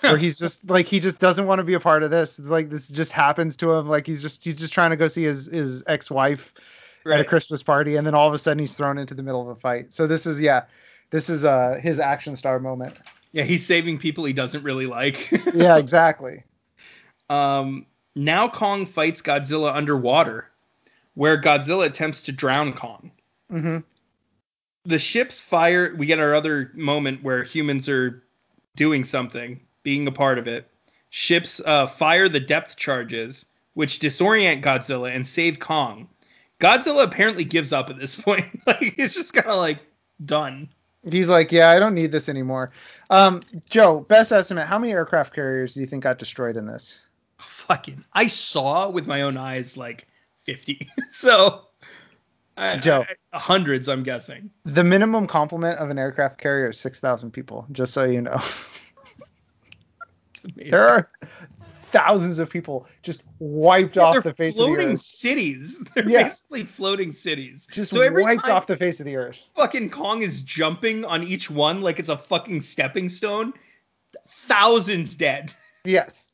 where 0.00 0.16
he's 0.16 0.36
just 0.36 0.68
like 0.70 0.86
he 0.86 0.98
just 0.98 1.20
doesn't 1.20 1.46
want 1.46 1.60
to 1.60 1.64
be 1.64 1.74
a 1.74 1.80
part 1.80 2.02
of 2.02 2.10
this. 2.10 2.40
Like 2.40 2.68
this 2.68 2.88
just 2.88 3.12
happens 3.12 3.56
to 3.58 3.72
him. 3.72 3.88
Like 3.88 4.04
he's 4.04 4.22
just 4.22 4.44
he's 4.44 4.58
just 4.58 4.72
trying 4.72 4.90
to 4.90 4.96
go 4.96 5.06
see 5.06 5.22
his 5.22 5.46
his 5.46 5.84
ex 5.86 6.10
wife 6.10 6.54
at 7.06 7.20
a 7.20 7.24
Christmas 7.24 7.62
party, 7.62 7.94
and 7.94 8.04
then 8.04 8.16
all 8.16 8.26
of 8.26 8.34
a 8.34 8.38
sudden 8.38 8.58
he's 8.58 8.74
thrown 8.74 8.98
into 8.98 9.14
the 9.14 9.22
middle 9.22 9.42
of 9.42 9.56
a 9.56 9.60
fight. 9.60 9.92
So 9.92 10.08
this 10.08 10.26
is 10.26 10.40
yeah, 10.40 10.64
this 11.10 11.30
is 11.30 11.44
uh 11.44 11.78
his 11.80 12.00
action 12.00 12.34
star 12.34 12.58
moment. 12.58 12.94
Yeah, 13.32 13.44
he's 13.44 13.66
saving 13.66 13.98
people 13.98 14.24
he 14.24 14.32
doesn't 14.32 14.62
really 14.62 14.86
like. 14.86 15.30
Yeah, 15.54 15.76
exactly. 15.76 16.42
Um, 17.28 17.86
now 18.14 18.48
Kong 18.48 18.86
fights 18.86 19.20
Godzilla 19.22 19.74
underwater, 19.74 20.50
where 21.14 21.40
Godzilla 21.40 21.86
attempts 21.86 22.22
to 22.22 22.32
drown 22.32 22.72
Kong. 22.72 23.10
hmm 23.50 23.78
The 24.84 24.98
ships 24.98 25.40
fire. 25.40 25.94
We 25.96 26.06
get 26.06 26.18
our 26.20 26.34
other 26.34 26.70
moment 26.74 27.22
where 27.22 27.42
humans 27.42 27.88
are 27.88 28.22
doing 28.76 29.04
something, 29.04 29.60
being 29.82 30.06
a 30.06 30.12
part 30.12 30.38
of 30.38 30.46
it. 30.46 30.70
Ships 31.10 31.60
uh, 31.64 31.86
fire 31.86 32.28
the 32.28 32.40
depth 32.40 32.76
charges, 32.76 33.46
which 33.74 33.98
disorient 33.98 34.62
Godzilla 34.62 35.14
and 35.14 35.26
save 35.26 35.58
Kong. 35.60 36.08
Godzilla 36.60 37.04
apparently 37.04 37.44
gives 37.44 37.72
up 37.72 37.90
at 37.90 37.98
this 37.98 38.14
point. 38.20 38.46
like 38.66 38.94
he's 38.96 39.14
just 39.14 39.32
kind 39.34 39.46
of 39.48 39.56
like 39.56 39.80
done. 40.24 40.68
He's 41.10 41.28
like, 41.28 41.52
yeah, 41.52 41.70
I 41.70 41.78
don't 41.78 41.94
need 41.94 42.12
this 42.12 42.28
anymore. 42.28 42.72
Um, 43.10 43.42
Joe, 43.70 44.00
best 44.00 44.32
estimate, 44.32 44.66
how 44.66 44.78
many 44.78 44.92
aircraft 44.92 45.34
carriers 45.34 45.74
do 45.74 45.80
you 45.80 45.86
think 45.86 46.02
got 46.02 46.18
destroyed 46.18 46.56
in 46.56 46.66
this? 46.66 47.02
Fucking, 47.38 48.04
I 48.12 48.26
saw 48.26 48.88
with 48.88 49.06
my 49.06 49.22
own 49.22 49.36
eyes 49.36 49.76
like 49.76 50.06
50. 50.44 50.88
so, 51.10 51.68
I, 52.56 52.78
Joe. 52.78 53.04
I- 53.32 53.38
hundreds, 53.38 53.88
I'm 53.88 54.02
guessing. 54.02 54.50
The 54.64 54.84
minimum 54.84 55.26
complement 55.26 55.78
of 55.78 55.90
an 55.90 55.98
aircraft 55.98 56.38
carrier 56.38 56.70
is 56.70 56.80
6,000 56.80 57.30
people, 57.30 57.66
just 57.72 57.92
so 57.92 58.04
you 58.04 58.22
know. 58.22 58.40
There 60.54 60.86
are 60.88 61.10
thousands 61.96 62.38
of 62.38 62.50
people 62.50 62.86
just 63.02 63.22
wiped 63.38 63.96
Yeah, 63.96 64.02
off 64.02 64.22
the 64.24 64.34
face 64.34 64.58
of 64.58 64.66
the 64.66 64.72
earth. 64.72 64.76
floating 64.76 64.96
cities. 64.96 65.82
They're 65.94 66.08
Yeah. 66.08 66.24
basically 66.24 66.64
floating 66.64 67.12
cities. 67.12 67.66
Just 67.70 67.92
so 67.92 68.12
wiped 68.12 68.48
off 68.48 68.66
the 68.66 68.76
face 68.76 69.00
of 69.00 69.06
the 69.06 69.16
earth. 69.16 69.40
fucking 69.54 69.90
Kong 69.90 70.22
is 70.22 70.42
jumping 70.42 71.04
on 71.04 71.22
each 71.22 71.50
one 71.50 71.80
like 71.82 71.98
it's 71.98 72.08
a 72.08 72.16
fucking 72.16 72.60
stepping 72.60 73.08
stone, 73.08 73.52
thousands 74.28 75.14
dead. 75.16 75.52
Yes. 75.84 76.30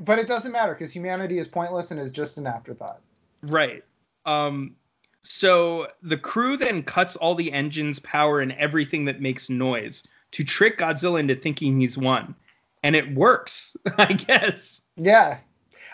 But 0.00 0.18
it 0.18 0.26
doesn't 0.26 0.50
matter 0.50 0.74
because 0.74 0.92
humanity 0.92 1.38
is 1.38 1.46
pointless 1.46 1.92
and 1.92 2.00
is 2.00 2.10
just 2.10 2.36
an 2.36 2.48
afterthought. 2.48 3.00
Right. 3.42 3.84
Um. 4.26 4.74
So 5.20 5.86
the 6.02 6.16
crew 6.16 6.56
then 6.56 6.82
cuts 6.82 7.14
all 7.14 7.36
the 7.36 7.52
engines, 7.52 8.00
power, 8.00 8.40
and 8.40 8.50
everything 8.54 9.04
that 9.04 9.20
makes 9.20 9.48
noise 9.50 10.02
to 10.32 10.42
trick 10.42 10.78
Godzilla 10.78 11.20
into 11.20 11.36
thinking 11.36 11.78
he's 11.78 11.96
won, 11.96 12.34
and 12.82 12.96
it 12.96 13.14
works, 13.14 13.76
I 13.98 14.12
guess. 14.14 14.77
Yeah. 14.98 15.38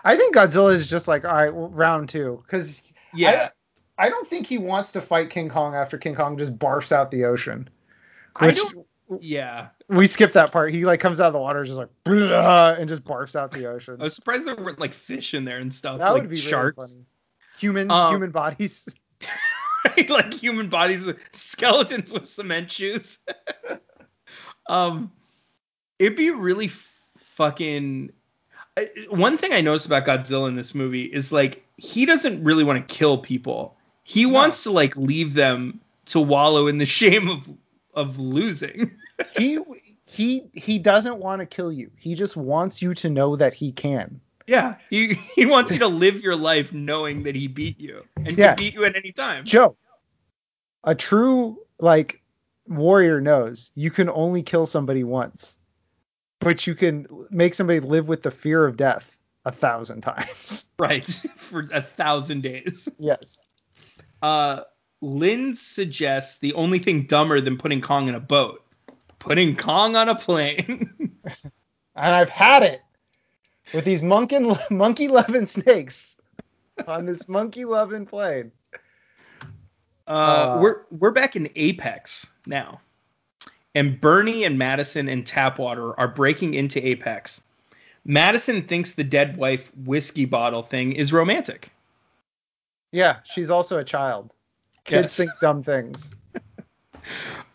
I 0.04 0.16
think 0.16 0.34
Godzilla 0.34 0.74
is 0.74 0.88
just 0.88 1.08
like, 1.08 1.24
all 1.24 1.32
right, 1.34 1.54
well, 1.54 1.68
round 1.68 2.08
two. 2.08 2.42
Because 2.46 2.82
Yeah. 3.14 3.48
I 3.96 4.08
don't 4.08 4.26
think 4.26 4.46
he 4.46 4.58
wants 4.58 4.92
to 4.92 5.00
fight 5.00 5.30
King 5.30 5.48
Kong 5.48 5.74
after 5.74 5.96
King 5.98 6.14
Kong 6.14 6.36
just 6.36 6.58
barfs 6.58 6.90
out 6.92 7.10
the 7.10 7.24
ocean. 7.24 7.68
I 8.36 8.46
Which 8.46 8.56
don't- 8.56 8.86
Yeah. 9.20 9.68
we 9.88 10.06
skipped 10.06 10.34
that 10.34 10.50
part. 10.50 10.74
He 10.74 10.84
like 10.84 10.98
comes 11.00 11.20
out 11.20 11.28
of 11.28 11.32
the 11.32 11.38
water 11.38 11.64
just 11.64 11.78
like 11.78 11.90
and 12.06 12.88
just 12.88 13.04
barfs 13.04 13.36
out 13.36 13.52
the 13.52 13.66
ocean. 13.66 13.96
I 14.00 14.04
was 14.04 14.14
surprised 14.14 14.46
there 14.46 14.56
weren't 14.56 14.80
like 14.80 14.92
fish 14.92 15.32
in 15.34 15.44
there 15.44 15.58
and 15.58 15.72
stuff, 15.74 15.98
that 15.98 16.10
like 16.10 16.22
would 16.22 16.30
be 16.30 16.36
sharks. 16.36 16.76
really 16.78 16.88
funny. 16.94 17.06
Human 17.58 17.90
Um, 17.90 18.12
human 18.14 18.30
bodies. 18.30 18.88
Like 20.08 20.32
human 20.32 20.68
bodies 20.70 21.04
with 21.04 21.18
skeletons 21.32 22.10
with 22.10 22.26
cement 22.26 22.72
shoes. 22.72 23.18
um, 24.66 25.12
it'd 25.98 26.16
be 26.16 26.30
really 26.30 26.68
fucking. 27.18 28.10
One 29.08 29.36
thing 29.36 29.52
I 29.52 29.60
noticed 29.60 29.86
about 29.86 30.04
Godzilla 30.04 30.48
in 30.48 30.56
this 30.56 30.74
movie 30.74 31.04
is 31.04 31.30
like 31.30 31.64
he 31.76 32.06
doesn't 32.06 32.42
really 32.42 32.64
want 32.64 32.86
to 32.86 32.94
kill 32.94 33.18
people. 33.18 33.76
He 34.02 34.26
wants 34.26 34.64
to 34.64 34.72
like 34.72 34.96
leave 34.96 35.34
them 35.34 35.80
to 36.06 36.20
wallow 36.20 36.66
in 36.66 36.78
the 36.78 36.86
shame 37.00 37.28
of 37.28 37.48
of 37.94 38.18
losing. 38.18 38.90
he 39.36 39.58
he 40.06 40.48
he 40.54 40.78
doesn't 40.78 41.18
want 41.18 41.40
to 41.40 41.46
kill 41.46 41.72
you. 41.72 41.90
He 41.96 42.14
just 42.14 42.36
wants 42.36 42.82
you 42.82 42.94
to 42.94 43.10
know 43.10 43.36
that 43.36 43.54
he 43.54 43.72
can. 43.72 44.20
Yeah, 44.46 44.74
he 44.90 45.14
he 45.14 45.46
wants 45.46 45.72
you 45.72 45.78
to 45.78 45.88
live 45.88 46.20
your 46.20 46.36
life 46.36 46.72
knowing 46.72 47.22
that 47.22 47.34
he 47.34 47.46
beat 47.46 47.80
you 47.80 48.04
and 48.16 48.36
Yeah. 48.36 48.48
can 48.48 48.56
beat 48.56 48.74
you 48.74 48.84
at 48.84 48.96
any 48.96 49.12
time. 49.12 49.44
Joe, 49.44 49.76
a 50.82 50.94
true 50.94 51.58
like 51.78 52.20
warrior 52.66 53.20
knows 53.20 53.70
you 53.74 53.90
can 53.90 54.08
only 54.10 54.42
kill 54.42 54.66
somebody 54.66 55.04
once, 55.04 55.56
but 56.44 56.66
you 56.66 56.74
can 56.74 57.06
make 57.30 57.54
somebody 57.54 57.80
live 57.80 58.08
with 58.08 58.22
the 58.22 58.30
fear 58.30 58.64
of 58.66 58.76
death 58.76 59.16
a 59.44 59.52
thousand 59.52 60.02
times. 60.02 60.66
Right, 60.78 61.08
for 61.36 61.66
a 61.72 61.80
thousand 61.80 62.42
days. 62.42 62.88
yes. 62.98 63.38
Uh, 64.22 64.62
Lind 65.00 65.56
suggests 65.56 66.38
the 66.38 66.52
only 66.54 66.78
thing 66.80 67.02
dumber 67.04 67.40
than 67.40 67.56
putting 67.56 67.80
Kong 67.80 68.08
in 68.08 68.14
a 68.16 68.20
boat, 68.20 68.64
putting 69.20 69.54
Kong 69.56 69.96
on 69.96 70.08
a 70.08 70.14
plane. 70.14 70.90
And 71.96 72.12
I've 72.12 72.28
had 72.28 72.64
it 72.64 72.80
with 73.72 73.84
these 73.84 74.02
monkey 74.02 74.38
monkey 74.70 75.06
loving 75.06 75.46
snakes 75.46 76.16
on 76.88 77.06
this 77.06 77.28
monkey 77.28 77.64
loving 77.64 78.04
plane. 78.04 78.50
uh, 80.08 80.10
Uh, 80.10 80.58
we're 80.60 80.82
we're 80.90 81.12
back 81.12 81.36
in 81.36 81.48
Apex 81.54 82.26
now, 82.46 82.80
and 83.74 84.00
Bernie 84.00 84.44
and 84.44 84.58
Madison 84.58 85.08
and 85.08 85.24
Tapwater 85.24 85.94
are 85.98 86.08
breaking 86.08 86.54
into 86.54 86.84
Apex. 86.86 87.42
Madison 88.04 88.62
thinks 88.62 88.92
the 88.92 89.04
dead 89.04 89.36
wife 89.36 89.70
whiskey 89.84 90.24
bottle 90.26 90.62
thing 90.62 90.92
is 90.92 91.12
romantic. 91.12 91.70
Yeah, 92.92 93.16
she's 93.24 93.50
also 93.50 93.78
a 93.78 93.84
child. 93.84 94.32
Kids 94.84 95.04
Yes. 95.04 95.16
think 95.16 95.30
dumb 95.40 95.62
things. 95.62 96.10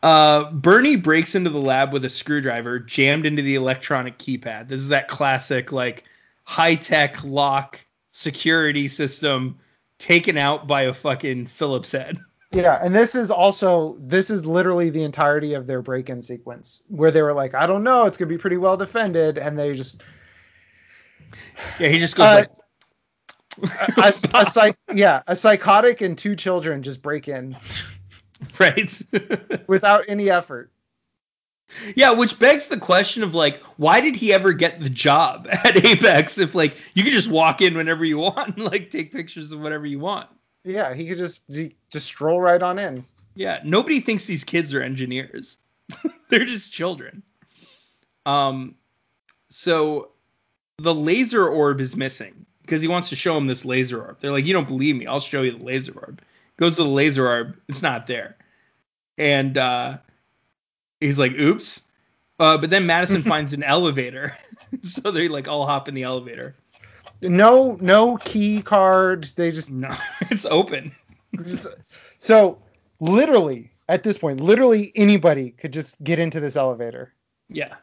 Uh, 0.03 0.51
Bernie 0.51 0.95
breaks 0.95 1.33
into 1.35 1.49
the 1.49 1.59
lab 1.59 1.91
with 1.91 2.05
a 2.05 2.09
screwdriver 2.09 2.79
jammed 2.79 3.25
into 3.25 3.41
the 3.41 3.55
electronic 3.55 4.17
keypad. 4.17 4.67
This 4.69 4.79
is 4.79 4.89
that 4.89 5.07
classic, 5.07 5.71
like, 5.71 6.05
high 6.43 6.75
tech 6.75 7.21
lock 7.23 7.83
security 8.11 8.87
system 8.87 9.57
taken 9.97 10.37
out 10.37 10.67
by 10.67 10.83
a 10.83 10.93
fucking 10.93 11.47
Phillips 11.47 11.91
head. 11.91 12.17
Yeah, 12.51 12.79
and 12.81 12.95
this 12.95 13.13
is 13.13 13.29
also 13.29 13.97
this 13.99 14.31
is 14.31 14.45
literally 14.45 14.89
the 14.89 15.03
entirety 15.03 15.53
of 15.53 15.67
their 15.67 15.81
break-in 15.83 16.21
sequence 16.23 16.83
where 16.87 17.11
they 17.11 17.21
were 17.21 17.33
like, 17.33 17.53
I 17.53 17.67
don't 17.67 17.83
know, 17.83 18.05
it's 18.05 18.17
gonna 18.17 18.29
be 18.29 18.39
pretty 18.39 18.57
well 18.57 18.75
defended, 18.77 19.37
and 19.37 19.57
they 19.57 19.73
just 19.73 20.01
Yeah, 21.79 21.89
he 21.89 21.99
just 21.99 22.15
goes 22.15 22.31
Uh, 22.31 22.33
like, 22.33 22.49
a, 24.01 24.13
a 24.33 24.45
psych, 24.45 24.77
yeah, 24.93 25.21
a 25.27 25.35
psychotic 25.35 26.01
and 26.01 26.17
two 26.17 26.35
children 26.35 26.83
just 26.83 27.01
break 27.01 27.27
in 27.27 27.57
right? 28.59 29.01
without 29.67 30.05
any 30.07 30.29
effort. 30.29 30.71
yeah, 31.95 32.11
which 32.13 32.39
begs 32.39 32.67
the 32.67 32.77
question 32.77 33.23
of 33.23 33.35
like, 33.35 33.61
why 33.77 34.01
did 34.01 34.15
he 34.15 34.33
ever 34.33 34.53
get 34.53 34.79
the 34.79 34.89
job 34.89 35.47
at 35.51 35.77
Apex 35.83 36.39
if 36.39 36.55
like 36.55 36.77
you 36.93 37.03
could 37.03 37.13
just 37.13 37.29
walk 37.29 37.61
in 37.61 37.75
whenever 37.75 38.03
you 38.05 38.17
want 38.17 38.57
and 38.57 38.65
like 38.65 38.89
take 38.89 39.11
pictures 39.11 39.51
of 39.51 39.59
whatever 39.61 39.85
you 39.85 39.99
want? 39.99 40.29
Yeah, 40.63 40.93
he 40.93 41.07
could 41.07 41.17
just 41.17 41.49
just 41.49 42.05
stroll 42.05 42.39
right 42.39 42.61
on 42.61 42.79
in. 42.79 43.05
Yeah, 43.35 43.61
nobody 43.63 43.99
thinks 43.99 44.25
these 44.25 44.43
kids 44.43 44.73
are 44.73 44.81
engineers. 44.81 45.57
They're 46.29 46.45
just 46.45 46.71
children. 46.71 47.23
Um, 48.25 48.75
so 49.49 50.09
the 50.77 50.93
laser 50.93 51.47
orb 51.47 51.81
is 51.81 51.95
missing 51.95 52.45
because 52.61 52.81
he 52.81 52.87
wants 52.87 53.09
to 53.09 53.15
show 53.15 53.35
him 53.37 53.47
this 53.47 53.65
laser 53.65 54.01
orb. 54.01 54.19
They're 54.19 54.31
like, 54.31 54.45
you 54.45 54.53
don't 54.53 54.67
believe 54.67 54.95
me? 54.95 55.07
I'll 55.07 55.19
show 55.19 55.41
you 55.41 55.57
the 55.57 55.63
laser 55.63 55.93
orb. 55.93 56.21
Goes 56.57 56.75
to 56.75 56.83
the 56.83 56.89
laser 56.89 57.27
orb. 57.27 57.57
It's 57.67 57.81
not 57.81 58.05
there. 58.07 58.37
And 59.17 59.57
uh, 59.57 59.97
he's 60.99 61.17
like, 61.17 61.33
oops. 61.33 61.81
Uh, 62.39 62.57
but 62.57 62.69
then 62.69 62.85
Madison 62.85 63.21
finds 63.23 63.53
an 63.53 63.63
elevator. 63.63 64.35
so 64.83 65.11
they 65.11 65.27
like 65.27 65.47
all 65.47 65.65
hop 65.65 65.87
in 65.87 65.93
the 65.93 66.03
elevator. 66.03 66.55
No, 67.21 67.77
no 67.81 68.17
key 68.17 68.61
card. 68.61 69.25
They 69.35 69.51
just 69.51 69.71
No, 69.71 69.93
it's 70.31 70.45
open. 70.45 70.91
just- 71.43 71.67
so 72.17 72.61
literally 72.99 73.71
at 73.87 74.03
this 74.03 74.17
point, 74.17 74.39
literally 74.39 74.91
anybody 74.95 75.51
could 75.51 75.73
just 75.73 76.01
get 76.03 76.19
into 76.19 76.39
this 76.39 76.55
elevator. 76.55 77.13
Yeah. 77.49 77.75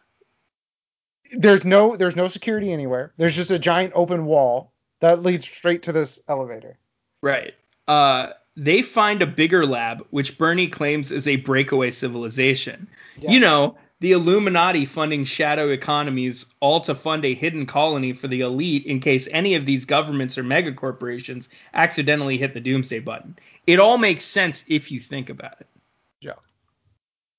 There's 1.32 1.64
no 1.64 1.96
there's 1.96 2.16
no 2.16 2.28
security 2.28 2.72
anywhere. 2.72 3.12
There's 3.16 3.34
just 3.34 3.50
a 3.50 3.58
giant 3.58 3.92
open 3.96 4.26
wall 4.26 4.72
that 5.00 5.22
leads 5.22 5.44
straight 5.44 5.82
to 5.84 5.92
this 5.92 6.20
elevator. 6.28 6.78
Right. 7.20 7.54
Uh, 7.88 8.30
they 8.56 8.80
find 8.82 9.20
a 9.22 9.26
bigger 9.26 9.66
lab, 9.66 10.06
which 10.10 10.38
Bernie 10.38 10.68
claims 10.68 11.10
is 11.10 11.26
a 11.28 11.36
breakaway 11.36 11.90
civilization. 11.90 12.86
Yeah. 13.18 13.32
You 13.32 13.40
know, 13.40 13.76
the 14.00 14.12
Illuminati 14.12 14.84
funding 14.84 15.24
shadow 15.24 15.68
economies, 15.68 16.46
all 16.60 16.80
to 16.80 16.94
fund 16.94 17.24
a 17.24 17.34
hidden 17.34 17.64
colony 17.64 18.12
for 18.12 18.28
the 18.28 18.42
elite 18.42 18.84
in 18.84 19.00
case 19.00 19.26
any 19.30 19.54
of 19.54 19.64
these 19.64 19.84
governments 19.84 20.36
or 20.36 20.44
megacorporations 20.44 21.48
accidentally 21.72 22.36
hit 22.36 22.52
the 22.52 22.60
doomsday 22.60 23.00
button. 23.00 23.36
It 23.66 23.78
all 23.78 23.96
makes 23.96 24.24
sense 24.24 24.64
if 24.68 24.92
you 24.92 25.00
think 25.00 25.30
about 25.30 25.60
it. 25.60 25.66
Joe. 26.20 26.38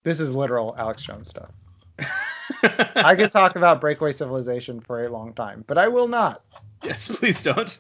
This 0.04 0.20
is 0.20 0.34
literal 0.34 0.76
Alex 0.80 1.04
Jones 1.04 1.30
stuff. 1.30 1.52
I 2.64 3.16
could 3.16 3.32
talk 3.32 3.56
about 3.56 3.80
Breakaway 3.82 4.12
Civilization 4.12 4.80
for 4.80 5.04
a 5.04 5.10
long 5.10 5.34
time, 5.34 5.64
but 5.68 5.78
I 5.78 5.88
will 5.88 6.08
not. 6.08 6.44
Yes, 6.84 7.08
please 7.08 7.44
don't. 7.44 7.78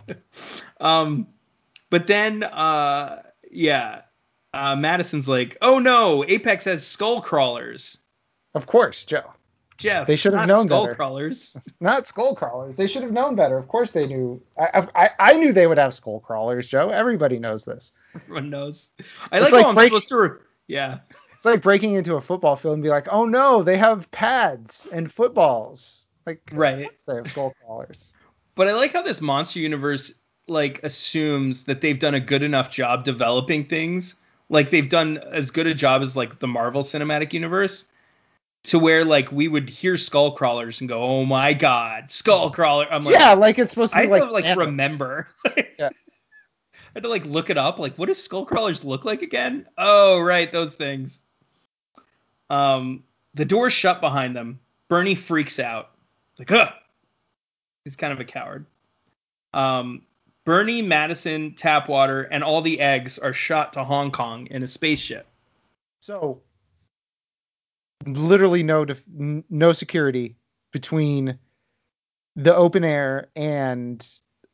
um, 0.80 1.26
but 1.90 2.06
then, 2.06 2.42
uh, 2.42 3.22
yeah, 3.50 4.02
uh, 4.54 4.76
Madison's 4.76 5.28
like, 5.28 5.56
oh 5.62 5.78
no, 5.78 6.24
Apex 6.26 6.64
has 6.64 6.86
skull 6.86 7.20
crawlers. 7.20 7.98
Of 8.54 8.66
course, 8.66 9.04
Joe. 9.04 9.32
Jeff, 9.76 10.06
They 10.06 10.14
should 10.14 10.34
have 10.34 10.46
known 10.46 10.66
skull 10.66 10.84
better. 10.84 10.94
crawlers. 10.94 11.56
Not 11.80 12.06
skull 12.06 12.36
crawlers. 12.36 12.76
They 12.76 12.86
should 12.86 13.02
have 13.02 13.10
known 13.10 13.34
better. 13.34 13.58
Of 13.58 13.66
course 13.66 13.90
they 13.90 14.06
knew. 14.06 14.40
I 14.56 14.86
I, 14.94 15.08
I 15.18 15.32
knew 15.34 15.52
they 15.52 15.66
would 15.66 15.78
have 15.78 15.92
skull 15.92 16.20
crawlers, 16.20 16.68
Joe. 16.68 16.90
Everybody 16.90 17.40
knows 17.40 17.64
this. 17.64 17.90
Everyone 18.14 18.50
knows. 18.50 18.90
I 19.32 19.40
It's 19.40 19.50
like, 19.50 19.52
like 19.52 19.64
how 19.64 19.70
I'm 19.72 19.78
supposed 19.88 20.08
to. 20.10 20.38
Yeah. 20.68 20.98
It's 21.36 21.44
like 21.44 21.60
breaking 21.60 21.94
into 21.94 22.14
a 22.14 22.20
football 22.20 22.54
field 22.54 22.74
and 22.74 22.82
be 22.84 22.88
like, 22.88 23.08
oh 23.12 23.24
no, 23.24 23.64
they 23.64 23.76
have 23.76 24.08
pads 24.12 24.86
and 24.92 25.10
footballs. 25.12 26.06
Like, 26.24 26.40
Right. 26.52 26.88
they 27.06 27.14
have 27.16 27.26
skull 27.26 27.52
crawlers. 27.64 28.12
But 28.54 28.68
I 28.68 28.72
like 28.74 28.92
how 28.92 29.02
this 29.02 29.20
monster 29.20 29.58
universe 29.58 30.14
like 30.46 30.82
assumes 30.84 31.64
that 31.64 31.80
they've 31.80 31.98
done 31.98 32.14
a 32.14 32.20
good 32.20 32.44
enough 32.44 32.70
job 32.70 33.02
developing 33.04 33.64
things. 33.64 34.14
Like 34.54 34.70
they've 34.70 34.88
done 34.88 35.18
as 35.18 35.50
good 35.50 35.66
a 35.66 35.74
job 35.74 36.00
as 36.00 36.16
like 36.16 36.38
the 36.38 36.46
Marvel 36.46 36.82
Cinematic 36.82 37.32
Universe. 37.32 37.86
To 38.68 38.78
where 38.78 39.04
like 39.04 39.30
we 39.30 39.48
would 39.48 39.68
hear 39.68 39.98
skull 39.98 40.30
crawlers 40.30 40.80
and 40.80 40.88
go, 40.88 41.02
Oh 41.02 41.26
my 41.26 41.52
god, 41.52 42.10
skull 42.10 42.50
crawler. 42.50 42.86
I'm 42.90 43.02
like 43.02 43.14
yeah, 43.14 43.34
like 43.34 43.58
it's 43.58 43.72
supposed 43.72 43.92
to 43.92 43.98
be 43.98 44.02
had 44.04 44.10
like 44.10 44.22
to 44.22 44.30
like 44.30 44.56
remember. 44.56 45.28
Yeah. 45.78 45.90
I 45.90 46.90
had 46.94 47.02
to 47.02 47.08
like 47.08 47.26
look 47.26 47.50
it 47.50 47.58
up. 47.58 47.80
Like, 47.80 47.96
what 47.96 48.06
do 48.06 48.14
skull 48.14 48.46
crawlers 48.46 48.84
look 48.84 49.04
like 49.04 49.22
again? 49.22 49.66
Oh, 49.76 50.20
right, 50.20 50.50
those 50.50 50.76
things. 50.76 51.22
Um, 52.48 53.02
the 53.34 53.44
door's 53.44 53.72
shut 53.72 54.00
behind 54.00 54.36
them. 54.36 54.60
Bernie 54.88 55.16
freaks 55.16 55.58
out. 55.58 55.90
Like, 56.38 56.50
huh. 56.50 56.70
He's 57.84 57.96
kind 57.96 58.12
of 58.12 58.20
a 58.20 58.24
coward. 58.24 58.66
Um, 59.52 60.02
Bernie, 60.44 60.82
Madison, 60.82 61.52
Tapwater, 61.52 62.26
and 62.30 62.44
all 62.44 62.60
the 62.60 62.80
eggs 62.80 63.18
are 63.18 63.32
shot 63.32 63.72
to 63.74 63.84
Hong 63.84 64.10
Kong 64.10 64.46
in 64.48 64.62
a 64.62 64.68
spaceship. 64.68 65.26
So 66.00 66.42
literally 68.06 68.62
no 68.62 68.84
def- 68.84 69.02
no 69.08 69.72
security 69.72 70.36
between 70.70 71.38
the 72.36 72.54
open 72.54 72.84
air 72.84 73.28
and 73.34 74.06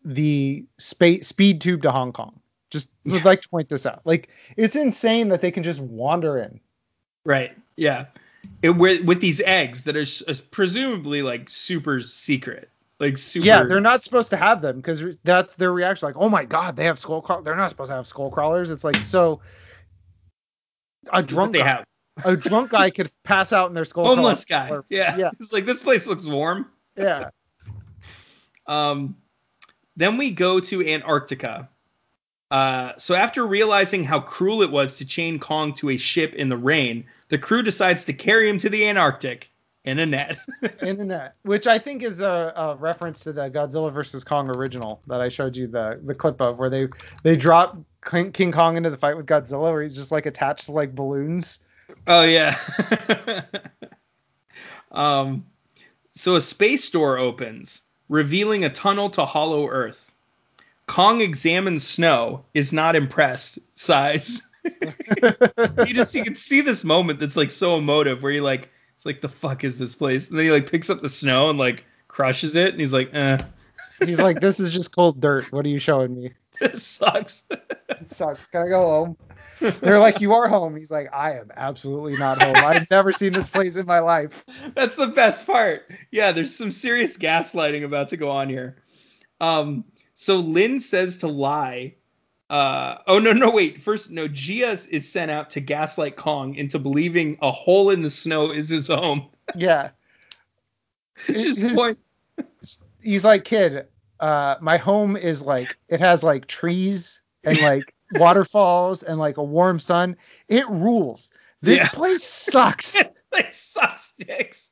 the 0.04 0.64
space 0.78 1.26
speed 1.26 1.60
tube 1.60 1.82
to 1.82 1.90
Hong 1.90 2.12
Kong. 2.12 2.40
Just 2.70 2.88
would 3.04 3.24
like 3.24 3.42
to 3.42 3.48
point 3.48 3.68
this 3.68 3.84
out. 3.84 4.02
Like 4.04 4.28
it's 4.56 4.76
insane 4.76 5.30
that 5.30 5.40
they 5.40 5.50
can 5.50 5.64
just 5.64 5.80
wander 5.80 6.38
in. 6.38 6.60
Right. 7.24 7.52
Yeah. 7.76 8.06
It, 8.62 8.70
with, 8.70 9.04
with 9.04 9.20
these 9.20 9.40
eggs 9.40 9.82
that 9.82 9.96
are 9.96 10.42
presumably 10.50 11.22
like 11.22 11.50
super 11.50 12.00
secret. 12.00 12.70
Like 13.01 13.16
super. 13.18 13.47
Yeah, 13.47 13.64
they're 13.64 13.81
not 13.81 14.02
supposed 14.02 14.28
to 14.31 14.36
have 14.36 14.60
them 14.62 14.77
because 14.77 15.02
that's 15.24 15.55
their 15.56 15.72
reaction. 15.72 16.06
Like, 16.06 16.16
oh 16.18 16.28
my 16.28 16.44
god, 16.44 16.77
they 16.77 16.85
have 16.85 16.98
skull 16.98 17.22
crawl. 17.22 17.40
They're 17.43 17.56
not 17.56 17.70
supposed 17.70 17.89
to 17.90 17.94
have 17.97 18.06
skull 18.06 18.31
crawlers. 18.31 18.70
It's 18.70 18.85
like 18.85 18.94
so. 18.97 19.40
A 21.12 21.22
drunk 21.22 21.55
they 21.55 21.60
guy, 21.60 21.66
have. 21.66 21.85
a 22.27 22.36
drunk 22.36 22.70
guy 22.70 22.90
could 22.90 23.10
pass 23.24 23.55
out 23.55 23.68
in 23.68 23.74
their 23.74 23.86
skull. 23.86 24.05
homeless 24.05 24.44
guy. 24.44 24.68
or- 24.70 24.85
Yeah. 24.90 25.16
yeah, 25.16 25.31
It's 25.40 25.51
like 25.52 25.64
this 25.64 25.82
place 25.82 26.06
looks 26.06 26.27
warm. 26.27 26.70
yeah. 26.97 27.31
Um, 28.66 29.16
then 29.97 30.16
we 30.16 30.31
go 30.31 30.60
to 30.60 30.86
Antarctica. 30.86 31.68
Uh, 32.52 32.93
so 32.98 33.14
after 33.16 33.44
realizing 33.44 34.05
how 34.05 34.20
cruel 34.20 34.62
it 34.62 34.70
was 34.70 34.98
to 34.98 35.05
chain 35.05 35.40
Kong 35.40 35.74
to 35.74 35.90
a 35.90 35.97
ship 35.97 36.35
in 36.35 36.48
the 36.48 36.56
rain, 36.56 37.06
the 37.31 37.39
crew 37.39 37.62
decides 37.62 38.05
to 38.05 38.12
carry 38.12 38.48
him 38.48 38.59
to 38.59 38.68
the 38.68 38.86
Antarctic 38.89 39.49
in 39.85 39.98
a 39.98 40.07
net. 40.07 40.39
internet, 40.82 41.36
which 41.43 41.66
I 41.66 41.78
think 41.78 42.02
is 42.02 42.20
a, 42.20 42.52
a 42.57 42.77
reference 42.77 43.20
to 43.20 43.32
the 43.32 43.51
Godzilla 43.51 43.93
vs 43.93 44.24
Kong 44.24 44.48
original 44.57 45.02
that 45.07 45.20
I 45.20 45.28
showed 45.28 45.57
you 45.57 45.66
the 45.66 46.01
the 46.05 46.15
clip 46.15 46.40
of, 46.40 46.59
where 46.59 46.70
they 46.70 46.89
they 47.23 47.36
drop 47.36 47.78
King, 48.09 48.32
King 48.32 48.52
Kong 48.52 48.77
into 48.77 48.90
the 48.90 48.97
fight 48.97 49.16
with 49.16 49.27
Godzilla, 49.27 49.73
where 49.73 49.82
he's 49.82 49.97
just 49.97 50.12
like 50.12 50.27
attached 50.27 50.66
to 50.66 50.73
like 50.73 50.94
balloons. 50.94 51.61
oh 52.07 52.23
yeah. 52.23 52.57
um, 54.93 55.47
so 56.12 56.36
a 56.36 56.40
space 56.40 56.90
door 56.90 57.19
opens, 57.19 57.82
revealing 58.09 58.65
a 58.65 58.70
tunnel 58.70 59.11
to 59.11 59.24
Hollow 59.24 59.69
Earth. 59.69 60.15
Kong 60.86 61.20
examines 61.20 61.86
snow, 61.86 62.44
is 62.52 62.73
not 62.73 62.97
impressed. 62.97 63.61
Sighs. 63.74 64.43
you 64.65 65.94
just 65.94 66.15
you 66.15 66.23
can 66.23 66.36
see 66.36 66.61
this 66.61 66.85
moment 66.85 67.19
that's 67.19 67.36
like 67.36 67.51
so 67.51 67.78
emotive 67.78 68.23
where 68.23 68.32
he 68.32 68.40
like 68.40 68.69
it's 69.01 69.06
like 69.06 69.22
the 69.22 69.31
fuck 69.31 69.64
is 69.64 69.78
this 69.78 69.94
place 69.94 70.28
and 70.28 70.39
then 70.39 70.44
he 70.44 70.51
like 70.51 70.70
picks 70.70 70.90
up 70.90 71.01
the 71.01 71.09
snow 71.09 71.48
and 71.48 71.59
like 71.59 71.86
crushes 72.06 72.55
it 72.55 72.72
and 72.72 72.81
he's 72.81 72.93
like 72.93 73.09
eh 73.14 73.39
he's 74.05 74.20
like, 74.20 74.40
this 74.40 74.60
is 74.60 74.72
just 74.72 74.94
cold 74.94 75.20
dirt. 75.20 75.51
What 75.52 75.64
are 75.64 75.70
you 75.70 75.78
showing 75.78 76.14
me? 76.14 76.32
this 76.60 76.86
sucks 76.86 77.44
It 77.51 78.06
sucks. 78.06 78.48
Can 78.48 78.62
I 78.62 78.68
go 78.68 78.82
home? 78.82 79.16
They're 79.81 79.98
like, 79.98 80.20
you 80.20 80.35
are 80.35 80.48
home. 80.48 80.77
He's 80.77 80.90
like, 80.90 81.09
I 81.14 81.39
am 81.39 81.51
absolutely 81.56 82.18
not 82.18 82.43
home. 82.43 82.56
I've 82.56 82.90
never 82.90 83.10
seen 83.10 83.32
this 83.32 83.48
place 83.48 83.77
in 83.77 83.86
my 83.86 84.01
life. 84.01 84.44
that's 84.74 84.97
the 84.97 85.06
best 85.06 85.47
part 85.47 85.90
yeah 86.10 86.32
there's 86.32 86.55
some 86.55 86.72
serious 86.72 87.16
gaslighting 87.16 87.85
about 87.85 88.09
to 88.09 88.18
go 88.18 88.28
on 88.31 88.51
here 88.51 88.77
um 89.40 89.85
so 90.14 90.36
Lind 90.36 90.82
says 90.82 91.18
to 91.18 91.27
lie 91.27 91.94
uh 92.51 92.98
oh 93.06 93.18
no 93.18 93.32
no 93.32 93.51
wait 93.51 93.81
first 93.81 94.10
no 94.10 94.27
Jia 94.28 94.89
is 94.89 95.10
sent 95.10 95.31
out 95.31 95.51
to 95.51 95.60
gaslight 95.60 96.16
Kong 96.16 96.55
into 96.56 96.78
believing 96.78 97.39
a 97.40 97.51
hole 97.51 97.90
in 97.90 98.02
the 98.02 98.10
snow 98.10 98.51
is 98.51 98.68
his 98.68 98.89
home 98.89 99.28
Yeah. 99.55 99.90
just 101.27 101.60
His- 101.60 101.72
point 101.72 101.98
he's 103.02 103.24
like, 103.24 103.44
kid, 103.44 103.86
uh, 104.18 104.56
my 104.60 104.77
home 104.77 105.16
is 105.16 105.43
like 105.43 105.77
it 105.89 106.01
has 106.01 106.22
like 106.22 106.47
trees 106.47 107.22
and 107.44 107.59
like 107.62 107.94
waterfalls 108.14 109.02
and 109.02 109.18
like 109.18 109.36
a 109.39 109.43
warm 109.43 109.78
sun. 109.81 110.16
It 110.48 110.68
rules. 110.68 111.31
This 111.62 111.78
Yeah. 111.78 111.89
place 111.89 112.22
sucks. 112.24 112.97
like 113.32 113.52
sucks 113.52 114.12
dicks 114.18 114.70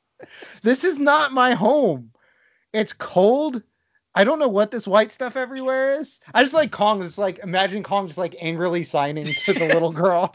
this 0.63 0.83
is 0.83 0.99
not 0.99 1.33
my 1.33 1.55
home. 1.55 2.11
It's 2.73 2.93
cold. 2.93 3.63
I 4.19 4.25
don't 4.25 4.41
know 4.41 4.49
what 4.49 4.73
this 4.73 4.85
white 4.85 5.13
stuff 5.13 5.37
everywhere 5.37 6.01
is. 6.01 6.19
I 6.35 6.43
just 6.43 6.53
like 6.53 6.73
Kong. 6.73 7.05
It's 7.05 7.19
like 7.19 7.39
imagine 7.39 7.85
Kong 7.85 8.09
just 8.09 8.19
like 8.19 8.35
angrily 8.41 8.83
signing 8.83 9.27
to 9.27 9.53
the 9.53 9.69
little 9.69 9.93
girl. 10.05 10.33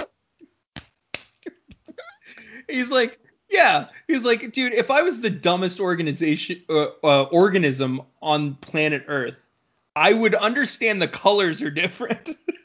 He's 2.69 2.89
like, 2.89 3.19
yeah. 3.49 3.88
He's 4.07 4.23
like, 4.23 4.53
dude, 4.53 4.72
if 4.72 4.89
I 4.89 5.01
was 5.01 5.19
the 5.19 5.30
dumbest 5.30 5.81
organization 5.81 6.61
uh, 6.69 6.85
uh, 7.03 7.23
organism 7.23 8.03
on 8.22 8.53
planet 8.55 9.03
Earth, 9.10 9.38
I 9.97 10.14
would 10.14 10.34
understand 10.34 11.01
the 11.01 11.10
colors 11.10 11.61
are 11.61 11.69
different. 11.69 12.38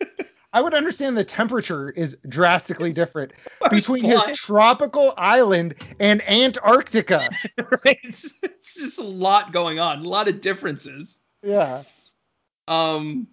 I 0.52 0.60
would 0.62 0.72
understand 0.74 1.16
the 1.16 1.24
temperature 1.24 1.90
is 1.90 2.16
drastically 2.28 2.92
different 2.92 3.32
between 3.70 4.02
fly. 4.02 4.28
his 4.28 4.38
tropical 4.38 5.12
island 5.16 5.74
and 6.00 6.22
Antarctica. 6.28 7.20
right? 7.84 7.98
It's, 8.02 8.34
it's 8.42 8.74
just 8.74 8.98
a 8.98 9.02
lot 9.04 9.52
going 9.52 9.78
on, 9.78 10.04
a 10.04 10.08
lot 10.08 10.28
of 10.28 10.40
differences. 10.40 11.18
yeah. 11.42 11.82
Um, 12.66 13.28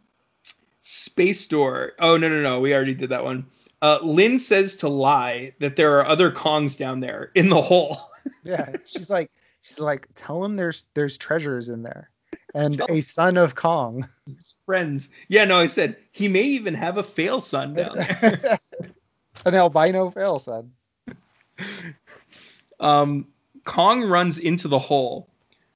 Space 0.81 1.47
Door. 1.47 1.93
Oh 1.99 2.15
no 2.17 2.29
no 2.29 2.41
no, 2.41 2.59
we 2.61 2.73
already 2.73 2.93
did 2.93 3.09
that 3.09 3.23
one. 3.23 3.47
Uh, 3.81 3.99
Lind 4.03 4.41
says 4.41 4.77
to 4.77 4.87
lie 4.87 5.53
that 5.59 5.75
there 5.75 5.99
are 5.99 6.05
other 6.07 6.31
Kongs 6.31 6.77
down 6.77 6.99
there 6.99 7.31
in 7.35 7.49
the 7.49 7.61
hole. 7.61 7.97
Yeah, 8.43 8.75
she's 8.85 9.09
like, 9.09 9.29
she's 9.61 9.79
like, 9.79 10.07
tell 10.15 10.43
him 10.43 10.55
there's 10.55 10.85
there's 10.95 11.15
treasures 11.17 11.69
in 11.69 11.83
there, 11.83 12.09
and 12.55 12.81
a 12.89 13.01
son 13.01 13.37
of 13.37 13.53
Kong. 13.53 14.07
Friends. 14.65 15.09
Yeah, 15.27 15.45
no, 15.45 15.59
I 15.59 15.67
said 15.67 15.97
he 16.11 16.27
may 16.27 16.41
even 16.41 16.73
have 16.73 16.97
a 16.97 17.03
fail 17.03 17.39
son 17.39 17.75
down 17.75 17.95
there. 17.95 18.57
An 19.45 19.53
albino 19.53 20.09
fail 20.09 20.39
son. 20.39 20.71
um, 22.79 23.27
Kong 23.65 24.03
runs 24.03 24.39
into 24.39 24.67
the 24.67 24.79
hole. 24.79 25.29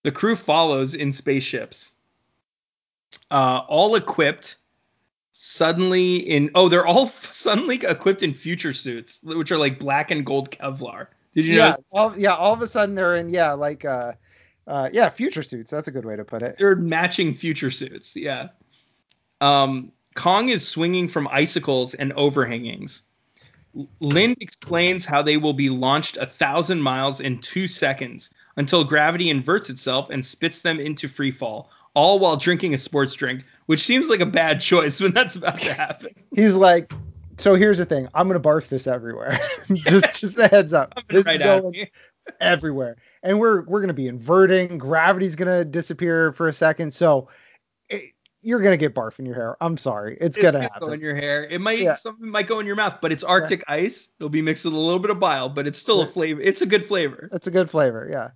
The 0.04 0.12
crew 0.12 0.36
follows 0.36 0.96
in 0.96 1.12
spaceships. 1.12 1.94
Uh, 3.30 3.62
all 3.68 3.96
equipped 3.96 4.56
suddenly 5.32 6.18
in 6.18 6.50
oh 6.54 6.68
they're 6.68 6.86
all 6.86 7.08
suddenly 7.08 7.76
equipped 7.76 8.24
in 8.24 8.34
future 8.34 8.74
suits 8.74 9.22
which 9.24 9.52
are 9.52 9.58
like 9.58 9.80
black 9.80 10.12
and 10.12 10.26
gold 10.26 10.52
kevlar 10.52 11.08
did 11.34 11.46
you 11.46 11.56
yeah, 11.56 11.70
notice 11.70 11.84
all, 11.92 12.18
yeah, 12.18 12.36
all 12.36 12.54
of 12.54 12.62
a 12.62 12.68
sudden 12.68 12.96
they're 12.96 13.16
in 13.16 13.30
yeah, 13.30 13.54
like 13.54 13.86
uh, 13.86 14.14
uh, 14.70 14.90
yeah, 14.94 15.10
future 15.10 15.44
suits. 15.44 15.72
That's 15.72 15.88
a 15.88 15.92
good 15.92 16.06
way 16.06 16.16
to 16.16 16.24
put 16.24 16.42
it. 16.44 16.56
they're 16.58 16.76
matching 16.76 17.34
future 17.34 17.72
suits 17.72 18.16
yeah 18.16 18.50
um 19.42 19.92
kong 20.16 20.50
is 20.50 20.68
swinging 20.68 21.08
from 21.10 21.28
icicles 21.32 21.94
and 21.96 22.14
overhangings 22.14 23.02
lind 24.00 24.36
explains 24.42 25.06
how 25.06 25.22
they 25.22 25.38
will 25.38 25.54
be 25.54 25.70
launched 25.70 26.18
a 26.18 26.26
thousand 26.26 26.82
miles 26.82 27.20
in 27.20 27.40
two 27.40 27.68
seconds 27.68 28.30
until 28.58 28.84
gravity 28.84 29.30
inverts 29.30 29.70
itself 29.70 30.10
and 30.10 30.26
spits 30.26 30.62
them 30.62 30.80
into 30.80 31.08
free 31.08 31.32
fall 31.32 31.70
all 31.94 32.20
while 32.20 32.36
drinking 32.38 32.74
a 32.74 32.78
sports 32.78 33.14
drink 33.16 33.44
which 33.68 33.82
seems 33.82 34.10
like 34.10 34.20
a 34.20 34.26
bad 34.26 34.60
choice 34.62 35.00
when 35.02 35.14
that's 35.14 35.36
about 35.36 35.58
to 35.58 35.74
happen 35.74 36.10
He's 36.36 36.56
like, 36.56 36.92
so 37.38 37.56
here's 37.56 37.78
the 37.78 37.86
thing. 37.86 38.08
I'm 38.14 38.28
gonna 38.28 38.40
barf 38.40 38.68
this 38.68 38.86
everywhere. 38.86 39.40
just 39.74 40.20
just 40.20 40.38
a 40.38 40.48
heads 40.48 40.74
up. 40.74 40.94
This 41.10 41.26
is 41.26 41.38
going. 41.38 41.88
Everywhere, 42.40 42.98
and 43.24 43.40
we're 43.40 43.62
we're 43.64 43.82
gonna 43.82 43.94
be 43.94 44.08
inverting. 44.08 44.78
Gravity's 44.78 45.36
gonna 45.36 45.66
disappear 45.66 46.32
for 46.34 46.48
a 46.48 46.54
second, 46.54 46.94
so 46.94 47.30
it, 47.90 48.14
you're 48.42 48.62
gonna 48.62 48.78
get 48.78 48.96
barf 48.96 49.20
in 49.20 49.26
your 49.26 49.36
hair. 49.36 49.58
I'm 49.62 49.78
sorry, 49.78 50.18
it's 50.20 50.38
It 50.38 50.42
gonna 50.42 50.60
might 50.60 50.80
go 50.80 50.92
in 50.92 51.02
your 51.02 51.16
hair. 51.16 51.46
It 51.46 51.60
might 51.62 51.80
Yeah. 51.80 51.96
something 51.96 52.30
might 52.30 52.48
go 52.48 52.60
in 52.60 52.66
your 52.66 52.76
mouth, 52.76 52.98
but 53.02 53.12
it's 53.12 53.24
Arctic 53.24 53.64
ice. 53.68 54.10
It'll 54.20 54.30
be 54.30 54.42
mixed 54.42 54.66
with 54.66 54.74
a 54.74 54.78
little 54.80 55.00
bit 55.00 55.12
of 55.12 55.20
bile, 55.20 55.50
but 55.50 55.68
it's 55.68 55.80
still 55.80 56.02
a 56.02 56.06
flavor. 56.06 56.42
It's 56.42 56.62
a 56.62 56.66
good 56.66 56.86
flavor. 56.86 57.30
It's 57.34 57.48
a 57.48 57.52
good 57.52 57.70
flavor, 57.70 58.08
yeah. 58.10 58.30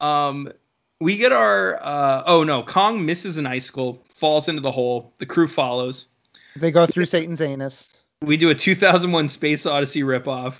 Um, 0.00 0.52
we 1.00 1.16
get 1.16 1.32
our 1.32 1.78
uh, 1.82 2.24
oh 2.26 2.44
no, 2.44 2.62
Kong 2.62 3.04
misses 3.06 3.38
an 3.38 3.46
icicle, 3.46 4.02
falls 4.08 4.48
into 4.48 4.60
the 4.60 4.70
hole. 4.70 5.12
The 5.18 5.26
crew 5.26 5.46
follows. 5.48 6.08
They 6.56 6.70
go 6.70 6.86
through 6.86 7.06
Satan's 7.06 7.40
anus. 7.40 7.88
We 8.22 8.36
do 8.36 8.48
a 8.50 8.54
2001 8.54 9.28
Space 9.28 9.66
Odyssey 9.66 10.02
ripoff. 10.02 10.54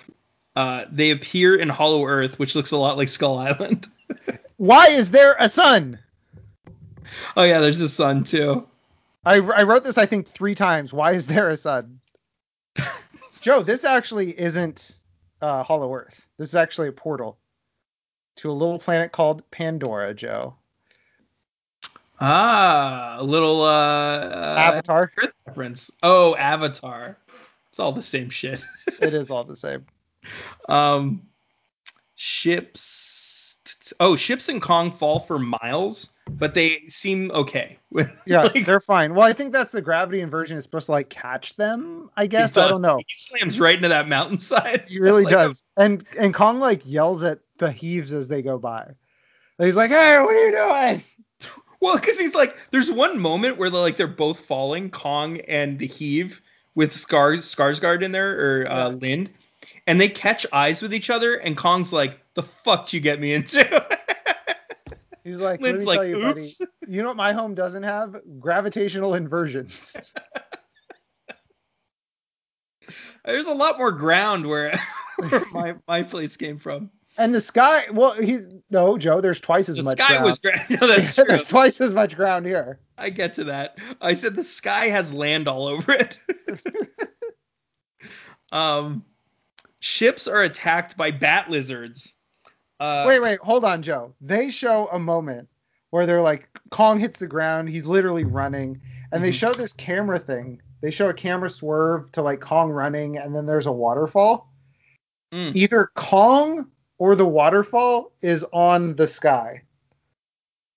Uh, 0.55 0.85
they 0.89 1.11
appear 1.11 1.55
in 1.55 1.69
Hollow 1.69 2.05
Earth, 2.05 2.39
which 2.39 2.55
looks 2.55 2.71
a 2.71 2.77
lot 2.77 2.97
like 2.97 3.09
Skull 3.09 3.37
Island. 3.37 3.87
Why 4.57 4.87
is 4.87 5.11
there 5.11 5.35
a 5.37 5.49
sun? 5.49 5.99
oh 7.35 7.43
yeah, 7.43 7.59
there's 7.59 7.81
a 7.81 7.89
sun 7.89 8.23
too. 8.23 8.67
I, 9.25 9.35
I 9.35 9.63
wrote 9.63 9.83
this 9.83 9.97
I 9.97 10.05
think 10.05 10.29
three 10.29 10.55
times. 10.55 10.93
Why 10.93 11.13
is 11.13 11.25
there 11.25 11.49
a 11.49 11.57
sun? 11.57 11.99
Joe, 13.41 13.63
this 13.63 13.83
actually 13.83 14.39
isn't 14.39 14.97
uh, 15.41 15.63
Hollow 15.63 15.93
Earth. 15.93 16.25
This 16.37 16.49
is 16.49 16.55
actually 16.55 16.87
a 16.89 16.93
portal 16.93 17.37
to 18.37 18.51
a 18.51 18.53
little 18.53 18.79
planet 18.79 19.11
called 19.11 19.49
Pandora, 19.51 20.13
Joe. 20.13 20.55
Ah, 22.19 23.17
a 23.19 23.23
little 23.23 23.61
uh, 23.61 23.67
uh 23.67 24.55
Avatar. 24.57 25.11
Reference. 25.45 25.91
Oh, 26.01 26.35
Avatar. 26.35 27.17
It's 27.69 27.79
all 27.79 27.91
the 27.91 28.01
same 28.01 28.29
shit. 28.29 28.63
it 29.01 29.13
is 29.13 29.31
all 29.31 29.43
the 29.43 29.55
same. 29.55 29.85
Um, 30.69 31.27
ships. 32.15 33.57
Oh, 33.99 34.15
ships 34.15 34.49
and 34.49 34.61
Kong 34.61 34.91
fall 34.91 35.19
for 35.19 35.37
miles, 35.37 36.09
but 36.29 36.53
they 36.53 36.83
seem 36.87 37.31
okay. 37.31 37.77
Yeah, 38.25 38.43
Like, 38.43 38.65
they're 38.65 38.79
fine. 38.79 39.13
Well, 39.13 39.25
I 39.25 39.33
think 39.33 39.53
that's 39.53 39.71
the 39.71 39.81
gravity 39.81 40.21
inversion 40.21 40.57
is 40.57 40.63
supposed 40.63 40.87
to 40.87 40.91
like 40.91 41.09
catch 41.09 41.55
them. 41.55 42.09
I 42.17 42.27
guess 42.27 42.57
I 42.57 42.67
don't 42.67 42.81
know. 42.81 42.97
He 42.97 43.05
slams 43.09 43.59
right 43.59 43.75
into 43.75 43.87
that 43.89 44.09
mountainside. 44.09 44.85
He 44.89 44.99
really 44.99 45.23
Like, 45.25 45.33
does. 45.33 45.63
And 45.77 46.03
and 46.17 46.33
Kong 46.33 46.59
like 46.59 46.85
yells 46.85 47.23
at 47.23 47.39
the 47.57 47.71
heaves 47.71 48.11
as 48.11 48.27
they 48.27 48.41
go 48.41 48.57
by. 48.57 48.91
He's 49.57 49.77
like, 49.77 49.91
"Hey, 49.91 50.17
what 50.19 50.35
are 50.35 50.45
you 50.45 50.51
doing?" 50.51 51.03
Well, 51.81 51.97
because 51.97 52.17
he's 52.17 52.33
like, 52.33 52.55
there's 52.71 52.89
one 52.89 53.19
moment 53.19 53.57
where 53.57 53.69
they're 53.69 53.81
like 53.81 53.95
they're 53.97 54.07
both 54.07 54.39
falling, 54.39 54.89
Kong 54.89 55.37
and 55.41 55.77
the 55.77 55.85
Heave 55.85 56.41
with 56.73 56.95
Scars 56.97 57.53
Skarsgård 57.53 58.01
in 58.01 58.11
there 58.11 58.63
or 58.63 58.71
uh. 58.71 58.89
Lind, 58.89 59.29
and 59.87 59.99
they 60.01 60.09
catch 60.09 60.45
eyes 60.51 60.81
with 60.81 60.93
each 60.93 61.09
other, 61.09 61.35
and 61.35 61.55
Kong's 61.57 61.91
like, 61.93 62.19
"The 62.33 62.43
fuck 62.43 62.93
you 62.93 62.99
get 62.99 63.19
me 63.19 63.33
into?" 63.33 63.63
He's 65.23 65.37
like, 65.37 65.61
"Let 65.61 65.75
me 65.75 65.83
like, 65.85 65.95
tell 65.97 66.05
you, 66.05 66.21
buddy. 66.21 66.47
You 66.87 67.01
know 67.01 67.07
what 67.09 67.17
my 67.17 67.33
home 67.33 67.55
doesn't 67.55 67.83
have? 67.83 68.15
Gravitational 68.39 69.15
inversions." 69.15 69.95
There's 73.25 73.47
a 73.47 73.53
lot 73.53 73.77
more 73.79 73.91
ground 73.91 74.45
where, 74.45 74.79
where 75.17 75.43
my 75.53 75.75
my 75.87 76.03
place 76.03 76.37
came 76.37 76.59
from. 76.59 76.91
and 77.17 77.33
the 77.33 77.41
sky, 77.41 77.85
well, 77.91 78.11
he's 78.11 78.45
no, 78.69 78.97
Joe. 78.99 79.19
There's 79.21 79.41
twice 79.41 79.67
as 79.69 79.77
The 79.77 79.83
much 79.83 79.97
sky 79.97 80.09
ground. 80.09 80.25
was 80.25 80.37
ground. 80.37 80.59
No, 80.69 80.87
that's 80.87 81.15
true. 81.15 81.23
there's 81.27 81.47
twice 81.47 81.81
as 81.81 81.93
much 81.93 82.15
ground 82.15 82.45
here. 82.45 82.79
I 82.97 83.09
get 83.09 83.33
to 83.35 83.45
that. 83.45 83.77
I 84.01 84.13
said 84.13 84.35
the 84.35 84.43
sky 84.43 84.85
has 84.89 85.11
land 85.13 85.47
all 85.47 85.65
over 85.65 85.91
it. 85.93 86.17
um, 88.51 89.03
ships 89.85 90.27
are 90.27 90.41
attacked 90.41 90.97
by 90.97 91.11
bat 91.11 91.49
lizards. 91.49 92.15
Uh, 92.79 93.05
wait, 93.07 93.21
wait, 93.21 93.39
hold 93.39 93.63
on, 93.63 93.81
Joe. 93.83 94.13
They 94.19 94.49
show 94.49 94.87
a 94.87 94.99
moment 94.99 95.47
where 95.91 96.05
they're 96.05 96.21
like, 96.21 96.49
Kong 96.71 96.99
hits 96.99 97.19
the 97.19 97.27
ground, 97.27 97.69
he's 97.69 97.85
literally 97.85 98.25
running, 98.25 98.81
and 99.11 99.23
they 99.23 99.29
Mhm. 99.29 99.35
show 99.35 99.53
this 99.53 99.71
camera 99.71 100.19
thing. 100.19 100.61
They 100.81 100.91
show 100.91 101.09
a 101.09 101.13
camera 101.13 101.49
swerve 101.49 102.11
to 102.13 102.21
like 102.21 102.41
Kong 102.41 102.71
running, 102.71 103.17
and 103.17 103.35
then 103.35 103.45
there's 103.45 103.67
a 103.67 103.71
waterfall. 103.71 104.51
Mm. 105.31 105.55
Either 105.55 105.91
Kong 105.95 106.71
or 106.97 107.15
the 107.15 107.27
waterfall 107.27 108.11
is 108.21 108.43
on 108.51 108.95
the 108.95 109.07
sky. 109.07 109.63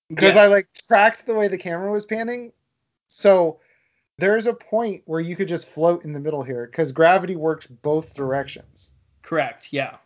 Because 0.07 0.35
yes. 0.35 0.37
I 0.37 0.47
like 0.47 0.67
tracked 0.87 1.25
the 1.25 1.35
way 1.35 1.47
the 1.47 1.57
camera 1.57 1.91
was 1.91 2.05
panning. 2.05 2.51
So 3.07 3.59
there's 4.17 4.47
a 4.47 4.53
point 4.53 5.03
where 5.05 5.19
you 5.19 5.35
could 5.35 5.47
just 5.47 5.67
float 5.67 6.05
in 6.05 6.13
the 6.13 6.19
middle 6.19 6.43
here 6.43 6.65
because 6.65 6.91
gravity 6.91 7.35
works 7.35 7.67
both 7.67 8.13
directions. 8.13 8.93
Correct. 9.29 9.69
Yeah. 9.71 9.97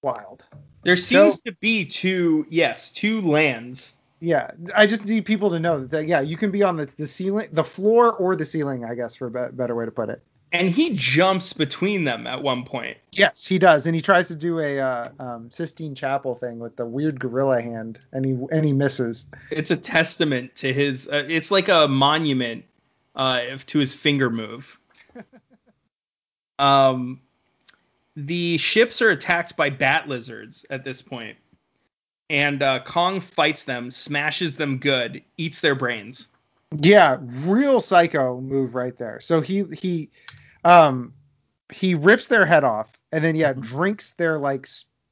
Wild. 0.00 0.46
There 0.82 0.96
seems 0.96 1.42
to 1.42 1.52
be 1.52 1.84
two. 1.84 2.46
Yes, 2.48 2.90
two 2.90 3.20
lands. 3.20 3.98
Yeah, 4.18 4.50
I 4.74 4.86
just 4.86 5.04
need 5.04 5.24
people 5.26 5.50
to 5.50 5.58
know 5.58 5.84
that 5.86 6.08
yeah, 6.08 6.20
you 6.20 6.36
can 6.36 6.50
be 6.50 6.62
on 6.62 6.76
the 6.76 6.86
the 6.96 7.06
ceiling, 7.06 7.48
the 7.52 7.64
floor 7.64 8.12
or 8.12 8.34
the 8.34 8.44
ceiling, 8.44 8.84
I 8.84 8.94
guess 8.94 9.14
for 9.14 9.26
a 9.26 9.30
be- 9.30 9.54
better 9.54 9.74
way 9.74 9.84
to 9.84 9.90
put 9.90 10.08
it. 10.08 10.22
And 10.52 10.68
he 10.68 10.90
jumps 10.94 11.52
between 11.52 12.04
them 12.04 12.26
at 12.26 12.42
one 12.42 12.64
point. 12.64 12.98
Yes, 13.12 13.46
he 13.46 13.58
does, 13.58 13.86
and 13.86 13.94
he 13.94 14.02
tries 14.02 14.28
to 14.28 14.36
do 14.36 14.58
a 14.58 14.78
uh, 14.78 15.08
um, 15.18 15.50
Sistine 15.50 15.94
Chapel 15.94 16.34
thing 16.34 16.58
with 16.58 16.76
the 16.76 16.84
weird 16.84 17.20
gorilla 17.20 17.60
hand, 17.60 18.00
and 18.12 18.24
he 18.24 18.36
and 18.50 18.64
he 18.64 18.72
misses. 18.72 19.26
It's 19.50 19.70
a 19.70 19.76
testament 19.76 20.56
to 20.56 20.72
his. 20.72 21.08
Uh, 21.08 21.26
it's 21.28 21.50
like 21.50 21.68
a 21.68 21.86
monument 21.88 22.64
uh, 23.14 23.42
to 23.66 23.78
his 23.78 23.94
finger 23.94 24.30
move. 24.30 24.78
um, 26.58 27.20
the 28.16 28.58
ships 28.58 29.00
are 29.02 29.10
attacked 29.10 29.56
by 29.56 29.70
bat 29.70 30.08
lizards 30.08 30.64
at 30.70 30.84
this 30.84 31.02
point, 31.02 31.36
and 32.30 32.62
uh, 32.62 32.80
Kong 32.84 33.20
fights 33.20 33.64
them, 33.64 33.90
smashes 33.90 34.56
them 34.56 34.78
good, 34.78 35.22
eats 35.36 35.60
their 35.60 35.74
brains. 35.74 36.28
Yeah, 36.78 37.18
real 37.20 37.80
psycho 37.80 38.40
move 38.40 38.74
right 38.74 38.96
there. 38.96 39.20
So 39.20 39.40
he 39.40 39.64
he 39.64 40.10
um 40.64 41.12
he 41.72 41.94
rips 41.94 42.28
their 42.28 42.46
head 42.46 42.64
off, 42.64 42.90
and 43.12 43.22
then 43.24 43.36
yeah, 43.36 43.52
drinks 43.52 44.12
their 44.12 44.38
like 44.38 44.66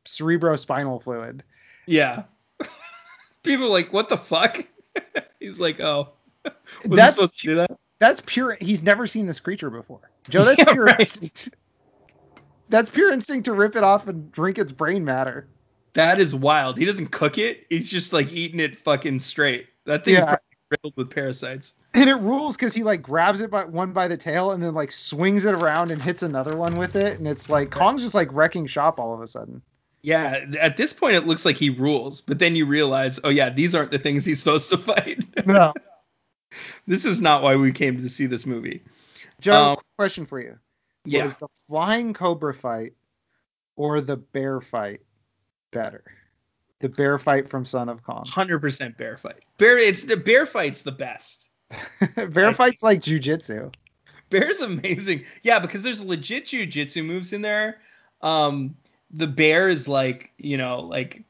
cerebrospinal 0.07 1.03
fluid. 1.03 1.43
Yeah. 1.87 2.25
People 3.43 3.67
are 3.67 3.71
like, 3.71 3.93
what 3.93 4.09
the 4.09 4.17
fuck? 4.17 4.67
He's 5.41 5.61
like, 5.61 5.81
oh, 5.81 6.11
was 6.45 6.53
That's 6.89 7.15
supposed 7.15 7.39
to 7.41 7.47
do 7.49 7.55
that? 7.57 7.71
that's 7.99 8.23
pure. 8.25 8.57
He's 8.61 8.83
never 8.83 9.07
seen 9.07 9.27
this 9.27 9.41
creature 9.41 9.71
before. 9.71 10.11
Joe, 10.31 10.45
that's 10.45 10.59
Yeah, 10.59 10.73
pure 10.73 10.85
right. 10.85 11.49
That's 12.71 12.89
pure 12.89 13.13
instinct 13.13 13.45
to 13.47 13.53
rip 13.53 13.77
it 13.77 13.83
off 13.83 14.07
and 14.09 14.31
drink 14.33 14.59
its 14.59 14.73
brain 14.73 15.05
matter. 15.05 15.47
That 15.95 16.21
is 16.21 16.35
wild. 16.35 16.79
He 16.79 16.85
doesn't 16.85 17.09
cook 17.09 17.37
it. 17.37 17.67
He's 17.69 17.91
just 17.91 18.13
like 18.13 18.33
eating 18.33 18.61
it 18.61 18.77
fucking 18.77 19.19
straight. 19.19 19.67
That 19.87 20.05
thing's 20.05 20.25
Yeah. 20.25 20.37
riddled 20.71 20.95
with 20.97 21.11
parasites. 21.11 21.75
And 21.95 22.09
it 22.09 22.15
rules 22.15 22.57
because 22.57 22.73
he 22.73 22.85
like 22.85 23.03
grabs 23.03 23.41
it 23.41 23.51
by 23.51 23.65
one 23.65 23.93
by 23.93 24.07
the 24.07 24.17
tail 24.17 24.53
and 24.53 24.63
then 24.63 24.73
like 24.73 24.93
swings 24.93 25.45
it 25.45 25.55
around 25.55 25.91
and 25.91 26.01
hits 26.01 26.23
another 26.23 26.57
one 26.57 26.77
with 26.77 26.95
it, 26.95 27.19
and 27.19 27.27
it's 27.27 27.51
like 27.51 27.71
Kong's 27.71 28.03
just 28.03 28.15
like 28.15 28.29
wrecking 28.33 28.69
shop 28.69 29.01
all 29.01 29.13
of 29.13 29.21
a 29.21 29.27
sudden. 29.27 29.63
Yeah, 30.03 30.47
at 30.61 30.77
this 30.77 30.93
point 30.93 31.17
it 31.17 31.27
looks 31.27 31.45
like 31.45 31.57
he 31.57 31.69
rules, 31.71 32.21
but 32.21 32.39
then 32.39 32.55
you 32.55 32.67
realize, 32.67 33.19
oh 33.25 33.29
yeah, 33.29 33.51
these 33.51 33.75
aren't 33.75 33.91
the 33.91 33.99
things 33.99 34.25
he's 34.25 34.39
supposed 34.39 34.71
to 34.71 34.79
fight. 34.79 35.25
No, 35.45 35.75
this 36.87 37.05
is 37.05 37.21
not 37.21 37.43
why 37.43 37.57
we 37.57 37.73
came 37.73 37.97
to 37.97 38.09
see 38.09 38.27
this 38.27 38.47
movie. 38.47 38.83
Joe, 39.41 39.73
Um, 39.73 39.79
question 39.99 40.27
for 40.27 40.41
you: 40.41 40.57
Yeah. 41.05 41.23
Was 41.23 41.39
the 41.39 41.49
flying 41.69 42.15
cobra 42.15 42.55
fight 42.55 42.93
or 43.77 44.01
the 44.01 44.17
bear 44.17 44.61
fight 44.61 45.01
better. 45.71 46.05
The 46.81 46.89
bear 46.89 47.19
fight 47.19 47.49
from 47.49 47.65
Son 47.65 47.89
of 47.89 48.03
Kong. 48.03 48.25
Hundred 48.27 48.61
percent 48.61 48.97
bear 48.97 49.17
fight. 49.17 49.43
Bear, 49.59 49.79
it's 49.79 50.05
the 50.05 50.17
bear 50.17 50.47
fight's 50.47 50.83
the 50.83 50.93
best. 50.93 51.49
bear 52.15 52.53
fight's 52.53 52.83
like 52.83 53.01
jujitsu. 53.01 53.73
Bear's 54.31 54.61
amazing. 54.61 55.25
Yeah, 55.43 55.59
because 55.59 55.83
there's 55.83 56.01
legit 56.01 56.47
jujitsu 56.47 57.05
moves 57.05 57.33
in 57.33 57.43
there. 57.43 57.81
Um, 58.23 58.77
the 59.11 59.27
bear 59.27 59.69
is 59.69 59.89
like, 59.89 60.33
you 60.39 60.57
know, 60.57 60.81
like 60.81 61.25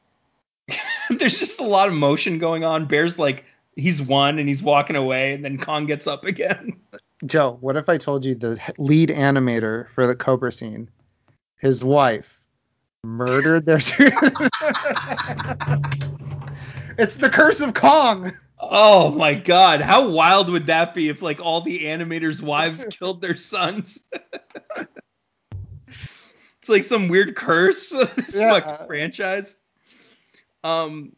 there's 1.09 1.39
just 1.39 1.59
a 1.59 1.65
lot 1.65 1.87
of 1.87 1.93
motion 1.93 2.37
going 2.37 2.63
on. 2.63 2.85
Bear's 2.85 3.17
like 3.19 3.45
he's 3.75 4.01
won 4.01 4.39
and 4.39 4.47
he's 4.47 4.63
walking 4.63 4.95
away, 4.95 5.33
and 5.33 5.43
then 5.43 5.57
Kong 5.57 5.85
gets 5.85 6.07
up 6.07 6.25
again. 6.25 6.79
Joe, 7.25 7.57
what 7.61 7.77
if 7.77 7.87
I 7.87 7.97
told 7.97 8.25
you 8.25 8.35
the 8.35 8.59
lead 8.77 9.09
animator 9.09 9.89
for 9.89 10.07
the 10.07 10.15
Cobra 10.15 10.51
scene, 10.51 10.89
his 11.57 11.83
wife, 11.83 12.39
murdered 13.03 13.65
their. 13.65 13.77
it's 16.97 17.15
the 17.15 17.29
curse 17.31 17.59
of 17.61 17.73
Kong. 17.73 18.31
Oh 18.59 19.11
my 19.11 19.33
god, 19.33 19.81
how 19.81 20.09
wild 20.09 20.49
would 20.49 20.67
that 20.67 20.93
be 20.93 21.09
if 21.09 21.21
like 21.21 21.39
all 21.39 21.61
the 21.61 21.85
animators' 21.85 22.41
wives 22.41 22.85
killed 22.91 23.21
their 23.21 23.35
sons? 23.35 24.03
it's 25.51 26.69
like 26.69 26.83
some 26.83 27.07
weird 27.07 27.35
curse 27.35 27.89
this 27.89 28.39
yeah. 28.39 28.53
fucking 28.53 28.87
franchise. 28.87 29.57
Um 30.63 31.13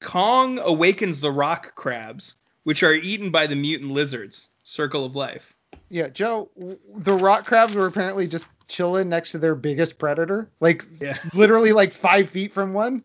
Kong 0.00 0.60
awakens 0.62 1.20
the 1.20 1.32
rock 1.32 1.74
crabs, 1.74 2.34
which 2.64 2.82
are 2.82 2.92
eaten 2.92 3.30
by 3.30 3.46
the 3.46 3.56
mutant 3.56 3.92
lizards. 3.92 4.50
Circle 4.64 5.04
of 5.04 5.14
life. 5.14 5.54
Yeah, 5.88 6.08
Joe, 6.08 6.50
the 6.96 7.14
rock 7.14 7.46
crabs 7.46 7.74
were 7.74 7.86
apparently 7.86 8.26
just 8.26 8.46
chilling 8.66 9.08
next 9.08 9.32
to 9.32 9.38
their 9.38 9.54
biggest 9.54 9.98
predator, 9.98 10.50
like 10.60 10.84
yeah. 11.00 11.18
literally 11.34 11.72
like 11.72 11.92
five 11.92 12.30
feet 12.30 12.52
from 12.52 12.72
one. 12.72 13.04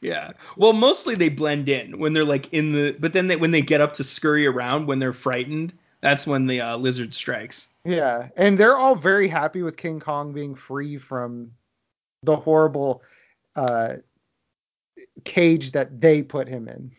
Yeah. 0.00 0.32
Well, 0.56 0.72
mostly 0.72 1.14
they 1.14 1.28
blend 1.28 1.68
in 1.68 1.98
when 1.98 2.12
they're 2.12 2.24
like 2.24 2.52
in 2.52 2.72
the, 2.72 2.96
but 2.98 3.12
then 3.12 3.28
they, 3.28 3.36
when 3.36 3.50
they 3.50 3.62
get 3.62 3.80
up 3.80 3.94
to 3.94 4.04
scurry 4.04 4.46
around 4.46 4.86
when 4.86 4.98
they're 4.98 5.12
frightened, 5.12 5.72
that's 6.00 6.26
when 6.26 6.46
the 6.46 6.60
uh, 6.60 6.76
lizard 6.76 7.14
strikes. 7.14 7.68
Yeah, 7.84 8.28
and 8.36 8.58
they're 8.58 8.76
all 8.76 8.94
very 8.94 9.28
happy 9.28 9.62
with 9.62 9.76
King 9.76 10.00
Kong 10.00 10.32
being 10.32 10.54
free 10.54 10.98
from 10.98 11.52
the 12.22 12.36
horrible 12.36 13.02
uh, 13.54 13.96
cage 15.24 15.72
that 15.72 16.00
they 16.00 16.22
put 16.22 16.48
him 16.48 16.68
in. 16.68 16.92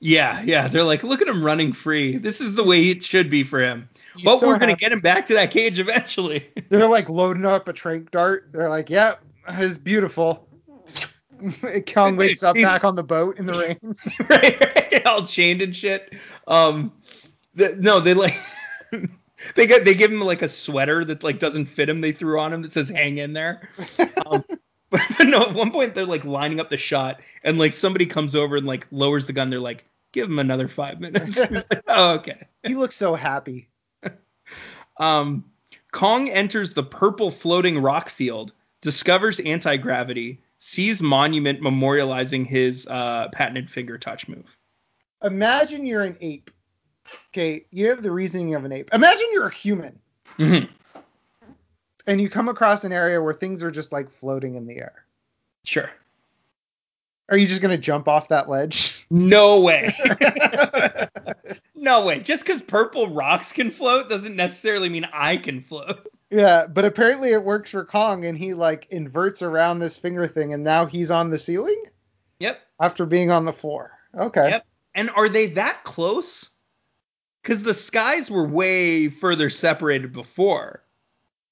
Yeah, 0.00 0.42
yeah. 0.42 0.68
They're 0.68 0.84
like, 0.84 1.02
look 1.02 1.22
at 1.22 1.28
him 1.28 1.42
running 1.44 1.72
free. 1.72 2.18
This 2.18 2.40
is 2.40 2.54
the 2.54 2.64
way 2.64 2.90
it 2.90 3.02
should 3.02 3.30
be 3.30 3.42
for 3.42 3.60
him. 3.60 3.88
He's 4.14 4.24
but 4.24 4.38
so 4.38 4.46
we're 4.46 4.58
gonna 4.58 4.76
get 4.76 4.92
him 4.92 5.00
back 5.00 5.26
to 5.26 5.34
that 5.34 5.50
cage 5.50 5.78
eventually. 5.78 6.46
They're 6.68 6.88
like 6.88 7.08
loading 7.08 7.46
up 7.46 7.68
a 7.68 7.72
trank 7.72 8.10
dart. 8.10 8.48
They're 8.52 8.68
like, 8.68 8.90
yep, 8.90 9.22
yeah, 9.48 9.62
it's 9.62 9.78
beautiful. 9.78 10.48
Kong 11.92 12.16
wakes 12.16 12.42
up 12.42 12.56
back 12.56 12.84
on 12.84 12.94
the 12.94 13.02
boat 13.02 13.38
in 13.38 13.46
the 13.46 13.52
rain. 13.82 13.94
right, 14.28 14.92
right, 14.92 15.06
all 15.06 15.26
chained 15.26 15.62
and 15.62 15.74
shit. 15.74 16.14
Um, 16.46 16.92
the, 17.54 17.76
no, 17.78 18.00
they 18.00 18.14
like. 18.14 18.34
they 19.54 19.66
get 19.66 19.84
they 19.84 19.94
give 19.94 20.10
him 20.10 20.20
like 20.20 20.42
a 20.42 20.48
sweater 20.48 21.04
that 21.04 21.22
like 21.22 21.38
doesn't 21.38 21.66
fit 21.66 21.88
him. 21.88 22.00
They 22.00 22.12
threw 22.12 22.40
on 22.40 22.52
him 22.52 22.62
that 22.62 22.72
says 22.72 22.88
"hang 22.88 23.18
in 23.18 23.32
there." 23.34 23.68
Um, 24.24 24.44
but 24.90 25.00
no, 25.20 25.42
at 25.42 25.54
one 25.54 25.70
point 25.70 25.94
they're 25.94 26.06
like 26.06 26.24
lining 26.24 26.60
up 26.60 26.68
the 26.68 26.76
shot, 26.76 27.20
and 27.42 27.58
like 27.58 27.72
somebody 27.72 28.06
comes 28.06 28.34
over 28.36 28.56
and 28.56 28.66
like 28.66 28.86
lowers 28.90 29.26
the 29.26 29.32
gun. 29.32 29.50
They're 29.50 29.60
like, 29.60 29.84
"Give 30.12 30.28
him 30.28 30.38
another 30.38 30.68
five 30.68 31.00
minutes." 31.00 31.42
He's 31.48 31.66
like, 31.70 31.82
"Oh, 31.88 32.14
okay." 32.14 32.46
He 32.66 32.74
looks 32.74 32.96
so 32.96 33.14
happy. 33.14 33.68
um, 34.98 35.44
Kong 35.92 36.28
enters 36.28 36.74
the 36.74 36.82
purple 36.82 37.30
floating 37.30 37.80
rock 37.80 38.08
field, 38.08 38.52
discovers 38.80 39.40
anti 39.40 39.76
gravity, 39.76 40.42
sees 40.58 41.02
monument 41.02 41.60
memorializing 41.60 42.46
his 42.46 42.86
uh, 42.86 43.28
patented 43.32 43.70
finger 43.70 43.98
touch 43.98 44.28
move. 44.28 44.56
Imagine 45.22 45.86
you're 45.86 46.02
an 46.02 46.16
ape. 46.20 46.50
Okay, 47.28 47.66
you 47.70 47.88
have 47.88 48.02
the 48.02 48.10
reasoning 48.10 48.54
of 48.54 48.64
an 48.64 48.72
ape. 48.72 48.90
Imagine 48.92 49.26
you're 49.32 49.46
a 49.46 49.54
human. 49.54 50.00
Mm-hmm 50.38 50.72
and 52.06 52.20
you 52.20 52.28
come 52.28 52.48
across 52.48 52.84
an 52.84 52.92
area 52.92 53.20
where 53.20 53.34
things 53.34 53.62
are 53.62 53.70
just 53.70 53.92
like 53.92 54.10
floating 54.10 54.54
in 54.54 54.66
the 54.66 54.76
air. 54.76 55.04
Sure. 55.64 55.90
Are 57.28 57.36
you 57.36 57.46
just 57.46 57.60
gonna 57.60 57.78
jump 57.78 58.06
off 58.06 58.28
that 58.28 58.48
ledge? 58.48 59.06
No 59.10 59.60
way. 59.60 59.92
no 61.74 62.06
way. 62.06 62.20
Just 62.20 62.44
because 62.44 62.62
purple 62.62 63.08
rocks 63.08 63.52
can 63.52 63.70
float 63.70 64.08
doesn't 64.08 64.36
necessarily 64.36 64.88
mean 64.88 65.06
I 65.12 65.36
can 65.36 65.62
float. 65.62 66.08
Yeah, 66.30 66.66
but 66.66 66.84
apparently 66.84 67.30
it 67.30 67.42
works 67.42 67.70
for 67.70 67.84
Kong, 67.84 68.24
and 68.24 68.36
he 68.36 68.54
like 68.54 68.86
inverts 68.90 69.42
around 69.42 69.78
this 69.78 69.96
finger 69.96 70.26
thing, 70.26 70.52
and 70.52 70.64
now 70.64 70.86
he's 70.86 71.10
on 71.10 71.30
the 71.30 71.38
ceiling. 71.38 71.82
Yep. 72.40 72.60
After 72.80 73.06
being 73.06 73.30
on 73.30 73.44
the 73.44 73.52
floor. 73.52 73.92
Okay. 74.16 74.50
Yep. 74.50 74.66
And 74.94 75.10
are 75.10 75.28
they 75.28 75.46
that 75.46 75.84
close? 75.84 76.50
Because 77.42 77.62
the 77.62 77.74
skies 77.74 78.30
were 78.30 78.46
way 78.46 79.08
further 79.08 79.50
separated 79.50 80.12
before. 80.12 80.82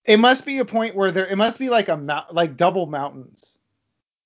It 0.04 0.18
must 0.18 0.44
be 0.44 0.58
a 0.58 0.64
point 0.64 0.94
where 0.94 1.10
there. 1.10 1.26
It 1.26 1.36
must 1.36 1.58
be 1.58 1.70
like 1.70 1.88
a 1.88 1.96
mount, 1.96 2.34
like 2.34 2.56
double 2.56 2.86
mountains. 2.86 3.58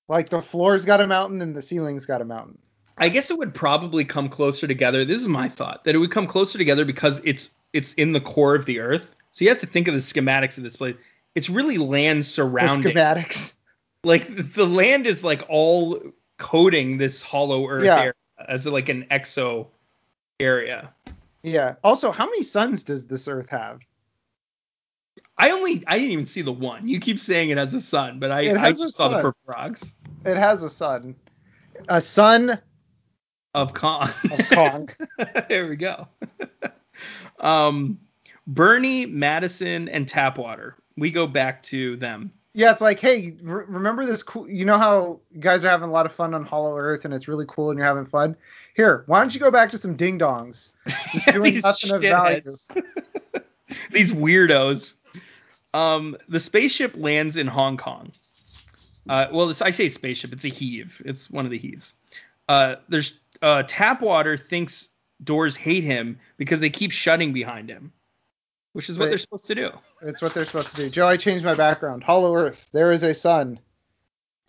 Like 0.07 0.29
the 0.29 0.41
floor's 0.41 0.85
got 0.85 1.01
a 1.01 1.07
mountain 1.07 1.41
and 1.41 1.55
the 1.55 1.61
ceiling's 1.61 2.05
got 2.05 2.21
a 2.21 2.25
mountain. 2.25 2.57
I 2.97 3.07
guess 3.09 3.31
it 3.31 3.37
would 3.37 3.53
probably 3.53 4.03
come 4.03 4.27
closer 4.27 4.67
together. 4.67 5.05
This 5.05 5.19
is 5.19 5.27
my 5.27 5.47
thought 5.47 5.85
that 5.85 5.95
it 5.95 5.99
would 5.99 6.11
come 6.11 6.27
closer 6.27 6.57
together 6.57 6.83
because 6.83 7.21
it's 7.23 7.51
it's 7.71 7.93
in 7.93 8.11
the 8.11 8.19
core 8.19 8.55
of 8.55 8.65
the 8.65 8.79
Earth. 8.79 9.15
So 9.31 9.45
you 9.45 9.49
have 9.49 9.59
to 9.59 9.67
think 9.67 9.87
of 9.87 9.93
the 9.93 10.01
schematics 10.01 10.57
of 10.57 10.63
this 10.63 10.75
place. 10.75 10.95
It's 11.35 11.49
really 11.49 11.77
land 11.77 12.25
surrounding. 12.25 12.93
The 12.93 12.99
schematics. 12.99 13.53
Like 14.03 14.53
the 14.53 14.65
land 14.65 15.07
is 15.07 15.23
like 15.23 15.43
all 15.47 16.01
coating 16.37 16.97
this 16.97 17.21
hollow 17.21 17.67
Earth 17.67 17.83
yeah. 17.83 17.99
area 17.99 18.13
as 18.47 18.65
like 18.65 18.89
an 18.89 19.05
exo 19.11 19.67
area. 20.39 20.93
Yeah. 21.43 21.75
Also, 21.83 22.11
how 22.11 22.25
many 22.25 22.43
suns 22.43 22.83
does 22.83 23.07
this 23.07 23.27
Earth 23.27 23.49
have? 23.49 23.79
I 25.39 25.51
only 25.51 25.83
I 25.87 25.97
didn't 25.97 26.11
even 26.11 26.25
see 26.25 26.41
the 26.41 26.51
one. 26.51 26.87
You 26.87 26.99
keep 26.99 27.17
saying 27.17 27.49
it 27.49 27.57
has 27.57 27.73
a 27.73 27.79
sun, 27.81 28.19
but 28.19 28.29
I, 28.29 28.51
I 28.61 28.73
just 28.73 28.95
saw 28.95 29.07
the 29.07 29.21
purple 29.21 29.41
rocks. 29.45 29.95
It 30.25 30.35
has 30.35 30.63
a 30.63 30.69
sun. 30.69 31.15
A 31.87 32.01
sun 32.01 32.59
of 33.53 33.73
Kong. 33.73 34.09
Of 34.31 34.49
Kong. 34.49 34.89
there 35.49 35.67
we 35.67 35.77
go. 35.77 36.07
um, 37.39 37.99
Bernie, 38.45 39.05
Madison, 39.05 39.87
and 39.87 40.05
Tapwater. 40.05 40.73
We 40.97 41.09
go 41.09 41.25
back 41.25 41.63
to 41.63 41.95
them. 41.95 42.33
Yeah, 42.53 42.71
it's 42.71 42.81
like, 42.81 42.99
hey, 42.99 43.37
re- 43.41 43.63
remember 43.67 44.05
this 44.05 44.23
cool? 44.23 44.49
You 44.49 44.65
know 44.65 44.77
how 44.77 45.21
you 45.31 45.39
guys 45.39 45.63
are 45.63 45.69
having 45.69 45.87
a 45.87 45.91
lot 45.91 46.05
of 46.05 46.11
fun 46.11 46.33
on 46.33 46.43
Hollow 46.43 46.75
Earth, 46.75 47.05
and 47.05 47.13
it's 47.13 47.27
really 47.27 47.45
cool, 47.47 47.69
and 47.69 47.77
you're 47.77 47.87
having 47.87 48.05
fun. 48.05 48.35
Here, 48.75 49.03
why 49.05 49.19
don't 49.19 49.33
you 49.33 49.39
go 49.39 49.51
back 49.51 49.69
to 49.71 49.77
some 49.77 49.95
ding 49.95 50.19
dongs? 50.19 50.69
Just 50.87 51.27
doing 51.27 51.61
nothing 51.61 51.91
of 51.93 52.01
value. 52.01 52.41
These 53.91 54.11
weirdos. 54.11 54.95
Um, 55.73 56.17
the 56.27 56.39
spaceship 56.39 56.95
lands 56.97 57.37
in 57.37 57.47
Hong 57.47 57.77
Kong. 57.77 58.11
Uh, 59.07 59.27
well, 59.31 59.49
I 59.61 59.71
say 59.71 59.89
spaceship, 59.89 60.33
it's 60.33 60.45
a 60.45 60.49
heave. 60.49 61.01
It's 61.05 61.29
one 61.29 61.45
of 61.45 61.51
the 61.51 61.57
heaves. 61.57 61.95
Uh, 62.47 62.75
there's 62.87 63.19
uh, 63.41 63.63
Tapwater 63.67 64.39
thinks 64.39 64.89
doors 65.23 65.55
hate 65.55 65.83
him 65.83 66.19
because 66.37 66.59
they 66.59 66.69
keep 66.69 66.91
shutting 66.91 67.33
behind 67.33 67.69
him, 67.69 67.91
which 68.73 68.89
is 68.89 68.97
what 68.97 69.09
they're 69.09 69.17
supposed 69.17 69.47
to 69.47 69.55
do. 69.55 69.71
It's 70.01 70.21
what 70.21 70.33
they're 70.33 70.43
supposed 70.43 70.75
to 70.75 70.81
do. 70.81 70.89
Joe, 70.89 71.07
I 71.07 71.17
changed 71.17 71.43
my 71.45 71.55
background. 71.55 72.03
Hollow 72.03 72.35
Earth. 72.35 72.67
There 72.71 72.91
is 72.91 73.03
a 73.03 73.13
sun. 73.13 73.59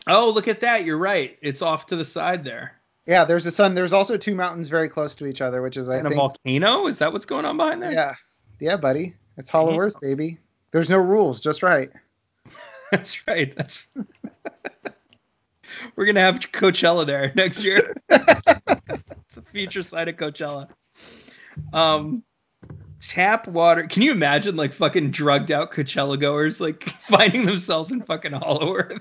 Oh, 0.06 0.30
look 0.30 0.48
at 0.48 0.60
that. 0.60 0.84
You're 0.84 0.98
right. 0.98 1.36
It's 1.42 1.62
off 1.62 1.86
to 1.86 1.96
the 1.96 2.04
side 2.04 2.44
there. 2.44 2.80
Yeah, 3.06 3.24
there's 3.24 3.46
a 3.46 3.50
sun. 3.50 3.74
There's 3.74 3.92
also 3.92 4.16
two 4.16 4.34
mountains 4.34 4.68
very 4.68 4.88
close 4.88 5.14
to 5.16 5.26
each 5.26 5.40
other, 5.40 5.62
which 5.62 5.76
is 5.76 5.88
I 5.88 5.96
and 5.96 6.02
think. 6.04 6.14
a 6.14 6.16
volcano? 6.16 6.86
Is 6.86 6.98
that 6.98 7.12
what's 7.12 7.26
going 7.26 7.44
on 7.44 7.56
behind 7.56 7.82
there? 7.82 7.92
Yeah. 7.92 8.14
Yeah, 8.60 8.76
buddy. 8.76 9.14
It's 9.36 9.50
Hollow 9.50 9.78
Earth, 9.78 10.00
baby. 10.00 10.38
There's 10.72 10.90
no 10.90 10.98
rules, 10.98 11.40
just 11.40 11.62
right. 11.62 11.90
That's 12.90 13.26
right. 13.26 13.54
That's 13.56 13.86
We're 15.96 16.06
gonna 16.06 16.20
have 16.20 16.40
Coachella 16.40 17.06
there 17.06 17.32
next 17.34 17.62
year. 17.62 17.94
it's 18.08 19.36
a 19.36 19.42
feature 19.52 19.82
site 19.82 20.08
of 20.08 20.16
Coachella. 20.16 20.68
Um, 21.72 22.22
tap 23.00 23.48
water. 23.48 23.84
Can 23.84 24.02
you 24.02 24.12
imagine 24.12 24.56
like 24.56 24.72
fucking 24.72 25.10
drugged 25.10 25.50
out 25.50 25.72
Coachella 25.72 26.18
goers 26.18 26.60
like 26.60 26.84
finding 26.84 27.46
themselves 27.46 27.90
in 27.90 28.02
fucking 28.02 28.32
Hollow 28.32 28.76
Earth? 28.76 29.00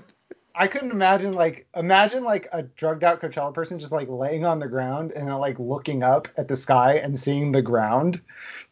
I 0.54 0.66
couldn't 0.66 0.90
imagine 0.90 1.32
like 1.32 1.66
imagine 1.76 2.24
like 2.24 2.48
a 2.52 2.62
drugged 2.62 3.04
out 3.04 3.20
Coachella 3.20 3.54
person 3.54 3.78
just 3.78 3.92
like 3.92 4.08
laying 4.08 4.44
on 4.44 4.58
the 4.58 4.68
ground 4.68 5.12
and 5.12 5.28
then, 5.28 5.38
like 5.38 5.58
looking 5.58 6.02
up 6.02 6.28
at 6.36 6.48
the 6.48 6.56
sky 6.56 6.94
and 6.94 7.18
seeing 7.18 7.52
the 7.52 7.62
ground. 7.62 8.20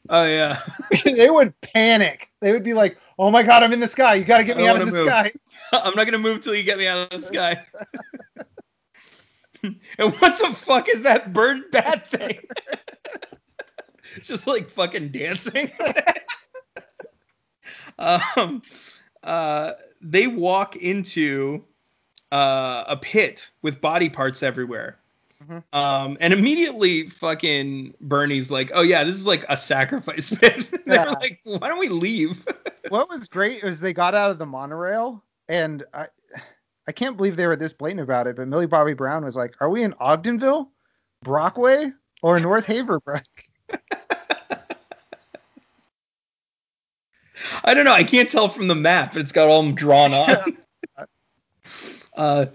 Oh 0.08 0.26
yeah. 0.26 0.60
they 1.04 1.30
would 1.30 1.58
panic. 1.60 2.30
They 2.40 2.52
would 2.52 2.62
be 2.62 2.74
like, 2.74 2.98
"Oh 3.18 3.30
my 3.30 3.42
god, 3.42 3.62
I'm 3.62 3.72
in 3.72 3.80
the 3.80 3.88
sky. 3.88 4.14
You 4.14 4.24
got 4.24 4.38
to 4.38 4.44
get 4.44 4.56
me 4.56 4.66
out 4.66 4.80
of 4.80 4.86
the 4.86 4.92
move. 4.92 5.06
sky." 5.06 5.32
I'm 5.72 5.94
not 5.94 6.04
gonna 6.04 6.18
move 6.18 6.40
till 6.40 6.54
you 6.54 6.62
get 6.62 6.78
me 6.78 6.86
out 6.86 7.12
of 7.12 7.20
the 7.20 7.26
sky. 7.26 7.66
and 9.62 10.14
what 10.18 10.38
the 10.38 10.52
fuck 10.54 10.88
is 10.88 11.02
that 11.02 11.32
bird 11.32 11.70
bat 11.70 12.08
thing? 12.08 12.38
it's 14.16 14.28
just 14.28 14.46
like 14.46 14.70
fucking 14.70 15.10
dancing. 15.10 15.70
um, 17.98 18.62
uh, 19.22 19.72
they 20.00 20.26
walk 20.26 20.76
into 20.76 21.64
uh, 22.32 22.84
a 22.86 22.96
pit 22.96 23.50
with 23.62 23.80
body 23.80 24.08
parts 24.08 24.42
everywhere. 24.42 24.98
Mhm. 25.44 25.62
Um, 25.72 26.16
and 26.20 26.32
immediately 26.32 27.08
fucking 27.10 27.94
Bernie's 28.00 28.50
like, 28.50 28.70
oh 28.74 28.82
yeah, 28.82 29.04
this 29.04 29.14
is 29.16 29.26
like 29.26 29.44
a 29.48 29.56
sacrifice 29.56 30.30
pit. 30.34 30.66
They're 30.86 31.04
Yeah. 31.04 31.10
like, 31.12 31.38
why 31.44 31.68
don't 31.68 31.78
we 31.78 31.88
leave? 31.88 32.44
what 32.88 33.08
was 33.08 33.28
great 33.28 33.62
is 33.62 33.78
they 33.80 33.92
got 33.92 34.14
out 34.14 34.30
of 34.30 34.38
the 34.38 34.46
monorail 34.46 35.22
and 35.48 35.84
I 35.94 36.06
I 36.88 36.92
can't 36.92 37.16
believe 37.16 37.36
they 37.36 37.46
were 37.46 37.56
this 37.56 37.72
blatant 37.74 38.00
about 38.00 38.26
it, 38.26 38.36
but 38.36 38.48
Millie 38.48 38.66
Bobby 38.66 38.94
Brown 38.94 39.22
was 39.24 39.36
like, 39.36 39.54
"Are 39.60 39.68
we 39.68 39.82
in 39.82 39.92
Ogdenville, 40.00 40.68
Brockway, 41.22 41.92
or 42.22 42.40
North 42.40 42.64
Haverbrook?" 42.66 43.24
I 47.64 47.74
don't 47.74 47.84
know. 47.84 47.92
I 47.92 48.04
can't 48.04 48.30
tell 48.30 48.48
from 48.48 48.68
the 48.68 48.74
map. 48.74 49.16
It's 49.16 49.32
got 49.32 49.48
all 49.48 49.62
them 49.62 49.74
drawn 49.74 50.12
on. 50.14 50.58
uh, 52.16 52.46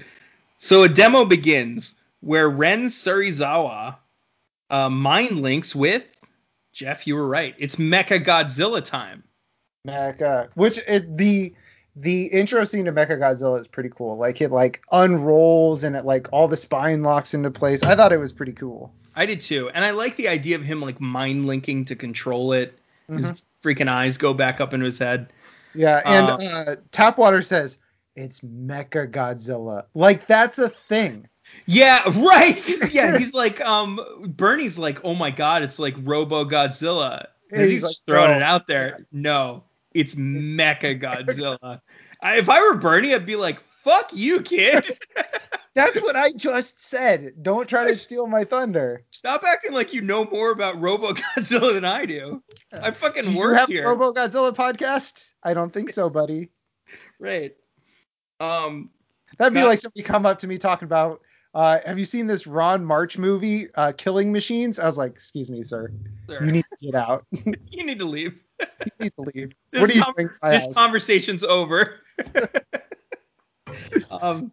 so 0.58 0.84
a 0.84 0.90
demo 0.90 1.26
begins 1.26 1.96
where 2.24 2.50
Ren 2.50 2.86
Serizawa 2.86 3.98
uh, 4.70 4.90
mind 4.90 5.42
links 5.42 5.76
with 5.76 6.10
Jeff. 6.72 7.06
You 7.06 7.16
were 7.16 7.28
right. 7.28 7.54
It's 7.58 7.76
Mecha 7.76 8.24
Godzilla 8.24 8.84
time. 8.84 9.24
Mecha, 9.88 10.50
which 10.56 10.80
it, 10.88 11.18
the 11.18 11.54
the 11.96 12.26
intro 12.28 12.64
scene 12.64 12.86
to 12.86 12.92
Mecha 12.92 13.20
Godzilla 13.20 13.60
is 13.60 13.68
pretty 13.68 13.90
cool. 13.90 14.18
Like 14.18 14.42
it 14.42 14.52
like 14.52 14.82
unrolls 14.92 15.84
and 15.84 15.96
it 15.96 16.06
like 16.06 16.32
all 16.32 16.48
the 16.48 16.58
spine 16.58 17.04
locks 17.04 17.34
into 17.34 17.52
place. 17.52 17.84
I 17.84 17.96
thought 17.96 18.14
it 18.14 18.18
was 18.18 18.32
pretty 18.34 18.54
cool. 18.54 18.94
I 19.16 19.26
did 19.28 19.42
too, 19.42 19.70
and 19.70 19.86
I 19.86 19.92
like 19.92 20.16
the 20.16 20.30
idea 20.30 20.56
of 20.56 20.64
him 20.64 20.82
like 20.82 21.00
mind 21.00 21.46
linking 21.46 21.86
to 21.86 21.96
control 21.96 22.54
it. 22.54 22.78
His 23.10 23.30
Mhm. 23.32 23.44
freaking 23.62 23.88
eyes 23.90 24.18
go 24.18 24.34
back 24.34 24.60
up 24.62 24.74
into 24.74 24.86
his 24.86 24.98
head. 24.98 25.32
Yeah, 25.76 26.02
and 26.06 26.30
Uh, 26.30 26.36
uh, 26.72 26.76
Tapwater 26.92 27.46
says 27.46 27.78
it's 28.16 28.40
Mecha 28.40 29.12
Godzilla. 29.12 29.86
Like 29.94 30.26
that's 30.26 30.58
a 30.58 30.70
thing. 30.70 31.28
Yeah, 31.66 32.02
right. 32.20 32.92
Yeah, 32.94 33.18
he's 33.20 33.34
like, 33.34 33.62
um, 33.62 34.00
Bernie's 34.28 34.78
like, 34.78 35.00
oh 35.04 35.16
my 35.16 35.32
god, 35.32 35.64
it's 35.64 35.80
like 35.80 35.96
Robo 36.04 36.44
Godzilla. 36.46 37.28
He's, 37.52 37.70
he's 37.70 37.84
like, 37.84 37.96
throwing 38.08 38.32
it 38.32 38.42
out 38.42 38.68
there. 38.68 39.06
No, 39.12 39.64
it's 39.94 40.16
Mecha 40.16 41.00
Godzilla. 41.02 41.82
I, 42.22 42.38
if 42.38 42.50
I 42.50 42.60
were 42.62 42.76
Bernie, 42.78 43.14
I'd 43.14 43.26
be 43.26 43.36
like, 43.36 43.60
fuck 43.62 44.10
you, 44.14 44.42
kid. 44.42 44.98
That's 45.76 46.00
what 46.02 46.16
I 46.16 46.32
just 46.34 46.80
said. 46.86 47.34
Don't 47.42 47.68
try 47.68 47.88
to 47.88 47.96
steal 47.96 48.28
my 48.28 48.44
thunder. 48.44 49.04
Stop 49.12 49.44
acting 49.44 49.74
like 49.74 49.92
you 49.94 50.02
know 50.02 50.26
more 50.26 50.52
about 50.52 50.80
Robo 50.80 51.14
Godzilla 51.14 51.74
than 51.74 51.84
I 51.86 52.06
do. 52.06 52.44
I 52.72 52.92
fucking 52.92 53.24
Do 53.24 53.32
you 53.32 53.38
worked 53.40 53.60
have 53.60 53.70
here. 53.70 53.86
a 53.86 53.90
Robo 53.96 54.14
Godzilla 54.14 54.54
podcast? 54.56 55.32
I 55.44 55.54
don't 55.56 55.74
think 55.74 55.90
so, 55.92 56.10
buddy. 56.10 56.50
right. 57.20 57.56
Um, 58.40 58.90
That'd 59.38 59.54
be 59.54 59.62
No. 59.62 59.68
like 59.68 59.80
somebody 59.80 60.04
come 60.04 60.26
up 60.28 60.40
to 60.40 60.48
me 60.48 60.58
talking 60.60 60.86
about, 60.86 61.22
uh, 61.54 61.80
have 61.86 62.00
you 62.00 62.06
seen 62.06 62.28
this 62.28 62.48
Ron 62.48 62.84
March 62.84 63.18
movie, 63.18 63.68
uh, 63.76 63.92
Killing 63.98 64.32
Machines? 64.32 64.80
I 64.80 64.86
was 64.86 64.98
like, 64.98 65.12
excuse 65.12 65.50
me, 65.50 65.64
sir. 65.64 65.92
sir, 66.28 66.44
You 66.46 66.52
need 66.52 66.66
to 66.66 66.86
get 66.86 66.96
out. 66.96 67.26
you 67.72 67.84
need 67.86 68.00
to 68.00 68.06
leave. 68.06 68.40
You 68.60 68.92
need 69.00 69.14
to 69.16 69.22
leave. 69.36 69.52
This 69.72 69.82
what 69.82 69.90
are 69.90 69.94
you 69.94 70.04
com- 70.04 70.14
doing? 70.16 70.30
this 70.44 70.66
house? 70.68 70.74
conversation's 70.76 71.44
over. 71.44 72.00
um, 74.12 74.52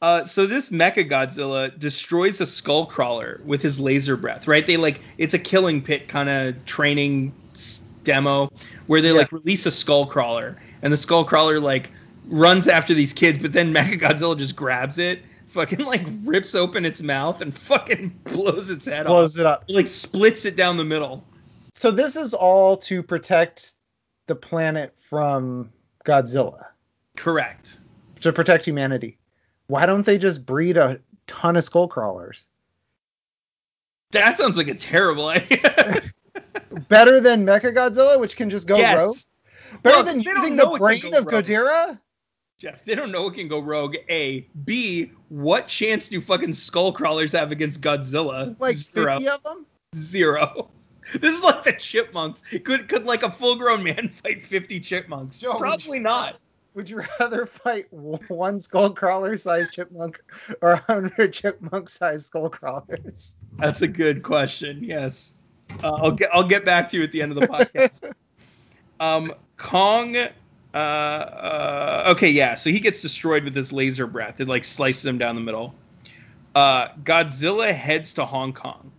uh, 0.00 0.24
so 0.24 0.46
this 0.46 0.70
Mecha 0.70 1.08
Godzilla 1.10 1.76
destroys 1.78 2.40
a 2.40 2.46
skull 2.46 2.86
crawler 2.86 3.40
with 3.44 3.60
his 3.62 3.80
laser 3.80 4.16
breath, 4.16 4.46
right? 4.48 4.66
They 4.66 4.76
like 4.76 5.00
it's 5.18 5.34
a 5.34 5.38
killing 5.38 5.82
pit 5.82 6.08
kind 6.08 6.28
of 6.28 6.64
training 6.66 7.32
s- 7.52 7.82
demo 8.04 8.50
where 8.86 9.00
they 9.00 9.08
Yeah. 9.08 9.14
like 9.18 9.32
release 9.32 9.66
a 9.66 9.70
skull 9.70 10.06
crawler 10.06 10.56
and 10.82 10.92
the 10.92 10.96
skull 10.96 11.24
crawler 11.24 11.58
like 11.60 11.90
runs 12.26 12.68
after 12.68 12.94
these 12.94 13.12
kids, 13.12 13.38
but 13.38 13.52
then 13.52 13.72
Mecha 13.74 14.00
Godzilla 14.00 14.38
just 14.38 14.54
grabs 14.56 14.98
it, 14.98 15.20
fucking 15.48 15.84
like 15.84 16.06
rips 16.24 16.54
open 16.54 16.84
its 16.84 17.02
mouth 17.02 17.40
and 17.40 17.56
fucking 17.58 18.08
blows 18.24 18.70
its 18.70 18.86
head 18.86 19.06
Blows 19.06 19.32
off. 19.32 19.34
Blows 19.34 19.38
it 19.38 19.46
up. 19.46 19.64
It, 19.68 19.76
like 19.76 19.86
splits 19.86 20.44
it 20.44 20.56
down 20.56 20.76
the 20.76 20.84
middle. 20.84 21.24
So 21.74 21.90
this 21.90 22.16
is 22.16 22.34
all 22.34 22.76
to 22.78 23.02
protect 23.02 23.72
the 24.26 24.34
planet 24.34 24.94
from 24.98 25.70
Godzilla, 26.04 26.66
Correct. 27.16 27.78
to 28.20 28.32
protect 28.32 28.64
humanity. 28.64 29.18
Why 29.68 29.86
don't 29.86 30.04
they 30.04 30.18
just 30.18 30.44
breed 30.44 30.76
a 30.76 31.00
ton 31.26 31.56
of 31.56 31.64
skull 31.64 31.88
crawlers? 31.88 32.46
That 34.10 34.36
sounds 34.38 34.56
like 34.56 34.68
a 34.68 34.74
terrible 34.74 35.26
idea. 35.28 36.02
Better 36.88 37.20
than 37.20 37.44
Mecha 37.44 37.74
Godzilla, 37.74 38.18
which 38.18 38.36
can 38.36 38.50
just 38.50 38.66
go 38.66 38.76
yes. 38.76 38.98
rogue. 38.98 39.82
Better 39.82 40.02
than 40.02 40.20
using 40.20 40.56
the 40.56 40.66
brain 40.78 41.14
of 41.14 41.26
rogue. 41.26 41.98
Jeff, 42.58 42.84
they 42.84 42.96
don't 42.96 43.12
know 43.12 43.22
what 43.22 43.34
can 43.34 43.46
go 43.46 43.60
rogue. 43.60 43.96
A. 44.10 44.40
B. 44.64 45.12
What 45.28 45.68
chance 45.68 46.08
do 46.08 46.20
fucking 46.20 46.52
skull 46.54 46.92
crawlers 46.92 47.30
have 47.30 47.52
against 47.52 47.80
Godzilla? 47.80 48.56
Like 48.58 48.74
Zero. 48.74 49.14
50 49.14 49.28
of 49.28 49.42
them? 49.44 49.66
Zero. 49.94 50.70
This 51.14 51.34
is 51.34 51.42
like 51.42 51.62
the 51.62 51.72
chipmunks. 51.72 52.42
Could 52.64 52.86
could 52.86 53.04
like 53.04 53.22
a 53.22 53.30
full 53.30 53.56
grown 53.56 53.82
man 53.82 54.08
fight 54.22 54.42
50 54.42 54.78
chipmunks? 54.78 55.38
Joe, 55.38 55.54
Probably 55.54 55.98
not. 55.98 56.36
Would 56.74 56.90
you 56.90 57.02
rather 57.18 57.46
fight 57.46 57.86
one 57.90 58.60
skull 58.60 58.90
crawler 58.90 59.38
sized 59.38 59.72
chipmunk 59.72 60.22
or 60.60 60.72
a 60.72 60.76
hundred 60.76 61.32
chipmunk 61.32 61.88
sized 61.88 62.26
skull 62.26 62.50
crawlers? 62.50 63.36
That's 63.58 63.80
a 63.80 63.88
good 63.88 64.22
question. 64.22 64.84
Yes. 64.84 65.32
Uh, 65.82 65.94
I'll 65.94 66.12
get 66.12 66.28
I'll 66.34 66.44
get 66.44 66.66
back 66.66 66.88
to 66.90 66.98
you 66.98 67.04
at 67.04 67.12
the 67.12 67.22
end 67.22 67.32
of 67.32 67.40
the 67.40 67.48
podcast. 67.48 68.12
um, 69.00 69.32
Kong. 69.56 70.14
Uh, 70.74 70.76
uh, 70.76 72.04
okay, 72.08 72.28
yeah. 72.28 72.54
So 72.54 72.70
he 72.70 72.80
gets 72.80 73.00
destroyed 73.00 73.44
with 73.44 73.54
this 73.54 73.72
laser 73.72 74.06
breath. 74.06 74.40
It 74.40 74.48
like 74.48 74.64
slices 74.64 75.04
him 75.04 75.18
down 75.18 75.34
the 75.34 75.40
middle. 75.40 75.74
Uh, 76.54 76.88
Godzilla 77.02 77.72
heads 77.72 78.14
to 78.14 78.24
Hong 78.24 78.52
Kong. 78.52 78.92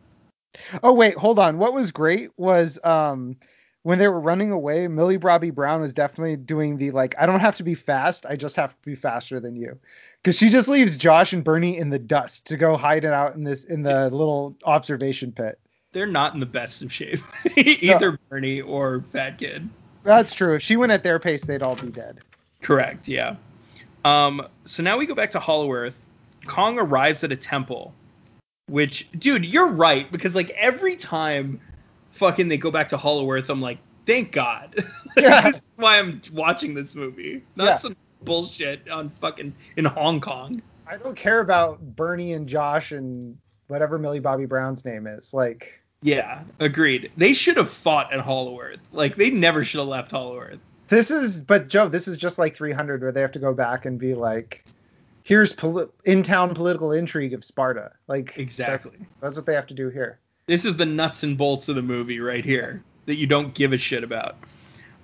Oh 0.84 0.94
wait, 0.94 1.16
hold 1.16 1.40
on. 1.40 1.58
What 1.58 1.74
was 1.74 1.91
great 1.91 2.32
was 2.38 2.80
um 2.84 3.38
when 3.84 3.98
they 3.98 4.08
were 4.08 4.20
running 4.20 4.52
away, 4.52 4.88
Millie 4.88 5.18
Bobby 5.18 5.52
Brown 5.52 5.80
was 5.80 5.94
definitely 5.94 6.36
doing 6.36 6.78
the 6.78 6.91
like 6.91 7.16
I 7.20 7.26
don't 7.26 7.40
have 7.40 7.56
to 7.58 7.64
be 7.64 7.76
fast, 7.76 8.26
I 8.26 8.36
just 8.36 8.56
have 8.56 8.72
to 8.72 8.86
be 8.86 8.96
faster 8.96 9.40
than 9.40 9.56
you. 9.56 9.80
Cuz 10.24 10.38
she 10.38 10.50
just 10.50 10.68
leaves 10.68 10.98
Josh 10.98 11.34
and 11.34 11.44
Bernie 11.44 11.78
in 11.78 11.90
the 11.90 12.00
dust 12.00 12.48
to 12.48 12.58
go 12.58 12.76
hide 12.76 13.06
it 13.06 13.14
out 13.14 13.36
in 13.36 13.44
this 13.44 13.64
in 13.64 13.84
the 13.84 14.10
little 14.10 14.56
observation 14.66 15.32
pit. 15.32 15.60
They're 15.91 16.06
not 16.06 16.34
in 16.34 16.40
the 16.40 16.46
best 16.46 16.82
of 16.82 16.91
shape, 16.94 17.20
either 17.58 18.20
Bernie 18.30 18.62
or 18.62 19.04
Fat 19.12 19.38
Kid. 19.38 19.70
That's 20.04 20.34
true. 20.34 20.56
If 20.56 20.62
she 20.64 20.78
went 20.78 20.92
at 20.92 21.04
their 21.04 21.20
pace, 21.20 21.44
they'd 21.46 21.64
all 21.64 21.76
be 21.76 21.90
dead. 21.90 22.20
Correct. 22.62 23.08
Yeah. 23.08 23.36
Um. 24.06 24.48
So 24.66 24.82
now 24.84 24.98
we 24.98 25.06
go 25.06 25.16
back 25.16 25.32
to 25.32 25.40
Hollow 25.40 25.72
Earth. 25.74 26.06
Kong 26.46 26.80
arrives 26.80 27.24
at 27.24 27.32
a 27.32 27.36
temple, 27.36 27.94
which, 28.68 29.10
dude, 29.20 29.46
you're 29.46 29.68
right 29.68 30.10
because 30.12 30.36
like 30.36 30.50
every 30.52 30.96
time, 30.96 31.60
fucking 32.12 32.48
they 32.48 32.58
go 32.58 32.72
back 32.72 32.90
to 32.90 32.98
Hollow 32.98 33.30
Earth, 33.32 33.50
I'm 33.50 33.62
like, 33.62 33.78
thank 34.06 34.32
God. 34.32 34.76
Yeah. 35.18 35.52
why 35.76 36.00
I'm 36.00 36.22
watching 36.32 36.74
this 36.74 36.96
movie, 36.96 37.44
not 37.58 37.66
Yeah. 37.66 37.76
some 37.78 37.96
bullshit 38.22 38.88
on 38.90 39.10
fucking 39.10 39.54
in 39.76 39.84
Hong 39.86 40.22
Kong. 40.22 40.62
I 40.88 40.96
don't 40.98 41.16
care 41.16 41.40
about 41.42 41.82
Bernie 41.96 42.34
and 42.34 42.48
Josh 42.48 42.92
and 42.94 43.38
whatever 43.68 43.98
Millie 43.98 44.20
Bobby 44.22 44.46
Brown's 44.46 44.86
name 44.86 45.08
is. 45.08 45.34
Like 45.34 45.82
Yeah, 46.02 46.44
agreed. 46.60 47.12
They 47.18 47.34
should 47.34 47.58
have 47.58 47.70
fought 47.70 48.14
at 48.14 48.20
Hollow 48.22 48.60
Earth. 48.60 48.80
Like 48.92 49.16
they 49.16 49.30
never 49.32 49.64
should 49.64 49.80
have 49.80 49.88
left 49.88 50.12
Hollow 50.12 50.40
Earth. 50.40 50.60
this 50.88 51.12
is 51.12 51.42
but 51.44 51.68
Joe, 51.68 51.88
this 51.90 52.08
is 52.08 52.18
just 52.18 52.40
like 52.40 52.56
300 52.56 53.02
where 53.02 53.12
they 53.12 53.22
have 53.22 53.34
to 53.34 53.40
go 53.40 53.54
back 53.54 53.86
and 53.86 54.00
be 54.00 54.14
like 54.16 54.64
here's 55.24 55.54
poli- 55.54 55.88
in-town 56.06 56.56
political 56.56 56.92
intrigue 56.92 57.34
of 57.34 57.44
Sparta. 57.44 57.92
Like 58.08 58.28
that's- 58.28 58.40
Exactly. 58.40 58.98
That's, 59.22 59.36
what 59.36 59.46
they 59.46 59.54
have 59.54 59.68
to 59.68 59.74
do 59.74 59.90
here. 59.90 60.20
This 60.48 60.66
is 60.66 60.78
the 60.78 60.86
nuts 60.86 61.24
and 61.24 61.38
bolts 61.38 61.70
of 61.70 61.76
the 61.76 61.82
movie 61.84 62.20
right 62.20 62.44
here 62.44 62.82
that 63.06 63.16
you 63.16 63.28
don't 63.28 63.54
give 63.54 63.74
a 63.74 63.78
shit 63.78 64.04
about. 64.04 64.38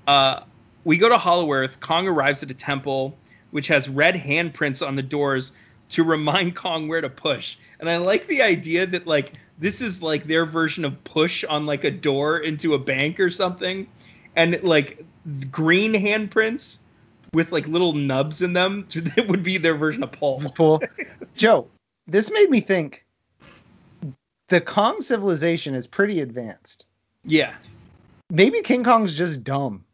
Uh, 0.07 0.41
we 0.83 0.97
go 0.97 1.09
to 1.09 1.17
Hollow 1.17 1.51
Earth. 1.51 1.79
Kong 1.79 2.07
arrives 2.07 2.41
at 2.41 2.49
a 2.49 2.55
temple 2.55 3.17
which 3.51 3.67
has 3.67 3.87
red 3.87 4.15
handprints 4.15 4.85
on 4.85 4.95
the 4.95 5.03
doors 5.03 5.51
to 5.89 6.03
remind 6.03 6.55
Kong 6.55 6.87
where 6.87 7.01
to 7.01 7.09
push. 7.09 7.57
And 7.79 7.89
I 7.89 7.97
like 7.97 8.27
the 8.27 8.41
idea 8.41 8.85
that 8.85 9.07
like 9.07 9.33
this 9.57 9.81
is 9.81 10.01
like 10.01 10.25
their 10.25 10.45
version 10.45 10.85
of 10.85 11.03
push 11.03 11.43
on 11.43 11.65
like 11.65 11.83
a 11.83 11.91
door 11.91 12.39
into 12.39 12.73
a 12.73 12.79
bank 12.79 13.19
or 13.19 13.29
something, 13.29 13.87
and 14.35 14.61
like 14.63 15.03
green 15.51 15.93
handprints 15.93 16.79
with 17.33 17.51
like 17.51 17.67
little 17.67 17.93
nubs 17.93 18.41
in 18.41 18.53
them 18.53 18.87
that 19.15 19.27
would 19.27 19.43
be 19.43 19.57
their 19.57 19.75
version 19.75 20.03
of 20.03 20.11
pull. 20.11 20.41
Cool. 20.55 20.81
Joe, 21.35 21.67
this 22.07 22.31
made 22.31 22.49
me 22.49 22.61
think 22.61 23.05
the 24.49 24.61
Kong 24.61 25.01
civilization 25.01 25.73
is 25.73 25.87
pretty 25.87 26.21
advanced. 26.21 26.85
Yeah, 27.27 27.55
Maybe 28.29 28.61
King 28.61 28.83
Kong's 28.83 29.15
just 29.15 29.43
dumb. 29.43 29.85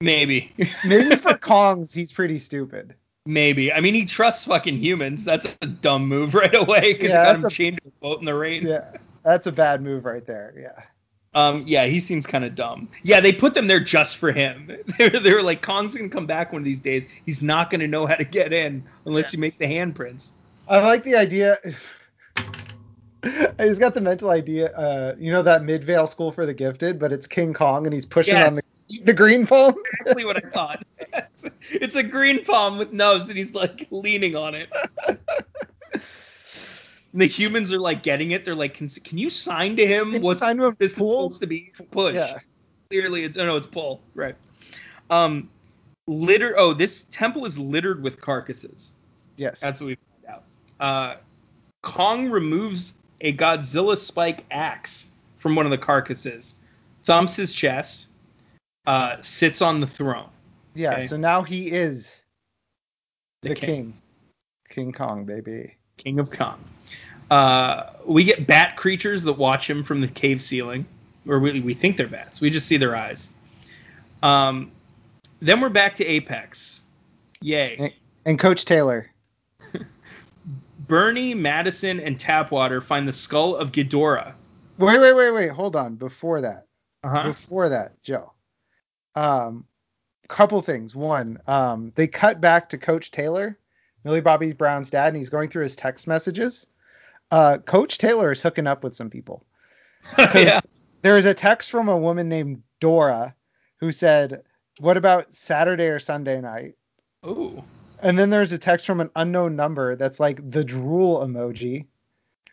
maybe. 0.00 0.52
Maybe 0.84 1.16
for 1.16 1.34
Kongs 1.34 1.92
he's 1.92 2.12
pretty 2.12 2.38
stupid. 2.38 2.94
Maybe. 3.28 3.70
I 3.70 3.80
mean, 3.82 3.92
he 3.92 4.06
trusts 4.06 4.46
fucking 4.46 4.78
humans. 4.78 5.22
That's 5.22 5.46
a 5.60 5.66
dumb 5.66 6.06
move 6.06 6.32
right 6.34 6.54
away 6.54 6.94
because 6.94 7.10
Yeah, 7.10 7.26
he 7.26 7.32
got 7.32 7.36
him 7.36 7.44
a- 7.44 7.50
chained 7.50 7.76
to 7.76 7.88
a 7.88 7.90
boat 8.00 8.20
in 8.20 8.24
the 8.24 8.34
rain. 8.34 8.66
Yeah, 8.66 8.90
that's 9.22 9.46
a 9.46 9.52
bad 9.52 9.82
move 9.82 10.06
right 10.06 10.24
there. 10.26 10.54
Yeah. 10.58 10.82
Um, 11.34 11.62
yeah, 11.66 11.84
he 11.84 12.00
seems 12.00 12.26
kind 12.26 12.42
of 12.42 12.54
dumb. 12.54 12.88
Yeah, 13.02 13.20
they 13.20 13.34
put 13.34 13.52
them 13.52 13.66
there 13.66 13.80
just 13.80 14.16
for 14.16 14.32
him. 14.32 14.70
They're, 14.98 15.10
they're 15.10 15.42
like, 15.42 15.60
Kong's 15.60 15.94
gonna 15.94 16.08
come 16.08 16.24
back 16.24 16.52
one 16.54 16.62
of 16.62 16.64
these 16.64 16.80
days. 16.80 17.06
He's 17.26 17.42
not 17.42 17.68
gonna 17.70 17.86
know 17.86 18.06
how 18.06 18.14
to 18.16 18.24
get 18.24 18.54
in 18.54 18.82
unless 19.04 19.34
you 19.34 19.38
make 19.38 19.58
the 19.58 19.66
handprints. 19.66 20.32
I 20.66 20.80
like 20.80 21.04
the 21.04 21.14
idea. 21.16 21.58
Just 23.58 23.80
got 23.80 23.92
the 23.94 24.00
mental 24.00 24.30
idea. 24.30 24.72
Uh, 24.74 25.14
you 25.18 25.30
know 25.32 25.42
that 25.42 25.64
Midvale 25.64 26.06
School 26.06 26.32
for 26.32 26.46
the 26.46 26.54
Gifted, 26.54 26.98
but 26.98 27.12
it's 27.12 27.26
King 27.26 27.52
Kong 27.52 27.84
and 27.86 27.92
he's 27.94 28.06
pushing 28.06 28.34
Yes. 28.34 28.48
on 28.50 28.56
the, 28.56 28.62
the 29.04 29.12
green 29.12 29.46
palm. 29.46 29.74
Exactly 30.00 30.24
what 30.24 30.44
I 30.44 30.48
thought. 30.48 30.82
it's 31.70 31.96
a 31.96 32.02
green 32.02 32.44
palm 32.44 32.78
with 32.78 32.92
nose, 32.92 33.28
and 33.28 33.36
he's 33.36 33.54
like 33.54 33.86
leaning 33.90 34.34
on 34.36 34.54
it. 34.54 34.68
And 37.12 37.22
the 37.22 37.26
humans 37.26 37.72
are 37.72 37.78
like 37.78 38.02
getting 38.02 38.30
it. 38.30 38.44
They're 38.44 38.54
like, 38.54 38.74
can, 38.74 38.88
can 38.88 39.18
you 39.18 39.30
sign 39.30 39.76
to 39.76 39.86
him? 39.86 40.12
Can 40.12 40.22
What's 40.22 40.40
sign 40.40 40.56
to 40.58 40.66
him? 40.66 40.76
this 40.78 40.94
Pull? 40.94 41.30
supposed 41.30 41.40
to 41.42 41.46
be? 41.46 41.72
Push. 41.90 42.14
Yeah. 42.14 42.38
Clearly, 42.90 43.24
it's, 43.24 43.36
oh 43.38 43.44
no, 43.44 43.56
it's 43.56 43.66
pull. 43.66 44.00
Right. 44.14 44.34
Um, 45.10 45.50
litter. 46.06 46.54
Oh, 46.56 46.72
this 46.74 47.06
temple 47.10 47.44
is 47.44 47.58
littered 47.58 48.02
with 48.02 48.20
carcasses. 48.20 48.94
Yes. 49.36 49.60
That's 49.60 49.80
what 49.80 49.86
we 49.88 49.96
find 50.24 50.36
out. 50.36 50.44
Uh, 50.80 51.16
Kong 51.82 52.30
removes 52.30 52.94
a 53.20 53.32
Godzilla 53.34 53.96
spike 53.96 54.44
axe 54.50 55.08
from 55.38 55.54
one 55.54 55.66
of 55.66 55.70
the 55.70 55.78
carcasses, 55.78 56.56
thumps 57.04 57.36
his 57.36 57.54
chest, 57.54 58.07
uh, 58.88 59.20
sits 59.20 59.60
on 59.62 59.80
the 59.80 59.86
throne. 59.86 60.28
yeah. 60.74 60.92
okay. 60.94 61.06
So 61.06 61.16
now 61.16 61.42
he 61.42 61.70
is 61.70 62.22
the, 63.42 63.50
The 63.50 63.54
king. 63.54 63.68
king. 63.68 63.94
king. 64.68 64.92
Kong, 64.92 65.24
baby. 65.24 65.76
King 65.98 66.18
of 66.18 66.30
Kong. 66.30 66.58
Uh, 67.30 67.90
we 68.06 68.24
get 68.24 68.46
bat 68.46 68.76
creatures 68.76 69.22
that 69.24 69.34
watch 69.34 69.68
him 69.68 69.82
from 69.84 70.00
the 70.00 70.08
cave 70.08 70.40
ceiling, 70.40 70.86
or 71.28 71.38
we, 71.38 71.60
we 71.60 71.74
think 71.74 71.96
they're 71.98 72.06
bats. 72.08 72.40
We 72.40 72.48
just 72.50 72.66
see 72.66 72.78
their 72.78 72.96
eyes. 72.96 73.28
Um, 74.22 74.72
then 75.40 75.60
we're 75.60 75.68
back 75.68 75.94
to 75.96 76.04
Apex. 76.06 76.86
Yay. 77.42 77.76
And, 77.78 77.92
and 78.24 78.38
Coach 78.38 78.64
Taylor. 78.64 79.10
Bernie, 80.88 81.34
Madison, 81.34 82.00
and 82.00 82.18
Tapwater 82.18 82.82
find 82.82 83.06
the 83.06 83.12
skull 83.12 83.54
of 83.56 83.72
Ghidorah. 83.72 84.32
Wait, 84.78 84.98
wait, 84.98 85.12
wait, 85.14 85.30
wait. 85.32 85.50
Hold 85.50 85.76
on. 85.76 85.96
Before 85.96 86.40
that, 86.40 86.66
Uh-huh. 87.04 87.24
before 87.28 87.68
that, 87.68 88.02
Joe. 88.02 88.32
Um, 89.18 89.64
couple 90.28 90.60
things. 90.60 90.94
One, 90.94 91.38
um, 91.46 91.92
they 91.96 92.06
cut 92.06 92.40
back 92.40 92.68
to 92.68 92.78
Coach 92.78 93.10
Taylor, 93.10 93.58
Millie 94.04 94.20
Bobby 94.20 94.52
Brown's 94.52 94.90
dad, 94.90 95.08
and 95.08 95.16
he's 95.16 95.30
going 95.30 95.48
through 95.48 95.64
his 95.64 95.74
text 95.74 96.06
messages. 96.06 96.66
Uh, 97.30 97.58
Coach 97.58 97.98
Taylor 97.98 98.30
is 98.32 98.42
hooking 98.42 98.66
up 98.66 98.84
with 98.84 98.94
some 98.94 99.10
people. 99.10 99.44
yeah. 100.18 100.60
There 101.02 101.16
is 101.16 101.26
a 101.26 101.34
text 101.34 101.70
from 101.70 101.88
a 101.88 101.96
woman 101.96 102.28
named 102.28 102.62
Dora 102.80 103.34
who 103.78 103.92
said, 103.92 104.42
"What 104.78 104.96
about 104.96 105.34
Saturday 105.34 105.86
or 105.86 105.98
Sunday 105.98 106.40
night?" 106.40 106.74
Ooh. 107.26 107.62
And 108.00 108.18
then 108.18 108.30
there's 108.30 108.52
a 108.52 108.58
text 108.58 108.86
from 108.86 109.00
an 109.00 109.10
unknown 109.16 109.56
number 109.56 109.96
that's 109.96 110.20
like 110.20 110.48
the 110.50 110.64
drool 110.64 111.18
emoji. 111.26 111.86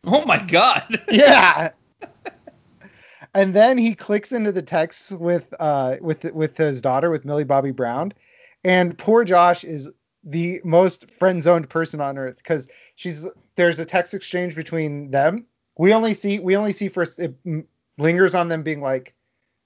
Oh 0.04 0.26
my 0.26 0.40
god. 0.44 1.02
Yeah. 1.10 1.72
and 3.36 3.54
then 3.54 3.78
he 3.78 3.94
clicks 3.94 4.32
into 4.32 4.52
the 4.52 4.64
text 4.64 5.12
with 5.12 5.54
uh 5.60 5.98
with 6.02 6.24
with 6.26 6.58
his 6.58 6.82
daughter 6.82 7.12
with 7.12 7.26
Millie 7.26 7.44
Bobby 7.44 7.72
Brown, 7.72 8.14
and 8.64 8.98
poor 8.98 9.24
Josh 9.24 9.64
is 9.64 9.90
the 10.24 10.60
most 10.64 11.12
friend 11.20 11.44
zoned 11.44 11.70
person 11.70 12.02
on 12.02 12.18
earth 12.18 12.38
because 12.38 12.68
she's 12.96 13.28
there's 13.56 13.80
a 13.80 13.86
text 13.86 14.16
exchange 14.16 14.56
between 14.56 15.12
them. 15.12 15.46
We 15.78 15.94
only 15.94 16.16
see 16.16 16.40
we 16.40 16.56
only 16.58 16.72
see 16.72 16.88
first 16.90 17.20
it 17.20 17.36
lingers 18.00 18.34
on 18.34 18.50
them 18.50 18.64
being 18.64 18.82
like 18.82 19.14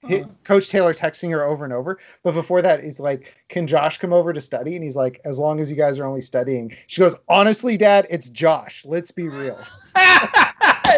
Uh-huh. 0.04 0.24
Coach 0.44 0.70
Taylor 0.70 0.94
texting 0.94 1.30
her 1.30 1.44
over 1.44 1.64
and 1.64 1.74
over. 1.74 1.98
But 2.22 2.32
before 2.34 2.62
that, 2.62 2.82
he's 2.82 2.98
like, 3.00 3.36
"Can 3.50 3.66
Josh 3.66 3.98
come 3.98 4.14
over 4.14 4.32
to 4.32 4.40
study?" 4.40 4.74
And 4.74 4.82
he's 4.84 4.96
like, 4.96 5.20
"As 5.26 5.38
long 5.38 5.60
as 5.60 5.70
you 5.70 5.76
guys 5.76 5.98
are 5.98 6.06
only 6.06 6.22
studying." 6.22 6.74
She 6.86 7.00
goes, 7.00 7.16
"Honestly, 7.28 7.76
Dad, 7.76 8.06
it's 8.10 8.30
Josh. 8.30 8.84
Let's 8.86 9.10
be 9.10 9.28
real." 9.28 9.58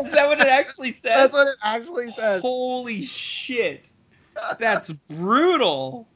Is 0.04 0.12
that 0.12 0.28
what 0.28 0.40
it 0.40 0.46
actually 0.46 0.92
says? 0.92 1.32
That's 1.32 1.32
what 1.32 1.48
it 1.48 1.56
actually 1.62 2.10
says. 2.10 2.42
Holy 2.42 3.04
shit. 3.04 3.92
That's 4.58 4.90
brutal. 4.92 6.08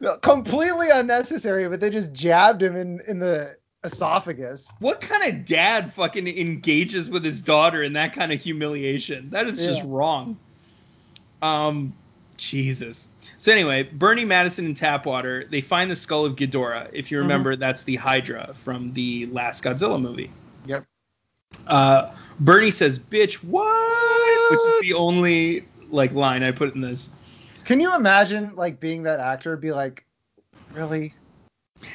No, 0.00 0.18
completely 0.18 0.90
unnecessary, 0.90 1.68
but 1.68 1.80
they 1.80 1.90
just 1.90 2.12
jabbed 2.12 2.62
him 2.62 2.76
in 2.76 3.00
in 3.08 3.18
the 3.18 3.56
esophagus. 3.84 4.70
What 4.80 5.00
kind 5.00 5.32
of 5.32 5.44
dad 5.44 5.94
fucking 5.94 6.26
engages 6.26 7.08
with 7.08 7.24
his 7.24 7.40
daughter 7.40 7.82
in 7.82 7.94
that 7.94 8.12
kind 8.12 8.32
of 8.32 8.40
humiliation? 8.40 9.30
That 9.30 9.46
is 9.46 9.58
just 9.60 9.82
wrong. 9.84 10.36
Um, 11.40 11.94
Jesus. 12.36 13.08
So 13.38 13.52
anyway, 13.52 13.84
Bernie 13.84 14.24
Madison 14.24 14.66
and 14.66 14.76
Tapwater, 14.76 15.48
they 15.50 15.60
find 15.60 15.90
the 15.90 15.96
skull 15.96 16.24
of 16.24 16.36
Ghidorah. 16.36 16.90
If 16.92 17.10
you 17.10 17.18
remember, 17.18 17.56
that's 17.56 17.84
the 17.84 17.96
Hydra 17.96 18.54
from 18.64 18.92
the 18.92 19.26
last 19.26 19.62
Godzilla 19.62 20.00
movie. 20.00 20.30
Uh, 21.66 22.10
Bernie 22.40 22.70
says, 22.70 22.98
"Bitch, 22.98 23.34
what?" 23.44 24.50
Which 24.50 24.60
is 24.60 24.80
the 24.80 24.94
only 24.94 25.66
like 25.90 26.12
line 26.12 26.42
I 26.42 26.52
put 26.52 26.74
in 26.74 26.80
this. 26.80 27.10
Can 27.64 27.80
you 27.80 27.94
imagine 27.94 28.52
like 28.56 28.80
being 28.80 29.02
that 29.02 29.20
actor? 29.20 29.56
Be 29.56 29.72
like, 29.72 30.04
really? 30.72 31.14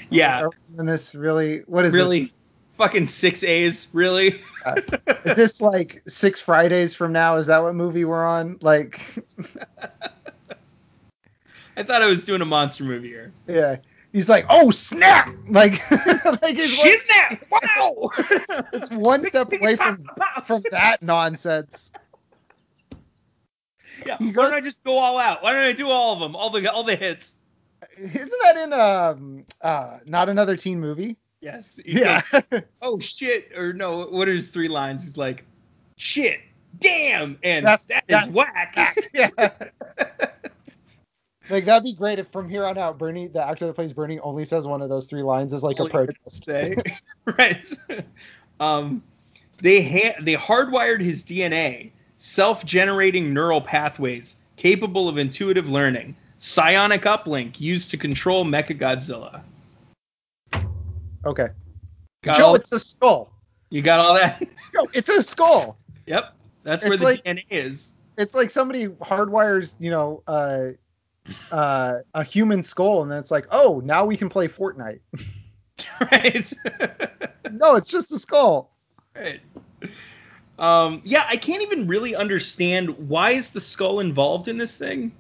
Yeah, 0.09 0.47
doing 0.75 0.85
this 0.85 1.15
really? 1.15 1.59
What 1.65 1.85
is 1.85 1.93
this? 1.93 2.01
really. 2.01 2.33
Fucking 2.77 3.05
six 3.05 3.43
A's, 3.43 3.87
really? 3.93 4.41
Uh, 4.65 4.81
is 5.25 5.35
this 5.35 5.61
like 5.61 6.01
six 6.07 6.41
Fridays 6.41 6.95
from 6.95 7.13
now? 7.13 7.35
Is 7.35 7.45
that 7.45 7.61
what 7.61 7.75
movie 7.75 8.03
we're 8.03 8.25
on? 8.25 8.57
Like, 8.61 8.99
I 11.77 11.83
thought 11.83 12.01
I 12.01 12.07
was 12.07 12.23
doing 12.23 12.41
a 12.41 12.45
monster 12.45 12.83
movie 12.83 13.09
here. 13.09 13.31
yeah. 13.47 13.77
He's 14.13 14.29
like, 14.29 14.45
oh 14.47 14.69
snap! 14.69 15.33
Like, 15.49 15.73
like 15.91 16.23
one, 16.25 16.53
Shiznap! 16.55 17.41
Wow! 17.51 18.09
it's 18.71 18.91
one 18.91 19.23
step 19.27 19.51
away 19.51 19.75
from 19.75 20.07
from 20.45 20.63
that 20.71 21.01
nonsense. 21.01 21.91
Yeah, 24.05 24.17
He 24.19 24.27
why 24.27 24.43
don't 24.45 24.53
I 24.53 24.61
just 24.61 24.83
go 24.83 24.97
all 24.99 25.17
out? 25.17 25.41
Why 25.41 25.53
don't 25.53 25.65
I 25.65 25.73
do 25.73 25.89
all 25.89 26.13
of 26.13 26.19
them? 26.19 26.35
All 26.35 26.51
the 26.51 26.71
all 26.71 26.83
the 26.83 26.95
hits. 26.95 27.37
Isn't 27.97 28.31
that 28.43 28.57
in 28.57 28.71
um 28.73 29.45
uh 29.61 29.97
not 30.05 30.29
another 30.29 30.55
teen 30.55 30.79
movie? 30.79 31.17
Yes. 31.41 31.79
Yeah. 31.83 32.21
goes, 32.31 32.43
oh 32.83 32.99
shit! 32.99 33.51
Or 33.57 33.73
no, 33.73 34.05
what 34.05 34.29
are 34.29 34.33
his 34.33 34.49
three 34.49 34.67
lines? 34.67 35.03
He's 35.03 35.17
like, 35.17 35.43
shit, 35.97 36.39
damn, 36.79 37.39
and 37.43 37.65
That's- 37.65 37.85
that 37.85 38.03
is 38.07 38.13
that's 38.15 38.27
whack. 38.29 39.09
yeah. 39.13 39.49
Like 41.49 41.65
that'd 41.65 41.83
be 41.83 41.93
great 41.93 42.19
if 42.19 42.27
from 42.29 42.47
here 42.49 42.65
on 42.65 42.77
out 42.77 42.97
Bernie, 42.97 43.27
the 43.27 43.43
actor 43.45 43.65
that 43.67 43.73
plays 43.73 43.91
Bernie, 43.93 44.19
only 44.19 44.45
says 44.45 44.65
one 44.65 44.81
of 44.81 44.89
those 44.89 45.07
three 45.07 45.23
lines 45.23 45.53
as 45.53 45.61
like 45.63 45.79
a 45.79 45.85
protest. 45.87 46.43
Say. 46.45 46.75
right. 47.37 47.73
Um, 48.59 49.03
they 49.61 49.83
ha- 49.83 50.15
they 50.21 50.35
hardwired 50.35 51.01
his 51.01 51.23
DNA, 51.23 51.91
self-generating 52.17 53.33
neural 53.33 53.59
pathways 53.61 54.37
capable 54.55 55.09
of 55.09 55.17
intuitive 55.17 55.69
learning, 55.69 56.15
psionic 56.37 57.01
uplink 57.01 57.59
used 57.59 57.91
to 57.91 57.97
control 57.97 58.45
Mechagodzilla. 58.45 59.41
Okay. 61.25 61.47
Got 62.23 62.37
Joe, 62.37 62.45
all- 62.45 62.55
it's 62.55 62.71
a 62.71 62.79
skull. 62.79 63.33
You 63.69 63.81
got 63.81 63.99
all 63.99 64.13
that? 64.13 64.39
Joe, 64.73 64.87
it's 64.93 65.09
a 65.09 65.21
skull. 65.23 65.77
yep. 66.05 66.33
That's 66.63 66.83
It's 66.83 66.89
where 66.89 66.97
the 66.97 67.03
like- 67.05 67.23
DNA 67.23 67.43
is. 67.49 67.93
It's 68.17 68.35
like 68.35 68.51
somebody 68.51 68.87
hardwires, 68.87 69.75
you 69.79 69.89
know, 69.89 70.21
uh, 70.27 70.67
uh, 71.51 71.99
a 72.13 72.23
human 72.23 72.63
skull, 72.63 73.01
and 73.01 73.11
then 73.11 73.19
it's 73.19 73.31
like, 73.31 73.47
oh, 73.51 73.81
now 73.83 74.05
we 74.05 74.17
can 74.17 74.29
play 74.29 74.47
Fortnite. 74.47 74.99
right. 76.11 76.53
no, 77.51 77.75
it's 77.75 77.89
just 77.89 78.11
a 78.11 78.19
skull. 78.19 78.71
right. 79.15 79.41
Um, 80.59 81.01
yeah, 81.03 81.25
I 81.27 81.35
can't 81.35 81.61
even 81.63 81.87
really 81.87 82.15
understand 82.15 83.09
why 83.09 83.31
is 83.31 83.49
the 83.49 83.61
skull 83.61 83.99
involved 83.99 84.47
in 84.47 84.57
this 84.57 84.75
thing. 84.75 85.11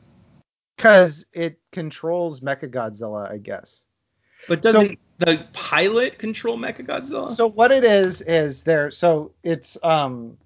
Because 0.77 1.25
it 1.33 1.59
controls 1.71 2.41
Mechagodzilla, 2.41 3.31
I 3.31 3.37
guess. 3.37 3.85
But 4.47 4.61
doesn't 4.61 4.99
the 5.19 5.45
pilot 5.53 6.17
control 6.17 6.57
Mechagodzilla? 6.57 7.31
So 7.31 7.47
what 7.47 7.71
it 7.71 7.83
is 7.83 8.21
is 8.21 8.63
there. 8.63 8.91
So 8.91 9.31
it's 9.43 9.77
um, 9.83 10.37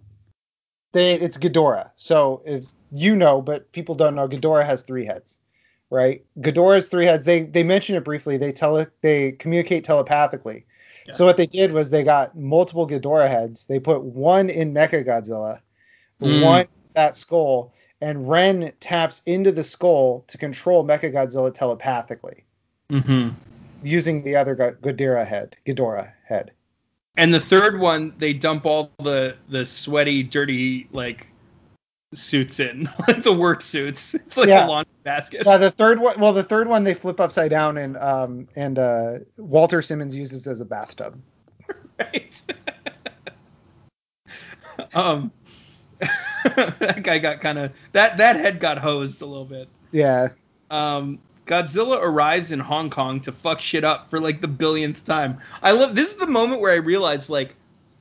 they 0.92 1.14
it's 1.16 1.38
Ghidorah. 1.38 1.92
So 1.96 2.42
if 2.46 2.66
you 2.92 3.16
know, 3.16 3.42
but 3.42 3.72
people 3.72 3.96
don't 3.96 4.16
know, 4.16 4.28
Ghidorah 4.28 4.66
has 4.66 4.82
three 4.84 5.06
heads, 5.06 5.40
right? 5.90 6.24
Ghidorah 6.40 6.76
has 6.76 6.88
three 6.90 7.06
heads. 7.06 7.26
They 7.26 7.44
they 7.44 7.64
mention 7.64 7.96
it 7.96 8.04
briefly. 8.04 8.38
They 8.38 8.52
tell 8.52 8.78
it 8.78 8.92
they 9.02 9.34
communicate 9.34 9.84
telepathically. 9.84 10.66
Yeah. 11.06 11.14
So 11.14 11.26
what 11.26 11.38
they 11.38 11.46
did 11.48 11.72
was 11.72 11.90
they 11.90 12.04
got 12.04 12.38
multiple 12.38 12.88
Ghidorah 12.88 13.30
heads. 13.30 13.66
They 13.66 13.80
put 13.80 14.04
one 14.04 14.50
in 14.50 14.74
Mechagodzilla, 14.74 15.62
Mm. 16.22 16.44
one 16.44 16.68
that 16.96 17.16
skull, 17.16 17.74
and 18.02 18.28
Ren 18.28 18.74
taps 18.80 19.22
into 19.26 19.52
the 19.52 19.64
skull 19.64 20.26
to 20.28 20.38
control 20.38 20.84
Mechagodzilla 20.84 21.54
telepathically 21.54 22.44
mm-hmm. 22.90 23.30
using 23.84 24.24
the 24.24 24.36
other 24.36 24.56
Ghidorah 24.56 25.26
head. 25.26 25.56
Ghidorah 25.66 26.12
head. 26.26 26.52
And 27.16 27.34
the 27.34 27.40
third 27.40 27.80
one, 27.80 28.14
they 28.18 28.34
dump 28.34 28.66
all 28.66 28.92
the 29.00 29.36
the 29.50 29.66
sweaty, 29.66 30.24
dirty 30.24 30.88
like 30.92 31.28
suits 32.14 32.60
in, 32.60 32.88
like 33.08 33.24
the 33.24 33.34
work 33.34 33.62
suits. 33.62 34.14
It's 34.14 34.38
like 34.38 34.48
Yeah. 34.48 34.66
a 34.66 34.70
laundry 34.70 34.92
basket. 35.04 35.44
Yeah, 35.46 35.58
the 35.58 35.72
third 35.72 36.00
one. 36.00 36.20
Well, 36.20 36.34
the 36.34 36.44
third 36.44 36.68
one 36.68 36.84
they 36.84 36.94
flip 36.94 37.20
upside 37.20 37.50
down, 37.52 37.78
and 37.78 37.98
um 37.98 38.48
and 38.56 38.80
uh 38.80 39.20
Walter 39.38 39.82
Simmons 39.82 40.16
uses 40.16 40.48
as 40.48 40.62
a 40.62 40.66
bathtub. 40.66 41.20
right? 42.00 42.42
um, 44.96 45.32
that 46.00 47.02
guy 47.04 47.20
got 47.20 47.42
kind 47.42 47.58
of 47.58 47.88
that 47.92 48.18
that 48.18 48.36
head 48.36 48.60
got 48.60 48.78
hosed 48.78 49.22
a 49.22 49.26
little 49.26 49.46
bit. 49.46 49.68
Yeah, 49.92 50.30
Um, 50.70 51.20
Godzilla 51.46 51.98
arrives 52.02 52.52
in 52.52 52.60
Hong 52.60 52.90
Kong 52.90 53.22
to 53.22 53.32
fuck 53.32 53.62
shit 53.62 53.84
up 53.84 54.10
for 54.10 54.20
like 54.20 54.42
the 54.42 54.48
billionth 54.48 55.04
time. 55.06 55.40
I 55.62 55.72
love 55.72 55.96
this 55.96 56.10
is 56.10 56.16
the 56.16 56.28
moment 56.28 56.62
where 56.62 56.72
I 56.74 56.78
realized 56.78 57.30
like 57.30 57.56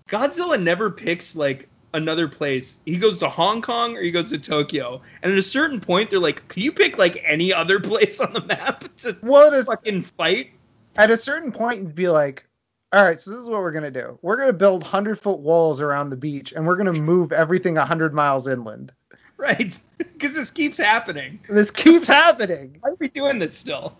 Godzilla 0.09 0.61
never 0.63 0.91
picks 0.91 1.35
like 1.37 1.69
another 1.97 2.29
place. 2.29 2.79
He 2.85 2.99
goes 2.99 3.19
to 3.21 3.29
Hong 3.29 3.63
Kong 3.63 3.97
or 3.97 4.03
he 4.03 4.11
goes 4.11 4.31
to 4.31 4.39
Tokyo. 4.39 5.01
And 5.23 5.33
at 5.33 5.39
a 5.39 5.43
certain 5.43 5.81
point 5.81 6.11
they're 6.11 6.19
like, 6.19 6.47
"Can 6.49 6.63
you 6.63 6.73
pick 6.73 6.99
like 6.99 7.23
any 7.27 7.53
other 7.53 7.81
place 7.91 8.21
on 8.21 8.33
the 8.33 8.43
map 8.43 8.85
to 8.99 9.17
well, 9.23 9.53
is, 9.53 9.67
fucking 9.67 10.03
fight?" 10.03 10.51
at 10.97 11.11
a 11.11 11.17
certain 11.17 11.53
point 11.53 11.83
you'd 11.83 11.95
be 11.95 12.09
like, 12.09 12.47
all 12.93 13.05
right, 13.05 13.21
so 13.21 13.31
this 13.31 13.41
is 13.41 13.49
what 13.49 13.61
we're 13.61 13.73
gonna 13.73 13.91
do. 13.91 14.19
We're 14.23 14.37
gonna 14.37 14.53
build 14.53 14.83
hundred 14.85 15.19
foot 15.19 15.41
walls 15.41 15.81
around 15.81 16.11
the 16.11 16.17
beach, 16.17 16.53
and 16.53 16.67
we're 16.67 16.77
gonna 16.77 16.93
move 16.93 17.33
everything 17.33 17.77
hundred 17.77 18.15
miles 18.15 18.49
inland. 18.49 18.93
Right? 19.39 19.79
Cuz 20.19 20.33
this 20.33 20.51
keeps 20.51 20.79
happening. 20.79 21.41
This 21.47 21.71
keeps 21.71 22.09
happening. 22.09 22.79
Why 22.81 22.91
are 22.91 22.97
we 22.99 23.09
doing 23.09 23.39
this 23.39 23.55
still? 23.55 23.95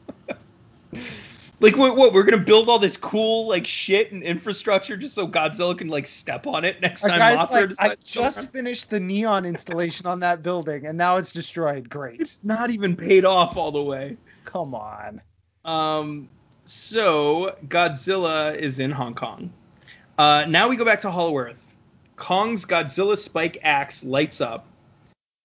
Like 1.67 1.77
what, 1.77 1.97
what? 1.97 2.13
We're 2.13 2.23
gonna 2.23 2.43
build 2.43 2.69
all 2.69 2.79
this 2.79 2.97
cool 2.97 3.49
like 3.49 3.67
shit 3.67 4.13
and 4.13 4.23
infrastructure 4.23 4.97
just 4.97 5.15
so 5.15 5.27
Godzilla 5.27 5.77
can 5.77 5.89
like 5.89 6.07
step 6.07 6.47
on 6.47 6.65
it 6.65 6.81
next 6.81 7.05
A 7.05 7.09
time 7.09 7.37
Mothra 7.37 7.77
like, 7.79 7.91
I 7.91 7.97
just 8.05 8.39
around." 8.39 8.49
finished 8.51 8.89
the 8.89 9.01
neon 9.01 9.45
installation 9.45 10.07
on 10.07 10.21
that 10.21 10.43
building, 10.43 10.87
and 10.87 10.97
now 10.97 11.17
it's 11.17 11.33
destroyed. 11.33 11.91
Great. 11.91 12.21
It's 12.21 12.39
not 12.45 12.71
even 12.71 12.95
paid 12.97 13.25
off 13.25 13.57
all 13.57 13.73
the 13.73 13.83
way. 13.83 14.17
Come 14.45 14.75
on. 14.75 15.21
Um, 15.65 16.29
so 16.65 17.57
Godzilla 17.67 18.55
is 18.55 18.79
in 18.79 18.93
Hong 18.93 19.15
Kong. 19.15 19.53
Uh, 20.19 20.47
now 20.49 20.69
we 20.69 20.77
go 20.77 20.85
back 20.85 21.01
to 21.01 21.11
Hollow 21.11 21.37
Earth. 21.37 21.75
Kong's 22.15 22.65
Godzilla 22.65 23.19
spike 23.19 23.59
axe 23.63 24.05
lights 24.05 24.41
up, 24.41 24.67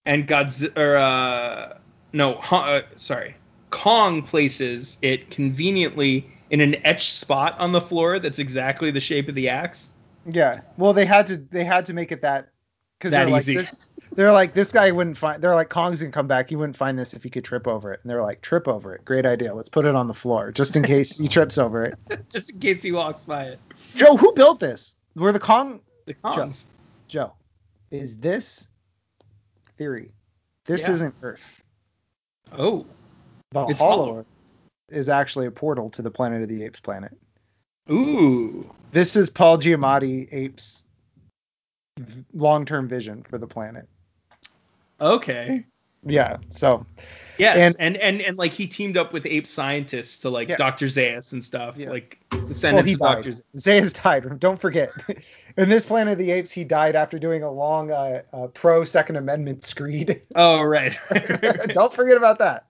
and 0.06 0.26
Godzilla, 0.26 0.76
or, 0.78 0.96
uh, 0.96 1.78
no, 2.12 2.34
uh, 2.50 2.82
sorry, 2.96 3.34
Kong 3.72 4.22
places 4.22 4.98
it 5.02 5.30
conveniently 5.30 6.30
in 6.50 6.60
an 6.60 6.76
etched 6.86 7.14
spot 7.14 7.58
on 7.58 7.72
the 7.72 7.80
floor 7.80 8.18
that's 8.20 8.38
exactly 8.38 8.90
the 8.92 9.00
shape 9.00 9.28
of 9.28 9.34
the 9.34 9.48
axe. 9.48 9.90
Yeah. 10.30 10.60
Well, 10.76 10.92
they 10.92 11.06
had 11.06 11.26
to 11.28 11.38
they 11.38 11.64
had 11.64 11.86
to 11.86 11.94
make 11.94 12.12
it 12.12 12.22
that 12.22 12.50
because 12.98 13.10
they're 13.10 13.26
easy. 13.26 13.56
like 13.56 13.66
this, 13.66 13.74
they're 14.12 14.30
like 14.32 14.52
this 14.54 14.70
guy 14.70 14.90
wouldn't 14.92 15.16
find 15.16 15.42
they're 15.42 15.54
like 15.54 15.70
Kong's 15.70 16.00
gonna 16.00 16.12
come 16.12 16.28
back 16.28 16.48
he 16.50 16.54
wouldn't 16.54 16.76
find 16.76 16.96
this 16.98 17.14
if 17.14 17.22
he 17.24 17.30
could 17.30 17.44
trip 17.44 17.66
over 17.66 17.92
it 17.92 18.00
and 18.02 18.10
they're 18.10 18.22
like 18.22 18.40
trip 18.42 18.68
over 18.68 18.94
it 18.94 19.04
great 19.04 19.26
idea 19.26 19.52
let's 19.54 19.68
put 19.70 19.84
it 19.86 19.96
on 19.96 20.06
the 20.06 20.14
floor 20.14 20.52
just 20.52 20.76
in 20.76 20.82
case 20.84 21.18
he 21.18 21.26
trips 21.26 21.58
over 21.58 21.82
it. 21.84 21.98
just 22.30 22.50
in 22.52 22.60
case 22.60 22.82
he 22.82 22.92
walks 22.92 23.24
by 23.24 23.44
it. 23.44 23.58
Joe, 23.96 24.16
who 24.16 24.32
built 24.34 24.60
this? 24.60 24.94
Were 25.16 25.32
the 25.32 25.40
Kong 25.40 25.80
The 26.06 26.14
Kongs. 26.14 26.66
Joe? 27.08 27.32
Is 27.90 28.18
this 28.18 28.68
theory? 29.76 30.12
This 30.66 30.82
Yeah. 30.82 30.92
isn't 30.92 31.14
Earth. 31.22 31.62
Oh, 32.56 32.86
The 33.52 33.66
It's 33.68 33.80
Hollow 33.80 34.24
is 34.88 35.08
actually 35.08 35.46
a 35.46 35.50
portal 35.50 35.90
to 35.90 36.02
the 36.02 36.10
Planet 36.10 36.42
of 36.42 36.48
the 36.48 36.64
Apes 36.64 36.80
planet. 36.80 37.12
ooh. 37.90 38.72
This 38.92 39.16
is 39.16 39.30
Paul 39.30 39.58
Giamatti 39.58 40.28
Apes 40.32 40.84
long-term 42.34 42.88
vision 42.88 43.22
for 43.22 43.38
the 43.38 43.46
planet. 43.46 43.88
Okay. 45.00 45.64
Yeah. 46.04 46.38
So 46.48 46.84
Yes, 47.38 47.74
And- 47.76 47.96
and, 47.96 48.02
and 48.02 48.20
and 48.22 48.38
like 48.38 48.52
he 48.52 48.66
teamed 48.66 48.96
up 48.96 49.12
with 49.12 49.24
ape 49.26 49.46
scientists 49.46 50.18
to 50.20 50.30
like 50.30 50.48
Yeah. 50.48 50.56
Dr. 50.56 50.86
Zaius 50.86 51.32
and 51.32 51.42
stuff, 51.42 51.76
Yeah. 51.76 51.90
like 51.90 52.18
Well, 52.32 52.46
descendants 52.46 52.88
he 52.88 52.94
of 52.94 53.00
died. 53.00 53.14
Dr. 53.24 53.30
Zaius 53.56 54.02
died. 54.02 54.38
Don't 54.40 54.60
forget. 54.60 54.90
In 55.56 55.68
this 55.68 55.84
Planet 55.84 56.12
of 56.12 56.18
the 56.18 56.30
Apes, 56.32 56.50
he 56.52 56.64
died 56.64 56.96
after 56.96 57.18
doing 57.18 57.42
a 57.42 57.50
long 57.50 57.90
uh, 57.90 58.22
uh, 58.32 58.46
pro 58.48 58.84
Second 58.84 59.16
Amendment 59.16 59.64
screed. 59.64 60.20
Oh 60.34 60.62
right, 60.62 60.96
Don't 61.68 61.92
forget 61.94 62.16
about 62.16 62.38
that. 62.40 62.66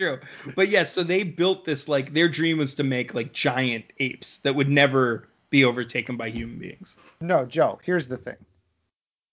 True. 0.00 0.18
But 0.56 0.68
yes, 0.68 0.92
so 0.92 1.02
they 1.02 1.22
built 1.22 1.64
this 1.64 1.88
like 1.88 2.12
their 2.12 2.28
dream 2.28 2.58
was 2.58 2.74
to 2.76 2.84
make 2.84 3.14
like 3.14 3.32
giant 3.32 3.84
apes 3.98 4.38
that 4.38 4.54
would 4.54 4.68
never 4.68 5.28
be 5.50 5.64
overtaken 5.64 6.16
by 6.16 6.30
human 6.30 6.58
beings. 6.58 6.96
No, 7.20 7.44
Joe. 7.44 7.78
Here's 7.82 8.08
the 8.08 8.16
thing. 8.16 8.36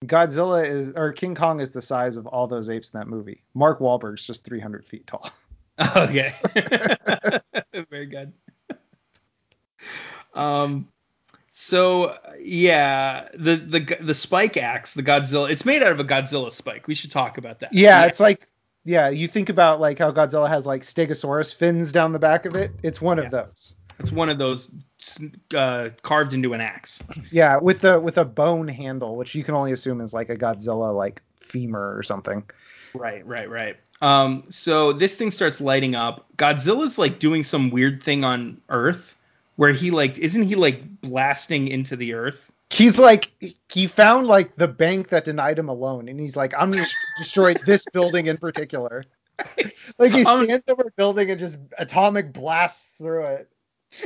Godzilla 0.06 0.68
is 0.68 0.94
or 0.94 1.11
King 1.11 1.34
Kong 1.34 1.60
is 1.60 1.72
the 1.72 1.81
size 1.81 2.18
of 2.18 2.27
all 2.27 2.48
those 2.48 2.69
apes 2.69 2.91
in 2.91 2.99
that 2.99 3.07
movie. 3.07 3.41
Mark 3.56 3.80
Wahlberg's 3.80 4.26
just 4.26 4.44
300 4.44 4.85
feet 4.85 5.07
tall. 5.07 5.30
Okay, 5.95 6.34
very 7.91 8.07
good. 8.07 8.34
Um, 10.34 10.91
so 11.52 12.18
yeah, 12.39 13.27
the 13.35 13.57
the 13.57 13.98
the 13.99 14.15
spike 14.15 14.57
axe, 14.57 14.95
the 14.95 15.03
Godzilla, 15.03 15.52
it's 15.52 15.65
made 15.65 15.84
out 15.84 15.91
of 15.91 15.99
a 15.99 16.03
Godzilla 16.03 16.52
spike. 16.52 16.88
We 16.88 16.95
should 16.95 17.11
talk 17.11 17.38
about 17.38 17.60
that. 17.60 17.76
Yeah, 17.76 18.07
it's 18.07 18.19
like 18.19 18.48
yeah. 18.88 19.10
You 19.10 19.28
think 19.28 19.50
about 19.50 19.80
like 19.82 20.00
how 20.00 20.12
Godzilla 20.12 20.48
has 20.50 20.66
like 20.66 20.82
Stegosaurus 20.82 21.54
fins 21.54 21.92
down 21.92 22.14
the 22.14 22.20
back 22.20 22.46
of 22.46 22.56
it. 22.56 22.72
It's 22.84 23.02
one 23.02 23.18
Yeah. 23.18 23.26
of 23.26 23.32
those. 23.32 23.76
it's 24.00 24.12
one 24.12 24.30
of 24.30 24.38
those 24.38 24.70
uh, 25.56 25.90
carved 26.04 26.34
into 26.34 26.54
an 26.54 26.62
axe. 26.62 27.04
Yeah, 27.32 27.58
with 27.58 27.82
the 27.82 28.00
with 28.00 28.18
a 28.18 28.26
bone 28.26 28.68
handle, 28.68 29.16
which 29.16 29.36
you 29.36 29.44
can 29.44 29.56
only 29.56 29.72
assume 29.74 30.02
is 30.02 30.14
like 30.14 30.30
a 30.30 30.36
Godzilla 30.38 30.96
like 30.96 31.22
femur 31.42 31.96
or 31.98 32.02
something. 32.04 32.44
Right, 32.94 33.26
right, 33.28 33.50
right. 33.50 33.76
Um, 34.02 34.44
so 34.50 34.94
this 34.94 35.16
thing 35.16 35.32
starts 35.32 35.60
lighting 35.60 35.96
up. 35.96 36.26
Godzilla's 36.38 36.98
like 36.98 37.20
doing 37.20 37.44
some 37.44 37.70
weird 37.72 38.02
thing 38.04 38.24
on 38.24 38.62
Earth, 38.70 39.16
where 39.58 39.72
he 39.72 39.92
like 39.92 40.18
isn't 40.20 40.44
he 40.44 40.56
like 40.56 41.02
blasting 41.02 41.68
into 41.68 41.96
the 41.96 42.14
Earth? 42.14 42.52
He's 42.69 42.99
like 42.99 43.31
he 43.69 43.88
found 43.88 44.27
like 44.27 44.56
the 44.56 44.68
bank 44.68 45.10
that 45.10 45.23
denied 45.26 45.57
him 45.57 45.69
a 45.69 45.73
loan 45.73 46.10
and 46.10 46.19
he's 46.19 46.35
like 46.35 46.53
i'm 46.57 46.72
gonna 46.72 46.85
destroy 47.18 47.53
this 47.65 47.85
building 47.94 48.27
in 48.27 48.38
particular 48.38 49.03
like 49.99 50.11
he 50.14 50.26
Um, 50.26 50.45
stands 50.45 50.65
over 50.68 50.84
a 50.84 50.91
building 50.98 51.30
and 51.31 51.39
just 51.39 51.57
atomic 51.77 52.34
blasts 52.34 52.98
through 52.98 53.26
it 53.26 53.49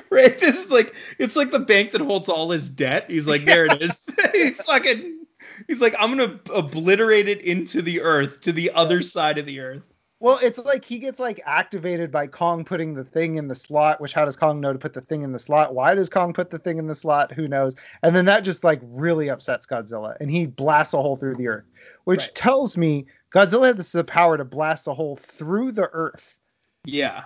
Right. 0.09 0.39
This 0.39 0.63
is 0.63 0.69
like 0.71 0.93
it's 1.17 1.35
like 1.35 1.51
the 1.51 1.59
bank 1.59 1.91
that 1.91 2.01
holds 2.01 2.29
all 2.29 2.51
his 2.51 2.69
debt. 2.69 3.09
He's 3.09 3.27
like, 3.27 3.45
there 3.45 3.65
it 3.65 3.81
is. 3.81 4.07
he 4.33 4.51
fucking 4.51 5.25
he's 5.67 5.81
like, 5.81 5.95
I'm 5.99 6.15
gonna 6.15 6.39
obliterate 6.53 7.27
it 7.27 7.41
into 7.41 7.81
the 7.81 8.01
Earth 8.01 8.41
to 8.41 8.51
the 8.51 8.71
other 8.73 9.01
side 9.01 9.37
of 9.37 9.45
the 9.45 9.59
Earth. 9.59 9.83
Well 10.21 10.39
it's 10.41 10.57
like 10.59 10.85
he 10.85 10.99
gets 10.99 11.19
like 11.19 11.41
activated 11.45 12.11
by 12.11 12.27
kong 12.27 12.63
putting 12.63 12.93
the 12.93 13.03
thing 13.03 13.35
in 13.35 13.47
the 13.49 13.55
slot 13.55 13.99
which 13.99 14.13
how 14.13 14.23
does 14.23 14.37
kong 14.37 14.61
know 14.61 14.71
to 14.71 14.79
put 14.79 14.93
the 14.93 15.01
thing 15.01 15.23
in 15.23 15.31
the 15.33 15.39
slot 15.39 15.73
why 15.75 15.93
does 15.95 16.07
kong 16.09 16.31
put 16.31 16.49
the 16.49 16.59
thing 16.59 16.77
in 16.77 16.87
the 16.87 16.95
slot 16.95 17.33
who 17.33 17.47
knows 17.47 17.75
and 18.03 18.15
then 18.15 18.25
that 18.25 18.45
just 18.45 18.63
like 18.63 18.79
really 18.83 19.29
upsets 19.29 19.67
godzilla 19.67 20.15
and 20.21 20.31
he 20.31 20.45
blasts 20.45 20.93
a 20.93 21.01
hole 21.01 21.17
through 21.17 21.35
the 21.35 21.47
earth 21.49 21.65
which 22.05 22.19
Right. 22.21 22.35
tells 22.35 22.77
me 22.77 23.07
godzilla 23.33 23.75
has 23.75 23.91
the 23.91 24.03
power 24.03 24.37
to 24.37 24.45
blast 24.45 24.87
a 24.87 24.93
hole 24.93 25.17
through 25.17 25.73
the 25.73 25.89
earth 25.91 26.37
Yeah. 26.85 27.25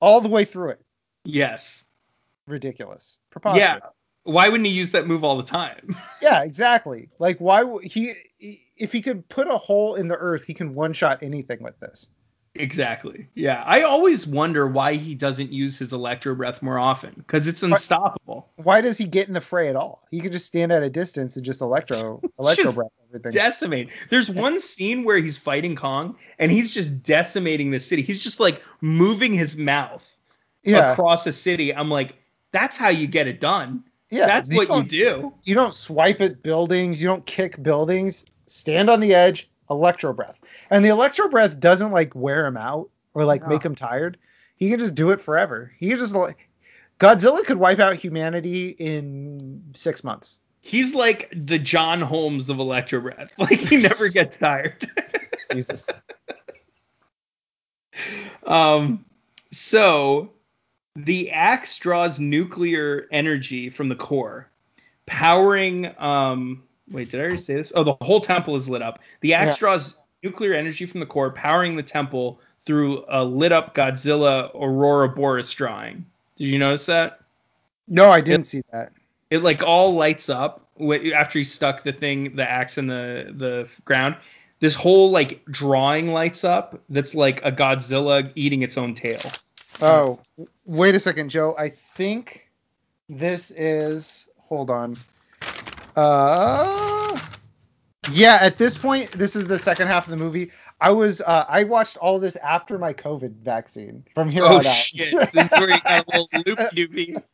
all 0.00 0.20
the 0.20 0.28
way 0.28 0.44
through 0.44 0.70
it 0.70 0.80
Yes. 1.24 1.84
ridiculous 2.46 3.18
preposterous 3.30 3.60
Yeah. 3.64 3.78
Why 4.24 4.50
wouldn't 4.50 4.66
he 4.66 4.72
use 4.74 4.90
that 4.90 5.06
move 5.06 5.24
all 5.24 5.36
the 5.38 5.42
time? 5.42 5.88
Yeah, 6.22 6.42
exactly. 6.42 7.08
Like 7.18 7.38
why 7.38 7.62
would 7.62 7.84
he 7.84 8.12
if 8.80 8.92
he 8.92 9.02
could 9.02 9.28
put 9.28 9.46
a 9.48 9.58
hole 9.58 9.94
in 9.94 10.08
the 10.08 10.16
earth, 10.16 10.44
he 10.44 10.54
can 10.54 10.74
one 10.74 10.92
shot 10.92 11.22
anything 11.22 11.62
with 11.62 11.78
this. 11.80 12.10
exactly. 12.54 13.28
Yeah. 13.34 13.62
I 13.64 13.82
always 13.82 14.26
wonder 14.26 14.66
why 14.66 14.94
he 14.94 15.14
doesn't 15.14 15.52
use 15.52 15.78
his 15.78 15.92
electro 15.92 16.34
breath 16.34 16.62
more 16.62 16.78
often 16.78 17.14
because 17.16 17.46
it's 17.46 17.62
unstoppable. 17.62 18.48
Why 18.56 18.80
does 18.80 18.98
he 18.98 19.04
get 19.04 19.28
in 19.28 19.34
the 19.34 19.40
fray 19.40 19.68
at 19.68 19.76
all? 19.76 20.02
He 20.10 20.20
could 20.20 20.32
just 20.32 20.46
stand 20.46 20.72
at 20.72 20.82
a 20.82 20.90
distance 20.90 21.36
and 21.36 21.44
just 21.44 21.60
electro 21.60 22.20
electro 22.38 22.64
Just 22.64 22.76
breath 22.76 22.90
everything. 23.08 23.32
decimate. 23.32 23.90
There's 24.08 24.30
one 24.30 24.58
scene 24.60 25.04
where 25.04 25.18
he's 25.18 25.36
fighting 25.36 25.76
Kong 25.76 26.16
and 26.38 26.50
he's 26.50 26.74
just 26.74 27.02
decimating 27.02 27.70
the 27.70 27.78
city. 27.78 28.02
He's 28.02 28.20
just 28.20 28.40
like 28.40 28.62
moving 28.80 29.32
his 29.32 29.56
mouth 29.56 30.04
yeah. 30.64 30.92
across 30.92 31.26
a 31.26 31.32
city. 31.32 31.74
I'm 31.74 31.90
like, 31.90 32.16
that's 32.52 32.76
how 32.76 32.88
you 32.88 33.06
get 33.06 33.28
it 33.28 33.40
done. 33.40 33.84
yeah. 34.10 34.26
that's 34.26 34.52
what 34.54 34.68
you 34.68 34.82
do. 34.84 35.32
You 35.44 35.54
don't 35.54 35.72
swipe 35.74 36.20
at 36.20 36.42
buildings, 36.42 37.00
you 37.00 37.06
don't 37.06 37.24
kick 37.26 37.62
buildings. 37.62 38.24
Stand 38.50 38.90
on 38.90 38.98
the 39.00 39.14
edge, 39.14 39.48
electro 39.70 40.12
breath. 40.12 40.40
And 40.70 40.84
the 40.84 40.88
electro 40.88 41.28
breath 41.28 41.60
doesn't 41.60 41.92
like 41.92 42.14
wear 42.14 42.44
him 42.46 42.56
out 42.56 42.90
or 43.14 43.24
like 43.24 43.42
No. 43.42 43.48
make 43.48 43.64
him 43.64 43.74
tired. 43.76 44.18
He 44.56 44.68
can 44.70 44.78
just 44.78 44.94
do 44.94 45.10
it 45.10 45.22
forever. 45.22 45.72
He 45.78 45.88
can 45.88 45.98
just 45.98 46.14
like 46.14 46.48
Godzilla 46.98 47.44
could 47.44 47.58
wipe 47.58 47.78
out 47.78 47.94
humanity 47.94 48.70
in 48.70 49.62
6 49.74 50.04
months. 50.04 50.40
He's 50.60 50.94
like 50.94 51.32
the 51.34 51.58
John 51.58 52.00
Holmes 52.00 52.50
of 52.50 52.58
Electro 52.58 53.00
Breath. 53.00 53.32
Like 53.38 53.60
he 53.60 53.78
never 53.78 54.08
gets 54.12 54.36
tired. 54.36 54.90
Jesus. 55.52 55.88
um, 58.46 59.04
so 59.52 60.32
the 60.96 61.30
axe 61.30 61.78
draws 61.78 62.18
nuclear 62.18 63.06
energy 63.10 63.70
from 63.70 63.88
the 63.88 63.96
core, 63.96 64.50
powering 65.06 65.94
um, 65.98 66.64
wait, 66.90 67.10
did 67.10 67.20
I 67.20 67.22
already 67.22 67.36
say 67.36 67.54
this? 67.54 67.72
Oh, 67.74 67.84
the 67.84 67.96
whole 68.02 68.20
temple 68.20 68.56
is 68.56 68.68
lit 68.68 68.82
up. 68.82 69.00
The 69.20 69.34
axe 69.34 69.56
Yeah. 69.56 69.60
draws 69.60 69.96
nuclear 70.22 70.54
energy 70.54 70.86
from 70.86 71.00
the 71.00 71.06
core, 71.06 71.30
powering 71.30 71.76
the 71.76 71.82
temple 71.82 72.40
through 72.64 73.04
a 73.08 73.24
lit 73.24 73.52
up 73.52 73.74
Godzilla 73.74 74.54
Ouroboros 74.54 75.50
drawing. 75.52 76.04
Did 76.36 76.48
you 76.48 76.58
notice 76.58 76.86
that? 76.86 77.20
No, 77.88 78.10
I 78.10 78.20
didn't 78.20 78.46
see 78.46 78.62
that. 78.72 78.92
It 79.30 79.42
like 79.42 79.62
all 79.62 79.94
lights 79.94 80.28
up 80.28 80.66
after 81.14 81.38
he 81.38 81.44
stuck 81.44 81.84
the 81.84 81.92
thing, 81.92 82.36
the 82.36 82.48
axe 82.48 82.78
in 82.78 82.86
the 82.86 83.32
the 83.36 83.68
ground. 83.84 84.16
This 84.60 84.74
whole 84.74 85.10
like 85.10 85.44
drawing 85.46 86.12
lights 86.12 86.44
up. 86.44 86.80
That's 86.90 87.14
like 87.14 87.44
a 87.44 87.52
Godzilla 87.52 88.30
eating 88.34 88.62
its 88.62 88.76
own 88.76 88.94
tail. 88.94 89.20
Oh, 89.80 90.18
wait 90.66 90.94
a 90.94 91.00
second, 91.00 91.30
Joe. 91.30 91.54
I 91.58 91.70
think 91.70 92.50
this 93.08 93.50
is. 93.50 94.26
Hold 94.38 94.68
on. 94.68 94.96
Uh. 95.96 97.18
Yeah, 98.10 98.38
at 98.40 98.58
this 98.58 98.78
point, 98.78 99.12
this 99.12 99.36
is 99.36 99.46
the 99.46 99.58
second 99.58 99.88
half 99.88 100.06
of 100.06 100.10
the 100.10 100.16
movie. 100.16 100.50
I 100.80 100.90
was 100.90 101.20
uh, 101.20 101.44
I 101.48 101.64
watched 101.64 101.96
all 101.98 102.18
this 102.18 102.36
after 102.36 102.78
my 102.78 102.94
COVID 102.94 103.42
vaccine 103.42 104.04
from 104.14 104.30
here 104.30 104.44
Oh 104.44 104.58
on 104.58 104.66
out. 104.66 104.74
shit! 104.74 105.14
This 105.32 105.52
is 105.52 105.58
where 105.58 105.70
you 105.70 105.80
got 105.82 106.06
a 106.06 106.10
little 106.10 106.28
loop 106.46 106.58
doopy. 106.74 107.16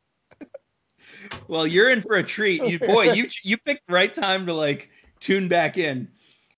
Well, 1.49 1.67
you're 1.67 1.91
in 1.91 2.03
for 2.03 2.17
a 2.17 2.23
treat. 2.23 2.65
You 2.65 2.79
boy, 2.79 3.13
you 3.13 3.29
you 3.43 3.57
picked 3.59 3.87
the 3.89 3.95
right 3.95 4.13
time 4.13 4.47
to 4.47 4.53
like 4.55 4.91
tune 5.19 5.49
back 5.49 5.77
in. 5.77 6.09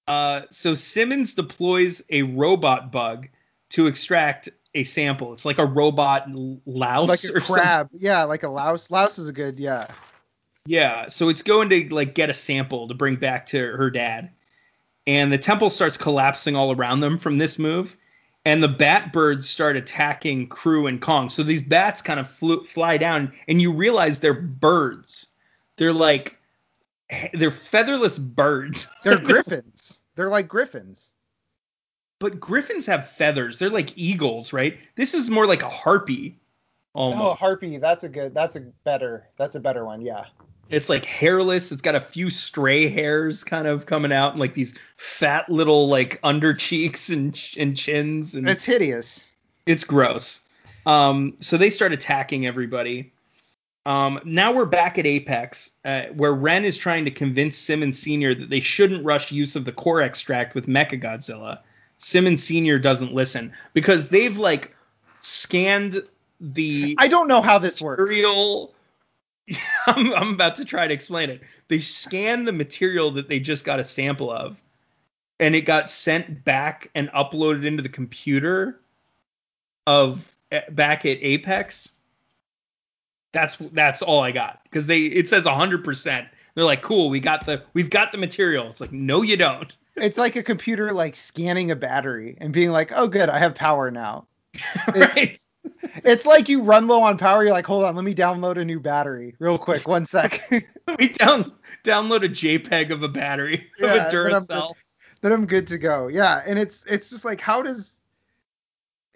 Uh, 0.07 0.43
so 0.51 0.75
Simmons 0.75 1.35
deploys 1.35 2.03
a 2.11 2.23
robot 2.23 2.91
bug 2.93 3.29
to 3.71 3.87
extract 3.87 4.49
a 4.75 4.85
sample. 4.85 5.33
It's 5.33 5.45
like 5.45 5.59
a 5.59 5.65
robot 5.65 6.27
louse 6.67 7.09
like 7.09 7.25
a 7.25 7.37
or 7.37 7.41
something. 7.41 7.63
crab. 7.63 7.89
Yeah, 7.95 8.25
like 8.25 8.43
a 8.43 8.49
louse. 8.49 8.91
Louse 8.91 9.19
is 9.19 9.29
a 9.29 9.33
good. 9.33 9.59
Yeah. 9.59 9.87
Yeah, 10.69 11.09
so 11.09 11.31
it's 11.31 11.41
going 11.41 11.71
to 11.71 11.89
like 11.95 12.15
get 12.15 12.29
a 12.29 12.35
sample 12.35 12.89
to 12.89 12.95
bring 12.95 13.17
back 13.17 13.47
to 13.47 13.59
her 13.59 13.89
dad. 13.89 14.29
And 15.07 15.33
the 15.33 15.39
temple 15.39 15.71
starts 15.71 15.97
collapsing 15.97 16.57
all 16.57 16.73
around 16.73 17.01
them 17.01 17.17
from 17.17 17.39
this 17.39 17.59
move. 17.59 17.97
And 18.45 18.63
the 18.63 18.69
bat 18.69 19.11
birds 19.11 19.49
start 19.49 19.77
attacking 19.77 20.49
Crew 20.49 20.87
and 20.87 21.01
Kong. 21.01 21.31
So 21.31 21.43
these 21.43 21.63
bats 21.63 22.03
kind 22.03 22.21
of 22.21 22.29
flew, 22.29 22.65
fly 22.65 22.99
down, 22.99 23.33
and 23.49 23.63
you 23.63 23.73
realize 23.73 24.21
they're 24.21 24.35
birds. 24.35 25.29
They're 25.79 25.95
like 25.95 26.39
they're 27.33 27.51
featherless 27.51 28.19
birds. 28.19 28.89
They're 29.05 29.17
griffins. 29.17 30.01
They're 30.17 30.29
like 30.29 30.49
griffins. 30.49 31.13
but 32.19 32.39
griffins 32.39 32.85
have 32.85 33.09
feathers. 33.09 33.59
They're 33.59 33.71
like 33.71 33.97
eagles, 33.97 34.53
right? 34.53 34.79
This 34.97 35.15
is 35.15 35.31
more 35.31 35.47
like 35.47 35.63
a 35.63 35.71
harpy. 35.71 36.39
Oh, 36.95 37.01
almost. 37.01 37.23
Oh, 37.23 37.35
harpy. 37.35 37.79
That's 37.79 38.05
a 38.05 38.11
good. 38.11 38.35
That's 38.35 38.57
a 38.57 38.61
better. 38.61 39.29
That's 39.39 39.55
a 39.55 39.61
better 39.61 39.87
one. 39.87 40.03
Yeah. 40.03 40.25
It's 40.71 40.89
like 40.89 41.05
hairless. 41.05 41.73
It's 41.73 41.83
got 41.83 41.95
a 41.95 42.01
few 42.01 42.29
stray 42.31 42.89
hairs 42.89 43.43
kind 43.45 43.67
of 43.67 43.87
coming 43.87 44.13
out, 44.13 44.33
and 44.33 44.41
like 44.41 44.55
these 44.55 44.75
fat 44.97 45.49
little 45.51 45.89
like 45.89 46.21
under 46.23 46.53
cheeks 46.55 47.09
and 47.11 47.39
and 47.57 47.77
chins, 47.77 48.35
and 48.35 48.49
It's 48.49 48.65
hideous. 48.65 49.35
it's 49.67 49.85
gross. 49.85 50.43
Um, 50.87 51.35
so 51.41 51.57
they 51.57 51.71
start 51.71 51.93
attacking 51.93 52.47
everybody. 52.47 53.13
Um, 53.87 54.21
now 54.25 54.53
we're 54.53 54.67
back 54.67 54.99
at 54.99 55.07
Apex, 55.07 55.71
uh, 55.85 56.03
where 56.15 56.33
Ren 56.35 56.65
is 56.67 56.77
trying 56.77 57.07
to 57.07 57.11
convince 57.11 57.57
Simmons 57.57 57.99
Senior 57.99 58.35
that 58.35 58.51
they 58.51 58.61
shouldn't 58.61 59.03
rush 59.05 59.33
use 59.33 59.57
of 59.57 59.65
the 59.65 59.73
core 59.73 60.03
extract 60.03 60.55
with 60.55 60.67
Mechagodzilla. 60.67 61.61
Simmons 61.97 62.43
Senior 62.43 62.79
doesn't 62.79 63.15
listen 63.15 63.53
because 63.73 64.09
they've 64.09 64.37
like 64.37 64.75
scanned 65.21 66.03
the 66.41 66.95
I 66.99 67.09
don't 67.09 67.29
know 67.29 67.41
how 67.41 67.59
this 67.59 67.81
works. 67.81 68.01
material. 68.01 68.75
I'm, 69.87 70.13
I'm 70.15 70.33
about 70.35 70.57
to 70.57 70.65
try 70.65 70.87
to 70.87 70.95
explain 70.95 71.31
it. 71.31 71.43
They 71.69 71.79
scanned 71.79 72.47
the 72.47 72.53
material 72.53 73.11
that 73.13 73.29
they 73.29 73.41
just 73.41 73.65
got 73.65 73.81
a 73.81 73.85
sample 73.85 74.31
of, 74.31 74.61
and 75.41 75.55
it 75.55 75.63
got 75.63 75.89
sent 75.89 76.45
back 76.45 76.91
and 76.95 77.09
uploaded 77.11 77.65
into 77.65 77.83
the 77.83 77.89
computer 77.89 78.81
of 79.87 80.35
eh, 80.53 80.63
back 80.71 81.07
at 81.07 81.19
Apex. 81.21 81.95
That's 83.33 83.57
that's 83.73 84.03
all 84.03 84.23
I 84.23 84.33
got 84.33 84.63
because 84.65 84.87
they 84.87 85.01
it 85.03 85.29
says 85.29 85.45
100. 85.45 85.85
percent 85.85 86.29
They're 86.55 86.65
like, 86.65 86.83
cool, 86.83 87.11
we 87.11 87.21
got 87.21 87.47
the 87.47 87.63
we've 87.75 87.91
got 87.91 88.11
the 88.13 88.19
material. 88.19 88.69
It's 88.69 88.81
like, 88.81 88.93
no, 88.93 89.23
you 89.23 89.37
don't. 89.37 89.75
It's 89.97 90.17
like 90.19 90.37
a 90.37 90.43
computer 90.43 90.93
like 90.93 91.15
scanning 91.15 91.71
a 91.71 91.77
battery 91.77 92.37
and 92.41 92.53
being 92.53 92.71
like, 92.71 92.93
"Oh, 92.95 93.09
good, 93.09 93.29
I 93.29 93.39
have 93.39 93.55
power 93.55 93.91
now." 93.91 94.27
It's- 94.95 95.17
right? 95.17 95.39
It's 96.05 96.27
like 96.27 96.49
you 96.49 96.63
run 96.63 96.87
low 96.87 97.03
on 97.03 97.19
power. 97.19 97.43
You're 97.43 97.53
like, 97.53 97.67
"Hold 97.67 97.85
on, 97.85 97.95
let 97.97 98.05
me 98.05 98.15
download 98.15 98.57
a 98.59 98.65
new 98.65 98.81
battery 98.81 99.35
real 99.39 99.59
quick. 99.59 99.87
One 99.89 100.07
sec." 100.07 100.41
let 100.87 100.99
me 100.99 101.09
down 101.09 101.53
download 101.85 102.25
a 102.25 102.29
JPEG 102.29 102.91
of 102.91 103.03
a 103.03 103.09
battery 103.09 103.71
Yeah, 103.79 103.87
of 103.87 103.95
a 103.95 103.99
and 104.03 104.11
then 104.11 104.35
I'm 104.35 104.43
Duracell. 104.43 104.75
then 105.21 105.33
I'm 105.33 105.47
good 105.47 105.67
to 105.69 105.79
go. 105.79 106.09
Yeah, 106.09 106.43
and 106.47 106.59
it's 106.59 106.85
it's 106.87 107.11
just 107.11 107.25
like, 107.25 107.41
how 107.41 107.63
does 107.63 107.97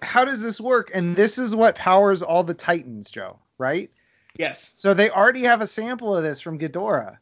how 0.02 0.24
does 0.24 0.40
this 0.42 0.60
work? 0.60 0.90
And 0.94 1.14
this 1.16 1.38
is 1.38 1.54
what 1.54 1.76
powers 1.76 2.22
all 2.22 2.42
the 2.44 2.54
Titans, 2.54 3.10
Joe. 3.10 3.38
Right? 3.58 3.90
Yes. 4.36 4.72
So 4.76 4.94
they 4.94 5.10
already 5.10 5.42
have 5.42 5.60
a 5.60 5.66
sample 5.66 6.16
of 6.16 6.22
this 6.24 6.40
from 6.40 6.58
Ghidorah. 6.58 7.18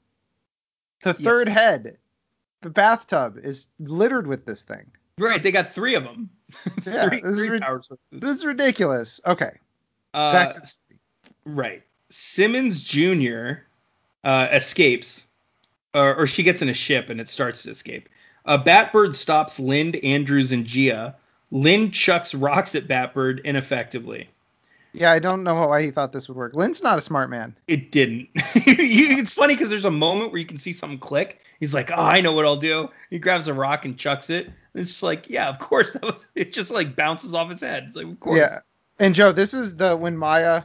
The 1.03 1.15
third 1.15 1.49
Yes. 1.49 1.57
head, 1.57 1.99
the 2.63 2.71
bathtub 2.71 3.39
is 3.43 3.67
littered 3.79 4.27
with 4.27 4.45
this 4.47 4.63
thing. 4.63 4.91
Right, 5.21 5.43
they 5.43 5.53
got 5.53 5.73
three 5.73 5.95
of 5.95 6.05
them. 6.05 6.31
Yeah, 6.85 7.09
three 7.09 7.21
this 7.21 7.39
is 7.39 7.47
three 7.47 7.61
power. 7.61 7.81
This 8.11 8.39
is 8.39 8.45
ridiculous. 8.45 9.21
Okay, 9.25 9.53
Uh, 10.15 10.33
back 10.33 10.55
to 10.55 10.61
the 10.61 10.73
right. 11.45 11.83
Simmons 12.09 12.83
Jr. 12.83 13.61
Uh, 14.25 14.49
escapes, 14.51 15.27
or, 15.95 16.17
or 16.17 16.27
she 16.27 16.43
gets 16.43 16.61
in 16.61 16.69
a 16.69 16.75
ship 16.75 17.09
and 17.09 17.21
it 17.21 17.29
starts 17.29 17.63
to 17.63 17.71
escape. 17.71 18.09
Uh, 18.47 18.59
Batbird 18.61 19.15
stops 19.15 19.61
Lind, 19.61 19.95
Andrews, 19.97 20.51
and 20.51 20.67
Jia. 20.67 21.15
Lind 21.53 21.93
chucks 21.95 22.35
rocks 22.35 22.75
at 22.75 22.89
Batbird 22.89 23.45
ineffectively. 23.45 24.29
Yeah, 24.93 25.13
I 25.13 25.21
don't 25.21 25.45
know 25.45 25.55
why 25.69 25.83
he 25.83 25.91
thought 25.91 26.13
this 26.13 26.29
would 26.29 26.37
work. 26.37 26.55
Lind's 26.55 26.83
not 26.83 26.99
a 26.99 27.01
smart 27.01 27.31
man. 27.31 27.57
It 27.69 27.93
didn't. 27.93 28.29
it's 28.35 29.33
funny 29.33 29.55
because 29.55 29.71
there's 29.71 29.85
a 29.85 29.91
moment 29.91 30.33
where 30.33 30.41
you 30.41 30.47
can 30.47 30.59
see 30.59 30.73
something 30.73 30.99
click. 30.99 31.41
He's 31.61 31.73
like, 31.73 31.91
"Oh, 31.93 32.03
I 32.03 32.21
know 32.21 32.33
what 32.33 32.45
I'll 32.45 32.57
do." 32.57 32.89
He 33.09 33.19
grabs 33.19 33.47
a 33.47 33.55
rock 33.55 33.85
and 33.85 33.97
chucks 33.97 34.31
it. 34.31 34.47
And 34.47 34.55
it's 34.75 34.91
just 34.91 35.03
like, 35.03 35.29
yeah, 35.29 35.49
of 35.49 35.59
course. 35.59 35.93
That 36.01 36.03
was. 36.03 36.27
It 36.35 36.53
just 36.53 36.71
like 36.71 36.97
bounces 36.97 37.35
off 37.35 37.51
his 37.51 37.61
head. 37.61 37.85
It's 37.87 37.97
like, 37.97 38.07
of 38.07 38.19
course. 38.19 38.39
Yeah. 38.39 38.59
And 38.99 39.15
Joe, 39.15 39.33
this 39.33 39.55
is 39.55 39.77
the 39.77 39.97
when 39.97 40.17
Maya 40.17 40.65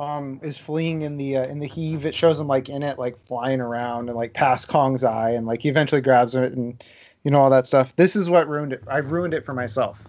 um 0.00 0.40
is 0.42 0.56
fleeing 0.56 1.02
in 1.02 1.16
the 1.16 1.36
uh, 1.36 1.46
in 1.46 1.60
the 1.60 1.68
HEAV. 1.68 2.04
It 2.04 2.14
shows 2.14 2.40
him 2.40 2.48
like 2.48 2.68
in 2.68 2.82
it, 2.82 2.98
like 2.98 3.24
flying 3.26 3.60
around 3.60 4.08
and 4.08 4.16
like 4.16 4.34
past 4.34 4.68
Kong's 4.68 5.04
eye, 5.04 5.30
and 5.30 5.46
like 5.46 5.62
he 5.62 5.68
eventually 5.68 6.00
grabs 6.00 6.34
it 6.34 6.52
and 6.52 6.82
you 7.22 7.30
know 7.30 7.38
all 7.38 7.50
that 7.50 7.66
stuff. 7.66 7.94
This 7.96 8.16
is 8.16 8.28
what 8.28 8.48
ruined 8.48 8.72
it. 8.72 8.82
I 8.88 8.98
ruined 8.98 9.34
it 9.34 9.46
for 9.46 9.54
myself. 9.54 10.02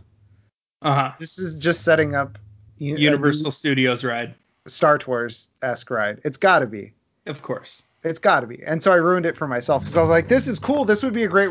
Uh 0.81 0.95
huh. 0.95 1.11
This 1.19 1.37
is 1.37 1.59
just 1.59 1.83
setting 1.83 2.15
up 2.15 2.37
u- 2.77 2.95
a 2.95 2.99
Universal 2.99 3.51
Studios 3.51 4.03
ride, 4.03 4.33
Star 4.67 4.97
Tours 4.97 5.49
esque 5.61 5.89
ride. 5.89 6.21
It's 6.23 6.37
got 6.37 6.59
to 6.59 6.65
be. 6.67 6.93
of 7.25 7.41
course. 7.41 7.83
It's 8.03 8.19
got 8.19 8.41
to 8.41 8.47
be. 8.47 8.61
And 8.63 8.83
so 8.83 8.91
I 8.91 8.97
ruined 8.97 9.25
it 9.25 9.35
for 9.35 9.47
myself 9.47 9.81
because 9.81 9.97
I 9.97 10.01
was 10.01 10.09
like, 10.11 10.27
this 10.27 10.47
is 10.47 10.59
cool. 10.59 10.85
This 10.85 11.01
would 11.01 11.13
be 11.13 11.23
a 11.23 11.27
great. 11.27 11.49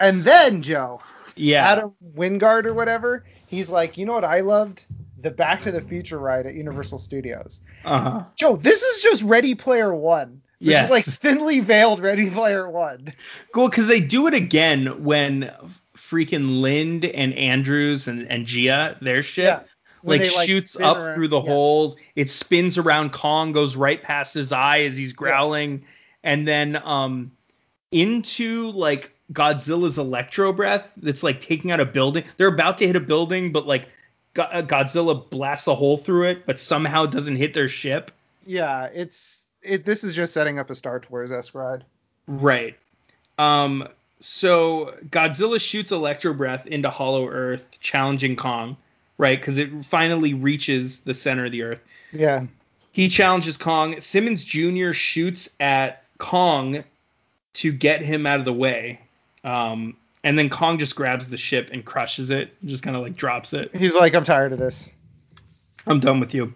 And 0.00 0.24
then 0.24 0.62
Joe, 0.62 1.00
Yeah. 1.36 1.66
Adam 1.66 1.92
Wingard 2.16 2.64
or 2.66 2.74
whatever, 2.74 3.24
he's 3.46 3.70
like, 3.70 3.96
you 3.98 4.06
know 4.06 4.12
what 4.12 4.24
I 4.24 4.40
loved? 4.40 4.84
The 5.20 5.30
Back 5.30 5.62
to 5.62 5.72
the 5.72 5.80
Future 5.80 6.18
ride 6.18 6.46
at 6.46 6.54
Universal 6.54 6.98
Studios. 6.98 7.60
Uh 7.84 7.98
huh. 8.00 8.22
Joe, 8.36 8.56
this 8.56 8.82
is 8.82 9.02
just 9.02 9.22
Ready 9.22 9.54
Player 9.54 9.94
One. 9.94 10.42
This 10.60 10.70
Yes. 10.70 10.84
is 10.86 10.90
like 10.90 11.04
thinly 11.04 11.60
veiled 11.60 12.00
Ready 12.00 12.30
Player 12.30 12.68
One. 12.70 13.12
Cool, 13.52 13.68
because 13.68 13.86
they 13.86 14.00
do 14.00 14.26
it 14.26 14.34
again 14.34 15.02
when 15.04 15.50
freaking 16.14 16.60
Lind 16.60 17.04
and 17.04 17.34
Andrews 17.34 18.06
and, 18.08 18.30
and 18.30 18.46
Jia, 18.46 18.98
their 19.00 19.22
ship, 19.22 19.44
Yeah. 19.62 19.68
When 20.02 20.20
like, 20.20 20.30
they, 20.34 20.46
shoots 20.46 20.76
up 20.78 20.98
around- 20.98 21.14
through 21.14 21.28
the 21.28 21.40
yeah. 21.40 21.50
holes. 21.50 21.96
It 22.14 22.28
spins 22.28 22.76
around 22.78 23.12
Kong, 23.12 23.52
goes 23.52 23.74
right 23.74 24.02
past 24.02 24.34
his 24.34 24.52
eye 24.52 24.80
as 24.82 24.96
he's 24.96 25.12
growling, 25.14 25.82
and 26.22 26.46
then 26.46 26.80
um 26.84 27.32
into 27.90 28.70
like 28.70 29.10
Godzilla's 29.32 29.96
electro 29.98 30.52
breath 30.52 30.92
that's 30.98 31.22
like 31.22 31.40
taking 31.40 31.70
out 31.70 31.80
a 31.80 31.86
building. 31.86 32.24
They're 32.36 32.48
about 32.48 32.76
to 32.78 32.86
hit 32.86 32.96
a 32.96 33.00
building, 33.00 33.50
but 33.52 33.66
like 33.66 33.88
Go- 34.34 34.42
uh, 34.42 34.62
Godzilla 34.62 35.28
blasts 35.30 35.66
a 35.68 35.74
hole 35.74 35.96
through 35.96 36.24
it, 36.24 36.44
but 36.44 36.58
somehow 36.58 37.06
doesn't 37.06 37.36
hit 37.36 37.54
their 37.54 37.68
ship. 37.68 38.10
Yeah, 38.44 38.90
it's 38.92 39.46
it. 39.62 39.84
This 39.86 40.04
is 40.04 40.14
just 40.14 40.34
setting 40.34 40.58
up 40.58 40.68
a 40.68 40.74
Star 40.74 40.98
Tours 41.00 41.32
esque 41.32 41.54
ride. 41.54 41.84
Right. 42.26 42.76
Um. 43.38 43.88
So 44.24 44.94
Godzilla 45.10 45.60
shoots 45.60 45.92
Electro 45.92 46.32
Breath 46.32 46.66
into 46.66 46.88
Hollow 46.88 47.28
Earth, 47.28 47.78
challenging 47.80 48.36
Kong. 48.36 48.76
Right, 49.16 49.38
because 49.38 49.58
it 49.58 49.84
finally 49.84 50.34
reaches 50.34 51.00
the 51.00 51.14
center 51.14 51.44
of 51.44 51.52
the 51.52 51.62
Earth. 51.62 51.84
Yeah. 52.12 52.46
He 52.90 53.08
challenges 53.08 53.56
Kong. 53.56 54.00
Simmons 54.00 54.44
Jr. 54.44 54.92
shoots 54.92 55.48
at 55.60 56.02
Kong 56.18 56.82
to 57.54 57.72
get 57.72 58.02
him 58.02 58.26
out 58.26 58.40
of 58.40 58.44
the 58.44 58.52
way. 58.52 59.00
Um, 59.44 59.96
and 60.24 60.36
then 60.36 60.48
Kong 60.48 60.78
just 60.78 60.96
grabs 60.96 61.28
the 61.28 61.36
ship 61.36 61.70
and 61.72 61.84
crushes 61.84 62.30
it, 62.30 62.50
just 62.64 62.82
kind 62.82 62.96
of 62.96 63.02
like 63.02 63.16
drops 63.16 63.52
it. 63.52 63.70
He's 63.76 63.94
like, 63.94 64.14
I'm 64.14 64.24
tired 64.24 64.52
of 64.52 64.58
this. 64.58 64.92
I'm 65.86 66.00
done 66.00 66.18
with 66.18 66.34
you. 66.34 66.54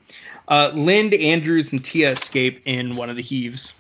Uh, 0.49 0.73
Lind, 0.75 1.15
Andrews, 1.15 1.71
and 1.73 1.85
Tia 1.85 2.13
escape 2.13 2.63
in 2.65 2.97
one 2.97 3.11
of 3.11 3.17
the 3.17 3.23
HEAVs. 3.23 3.75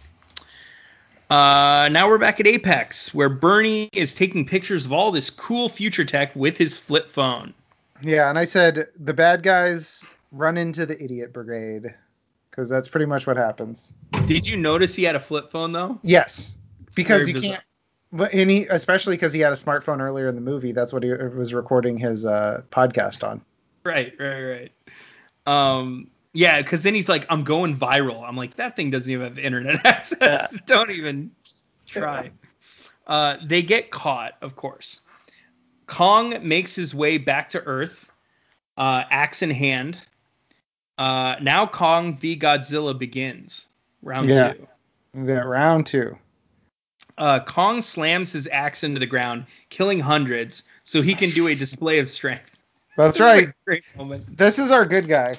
Uh, 1.30 1.90
now 1.92 2.08
we're 2.08 2.18
back 2.18 2.40
at 2.40 2.46
Apex, 2.46 3.12
where 3.12 3.28
Bernie 3.28 3.90
is 3.92 4.14
taking 4.14 4.46
pictures 4.46 4.86
of 4.86 4.92
all 4.92 5.12
this 5.12 5.28
cool 5.28 5.68
future 5.68 6.04
tech 6.04 6.34
with 6.34 6.56
his 6.56 6.78
flip 6.78 7.08
phone. 7.08 7.52
Yeah, 8.00 8.30
and 8.30 8.38
I 8.38 8.44
said 8.44 8.88
the 8.98 9.12
bad 9.12 9.42
guys 9.42 10.06
run 10.32 10.56
into 10.56 10.86
the 10.86 11.02
idiot 11.02 11.32
brigade 11.32 11.94
because 12.50 12.68
that's 12.68 12.88
pretty 12.88 13.06
much 13.06 13.26
what 13.26 13.36
happens. 13.36 13.92
Did 14.26 14.46
you 14.46 14.56
notice 14.56 14.94
he 14.94 15.02
had 15.02 15.16
a 15.16 15.20
flip 15.20 15.50
phone 15.50 15.72
though? 15.72 15.98
Yes, 16.02 16.56
because 16.94 17.22
very 17.22 17.28
you 17.28 17.34
bizarre. 17.34 17.52
can't. 17.52 17.64
But 18.10 18.32
and 18.32 18.50
he, 18.50 18.66
especially 18.66 19.16
because 19.16 19.34
he 19.34 19.40
had 19.40 19.52
a 19.52 19.56
smartphone 19.56 20.00
earlier 20.00 20.28
in 20.28 20.34
the 20.34 20.40
movie, 20.40 20.72
that's 20.72 20.94
what 20.94 21.02
he 21.02 21.12
was 21.12 21.52
recording 21.52 21.98
his 21.98 22.24
uh, 22.24 22.62
podcast 22.72 23.26
on. 23.26 23.42
Right, 23.84 24.14
right, 24.18 24.42
right. 24.42 24.72
Um, 25.46 26.10
yeah, 26.32 26.60
because 26.60 26.82
then 26.82 26.94
he's 26.94 27.08
like, 27.08 27.26
I'm 27.30 27.44
going 27.44 27.76
viral. 27.76 28.26
I'm 28.26 28.36
like, 28.36 28.56
that 28.56 28.76
thing 28.76 28.90
doesn't 28.90 29.10
even 29.10 29.26
have 29.26 29.38
internet 29.38 29.80
access. 29.86 30.56
Don't 30.66 30.90
even 30.90 31.30
try. 31.86 32.30
Uh, 33.06 33.36
they 33.44 33.62
get 33.62 33.90
caught, 33.90 34.34
of 34.42 34.54
course. 34.56 35.00
Kong 35.86 36.36
makes 36.46 36.74
his 36.74 36.94
way 36.94 37.16
back 37.18 37.50
to 37.50 37.62
Earth, 37.64 38.10
uh, 38.76 39.04
axe 39.10 39.42
in 39.42 39.50
hand. 39.50 39.98
Uh, 40.98 41.36
now 41.40 41.64
Kong 41.64 42.16
v 42.16 42.36
Godzilla 42.38 42.96
begins. 42.98 43.66
Round 44.02 44.28
Yeah. 44.28 44.52
two. 44.52 44.68
Got 45.26 45.46
round 45.46 45.86
two. 45.86 46.18
Uh, 47.16 47.40
Kong 47.40 47.82
slams 47.82 48.30
his 48.30 48.46
axe 48.52 48.84
into 48.84 49.00
the 49.00 49.06
ground, 49.06 49.46
killing 49.70 49.98
hundreds, 49.98 50.62
so 50.84 51.02
he 51.02 51.14
can 51.14 51.30
do 51.30 51.48
a 51.48 51.54
display 51.54 51.98
of 51.98 52.08
strength. 52.08 52.58
That's 52.96 53.18
This 53.18 53.24
right. 53.24 53.48
Great 53.64 53.84
moment. 53.96 54.36
This 54.36 54.58
is 54.58 54.70
our 54.70 54.84
good 54.84 55.08
guy. 55.08 55.36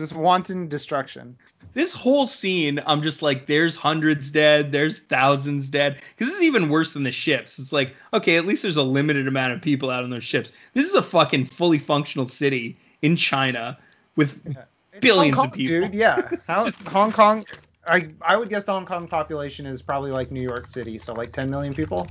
Just 0.00 0.14
wanton 0.14 0.66
destruction. 0.66 1.36
this 1.74 1.92
whole 1.92 2.26
scene, 2.26 2.80
I'm 2.86 3.02
just 3.02 3.20
like, 3.22 3.46
there's 3.46 3.76
hundreds 3.76 4.30
dead, 4.30 4.72
there's 4.72 4.98
thousands 4.98 5.68
dead. 5.68 5.96
Because 5.96 6.28
this 6.28 6.38
is 6.38 6.42
even 6.44 6.68
worse 6.70 6.94
than 6.94 7.02
the 7.02 7.12
ships. 7.12 7.58
It's 7.58 7.72
like, 7.72 7.94
okay, 8.14 8.36
at 8.36 8.46
least 8.46 8.62
there's 8.62 8.78
a 8.78 8.82
limited 8.82 9.28
amount 9.28 9.52
of 9.52 9.60
people 9.60 9.90
out 9.90 10.02
on 10.02 10.10
those 10.10 10.24
ships. 10.24 10.52
This 10.74 10.86
is 10.86 10.94
a 10.94 11.02
fucking 11.02 11.44
fully 11.44 11.78
functional 11.78 12.26
city 12.26 12.76
in 13.02 13.14
China 13.16 13.78
with 14.16 14.42
billions 15.00 15.36
Hong 15.36 15.46
of 15.48 15.52
people. 15.52 15.88
dude. 15.88 15.94
Yeah, 15.94 16.30
How, 16.46 16.68
Hong 16.86 17.12
Kong. 17.12 17.44
I 17.86 18.10
I 18.22 18.36
would 18.36 18.48
guess 18.48 18.64
the 18.64 18.72
Hong 18.72 18.86
Kong 18.86 19.06
population 19.08 19.66
is 19.66 19.82
probably 19.82 20.10
like 20.10 20.30
New 20.30 20.42
York 20.42 20.68
City, 20.68 20.98
so 20.98 21.12
like 21.14 21.32
10 21.32 21.50
million 21.50 21.74
people. 21.74 22.06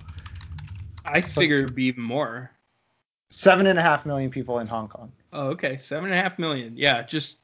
I 1.06 1.22
figure 1.22 1.57
it'd 1.57 1.76
be 1.76 1.86
even 1.86 2.03
more. 2.03 2.52
Seven 3.30 3.68
and 3.68 3.78
a 3.78 3.82
half 3.82 4.06
million 4.06 4.32
people 4.32 4.60
in 4.60 4.68
Hong 4.68 4.88
Kong. 4.88 5.11
Oh, 5.32 5.49
okay, 5.49 5.78
seven 5.78 6.06
and 6.06 6.14
a 6.14 6.22
half 6.22 6.40
million. 6.40 6.74
Yeah, 6.76 7.03
just 7.03 7.38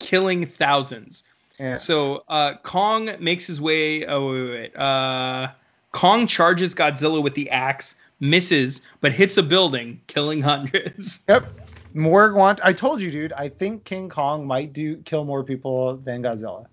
killing 0.00 0.46
thousands. 0.46 1.24
Yeah. 1.58 1.74
So 1.74 2.24
uh, 2.28 2.54
Kong 2.62 3.10
makes 3.20 3.46
his 3.46 3.60
way. 3.60 4.06
Oh 4.06 4.30
wait, 4.30 4.42
wait, 4.42 4.50
wait. 4.50 4.76
Uh, 4.76 5.48
Kong 5.92 6.26
charges 6.26 6.74
Godzilla 6.74 7.22
with 7.22 7.34
the 7.34 7.50
axe, 7.50 7.96
misses, 8.18 8.82
but 9.00 9.12
hits 9.12 9.36
a 9.36 9.42
building, 9.42 10.00
killing 10.06 10.42
hundreds. 10.42 11.20
Yep. 11.28 11.46
More 11.92 12.32
want. 12.32 12.60
I 12.62 12.72
told 12.72 13.00
you, 13.00 13.10
dude. 13.10 13.32
I 13.32 13.48
think 13.48 13.84
King 13.84 14.08
Kong 14.08 14.46
might 14.46 14.72
do 14.72 14.98
kill 14.98 15.24
more 15.24 15.42
people 15.42 15.96
than 15.96 16.22
Godzilla. 16.22 16.66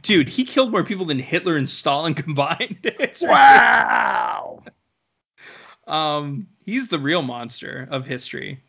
Dude, 0.00 0.28
he 0.28 0.44
killed 0.44 0.70
more 0.70 0.82
people 0.82 1.04
than 1.04 1.18
Hitler 1.18 1.56
and 1.56 1.68
Stalin 1.68 2.14
combined. 2.14 2.78
Wow. 3.22 4.62
Um, 5.86 6.46
he's 6.64 6.88
the 6.88 6.98
real 6.98 7.22
monster 7.22 7.88
of 7.90 8.06
history. 8.06 8.62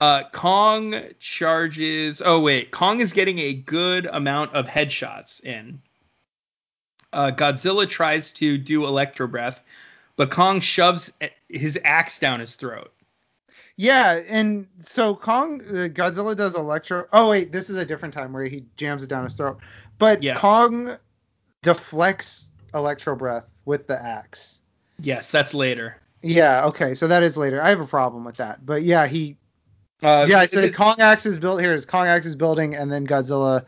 Uh, 0.00 0.24
Kong 0.30 0.94
charges. 1.18 2.20
Oh 2.24 2.40
wait, 2.40 2.70
Kong 2.70 3.00
is 3.00 3.12
getting 3.12 3.38
a 3.38 3.54
good 3.54 4.06
amount 4.06 4.54
of 4.54 4.66
headshots 4.66 5.42
in. 5.42 5.80
Uh, 7.12 7.30
Godzilla 7.34 7.88
tries 7.88 8.32
to 8.32 8.58
do 8.58 8.84
electro 8.84 9.26
breath, 9.26 9.62
but 10.16 10.30
Kong 10.30 10.60
shoves 10.60 11.12
his 11.48 11.78
axe 11.82 12.18
down 12.18 12.40
his 12.40 12.54
throat. 12.54 12.92
Yeah, 13.76 14.20
and 14.28 14.66
so 14.84 15.14
Kong, 15.14 15.60
uh, 15.62 15.88
Godzilla 15.88 16.36
does 16.36 16.56
electro. 16.56 17.06
Oh 17.12 17.30
wait, 17.30 17.52
this 17.52 17.70
is 17.70 17.76
a 17.76 17.84
different 17.84 18.12
time 18.12 18.32
where 18.32 18.44
he 18.44 18.64
jams 18.76 19.02
it 19.02 19.08
down 19.08 19.24
his 19.24 19.34
throat. 19.34 19.58
But 19.98 20.22
Yeah. 20.22 20.34
Kong 20.36 20.96
deflects 21.62 22.50
electro 22.74 23.16
breath 23.16 23.44
with 23.64 23.86
the 23.86 24.02
axe. 24.02 24.60
Yes, 25.00 25.30
that's 25.30 25.54
later. 25.54 25.96
Yeah, 26.22 26.66
okay, 26.66 26.94
so 26.94 27.08
that 27.08 27.22
is 27.22 27.36
later. 27.36 27.62
I 27.62 27.70
have 27.70 27.80
a 27.80 27.86
problem 27.86 28.24
with 28.24 28.36
that, 28.36 28.64
but 28.64 28.82
yeah, 28.82 29.06
he. 29.06 29.36
Uh, 30.06 30.26
Yeah, 30.28 30.38
I 30.38 30.46
said 30.46 30.74
Kong 30.74 30.96
axe 31.00 31.26
is 31.26 31.38
built 31.38 31.60
here. 31.60 31.74
Is 31.74 31.84
Kong 31.86 32.06
axe 32.06 32.26
is 32.26 32.36
building, 32.36 32.74
and 32.76 32.90
then 32.92 33.06
Godzilla 33.06 33.64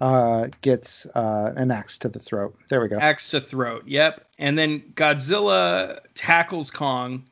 uh, 0.00 0.48
gets 0.62 1.04
uh, 1.06 1.52
an 1.56 1.70
axe 1.70 1.98
to 1.98 2.08
the 2.08 2.18
throat. 2.18 2.56
There 2.68 2.80
we 2.80 2.88
go. 2.88 2.98
axe 2.98 3.28
to 3.30 3.40
throat. 3.40 3.84
Yep. 3.86 4.24
And 4.38 4.56
then 4.58 4.80
Godzilla 4.94 5.98
tackles 6.14 6.70
Kong. 6.70 7.24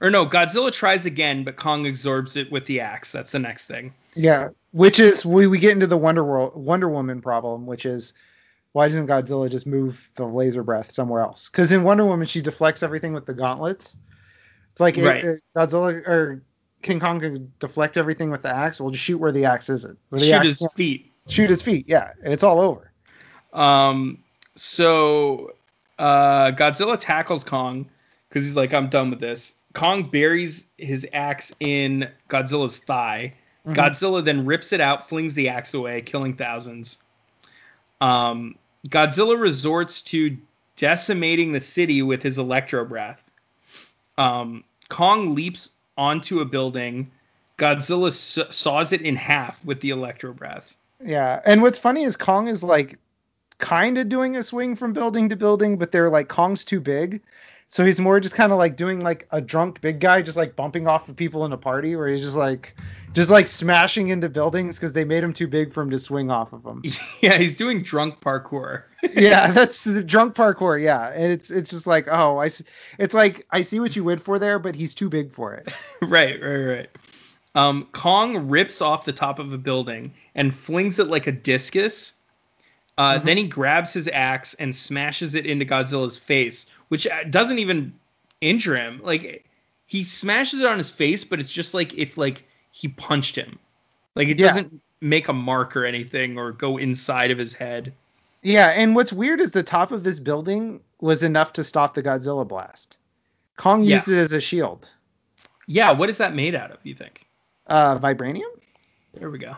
Or 0.00 0.10
no, 0.10 0.26
Godzilla 0.26 0.70
tries 0.70 1.06
again, 1.06 1.44
but 1.44 1.56
Kong 1.56 1.86
absorbs 1.86 2.36
it 2.36 2.52
with 2.52 2.66
the 2.66 2.80
axe. 2.80 3.10
That's 3.10 3.30
the 3.30 3.38
next 3.38 3.66
thing. 3.66 3.94
Yeah, 4.14 4.50
which 4.72 5.00
is 5.00 5.24
we 5.24 5.46
we 5.46 5.58
get 5.58 5.72
into 5.72 5.86
the 5.86 5.96
Wonder 5.96 6.22
World 6.22 6.52
Wonder 6.54 6.88
Woman 6.88 7.20
problem, 7.22 7.64
which 7.66 7.86
is 7.86 8.12
why 8.72 8.86
doesn't 8.88 9.06
Godzilla 9.06 9.50
just 9.50 9.66
move 9.66 10.10
the 10.16 10.26
laser 10.26 10.62
breath 10.62 10.92
somewhere 10.92 11.22
else? 11.22 11.48
Because 11.48 11.72
in 11.72 11.84
Wonder 11.84 12.04
Woman 12.04 12.26
she 12.26 12.42
deflects 12.42 12.82
everything 12.82 13.12
with 13.14 13.24
the 13.24 13.34
gauntlets. 13.34 13.96
It's 14.72 14.80
like 14.80 14.98
it- 14.98 15.24
it- 15.24 15.42
Godzilla 15.56 16.06
or 16.06 16.42
King 16.84 17.00
Kong 17.00 17.18
can 17.18 17.52
deflect 17.58 17.96
everything 17.96 18.30
with 18.30 18.42
the 18.42 18.48
axe. 18.54 18.80
Well, 18.80 18.90
just 18.90 19.02
shoot 19.02 19.18
where 19.18 19.32
the 19.32 19.44
axe 19.46 19.68
isn't. 19.70 19.98
The 20.10 20.20
Shoot 20.20 20.32
axe 20.34 20.44
his 20.46 20.58
can't- 20.60 20.72
feet. 20.74 21.10
shoot 21.28 21.50
his 21.50 21.62
feet. 21.62 21.86
Yeah, 21.88 22.10
it's 22.22 22.42
all 22.44 22.60
over. 22.60 22.92
Um, 23.52 24.18
so 24.54 25.54
uh, 25.98 26.50
Godzilla 26.52 26.96
tackles 27.00 27.42
Kong 27.42 27.88
because 28.28 28.44
he's 28.44 28.56
like, 28.56 28.72
I'm 28.74 28.88
done 28.88 29.10
with 29.10 29.20
this. 29.20 29.54
Kong 29.72 30.04
buries 30.04 30.66
his 30.78 31.06
axe 31.12 31.52
in 31.58 32.08
Godzilla's 32.28 32.78
thigh. 32.78 33.32
Mhm. 33.66 33.74
Godzilla 33.74 34.24
then 34.24 34.44
rips 34.44 34.72
it 34.72 34.80
out, 34.80 35.08
flings 35.08 35.34
the 35.34 35.48
axe 35.48 35.72
away, 35.74 36.02
killing 36.02 36.34
thousands. 36.36 36.98
Um, 38.00 38.56
Godzilla 38.88 39.40
resorts 39.40 40.02
to 40.02 40.36
decimating 40.76 41.52
the 41.52 41.60
city 41.60 42.02
with 42.02 42.22
his 42.22 42.36
electro 42.38 42.84
breath. 42.84 43.22
Um, 44.18 44.64
Kong 44.90 45.34
leaps 45.34 45.70
onto 45.96 46.40
a 46.40 46.44
building. 46.44 47.10
Godzilla 47.58 48.08
s- 48.08 48.54
saws 48.56 48.92
it 48.92 49.02
in 49.02 49.16
half 49.16 49.64
with 49.64 49.80
the 49.80 49.90
electro 49.90 50.32
breath. 50.32 50.74
Yeah, 51.04 51.40
and 51.44 51.62
what's 51.62 51.78
funny 51.78 52.02
is 52.04 52.16
Kong 52.16 52.48
is 52.48 52.62
like 52.62 52.98
kind 53.58 53.98
of 53.98 54.08
doing 54.08 54.36
a 54.36 54.42
swing 54.42 54.76
from 54.76 54.92
building 54.92 55.28
to 55.28 55.36
building, 55.36 55.78
but 55.78 55.92
they're 55.92 56.10
like 56.10 56.28
Kong's 56.28 56.64
too 56.64 56.80
big. 56.80 57.22
So 57.68 57.84
he's 57.84 57.98
more 57.98 58.20
just 58.20 58.36
kind 58.36 58.52
of 58.52 58.58
like 58.58 58.76
doing 58.76 59.00
like 59.00 59.26
a 59.32 59.40
drunk 59.40 59.80
big 59.80 59.98
guy, 59.98 60.22
just 60.22 60.36
like 60.36 60.54
bumping 60.54 60.86
off 60.86 61.08
of 61.08 61.16
people 61.16 61.44
in 61.44 61.52
a 61.52 61.56
party, 61.56 61.96
where 61.96 62.06
he's 62.08 62.20
just 62.20 62.36
like, 62.36 62.76
just 63.14 63.30
like 63.30 63.48
smashing 63.48 64.08
into 64.08 64.28
buildings 64.28 64.76
because 64.76 64.92
they 64.92 65.04
made 65.04 65.24
him 65.24 65.32
too 65.32 65.48
big 65.48 65.72
for 65.72 65.82
him 65.82 65.90
to 65.90 65.98
swing 65.98 66.30
off 66.30 66.52
of 66.52 66.62
them. 66.62 66.82
Yeah, 67.20 67.36
he's 67.38 67.56
doing 67.56 67.82
drunk 67.82 68.20
parkour. 68.20 68.82
yeah, 69.14 69.50
that's 69.50 69.82
the 69.84 70.04
drunk 70.04 70.34
parkour. 70.36 70.80
Yeah, 70.80 71.08
and 71.08 71.32
it's 71.32 71.50
it's 71.50 71.70
just 71.70 71.86
like, 71.86 72.06
oh, 72.10 72.38
I, 72.38 72.46
s- 72.46 72.62
it's 72.98 73.14
like 73.14 73.46
I 73.50 73.62
see 73.62 73.80
what 73.80 73.96
you 73.96 74.04
went 74.04 74.22
for 74.22 74.38
there, 74.38 74.58
but 74.58 74.74
he's 74.76 74.94
too 74.94 75.08
big 75.08 75.32
for 75.32 75.54
it. 75.54 75.74
right, 76.02 76.40
right, 76.40 76.56
right. 76.64 76.88
Um, 77.56 77.88
Kong 77.92 78.48
rips 78.48 78.82
off 78.82 79.04
the 79.04 79.12
top 79.12 79.38
of 79.38 79.52
a 79.52 79.58
building 79.58 80.12
and 80.34 80.54
flings 80.54 80.98
it 80.98 81.06
like 81.08 81.26
a 81.26 81.32
discus. 81.32 82.14
Uh, 82.96 83.18
Mhm. 83.18 83.24
Then 83.24 83.36
he 83.38 83.46
grabs 83.48 83.92
his 83.92 84.08
axe 84.08 84.54
and 84.54 84.74
smashes 84.74 85.34
it 85.34 85.46
into 85.46 85.64
Godzilla's 85.64 86.16
face, 86.16 86.66
which 86.88 87.06
uh, 87.06 87.24
doesn't 87.24 87.58
even 87.58 87.92
injure 88.40 88.76
him. 88.76 89.00
Like 89.02 89.44
he 89.86 90.04
smashes 90.04 90.60
it 90.60 90.66
on 90.66 90.78
his 90.78 90.90
face, 90.90 91.24
but 91.24 91.40
it's 91.40 91.50
just 91.52 91.74
like 91.74 91.94
if 91.94 92.16
like 92.16 92.44
he 92.70 92.88
punched 92.88 93.36
him. 93.36 93.58
Like 94.14 94.28
it 94.28 94.38
Yeah. 94.38 94.46
doesn't 94.48 94.80
make 95.00 95.28
a 95.28 95.32
mark 95.32 95.76
or 95.76 95.84
anything 95.84 96.38
or 96.38 96.52
go 96.52 96.76
inside 96.76 97.30
of 97.30 97.38
his 97.38 97.52
head. 97.52 97.92
Yeah, 98.42 98.68
and 98.68 98.94
what's 98.94 99.12
weird 99.12 99.40
is 99.40 99.50
the 99.50 99.62
top 99.62 99.90
of 99.90 100.04
this 100.04 100.20
building 100.20 100.80
was 101.00 101.22
enough 101.22 101.52
to 101.54 101.64
stop 101.64 101.94
the 101.94 102.02
Godzilla 102.02 102.46
blast. 102.46 102.96
Kong 103.56 103.82
Yeah. 103.82 103.96
used 103.96 104.08
it 104.08 104.16
as 104.18 104.32
a 104.32 104.40
shield. 104.40 104.88
Yeah, 105.66 105.90
what 105.92 106.08
is 106.10 106.18
that 106.18 106.34
made 106.34 106.54
out 106.54 106.70
of? 106.70 106.78
You 106.84 106.94
think? 106.94 107.26
Uh, 107.66 107.98
vibranium. 107.98 108.50
There 109.14 109.30
we 109.30 109.38
go. 109.38 109.56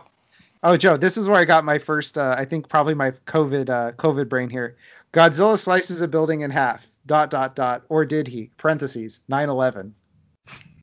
Oh, 0.66 0.76
Joe, 0.76 0.96
this 0.96 1.16
is 1.16 1.28
where 1.28 1.38
I 1.38 1.44
got 1.44 1.64
my 1.64 1.78
first, 1.78 2.18
uh, 2.18 2.34
I 2.36 2.44
think 2.44 2.68
probably 2.68 2.94
my 2.94 3.12
COVID, 3.12 3.70
uh, 3.70 3.92
COVID 3.92 4.28
brain 4.28 4.50
here. 4.50 4.76
Godzilla 5.12 5.56
slices 5.56 6.00
a 6.00 6.08
building 6.08 6.40
in 6.40 6.50
half. 6.50 6.84
Dot 7.06 7.30
dot 7.30 7.54
dot. 7.54 7.84
Or 7.88 8.04
did 8.04 8.26
he? 8.26 8.50
Parentheses. 8.56 9.20
9/11. 9.30 9.92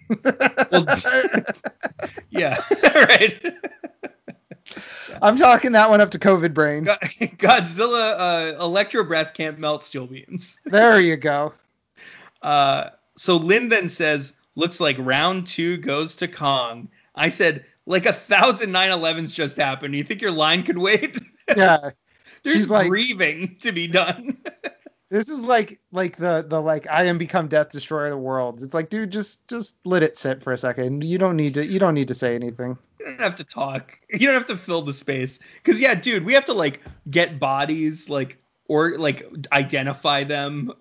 Yeah, 2.29 2.57
right. 2.95 3.45
I'm 5.21 5.35
talking 5.35 5.73
that 5.73 5.89
one 5.89 5.99
up 5.99 6.11
to 6.11 6.19
COVID 6.19 6.53
brain. 6.53 6.85
Go- 6.85 6.95
Godzilla 7.01 8.15
uh, 8.17 8.63
electro 8.63 9.03
breath 9.03 9.33
can't 9.33 9.59
melt 9.59 9.83
steel 9.83 10.07
beams. 10.07 10.57
There 10.65 11.01
you 11.01 11.17
go. 11.17 11.53
Uh, 12.41 12.91
so 13.17 13.35
Lind 13.35 13.69
then 13.69 13.89
says, 13.89 14.33
looks 14.55 14.79
like 14.79 14.95
round 14.97 15.45
two 15.45 15.75
goes 15.75 16.15
to 16.17 16.29
Kong. 16.29 16.87
I 17.15 17.27
said, 17.27 17.65
like 17.85 18.05
a 18.05 18.13
thousand 18.13 18.71
911s 18.71 19.33
just 19.33 19.57
happened. 19.57 19.95
You 19.95 20.03
think 20.03 20.21
your 20.21 20.31
line 20.31 20.63
could 20.63 20.77
wait? 20.77 21.17
Yeah. 21.57 21.77
There's 22.43 22.55
She's 22.55 22.69
like- 22.71 22.87
grieving 22.89 23.57
to 23.61 23.71
be 23.71 23.87
done. 23.87 24.37
This 25.09 25.29
is 25.29 25.41
like 25.41 25.79
like 25.91 26.17
the 26.17 26.43
the 26.47 26.59
like 26.59 26.87
I 26.89 27.03
am 27.03 27.19
become 27.19 27.47
death 27.47 27.69
destroyer 27.69 28.05
of 28.05 28.11
the 28.11 28.17
world. 28.17 28.63
It's 28.63 28.73
like, 28.73 28.89
dude, 28.89 29.11
just 29.11 29.47
just 29.47 29.75
let 29.85 30.01
it 30.01 30.17
sit 30.17 30.41
for 30.41 30.51
a 30.51 30.57
second. 30.57 31.03
You 31.03 31.19
don't 31.19 31.35
need 31.35 31.53
to 31.53 31.63
you 31.63 31.77
don't 31.77 31.93
need 31.93 32.07
to 32.07 32.15
say 32.15 32.33
anything. 32.33 32.79
You 32.99 33.05
don't 33.05 33.19
have 33.19 33.35
to 33.35 33.43
talk. 33.43 33.99
You 34.09 34.17
don't 34.25 34.33
have 34.33 34.47
to 34.47 34.57
fill 34.57 34.81
the 34.81 34.91
space. 34.93 35.37
Cause 35.63 35.79
yeah, 35.79 35.93
dude, 35.93 36.25
we 36.25 36.33
have 36.33 36.45
to 36.45 36.53
like 36.53 36.81
get 37.11 37.39
bodies, 37.39 38.09
like 38.09 38.39
or 38.67 38.97
like 38.97 39.29
identify 39.51 40.23
them, 40.23 40.71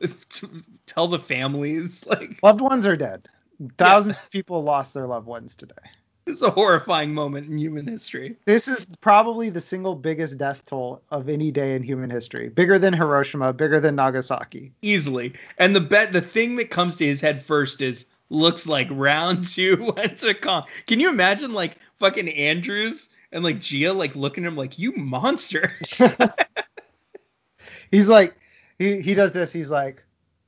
tell 0.87 1.09
the 1.09 1.19
families, 1.19 2.07
like 2.07 2.39
Loved 2.43 2.62
ones 2.62 2.87
are 2.87 2.97
dead. 2.97 3.29
Thousands 3.77 4.16
of 4.16 4.31
people 4.31 4.62
lost 4.62 4.95
their 4.95 5.07
loved 5.07 5.27
ones 5.27 5.55
today. 5.57 5.74
it's 6.27 6.43
a 6.43 6.51
horrifying 6.51 7.12
moment 7.12 7.49
in 7.49 7.59
human 7.59 7.86
history. 7.86 8.36
This 8.44 8.69
is 8.69 8.86
probably 9.01 9.51
the 9.51 9.61
single 9.61 9.94
biggest 9.94 10.39
death 10.39 10.65
toll 10.66 11.03
of 11.11 11.28
any 11.28 11.51
day 11.51 11.74
in 11.74 11.82
human 11.82 12.11
history. 12.11 12.49
Bigger 12.49 12.78
than 12.78 12.94
Hiroshima, 12.94 13.53
bigger 13.53 13.81
than 13.81 13.97
Nagasaki. 13.97 14.73
Easily. 14.82 15.35
And 15.59 15.74
the 15.74 15.81
bet 15.81 16.12
the 16.12 16.20
thing 16.20 16.57
that 16.57 16.70
comes 16.70 16.97
to 16.97 17.07
his 17.07 17.20
head 17.20 17.44
first 17.44 17.82
is 17.82 18.07
looks 18.31 18.66
like 18.66 18.89
round 18.90 19.44
two 19.49 19.93
went 19.97 20.19
to 20.19 20.35
Kong. 20.35 20.65
Can 20.86 21.01
you 21.01 21.09
imagine 21.09 21.53
like 21.53 21.77
fucking 21.99 22.28
Andrews 22.28 23.11
and 23.32 23.43
like 23.43 23.57
Jia 23.57 23.94
like 23.94 24.15
looking 24.15 24.44
at 24.44 24.49
him 24.49 24.57
like 24.57 24.78
you 24.78 24.93
monster? 24.93 25.73
He's 27.90 28.09
like, 28.09 28.35
he, 28.78 29.03
he 29.03 29.15
does 29.15 29.32
this. 29.32 29.53
He's 29.53 29.70
like, 29.70 30.03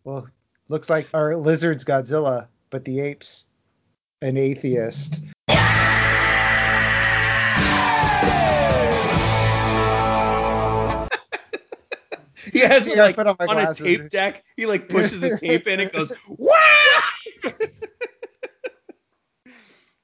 well, 0.04 0.28
looks 0.68 0.88
like 0.88 1.08
our 1.12 1.36
lizard's 1.36 1.84
Godzilla, 1.84 2.46
but 2.70 2.84
the 2.84 3.00
ape's 3.00 3.44
an 4.22 4.38
atheist. 4.38 5.20
He 12.54 12.60
has 12.60 12.86
Yeah, 12.86 13.02
like 13.02 13.16
put 13.16 13.26
on 13.26 13.36
on 13.40 13.58
a 13.58 13.74
tape 13.74 14.08
deck. 14.08 14.44
He 14.56 14.64
like 14.64 14.88
pushes 14.88 15.20
the 15.20 15.36
tape 15.36 15.66
in. 15.66 15.80
It 15.80 15.92
goes 15.92 16.12
wow. 16.28 17.50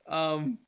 um, 0.07 0.59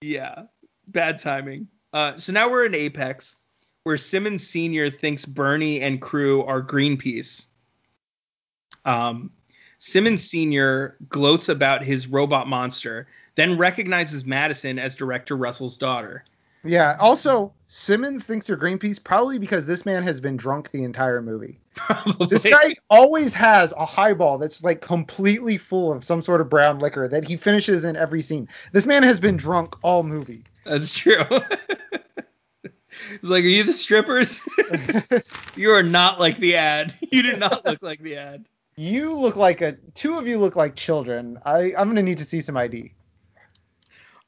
yeah, 0.00 0.44
bad 0.86 1.18
timing. 1.18 1.68
Uh, 1.92 2.16
so 2.16 2.32
now 2.32 2.48
we're 2.48 2.64
in 2.64 2.74
Apex, 2.74 3.36
where 3.82 3.96
Simmons 3.96 4.46
Senior 4.46 4.88
thinks 4.88 5.26
Bernie 5.26 5.80
and 5.80 6.00
crew 6.00 6.44
are 6.44 6.62
Greenpeace. 6.62 7.48
Um, 8.84 9.32
Simmons 9.78 10.22
Senior 10.22 10.96
gloats 11.08 11.48
about 11.48 11.84
his 11.84 12.06
robot 12.06 12.46
monster, 12.46 13.08
then 13.34 13.58
recognizes 13.58 14.24
Madison 14.24 14.78
as 14.78 14.94
director 14.94 15.36
Russell's 15.36 15.76
daughter. 15.76 16.24
Yeah. 16.64 16.96
Also, 17.00 17.52
Simmons 17.66 18.24
thinks 18.24 18.46
they're 18.46 18.56
Greenpeace 18.56 19.02
probably 19.02 19.38
because 19.38 19.66
this 19.66 19.86
man 19.86 20.02
has 20.02 20.20
been 20.20 20.36
drunk 20.36 20.70
the 20.70 20.84
entire 20.84 21.22
movie. 21.22 21.58
Probably. 21.74 22.26
This 22.30 22.44
guy 22.44 22.74
always 22.90 23.34
has 23.34 23.72
a 23.76 23.86
highball 23.86 24.38
that's 24.38 24.62
like 24.62 24.80
completely 24.80 25.58
full 25.58 25.90
of 25.92 26.04
some 26.04 26.22
sort 26.22 26.40
of 26.40 26.48
brown 26.50 26.78
liquor 26.78 27.08
that 27.08 27.26
he 27.26 27.36
finishes 27.36 27.84
in 27.84 27.96
every 27.96 28.22
scene. 28.22 28.48
This 28.72 28.86
man 28.86 29.02
has 29.02 29.20
been 29.20 29.36
drunk 29.36 29.76
all 29.82 30.02
movie. 30.02 30.44
That's 30.64 30.96
true. 30.96 31.24
It's 33.14 33.24
like, 33.24 33.42
are 33.42 33.48
you 33.48 33.64
the 33.64 33.72
strippers? 33.72 34.42
you 35.56 35.70
are 35.72 35.82
not 35.82 36.20
like 36.20 36.36
the 36.36 36.56
ad. 36.56 36.94
You 37.10 37.22
do 37.22 37.36
not 37.36 37.64
look 37.64 37.82
like 37.82 38.02
the 38.02 38.16
ad. 38.16 38.44
you 38.76 39.18
look 39.18 39.34
like 39.36 39.60
a 39.62 39.72
two 39.94 40.18
of 40.18 40.26
you 40.26 40.38
look 40.38 40.56
like 40.56 40.76
children. 40.76 41.38
I 41.44 41.72
I'm 41.76 41.88
gonna 41.88 42.02
need 42.02 42.18
to 42.18 42.24
see 42.24 42.42
some 42.42 42.56
ID. 42.56 42.92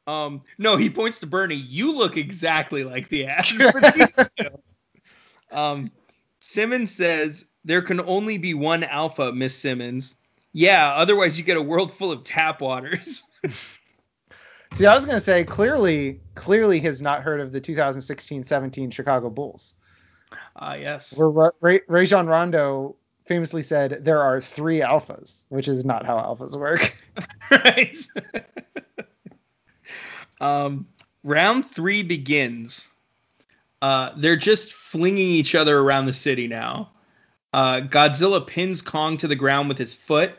Um, 0.07 0.43
no, 0.59 0.77
he 0.77 0.91
points 0.91 1.21
to 1.21 1.27
Bernie. 1.27 1.55
You 1.55 1.93
look 1.97 2.17
exactly 2.17 2.85
like 2.85 3.09
the 3.09 3.27
ad. 3.27 3.47
for 3.47 3.81
these 3.81 4.29
two. 4.39 5.57
um, 5.57 5.91
Simmons 6.41 6.91
says 6.95 7.47
there 7.65 7.83
can 7.83 8.01
only 8.01 8.39
be 8.39 8.55
one 8.55 8.85
alpha, 8.85 9.33
Miss 9.33 9.57
Simmons. 9.57 10.15
Yeah, 10.53 10.93
otherwise 10.95 11.39
you 11.39 11.45
get 11.45 11.57
a 11.57 11.63
world 11.63 11.93
full 11.93 12.13
of 12.13 12.23
tap 12.25 12.61
waters. 12.61 13.23
See, 14.75 14.87
I 14.87 14.95
was 14.95 15.07
gonna 15.07 15.21
say 15.21 15.45
clearly 15.45 16.21
clearly 16.35 16.81
has 16.81 17.01
not 17.01 17.23
heard 17.23 17.41
of 17.41 17.53
the 17.53 17.61
2016-17 17.61 18.93
Chicago 18.93 19.31
Bulls. 19.31 19.75
Ah, 20.57 20.75
yes. 20.75 21.17
Where 21.17 21.31
Ra- 21.31 21.51
Ray, 21.61 21.81
Rajon 21.87 22.27
Rondo 22.27 22.97
famously 23.25 23.63
said 23.63 24.05
there 24.05 24.21
are 24.21 24.41
three 24.41 24.81
alphas, 24.81 25.45
which 25.49 25.69
is 25.69 25.85
not 25.85 26.05
how 26.05 26.17
alphas 26.17 26.57
work. 26.59 26.97
right. 27.51 27.97
Um, 30.41 30.87
round 31.23 31.67
three 31.67 32.03
begins. 32.03 32.93
Uh, 33.83 34.13
they're 34.17 34.37
just 34.37 34.73
flinging 34.73 35.27
each 35.27 35.55
other 35.55 35.79
around 35.79 36.07
the 36.07 36.13
city 36.13 36.49
now. 36.49 36.91
Uh, 37.53 37.81
Godzilla 37.81 38.45
pins 38.45 38.83
Kong 38.83 39.17
to 39.19 39.29
the 39.29 39.37
ground 39.37 39.69
with 39.69 39.79
his 39.79 39.95
foot. 39.95 40.33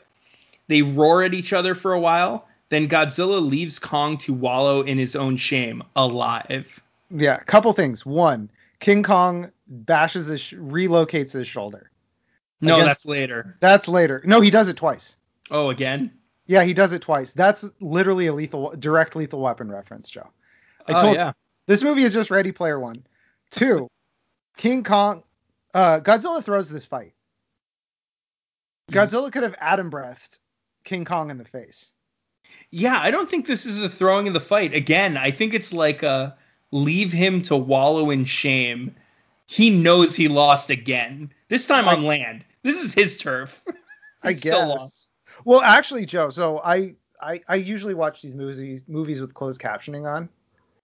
They 0.67 0.81
roar 0.81 1.23
at 1.23 1.33
each 1.33 1.53
other 1.53 1.75
for 1.75 1.93
a 1.93 1.99
while. 1.99 2.47
Then 2.69 2.89
Godzilla 2.89 3.39
leaves 3.47 3.77
Kong 3.79 4.17
to 4.19 4.33
wallow 4.33 4.81
in 4.81 4.97
his 4.97 5.15
own 5.15 5.37
shame, 5.37 5.83
alive. 5.95 6.81
Yeah, 7.11 7.35
a 7.35 7.43
couple 7.43 7.71
things. 7.73 8.05
One, 8.05 8.49
King 8.79 9.03
Kong 9.03 9.51
bashes 9.67 10.25
his 10.27 10.41
sh- 10.41 10.55
relocates 10.55 11.31
his 11.31 11.47
shoulder. 11.47 11.91
No, 12.61 12.75
Against- 12.75 12.87
that's 12.87 13.05
later. 13.05 13.57
That's 13.59 13.87
later. 13.87 14.21
No, 14.25 14.41
he 14.41 14.49
does 14.49 14.69
it 14.69 14.75
twice. 14.75 15.15
Oh, 15.51 15.69
again? 15.69 16.11
Yeah, 16.47 16.63
he 16.63 16.73
does 16.73 16.93
it 16.93 17.01
twice. 17.01 17.33
That's 17.33 17.65
literally 17.79 18.27
a 18.27 18.33
lethal, 18.33 18.73
direct 18.77 19.15
lethal 19.15 19.41
weapon 19.41 19.71
reference, 19.71 20.09
Joe. 20.09 20.29
I 20.87 20.93
oh, 20.93 21.01
told 21.01 21.15
yeah. 21.15 21.27
you. 21.27 21.33
This 21.67 21.81
movie 21.81 22.03
is 22.03 22.13
just 22.13 22.29
Ready 22.29 22.51
Player 22.51 22.79
One. 22.79 23.05
Two, 23.49 23.89
King 24.57 24.83
Kong, 24.83 25.23
uh, 25.73 25.99
Godzilla 25.99 26.43
throws 26.43 26.69
this 26.69 26.85
fight. 26.85 27.13
Hmm. 28.89 28.95
Godzilla 28.95 29.31
could 29.31 29.43
have 29.43 29.55
Adam 29.59 29.89
breathed 29.89 30.37
King 30.83 31.05
Kong 31.05 31.29
in 31.29 31.37
the 31.37 31.45
face. 31.45 31.91
Yeah, 32.71 32.99
I 33.01 33.11
don't 33.11 33.29
think 33.29 33.47
this 33.47 33.65
is 33.65 33.81
a 33.81 33.89
throwing 33.89 34.27
of 34.27 34.33
the 34.33 34.39
fight. 34.39 34.73
Again, 34.73 35.17
I 35.17 35.31
think 35.31 35.53
it's 35.53 35.73
like 35.73 36.03
a 36.03 36.37
leave 36.71 37.11
him 37.11 37.41
to 37.43 37.55
wallow 37.55 38.11
in 38.11 38.25
shame. 38.25 38.95
He 39.47 39.69
knows 39.69 40.15
he 40.15 40.27
lost 40.27 40.69
again. 40.69 41.31
This 41.47 41.67
time 41.67 41.87
on 41.87 42.03
land. 42.03 42.43
This 42.63 42.83
is 42.83 42.93
his 42.93 43.17
turf. 43.17 43.63
I 44.23 44.33
guess. 44.33 45.07
Well, 45.43 45.61
actually, 45.61 46.05
Joe. 46.05 46.29
So 46.29 46.59
I, 46.63 46.95
I 47.21 47.41
I 47.47 47.55
usually 47.55 47.93
watch 47.93 48.21
these 48.21 48.35
movies 48.35 48.83
movies 48.87 49.21
with 49.21 49.33
closed 49.33 49.59
captioning 49.61 50.07
on, 50.11 50.29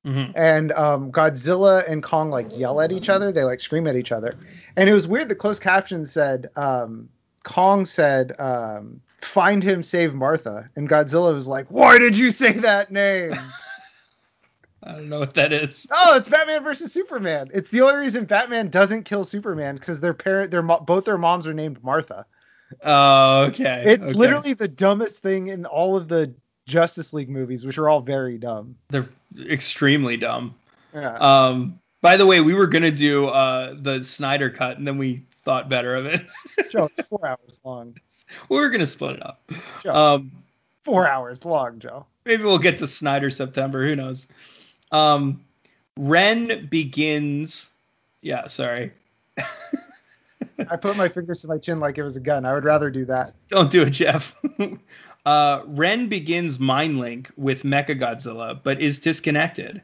Mhm. 0.06 0.32
and 0.36 0.72
um, 0.72 1.12
Godzilla 1.12 1.88
and 1.88 2.02
Kong 2.04 2.30
like 2.30 2.58
yell 2.58 2.82
at 2.82 2.92
each 2.92 3.10
other. 3.10 3.32
They 3.32 3.44
like 3.44 3.60
scream 3.60 3.88
at 3.88 3.96
each 3.96 4.12
other, 4.12 4.34
and 4.76 4.90
it 4.90 4.94
was 4.94 5.08
weird. 5.08 5.30
The 5.30 5.36
closed 5.36 5.62
caption 5.62 6.06
said 6.06 6.50
um, 6.56 7.10
Kong 7.44 7.86
said 7.86 8.40
um, 8.40 9.02
"Find 9.22 9.64
him, 9.64 9.84
save 9.84 10.14
Martha," 10.14 10.70
and 10.76 10.90
Godzilla 10.90 11.34
was 11.34 11.48
like, 11.48 11.68
"Why 11.70 11.98
did 11.98 12.18
you 12.18 12.32
say 12.32 12.54
that 12.54 12.92
name?" 12.92 13.34
I 14.84 14.94
don't 14.94 15.10
know 15.10 15.20
what 15.20 15.36
that 15.36 15.54
is. 15.54 15.86
oh, 15.92 16.16
it's 16.18 16.28
Batman 16.28 16.64
versus 16.64 16.92
Superman. 16.92 17.52
It's 17.54 17.70
the 17.70 17.82
only 17.82 17.98
reason 17.98 18.26
Batman 18.26 18.70
doesn't 18.70 19.04
kill 19.04 19.24
Superman 19.24 19.76
because 19.76 20.00
their 20.00 20.16
parent, 20.16 20.50
their 20.50 20.64
both 20.64 21.06
their 21.06 21.20
moms 21.20 21.46
are 21.46 21.54
named 21.54 21.84
Martha. 21.84 22.26
Oh, 22.84 23.44
okay. 23.46 23.84
It's 23.88 24.04
okay. 24.04 24.14
literally 24.14 24.54
the 24.54 24.68
dumbest 24.68 25.22
thing 25.22 25.48
in 25.48 25.66
all 25.66 25.96
of 25.98 26.08
the 26.08 26.34
Justice 26.68 27.14
League 27.14 27.30
movies, 27.30 27.66
which 27.66 27.78
are 27.78 27.90
all 27.90 28.02
very 28.02 28.38
dumb. 28.38 28.76
they're 28.90 29.10
extremely 29.50 30.18
dumb. 30.18 30.56
Yeah. 30.94 31.16
Um, 31.18 31.80
by 32.02 32.18
the 32.18 32.26
way, 32.26 32.42
we 32.42 32.54
were 32.54 32.68
gonna 32.68 32.92
do 32.92 33.28
uh 33.28 33.76
the 33.80 34.04
Snyder 34.04 34.50
cut, 34.50 34.78
and 34.78 34.88
then 34.88 34.98
we 34.98 35.24
thought 35.44 35.70
better 35.70 35.96
of 35.96 36.06
it. 36.06 36.22
Joe, 36.70 36.90
it's 36.98 37.10
four 37.10 37.26
hours 37.26 37.60
long. 37.64 37.96
we 38.50 38.60
were 38.60 38.70
gonna 38.70 38.86
split 38.88 39.18
it 39.18 39.26
up. 39.26 39.42
Joe, 39.84 39.94
Um, 39.94 40.32
four 40.84 41.08
hours 41.08 41.44
long, 41.46 41.80
Joe. 41.80 42.06
maybe 42.26 42.44
we'll 42.44 42.58
get 42.60 42.78
to 42.80 42.88
Snyder 42.88 43.30
September. 43.30 43.86
Who 43.86 43.96
knows? 43.96 44.28
Um, 44.92 45.44
Ren 45.98 46.68
begins. 46.70 47.70
Yeah, 48.22 48.48
sorry. 48.48 48.92
I 50.70 50.76
put 50.76 50.98
my 50.98 51.10
fingers 51.10 51.42
to 51.42 51.48
my 51.48 51.58
chin 51.58 51.80
like 51.80 51.98
it 51.98 52.04
was 52.04 52.18
a 52.18 52.20
gun. 52.20 52.46
I 52.46 52.54
would 52.54 52.64
rather 52.64 52.90
do 52.90 53.06
that. 53.06 53.34
Don't 53.48 53.72
do 53.72 53.84
it, 53.84 53.92
Jeff. 53.92 54.36
uh, 55.26 55.62
Ren 55.66 56.08
begins 56.08 56.60
Mind 56.60 57.00
Link 57.00 57.32
with 57.38 57.64
Mechagodzilla, 57.64 58.60
but 58.62 58.82
is 58.82 59.00
disconnected. 59.00 59.82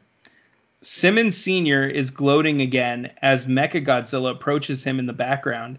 Simmons 0.80 1.36
Sr. 1.36 1.86
is 1.86 2.10
gloating 2.10 2.62
again 2.62 3.10
as 3.22 3.46
Mechagodzilla 3.46 4.30
approaches 4.30 4.84
him 4.84 4.98
in 4.98 5.06
the 5.06 5.12
background 5.12 5.78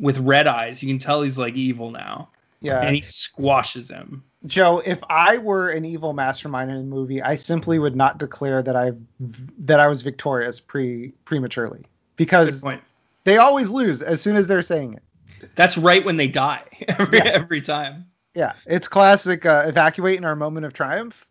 with 0.00 0.18
red 0.18 0.46
eyes. 0.46 0.82
You 0.82 0.88
can 0.88 0.98
tell 0.98 1.22
he's 1.22 1.38
like 1.38 1.54
evil 1.54 1.90
now. 1.90 2.28
Yeah. 2.60 2.80
And 2.80 2.94
he 2.94 3.00
squashes 3.02 3.90
him. 3.90 4.24
Joe, 4.46 4.82
if 4.84 4.98
I 5.08 5.38
were 5.38 5.68
an 5.68 5.84
evil 5.84 6.12
mastermind 6.12 6.70
in 6.70 6.76
a 6.76 6.82
movie, 6.82 7.22
I 7.22 7.36
simply 7.36 7.78
would 7.78 7.96
not 7.96 8.18
declare 8.18 8.62
that 8.62 8.76
I 8.76 8.92
that 9.58 9.80
I 9.80 9.86
was 9.86 10.02
victorious 10.02 10.60
pre 10.60 11.12
prematurely 11.24 11.78
Good 11.78 11.88
because 12.16 12.60
point. 12.60 12.82
They 13.24 13.38
always 13.38 13.70
lose 13.70 14.02
as 14.02 14.20
soon 14.20 14.36
as 14.36 14.46
they're 14.46 14.62
saying 14.62 14.94
it. 14.94 15.02
That's 15.56 15.76
right 15.76 16.04
when 16.04 16.16
they 16.16 16.28
die 16.28 16.62
every, 16.88 17.18
Yeah. 17.18 17.24
every 17.24 17.60
time. 17.60 18.06
Yeah, 18.34 18.52
it's 18.66 18.88
classic 18.88 19.46
uh, 19.46 19.64
evacuate 19.66 20.16
in 20.18 20.24
our 20.24 20.34
moment 20.34 20.66
of 20.66 20.72
triumph. 20.72 21.24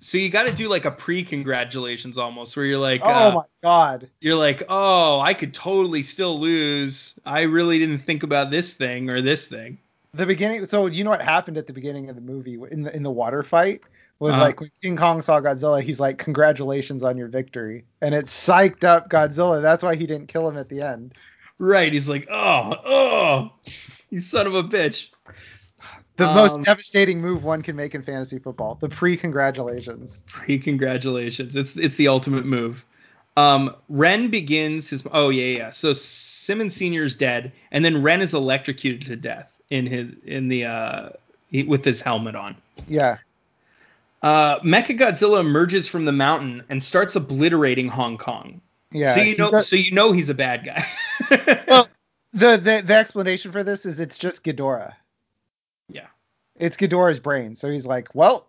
So 0.00 0.18
you 0.18 0.28
got 0.28 0.46
to 0.46 0.52
do 0.52 0.68
like 0.68 0.84
a 0.84 0.90
pre-congratulations 0.92 2.18
almost, 2.18 2.56
where 2.56 2.64
you're 2.64 2.78
like, 2.78 3.00
oh 3.02 3.08
uh, 3.08 3.32
my 3.34 3.42
god. 3.62 4.08
you're 4.20 4.36
like, 4.36 4.62
oh, 4.68 5.18
I 5.18 5.34
could 5.34 5.52
totally 5.52 6.02
still 6.02 6.38
lose. 6.38 7.18
I 7.26 7.42
really 7.42 7.80
didn't 7.80 7.98
think 8.00 8.22
about 8.22 8.50
this 8.52 8.74
thing 8.74 9.10
or 9.10 9.20
this 9.20 9.48
thing. 9.48 9.78
The 10.14 10.26
beginning. 10.26 10.64
So 10.66 10.86
you 10.86 11.02
know 11.02 11.10
what 11.10 11.20
happened 11.20 11.58
at 11.58 11.66
the 11.66 11.72
beginning 11.72 12.08
of 12.08 12.14
the 12.14 12.22
movie 12.22 12.58
in 12.70 12.82
the 12.84 12.94
in 12.94 13.02
the 13.02 13.10
water 13.10 13.42
fight 13.42 13.82
was 14.20 14.34
Uh-huh. 14.34 14.42
like 14.42 14.60
when 14.60 14.70
King 14.82 14.96
Kong 14.96 15.22
saw 15.22 15.40
Godzilla, 15.40 15.82
he's 15.82 16.00
like, 16.00 16.18
"Congratulations 16.18 17.02
on 17.02 17.16
your 17.16 17.28
victory," 17.28 17.84
and 18.00 18.14
it 18.14 18.24
psyched 18.26 18.84
up 18.84 19.08
Godzilla. 19.08 19.62
That's 19.62 19.82
why 19.82 19.94
he 19.96 20.06
didn't 20.06 20.28
kill 20.28 20.48
him 20.48 20.56
at 20.56 20.68
the 20.68 20.82
end. 20.82 21.14
Right? 21.58 21.92
He's 21.92 22.08
like, 22.08 22.28
oh, 22.30 22.74
oh, 22.84 23.52
you 24.10 24.20
son 24.20 24.46
of 24.46 24.54
a 24.54 24.62
bitch. 24.62 25.08
The 26.16 26.26
Um, 26.26 26.34
most 26.34 26.62
devastating 26.64 27.20
move 27.20 27.44
one 27.44 27.62
can 27.62 27.76
make 27.76 27.94
in 27.94 28.02
fantasy 28.02 28.38
football. 28.38 28.76
The 28.80 28.88
pre-congratulations. 28.88 30.22
Pre 30.26 30.58
congratulations. 30.58 31.54
It's 31.56 31.76
it's 31.76 31.96
the 31.96 32.08
ultimate 32.08 32.44
move. 32.44 32.84
Um, 33.36 33.74
Ren 33.88 34.28
begins 34.28 34.90
his. 34.90 35.04
Oh 35.12 35.28
yeah 35.30 35.56
yeah. 35.58 35.70
So 35.70 35.92
Simmons 35.92 36.74
Senior 36.74 37.04
is 37.04 37.14
dead, 37.14 37.52
and 37.70 37.84
then 37.84 38.02
Ren 38.02 38.20
is 38.20 38.34
electrocuted 38.34 39.06
to 39.08 39.16
death 39.16 39.60
in 39.70 39.86
his 39.86 40.08
in 40.24 40.48
the 40.48 40.64
uh 40.64 41.08
he- 41.50 41.62
with 41.62 41.84
his 41.84 42.00
helmet 42.00 42.34
on. 42.34 42.56
Yeah. 42.88 43.18
Uh, 44.22 44.58
Mecha 44.60 44.98
Godzilla 44.98 45.40
emerges 45.40 45.86
from 45.88 46.04
the 46.04 46.12
mountain 46.12 46.64
and 46.68 46.82
starts 46.82 47.14
obliterating 47.16 47.88
Hong 47.88 48.18
Kong. 48.18 48.60
Yeah. 48.90 49.14
so 49.14 49.20
you 49.20 49.36
know 49.36 49.50
does- 49.50 49.68
so 49.68 49.76
you 49.76 49.92
know 49.92 50.12
he's 50.12 50.28
a 50.30 50.34
bad 50.34 50.64
guy. 50.64 50.84
well, 51.68 51.88
the, 52.32 52.56
the 52.56 52.82
the 52.84 52.94
explanation 52.94 53.52
for 53.52 53.62
this 53.62 53.86
is 53.86 54.00
it's 54.00 54.18
just 54.18 54.44
Ghidorah. 54.44 54.94
yeah. 55.88 56.06
It's 56.56 56.76
Ghidorah's 56.76 57.20
brain. 57.20 57.54
So 57.54 57.70
he's 57.70 57.86
like, 57.86 58.14
well, 58.14 58.46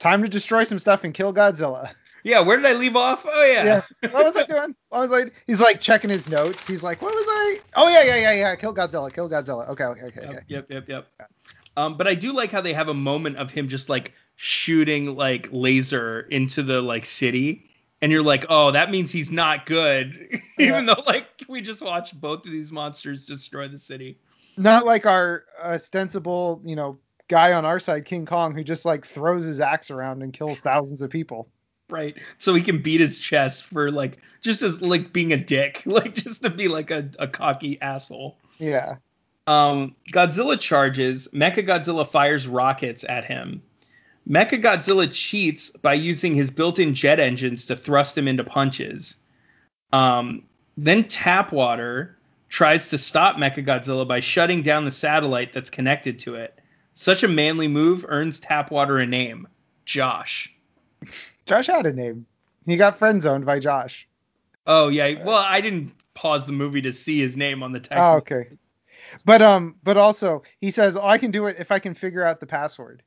time 0.00 0.22
to 0.22 0.28
destroy 0.28 0.64
some 0.64 0.78
stuff 0.78 1.04
and 1.04 1.14
kill 1.14 1.32
Godzilla. 1.32 1.90
Yeah. 2.24 2.38
Where 2.42 2.56
did 2.56 2.66
I 2.66 2.74
leave 2.74 2.94
off? 2.94 3.24
Oh 3.26 3.44
yeah. 3.52 3.82
What 4.12 4.24
was 4.24 4.36
I 4.36 4.44
doing? 4.44 4.76
What 4.90 5.08
was 5.08 5.12
I? 5.12 5.30
He's 5.48 5.60
like 5.60 5.80
checking 5.80 6.08
his 6.08 6.28
notes. 6.28 6.68
He's 6.68 6.80
like, 6.84 7.02
what 7.02 7.12
was 7.12 7.24
I? 7.28 7.58
Oh 7.74 7.88
yeah, 7.88 8.04
yeah, 8.04 8.14
yeah, 8.14 8.32
yeah. 8.32 8.54
Kill 8.54 8.72
Godzilla. 8.72 9.12
Kill 9.12 9.28
Godzilla. 9.28 9.68
Okay, 9.70 9.82
okay, 9.82 10.02
okay, 10.02 10.20
okay. 10.20 10.32
Yep, 10.46 10.66
yep, 10.70 10.86
yep, 10.88 11.08
yep. 11.18 11.30
Um, 11.76 11.96
but 11.96 12.06
I 12.06 12.14
do 12.14 12.32
like 12.32 12.52
how 12.52 12.60
they 12.60 12.74
have 12.74 12.86
a 12.88 12.94
moment 12.94 13.38
of 13.38 13.50
him 13.50 13.66
just 13.66 13.88
like 13.88 14.12
shooting 14.36 15.16
like 15.16 15.48
laser 15.52 16.20
into 16.20 16.62
the 16.62 16.80
like 16.80 17.06
city, 17.06 17.70
and 18.00 18.10
you're 18.10 18.22
like, 18.22 18.46
oh, 18.48 18.72
that 18.72 18.90
means 18.90 19.12
he's 19.12 19.30
not 19.30 19.66
good, 19.66 20.40
even 20.58 20.86
though 20.86 21.02
like 21.06 21.26
we 21.48 21.60
just 21.60 21.82
watched 21.82 22.20
both 22.20 22.44
of 22.44 22.50
these 22.50 22.72
monsters 22.72 23.26
destroy 23.26 23.68
the 23.68 23.78
city. 23.78 24.18
Not 24.56 24.84
like 24.84 25.06
our 25.06 25.44
ostensible, 25.64 26.60
you 26.64 26.76
know, 26.76 26.98
guy 27.28 27.52
on 27.52 27.64
our 27.64 27.78
side, 27.78 28.04
King 28.04 28.26
Kong, 28.26 28.54
who 28.54 28.62
just 28.62 28.84
like 28.84 29.06
throws 29.06 29.44
his 29.44 29.60
axe 29.60 29.90
around 29.90 30.22
and 30.22 30.32
kills 30.32 30.60
thousands 30.60 31.02
of 31.02 31.10
people. 31.10 31.48
Right, 31.88 32.16
so 32.38 32.54
he 32.54 32.62
can 32.62 32.80
beat 32.80 33.00
his 33.00 33.18
chest 33.18 33.64
for 33.64 33.90
like 33.90 34.18
just 34.40 34.62
as 34.62 34.80
like 34.80 35.12
being 35.12 35.32
a 35.32 35.36
dick, 35.36 35.82
like 35.86 36.14
just 36.14 36.42
to 36.42 36.50
be 36.50 36.68
like 36.68 36.90
a, 36.90 37.08
a 37.18 37.28
cocky 37.28 37.80
asshole. 37.80 38.36
Yeah. 38.58 38.96
Um, 39.46 39.96
Godzilla 40.12 40.58
charges. 40.58 41.28
Mechagodzilla 41.32 42.06
fires 42.06 42.46
rockets 42.46 43.04
at 43.04 43.24
him. 43.24 43.62
Mechagodzilla 44.28 45.12
cheats 45.12 45.70
by 45.70 45.94
using 45.94 46.34
his 46.34 46.50
built-in 46.50 46.94
jet 46.94 47.18
engines 47.20 47.66
to 47.66 47.76
thrust 47.76 48.16
him 48.16 48.28
into 48.28 48.44
punches. 48.44 49.16
Um, 49.92 50.44
then 50.76 51.04
Tapwater 51.04 52.14
tries 52.48 52.90
to 52.90 52.98
stop 52.98 53.36
Mechagodzilla 53.36 54.06
by 54.06 54.20
shutting 54.20 54.62
down 54.62 54.84
the 54.84 54.90
satellite 54.90 55.52
that's 55.52 55.70
connected 55.70 56.18
to 56.20 56.36
it. 56.36 56.58
Such 56.94 57.22
a 57.22 57.28
manly 57.28 57.68
move 57.68 58.04
earns 58.08 58.40
Tapwater 58.40 59.02
a 59.02 59.06
name, 59.06 59.48
Josh. 59.84 60.52
Josh 61.46 61.66
had 61.66 61.86
a 61.86 61.92
name. 61.92 62.26
He 62.66 62.76
got 62.76 62.98
friend 62.98 63.20
zoned 63.20 63.44
by 63.44 63.58
Josh. 63.58 64.06
Oh 64.66 64.88
yeah, 64.88 65.24
well 65.24 65.42
I 65.44 65.60
didn't 65.60 65.92
pause 66.14 66.46
the 66.46 66.52
movie 66.52 66.82
to 66.82 66.92
see 66.92 67.18
his 67.18 67.36
name 67.36 67.62
on 67.62 67.72
the 67.72 67.80
text. 67.80 68.04
Oh, 68.04 68.16
okay. 68.16 68.48
But 69.24 69.42
um, 69.42 69.76
but 69.82 69.96
also 69.96 70.42
he 70.60 70.70
says, 70.70 70.96
"Oh, 70.96 71.04
I 71.04 71.18
can 71.18 71.30
do 71.30 71.46
it 71.46 71.56
if 71.58 71.72
I 71.72 71.78
can 71.78 71.94
figure 71.94 72.22
out 72.22 72.38
the 72.38 72.46
password." 72.46 73.02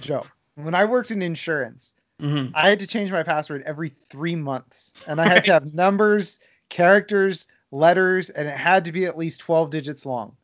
Joe, 0.00 0.24
when 0.54 0.74
I 0.74 0.84
worked 0.84 1.10
in 1.10 1.22
insurance, 1.22 1.94
Mhm. 2.20 2.52
I 2.54 2.68
had 2.70 2.80
to 2.80 2.86
change 2.86 3.12
my 3.12 3.22
password 3.22 3.62
every 3.66 3.88
three 3.88 4.36
months, 4.36 4.92
and 5.06 5.20
I 5.20 5.26
had 5.26 5.44
to 5.44 5.52
have 5.52 5.74
numbers, 5.74 6.40
characters, 6.68 7.46
letters, 7.70 8.30
and 8.30 8.48
it 8.48 8.56
had 8.56 8.84
to 8.86 8.92
be 8.92 9.04
at 9.06 9.18
least 9.18 9.40
12 9.40 9.70
digits 9.70 10.06
long. 10.06 10.36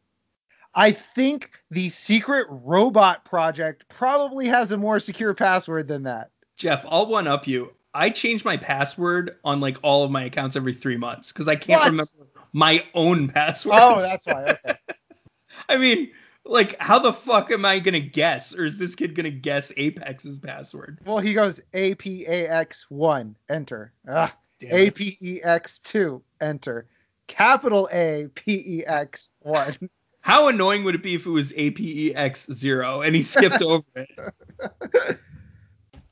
I 0.75 0.93
think 0.93 1.51
the 1.71 1.89
secret 1.91 2.47
robot 2.51 3.25
project 3.25 3.89
probably 3.89 4.49
has 4.49 4.73
a 4.73 4.77
more 4.77 4.99
secure 5.01 5.35
password 5.35 5.89
than 5.89 6.05
that. 6.05 6.31
Jeff, 6.57 6.85
I'll 6.89 7.07
one 7.07 7.27
up 7.27 7.47
you. 7.47 7.73
I 7.95 8.09
change 8.09 8.45
my 8.45 8.57
password 8.57 9.39
on 9.45 9.61
like 9.61 9.79
all 9.83 10.05
of 10.05 10.11
my 10.11 10.25
accounts 10.25 10.57
every 10.57 10.73
three 10.73 10.97
months 10.97 11.31
because 11.33 11.47
I 11.49 11.57
can't 11.57 11.81
What? 11.81 11.91
remember 11.91 12.11
my 12.53 12.85
own 12.95 13.29
password. 13.29 13.75
Oh, 13.77 14.01
that's 14.01 14.27
why. 14.27 14.45
Okay. 14.45 14.75
I 15.69 15.77
mean, 15.77 16.11
like, 16.45 16.77
how 16.81 16.99
the 16.99 17.13
fuck 17.13 17.51
am 17.51 17.65
I 17.65 17.79
gonna 17.79 18.01
guess, 18.01 18.55
or 18.55 18.65
is 18.65 18.79
this 18.79 18.95
kid 18.95 19.15
gonna 19.15 19.31
guess 19.31 19.73
Apex's 19.77 20.39
password? 20.39 20.99
Well, 21.05 21.19
he 21.19 21.35
goes 21.35 21.61
A 21.73 21.95
P 21.95 22.25
A 22.27 22.49
X 22.49 22.87
one, 22.89 23.37
enter. 23.49 23.93
Ah, 24.09 24.35
A. 24.63 24.91
P 24.91 25.17
E 25.21 25.41
X 25.43 25.79
two, 25.79 26.23
enter. 26.41 26.87
Capital 27.27 27.89
A 27.93 28.29
P 28.35 28.79
E 28.79 28.87
X 28.87 29.31
one. 29.41 29.91
How 30.21 30.47
annoying 30.47 30.85
would 30.85 30.95
it 30.95 31.03
be 31.03 31.15
if 31.15 31.27
it 31.27 31.31
was 31.31 31.53
APEX 31.57 32.47
zero 32.53 33.03
and 33.03 33.13
he 33.13 33.23
skipped 33.25 33.61
over 33.63 33.85
it? 33.97 35.19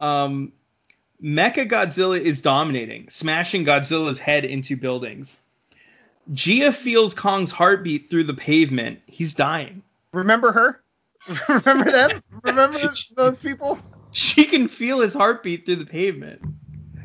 Um, 0.00 0.52
Mecha 1.22 1.70
Godzilla 1.70 2.18
is 2.18 2.42
dominating, 2.42 3.08
smashing 3.08 3.64
Godzilla's 3.64 4.18
head 4.18 4.44
into 4.44 4.76
buildings. 4.76 5.38
Jia 6.32 6.74
feels 6.74 7.14
Kong's 7.14 7.52
heartbeat 7.52 8.10
through 8.10 8.24
the 8.24 8.34
pavement. 8.34 9.00
He's 9.06 9.34
dying. 9.34 9.84
Remember 10.12 10.52
her? 10.52 10.82
Remember 11.48 11.90
them? 11.90 12.22
Remember 12.42 12.78
those 13.16 13.40
people? 13.40 13.78
She 14.12 14.44
can 14.44 14.68
feel 14.68 15.00
his 15.00 15.14
heartbeat 15.14 15.66
through 15.66 15.76
the 15.76 15.86
pavement. 15.86 16.42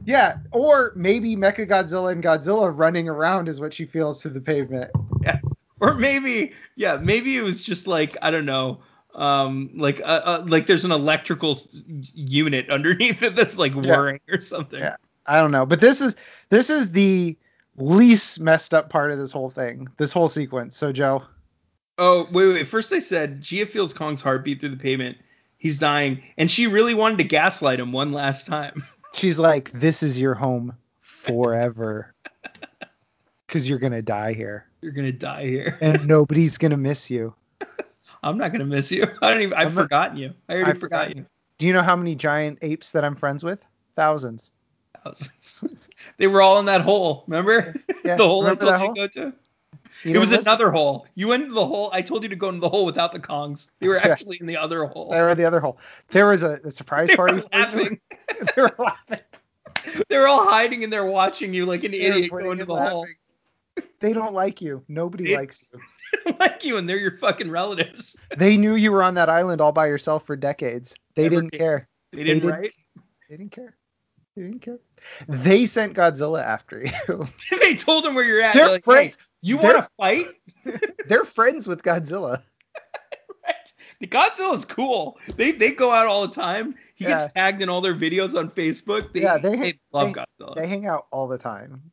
Yeah, 0.06 0.38
or 0.52 0.94
maybe 0.96 1.36
Mecha 1.36 1.68
Godzilla 1.68 2.12
and 2.12 2.24
Godzilla 2.24 2.72
running 2.76 3.10
around 3.10 3.48
is 3.48 3.60
what 3.60 3.74
she 3.74 3.86
feels 3.86 4.22
through 4.22 4.32
the 4.32 4.42
pavement. 4.42 4.92
Yeah. 5.24 5.40
Or 5.80 5.96
maybe, 5.96 6.54
yeah, 6.76 6.98
maybe 6.98 7.36
it 7.36 7.42
was 7.42 7.64
just 7.64 7.88
like 7.88 8.16
I 8.22 8.30
don't 8.30 8.46
know, 8.46 8.82
um, 9.16 9.72
like 9.74 10.00
uh, 10.02 10.22
uh, 10.24 10.44
like 10.46 10.68
there's 10.68 10.86
an 10.86 10.92
electrical 10.92 11.60
unit 12.14 12.70
underneath 12.70 13.24
it 13.24 13.36
that's 13.36 13.58
like 13.58 13.74
Yeah. 13.74 13.82
whirring 13.82 14.20
or 14.32 14.40
something. 14.40 14.80
Yeah. 14.80 14.98
I 15.26 15.38
don't 15.40 15.50
know, 15.50 15.66
but 15.66 15.82
this 15.82 16.00
is 16.00 16.16
this 16.50 16.70
is 16.70 16.92
the 16.92 17.36
least 17.76 18.40
messed 18.40 18.76
up 18.76 18.92
part 18.92 19.10
of 19.12 19.18
this 19.18 19.32
whole 19.32 19.50
thing, 19.50 19.90
this 19.98 20.12
whole 20.12 20.30
sequence. 20.30 20.78
So 20.78 20.92
Joe, 20.92 21.24
Oh 21.98 22.28
wait, 22.32 22.48
wait. 22.48 22.68
First 22.68 22.90
they 22.90 23.00
said 23.00 23.42
Jia 23.42 23.68
feels 23.68 23.94
Kong's 23.94 24.22
heartbeat 24.22 24.60
through 24.60 24.70
the 24.70 24.78
pavement. 24.78 25.18
He's 25.58 25.80
dying, 25.80 26.22
and 26.38 26.52
she 26.52 26.68
really 26.68 26.94
wanted 26.94 27.18
to 27.20 27.24
gaslight 27.24 27.80
him 27.80 27.92
one 27.92 28.12
last 28.12 28.46
time. 28.48 28.84
she's 29.14 29.40
like, 29.40 29.72
"This 29.74 30.04
is 30.04 30.20
your 30.20 30.34
home 30.34 30.76
forever, 31.00 32.14
because 33.48 33.68
you're 33.70 33.80
gonna 33.80 34.02
die 34.02 34.34
here, 34.34 34.66
You're 34.82 34.92
gonna 34.92 35.12
die 35.14 35.46
here. 35.46 35.78
and 35.82 36.06
nobody's 36.08 36.58
gonna 36.58 36.78
miss 36.78 37.10
you." 37.10 37.34
I'm 38.24 38.38
not 38.38 38.52
gonna 38.52 38.66
miss 38.66 38.92
you. 38.92 39.06
I 39.22 39.32
don't 39.32 39.42
even. 39.42 39.54
I've 39.54 39.68
I'm 39.70 39.76
not- 39.76 39.82
forgotten 39.84 40.18
you. 40.18 40.34
I 40.50 40.54
already 40.54 40.72
I've 40.72 40.80
forgot 40.80 41.00
forgotten 41.06 41.18
you. 41.20 41.26
Do 41.60 41.68
you 41.68 41.74
know 41.74 41.82
how 41.84 41.96
many 41.96 42.16
giant 42.16 42.60
apes 42.62 42.92
that 42.92 43.06
I'm 43.06 43.16
friends 43.16 43.44
with? 43.44 43.60
Thousands. 43.96 44.52
Thousands. 45.04 45.90
they 46.18 46.28
were 46.28 46.42
all 46.42 46.60
in 46.60 46.66
that 46.66 46.82
hole. 46.82 47.24
Remember 47.28 47.74
Yeah, 48.04 48.16
the 48.18 48.28
hole 48.28 48.42
remember 48.44 48.66
I 48.66 48.70
told 48.80 48.82
you 48.82 48.86
hole? 48.88 48.94
go 48.96 49.08
to? 49.08 49.34
You 50.06 50.16
it 50.16 50.20
was 50.20 50.30
didn't 50.30 50.40
listen? 50.40 50.50
another 50.50 50.72
hole. 50.72 51.08
You 51.16 51.28
went 51.30 51.44
into 51.44 51.56
the 51.56 51.66
hole. 51.66 51.90
I 51.92 52.02
told 52.02 52.24
you 52.24 52.30
to 52.30 52.36
go 52.36 52.50
into 52.50 52.62
the 52.62 52.70
hole 52.70 52.86
without 52.86 53.12
the 53.12 53.20
Kongs. 53.20 53.70
They 53.80 53.88
were 53.88 53.96
Yeah. 54.04 54.08
actually 54.08 54.38
in 54.40 54.46
the 54.46 54.58
other 54.58 54.86
hole. 54.86 55.10
They 55.10 55.22
were 55.22 55.34
the 55.36 55.46
other 55.46 55.60
hole. 55.60 55.80
There 56.10 56.28
was 56.28 56.44
a, 56.44 56.60
a 56.64 56.72
surprise 56.72 57.08
They 57.10 57.16
party. 57.16 57.36
were 57.38 57.44
laughing. 57.52 58.00
they 58.56 58.62
were 58.62 58.76
laughing. 58.78 59.20
they 60.10 60.18
were 60.18 60.28
all 60.28 60.46
hiding 60.50 60.84
in 60.84 60.90
there 60.90 61.06
watching 61.06 61.54
you 61.54 61.66
like 61.66 61.84
an 61.84 61.92
They 61.92 62.02
idiot 62.02 62.30
pointing 62.32 62.46
go 62.48 62.52
into 62.52 62.64
and 62.64 62.70
the 62.72 62.90
hole. 62.90 63.08
They 64.00 64.14
don't 64.14 64.34
like 64.34 64.62
you. 64.62 64.84
Nobody 64.88 65.26
They- 65.26 65.36
likes 65.36 65.74
you. 65.74 66.34
like 66.40 66.64
you, 66.64 66.78
and 66.78 66.88
they're 66.88 66.98
your 66.98 67.18
fucking 67.18 67.50
relatives. 67.50 68.16
They 68.38 68.58
knew 68.58 68.76
you 68.76 68.92
were 68.92 69.04
on 69.04 69.16
that 69.16 69.28
island 69.30 69.60
all 69.60 69.72
by 69.72 69.88
yourself 69.88 70.26
for 70.26 70.36
decades. 70.36 70.96
They 71.16 71.24
Never 71.24 71.36
didn't 71.42 71.52
care. 71.52 71.88
They 72.14 72.24
didn't 72.24 72.44
did- 72.44 72.52
write. 72.52 72.74
They 73.30 73.38
didn't 73.38 73.52
care. 73.52 73.76
They 74.36 74.44
didn't 74.44 74.62
care. 74.62 74.80
They 75.30 75.66
sent 75.66 75.94
Godzilla 75.94 76.44
after 76.44 76.84
you. 77.08 77.28
they 77.62 77.74
told 77.76 78.06
him 78.06 78.16
where 78.16 78.24
you're 78.26 78.42
at. 78.42 78.54
They're 78.54 78.64
They're 78.66 78.74
like, 78.74 78.84
friends. 78.84 79.18
Hey, 79.18 79.24
you 79.48 79.58
want 79.58 79.78
to 79.78 79.90
fight? 79.98 80.28
They're 81.08 81.26
friends 81.26 81.68
with 81.68 81.84
Godzilla. 81.84 82.42
Right. 83.46 83.74
The 84.00 84.08
Godzilla's 84.08 84.66
cool. 84.66 85.20
They 85.38 85.52
they 85.52 85.72
go 85.72 85.92
out 85.92 86.08
all 86.08 86.26
the 86.28 86.34
time. 86.34 86.76
He 86.96 87.06
Yeah. 87.06 87.12
gets 87.20 87.34
tagged 87.34 87.62
in 87.62 87.70
all 87.70 87.82
their 87.82 87.94
videos 87.96 88.38
on 88.38 88.50
Facebook. 88.50 89.14
They, 89.14 89.22
Yeah, 89.22 89.38
they- 89.38 89.56
they 89.56 89.80
love 89.94 90.14
they- 90.14 90.22
Godzilla. 90.22 90.56
They 90.56 90.68
hang 90.68 90.88
out 90.88 91.08
all 91.12 91.28
the 91.28 91.38
time. 91.38 91.92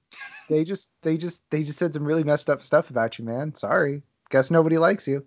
They 0.48 0.64
just 0.64 0.88
they 1.02 1.16
just 1.16 1.42
they 1.50 1.62
just 1.62 1.78
said 1.78 1.92
some 1.94 2.04
really 2.04 2.24
messed 2.24 2.48
up 2.50 2.62
stuff 2.62 2.90
about 2.90 3.18
you, 3.18 3.24
man. 3.24 3.54
Sorry. 3.54 4.02
Guess 4.30 4.50
nobody 4.50 4.78
likes 4.78 5.06
you. 5.06 5.24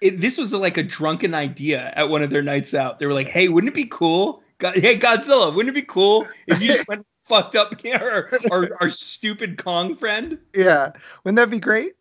It- 0.00 0.20
this 0.20 0.38
was 0.38 0.52
like 0.52 0.76
a 0.76 0.82
drunken 0.84 1.34
idea 1.34 1.92
at 1.96 2.08
one 2.08 2.22
of 2.22 2.30
their 2.30 2.42
nights 2.42 2.72
out. 2.72 2.98
They 3.00 3.06
were 3.06 3.12
like, 3.14 3.28
"Hey, 3.28 3.48
wouldn't 3.48 3.72
it 3.72 3.76
be 3.76 3.86
cool 3.86 4.42
God, 4.58 4.76
hey 4.76 4.96
Godzilla, 4.98 5.54
wouldn't 5.54 5.76
it 5.76 5.80
be 5.80 5.86
cool 5.86 6.26
if 6.48 6.60
you 6.60 6.68
just 6.68 6.86
went 6.88 7.06
fucked 7.28 7.56
up 7.56 7.74
our, 8.00 8.28
our 8.50 8.70
our 8.80 8.90
stupid 8.90 9.62
Kong 9.62 9.94
friend? 9.96 10.38
Yeah, 10.54 10.92
wouldn't 11.24 11.36
that 11.36 11.50
be 11.50 11.60
great? 11.60 11.92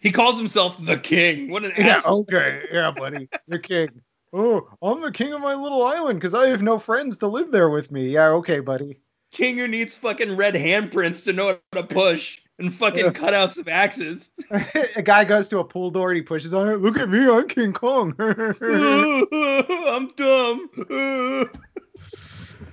He 0.00 0.10
calls 0.12 0.38
himself 0.38 0.82
the 0.84 0.96
king. 0.96 1.50
What 1.50 1.64
an 1.64 1.72
Yeah, 1.76 1.96
asshole. 1.96 2.20
okay, 2.22 2.64
yeah, 2.72 2.90
buddy, 2.90 3.28
the 3.48 3.58
king. 3.58 3.88
Oh, 4.32 4.68
I'm 4.82 5.00
the 5.00 5.12
king 5.12 5.32
of 5.32 5.40
my 5.40 5.54
little 5.54 5.84
island 5.84 6.18
because 6.20 6.34
I 6.34 6.48
have 6.48 6.62
no 6.62 6.78
friends 6.78 7.18
to 7.18 7.28
live 7.28 7.52
there 7.52 7.70
with 7.70 7.92
me. 7.92 8.08
Yeah, 8.08 8.28
okay, 8.30 8.60
buddy. 8.60 8.98
King 9.30 9.58
who 9.58 9.68
needs 9.68 9.94
fucking 9.94 10.36
red 10.36 10.54
handprints 10.54 11.24
to 11.24 11.32
know 11.32 11.58
how 11.72 11.80
to 11.80 11.86
push 11.86 12.40
and 12.58 12.72
fucking 12.74 13.06
cutouts 13.12 13.58
of 13.58 13.68
axes. 13.68 14.30
a 14.96 15.02
guy 15.02 15.24
goes 15.24 15.48
to 15.48 15.58
a 15.58 15.64
pool 15.64 15.90
door 15.90 16.10
and 16.10 16.16
he 16.16 16.22
pushes 16.22 16.54
on 16.54 16.68
it. 16.68 16.76
Look 16.80 16.98
at 16.98 17.08
me, 17.08 17.28
I'm 17.28 17.46
King 17.48 17.72
Kong. 17.72 18.14
I'm 18.20 20.08
dumb. 20.16 20.70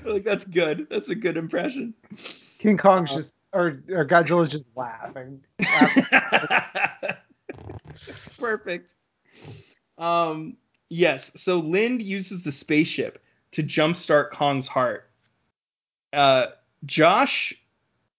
Like 0.06 0.24
that's 0.24 0.46
good. 0.46 0.88
That's 0.90 1.10
a 1.10 1.16
good 1.16 1.38
impression. 1.38 1.94
King 2.60 2.78
Kong's 2.78 3.14
just, 3.14 3.34
or, 3.54 3.82
or 3.90 4.06
Godzilla's 4.06 4.50
just 4.50 4.66
laughing. 4.76 5.42
Perfect. 8.40 8.94
Um, 9.98 10.58
yes. 10.90 11.32
So 11.36 11.60
Lind 11.60 12.02
uses 12.02 12.44
the 12.44 12.52
spaceship 12.52 13.22
to 13.52 13.64
jumpstart 13.64 14.32
Kong's 14.32 14.68
heart. 14.68 15.10
Uh, 16.14 16.48
Josh, 16.86 17.54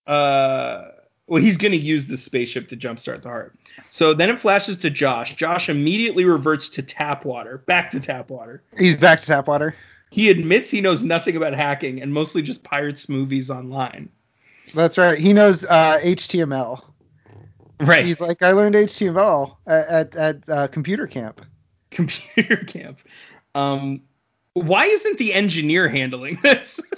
uh, 0.06 0.88
well, 1.26 1.40
he's 1.40 1.56
going 1.56 1.72
to 1.72 1.78
use 1.78 2.08
the 2.08 2.16
spaceship 2.16 2.68
to 2.68 2.76
jumpstart 2.76 3.22
the 3.22 3.28
heart. 3.28 3.56
So 3.90 4.14
then 4.14 4.28
it 4.28 4.38
flashes 4.38 4.76
to 4.78 4.90
Josh. 4.90 5.34
Josh 5.36 5.68
immediately 5.68 6.24
reverts 6.24 6.68
to 6.70 6.82
tap 6.82 7.24
water, 7.24 7.58
back 7.58 7.90
to 7.92 8.00
tap 8.00 8.30
water. 8.30 8.62
He's 8.76 8.96
back 8.96 9.20
to 9.20 9.32
Tapwater. 9.32 9.74
He 10.12 10.28
admits 10.30 10.70
he 10.70 10.82
knows 10.82 11.02
nothing 11.02 11.36
about 11.36 11.54
hacking 11.54 12.02
and 12.02 12.12
mostly 12.12 12.42
just 12.42 12.62
pirates 12.62 13.08
movies 13.08 13.48
online. 13.50 14.10
That's 14.74 14.98
right. 14.98 15.18
He 15.18 15.32
knows 15.32 15.64
uh, 15.64 15.98
HTML. 16.02 16.84
Right. 17.80 18.04
He's 18.04 18.20
like, 18.20 18.42
I 18.42 18.52
learned 18.52 18.74
HTML 18.74 19.56
at 19.66 19.88
at, 19.88 20.14
at 20.16 20.48
uh, 20.48 20.68
computer 20.68 21.06
camp. 21.06 21.40
computer 21.90 22.56
camp. 22.66 23.00
Um, 23.54 24.02
why 24.52 24.84
isn't 24.84 25.16
the 25.16 25.32
engineer 25.32 25.88
handling 25.88 26.38
this? 26.42 26.78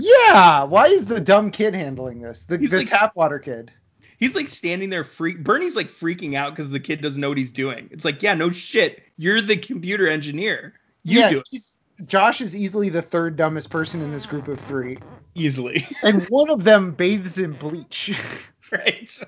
Yeah. 0.00 0.62
Why 0.62 0.86
is 0.86 1.06
the 1.06 1.20
dumb 1.20 1.50
kid 1.50 1.74
handling 1.74 2.20
this? 2.20 2.44
The, 2.44 2.56
He's 2.58 2.70
the 2.70 2.76
like- 2.78 2.88
Tapwater 2.88 3.42
kid. 3.42 3.72
he's 4.20 4.32
like 4.34 4.46
standing 4.46 4.90
there 4.90 5.02
freak. 5.02 5.42
Bernie's 5.42 5.74
like 5.74 5.88
freaking 5.88 6.34
out 6.34 6.54
because 6.54 6.70
the 6.70 6.78
kid 6.78 7.00
doesn't 7.00 7.20
know 7.20 7.28
what 7.30 7.38
he's 7.38 7.50
doing. 7.50 7.88
It's 7.90 8.04
like, 8.04 8.22
yeah, 8.22 8.34
no 8.34 8.52
shit. 8.52 9.02
You're 9.16 9.40
the 9.40 9.56
computer 9.56 10.06
engineer. 10.08 10.74
You 11.02 11.18
yeah, 11.18 11.30
do 11.30 11.38
it 11.38 11.46
he's- 11.50 11.77
Josh 12.06 12.40
is 12.40 12.56
easily 12.56 12.88
the 12.88 13.02
third 13.02 13.36
dumbest 13.36 13.70
person 13.70 14.00
in 14.02 14.12
this 14.12 14.26
group 14.26 14.48
of 14.48 14.60
three, 14.62 14.98
easily, 15.34 15.86
and 16.02 16.22
one 16.28 16.50
of 16.50 16.64
them 16.64 16.92
bathes 16.92 17.38
in 17.38 17.52
bleach. 17.52 18.12
right? 18.72 19.20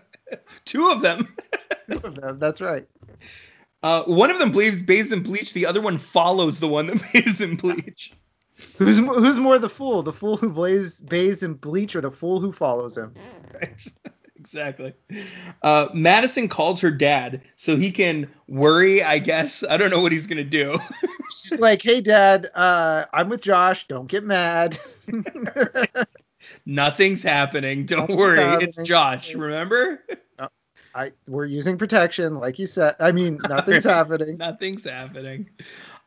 Two 0.64 0.90
of 0.90 1.02
them. 1.02 1.34
Two 1.90 2.01
of 2.05 2.14
them. 2.14 2.38
That's 2.38 2.60
right. 2.60 2.86
Uh, 3.82 4.05
one 4.05 4.30
of 4.30 4.38
them 4.38 4.52
bathes, 4.52 4.82
bathes 4.82 5.10
in 5.10 5.22
bleach. 5.22 5.52
The 5.55 5.66
other 5.66 5.80
one 5.80 5.98
follows 5.98 6.60
the 6.60 6.68
one 6.68 6.86
that 6.86 7.02
bathes 7.12 7.40
in 7.40 7.56
bleach. 7.56 8.12
Who's 8.76 8.98
who's 8.98 9.38
more 9.38 9.59
the 9.59 9.70
fool? 9.70 10.02
The 10.02 10.12
fool 10.12 10.36
who 10.36 10.51
blaze, 10.51 11.01
bathes 11.01 11.42
in 11.42 11.55
bleach, 11.55 11.97
or 11.97 12.01
the 12.01 12.10
fool 12.10 12.40
who 12.40 12.52
follows 12.52 12.97
him? 12.97 13.14
Right. 13.55 13.86
Exactly. 14.40 14.94
Uh, 15.62 15.88
Madison 15.94 16.48
calls 16.48 16.80
her 16.80 16.90
dad 16.90 17.42
so 17.56 17.76
he 17.76 17.92
can 17.92 18.28
worry. 18.48 19.02
I 19.02 19.18
guess 19.18 19.62
I 19.68 19.76
don't 19.76 19.90
know 19.90 20.00
what 20.00 20.12
he's 20.12 20.26
gonna 20.26 20.42
do. 20.42 20.78
She's 21.30 21.60
like, 21.60 21.82
"Hey, 21.82 22.00
Dad, 22.00 22.48
uh, 22.54 23.04
I'm 23.12 23.28
with 23.28 23.42
Josh. 23.42 23.86
Don't 23.86 24.08
get 24.08 24.24
mad." 24.24 24.80
Nothing's 26.66 27.22
happening. 27.22 27.86
Don't 27.86 28.00
Nothing's 28.00 28.18
worry. 28.18 28.64
It's. 28.64 28.78
Josh. 28.78 29.34
Remember? 29.34 30.02
I 30.94 31.12
we're 31.28 31.44
using 31.44 31.78
protection, 31.78 32.36
like 32.36 32.58
you 32.58 32.66
said. 32.66 32.96
I 32.98 33.12
mean, 33.12 33.38
nothing's 33.48 33.84
happening. 33.84 34.36
Nothing's 34.38 34.84
happening. 34.84 35.48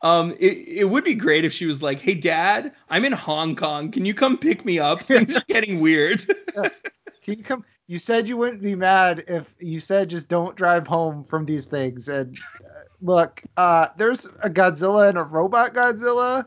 Um, 0.02 0.32
it, 0.38 0.68
it 0.68 0.84
would 0.84 1.04
be 1.04 1.14
great 1.14 1.44
if 1.44 1.52
she 1.52 1.66
was 1.66 1.82
like, 1.82 2.00
"Hey, 2.00 2.14
Dad, 2.14 2.72
I'm 2.90 3.04
in 3.04 3.12
Hong 3.12 3.56
Kong. 3.56 3.90
Can 3.90 4.04
you 4.04 4.14
come 4.14 4.36
pick 4.36 4.64
me 4.64 4.78
up? 4.78 5.02
Things 5.02 5.36
are 5.36 5.44
getting 5.48 5.80
weird." 5.80 6.26
Can 6.54 7.38
you 7.38 7.42
come? 7.42 7.64
You 7.86 7.98
said 7.98 8.28
you 8.28 8.36
wouldn't 8.36 8.62
be 8.62 8.74
mad 8.74 9.24
if 9.28 9.54
you 9.60 9.78
said 9.78 10.08
just 10.08 10.28
don't 10.28 10.56
drive 10.56 10.86
home 10.86 11.24
from 11.24 11.44
these 11.44 11.66
things. 11.66 12.08
And 12.08 12.38
uh, 12.64 12.68
look, 13.02 13.42
uh, 13.58 13.88
there's 13.98 14.26
a 14.42 14.48
Godzilla 14.48 15.08
and 15.10 15.18
a 15.18 15.22
robot 15.22 15.74
Godzilla. 15.74 16.46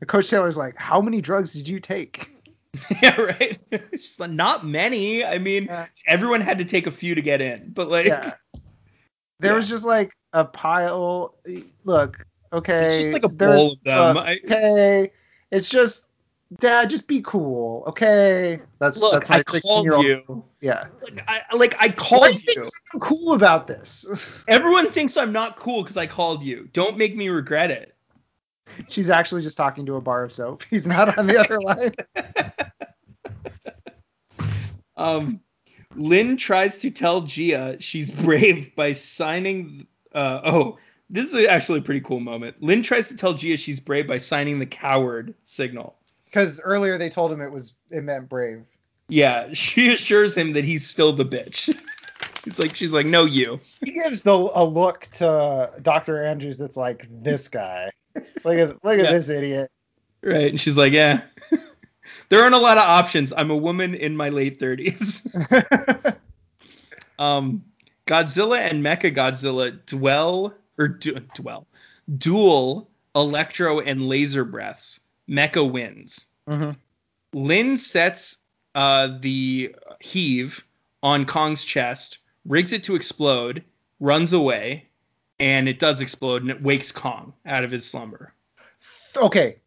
And 0.00 0.08
Coach 0.08 0.30
Taylor's 0.30 0.56
like, 0.56 0.76
how 0.76 1.00
many 1.00 1.20
drugs 1.20 1.52
did 1.52 1.68
you 1.68 1.78
take? 1.78 2.30
yeah, 3.02 3.20
right. 3.20 3.58
She's 3.92 4.18
like, 4.18 4.30
not 4.30 4.64
many. 4.64 5.24
I 5.24 5.38
mean, 5.38 5.64
Yeah. 5.64 5.86
everyone 6.06 6.40
had 6.40 6.58
to 6.58 6.64
take 6.64 6.86
a 6.86 6.90
few 6.90 7.14
to 7.14 7.22
get 7.22 7.42
in, 7.42 7.70
but 7.74 7.88
like, 7.88 8.06
Yeah. 8.06 8.34
There 9.40 9.52
Yeah. 9.52 9.56
was 9.56 9.68
just 9.68 9.84
like 9.84 10.12
a 10.32 10.44
pile. 10.44 11.34
Look, 11.84 12.24
okay. 12.52 12.86
it's 12.86 12.96
just 12.96 13.12
like 13.12 13.24
a 13.24 13.28
bowl 13.28 13.72
of 13.72 13.78
them. 13.84 14.14
look, 14.16 14.26
okay, 14.44 15.10
it's 15.50 15.68
just, 15.68 16.04
Dad, 16.56 16.88
just 16.88 17.06
be 17.06 17.20
cool. 17.20 17.84
Okay, 17.88 18.58
that's 18.78 18.98
look, 18.98 19.12
that's 19.12 19.28
my 19.28 19.36
I 19.36 19.42
16 19.50 19.60
called 19.60 19.84
year 19.84 19.94
old. 19.94 20.04
you. 20.06 20.44
Yeah. 20.62 20.86
Like 21.02 21.24
I, 21.28 21.54
like 21.54 21.76
I 21.78 21.90
called 21.90 22.24
do 22.24 22.32
you 22.32 22.38
think 22.38 22.64
so 22.64 22.98
cool 23.00 23.34
about 23.34 23.66
this? 23.66 24.44
Everyone 24.48 24.90
thinks 24.90 25.18
I'm 25.18 25.32
not 25.32 25.56
cool 25.56 25.82
because 25.82 25.98
I 25.98 26.06
called 26.06 26.42
you. 26.42 26.68
Don't 26.72 26.96
make 26.96 27.14
me 27.14 27.28
regret 27.28 27.70
it. 27.70 27.94
She's 28.88 29.10
actually 29.10 29.42
just 29.42 29.58
talking 29.58 29.84
to 29.86 29.96
a 29.96 30.00
bar 30.00 30.24
of 30.24 30.32
soap. 30.32 30.64
He's 30.70 30.86
not 30.86 31.18
on 31.18 31.26
the 31.26 31.38
other 31.38 31.60
line. 31.60 31.92
Um, 34.96 35.40
Lind 35.96 36.38
tries 36.38 36.78
to 36.78 36.90
tell 36.90 37.22
Jia 37.22 37.80
she's 37.80 38.10
brave 38.10 38.74
by 38.74 38.92
signing. 38.92 39.86
Uh, 40.14 40.40
oh, 40.44 40.78
this 41.10 41.32
is 41.32 41.46
actually 41.46 41.80
a 41.80 41.82
pretty 41.82 42.00
cool 42.00 42.20
moment. 42.20 42.62
Lind 42.62 42.84
tries 42.84 43.08
to 43.08 43.16
tell 43.16 43.34
Jia 43.34 43.58
she's 43.58 43.80
brave 43.80 44.06
by 44.06 44.18
signing 44.18 44.58
the 44.58 44.66
coward 44.66 45.34
signal. 45.44 45.96
Because 46.28 46.60
earlier 46.60 46.98
they 46.98 47.08
told 47.08 47.32
him 47.32 47.40
it 47.40 47.50
was 47.50 47.72
it 47.90 48.02
meant 48.02 48.28
brave. 48.28 48.64
Yeah, 49.08 49.48
she 49.52 49.92
assures 49.92 50.36
him 50.36 50.52
that 50.52 50.64
he's 50.64 50.86
still 50.86 51.12
the 51.12 51.24
bitch. 51.24 51.76
He's 52.44 52.58
like, 52.58 52.74
she's 52.76 52.92
like, 52.92 53.04
no, 53.04 53.26
you. 53.26 53.60
He 53.84 53.92
gives 53.92 54.22
the 54.22 54.32
a 54.32 54.64
look 54.64 55.06
to 55.14 55.70
Dr. 55.82 56.24
Andrews 56.24 56.56
that's 56.56 56.78
like 56.78 57.06
this 57.10 57.48
guy. 57.48 57.90
Look 58.14 58.56
at 58.56 58.82
look 58.82 58.98
at 58.98 59.10
this 59.10 59.28
idiot. 59.28 59.70
Right? 60.22 60.50
And 60.50 60.58
she's 60.58 60.76
like, 60.76 60.92
yeah. 60.92 61.22
there 62.30 62.42
aren't 62.42 62.54
a 62.54 62.58
lot 62.58 62.78
of 62.78 62.84
options. 62.84 63.34
I'm 63.36 63.50
a 63.50 63.56
woman 63.56 63.94
in 63.94 64.16
my 64.16 64.30
late 64.30 64.58
30s. 64.58 66.16
Um, 67.18 67.64
Godzilla 68.06 68.58
and 68.58 68.84
Mecha 68.84 69.14
Godzilla 69.14 69.84
dwell 69.86 70.54
or 70.78 70.88
du- 70.88 71.20
dwell 71.34 71.66
duel 72.16 72.88
electro 73.14 73.80
and 73.80 74.08
laser 74.08 74.44
breaths. 74.44 75.00
Mecha 75.28 75.70
wins. 75.70 76.26
Mhm. 76.48 76.76
Lind 77.32 77.78
sets 77.80 78.38
uh, 78.74 79.18
the 79.20 79.74
HEAV 80.00 80.62
on 81.02 81.26
Kong's 81.26 81.64
chest, 81.64 82.18
rigs 82.44 82.72
it 82.72 82.84
to 82.84 82.94
explode, 82.94 83.64
runs 84.00 84.32
away, 84.32 84.88
and 85.38 85.68
it 85.68 85.78
does 85.78 86.00
explode 86.00 86.42
and 86.42 86.50
it 86.50 86.62
wakes 86.62 86.92
Kong 86.92 87.32
out 87.46 87.64
of 87.64 87.70
his 87.70 87.88
slumber. 87.88 88.32
Okay. 89.16 89.58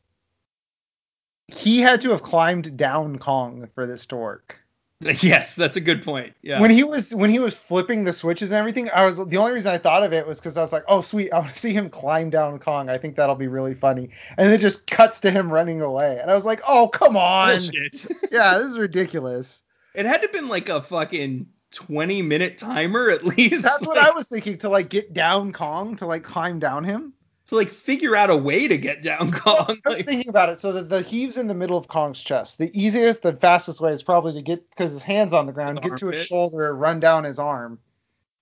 He 1.48 1.82
had 1.82 2.02
to 2.02 2.12
have 2.12 2.22
climbed 2.22 2.78
down 2.78 3.20
Kong 3.20 3.70
for 3.76 3.86
this 3.86 4.06
to 4.08 4.16
work. 4.16 4.61
yes, 5.22 5.56
that's 5.56 5.76
a 5.76 5.82
good 5.82 6.03
point. 6.03 6.34
Yeah. 6.44 6.61
When 6.61 6.69
he 6.69 6.84
was 6.84 7.15
when 7.15 7.32
he 7.32 7.40
was 7.40 7.56
flipping 7.56 8.03
the 8.03 8.14
switches 8.14 8.52
and 8.52 8.57
everything, 8.60 8.88
I 8.94 9.06
was 9.06 9.18
the 9.18 9.38
only 9.38 9.53
reason 9.53 9.73
I 9.73 9.80
thought 9.80 10.03
of 10.03 10.14
it 10.14 10.28
was 10.28 10.40
because 10.40 10.57
I 10.57 10.61
was 10.61 10.72
like, 10.72 10.84
oh 10.88 11.02
sweet, 11.02 11.32
I 11.34 11.40
want 11.40 11.53
to 11.53 11.60
see 11.60 11.73
him 11.73 11.90
climb 11.90 12.30
down 12.30 12.60
Kong. 12.60 12.88
I 12.88 12.98
think 12.98 13.15
that'll 13.15 13.36
be 13.36 13.48
really 13.48 13.73
funny. 13.73 14.10
And 14.38 14.52
it 14.52 14.60
just 14.60 14.86
cuts 14.86 15.19
to 15.22 15.32
him 15.32 15.52
running 15.52 15.82
away, 15.82 16.19
and 16.22 16.30
I 16.30 16.36
was 16.36 16.45
like, 16.45 16.61
oh 16.68 16.88
come 16.88 17.18
on, 17.18 17.57
yeah, 18.32 18.57
this 18.60 18.68
is 18.68 18.78
ridiculous. 18.78 19.64
it 19.95 20.06
had 20.06 20.18
to 20.18 20.28
have 20.28 20.34
been 20.34 20.49
like 20.49 20.69
a 20.69 20.82
fucking 20.84 21.48
20 21.72 22.22
minute 22.22 22.57
timer 22.60 23.10
at 23.10 23.26
least. 23.26 23.64
That's 23.64 23.88
what 23.88 23.98
I 23.98 24.11
was 24.11 24.28
thinking 24.28 24.60
to 24.60 24.69
like 24.69 24.90
get 24.90 25.14
down 25.14 25.52
Kong 25.52 25.95
to 25.95 26.06
like 26.06 26.23
climb 26.23 26.60
down 26.60 26.84
him. 26.84 27.14
To 27.52 27.57
like 27.57 27.69
figure 27.69 28.15
out 28.15 28.30
a 28.30 28.36
way 28.38 28.69
to 28.69 28.78
get 28.78 29.02
down 29.02 29.30
Kong. 29.34 29.78
I 29.86 29.90
was 29.90 29.98
Like, 29.98 30.06
thinking 30.06 30.30
about 30.30 30.48
it. 30.48 30.57
So 30.61 30.72
the, 30.72 30.84
the 30.84 31.02
HEAV's 31.03 31.38
in 31.38 31.48
the 31.48 31.53
middle 31.53 31.78
of 31.78 31.90
Kong's 31.90 32.22
chest. 32.23 32.57
The 32.60 32.72
easiest, 32.73 33.23
the 33.23 33.34
fastest 33.34 33.82
way 33.82 33.91
is 33.91 34.02
probably 34.02 34.32
to 34.36 34.41
get 34.41 34.69
because 34.69 34.94
his 34.94 35.03
hands 35.03 35.34
on 35.34 35.48
the 35.48 35.52
ground, 35.52 35.78
The 35.78 35.82
get 35.90 35.98
to 35.99 36.07
his 36.07 36.26
shoulder, 36.26 36.73
run 36.73 37.02
down 37.02 37.26
his 37.26 37.40
arm. 37.40 37.78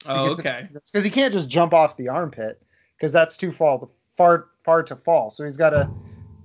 oh, 0.05 0.33
okay. 0.33 0.67
Because 0.71 1.03
he 1.03 1.09
can't 1.09 1.33
just 1.33 1.49
jump 1.49 1.73
off 1.73 1.97
the 1.97 2.07
armpit 2.07 2.61
because 2.97 3.11
that's 3.11 3.35
too 3.35 3.51
far 3.51 3.87
far 4.15 4.45
far 4.63 4.83
to 4.83 4.95
fall. 4.95 5.31
So 5.31 5.43
he's 5.43 5.57
got 5.57 5.71
to 5.71 5.89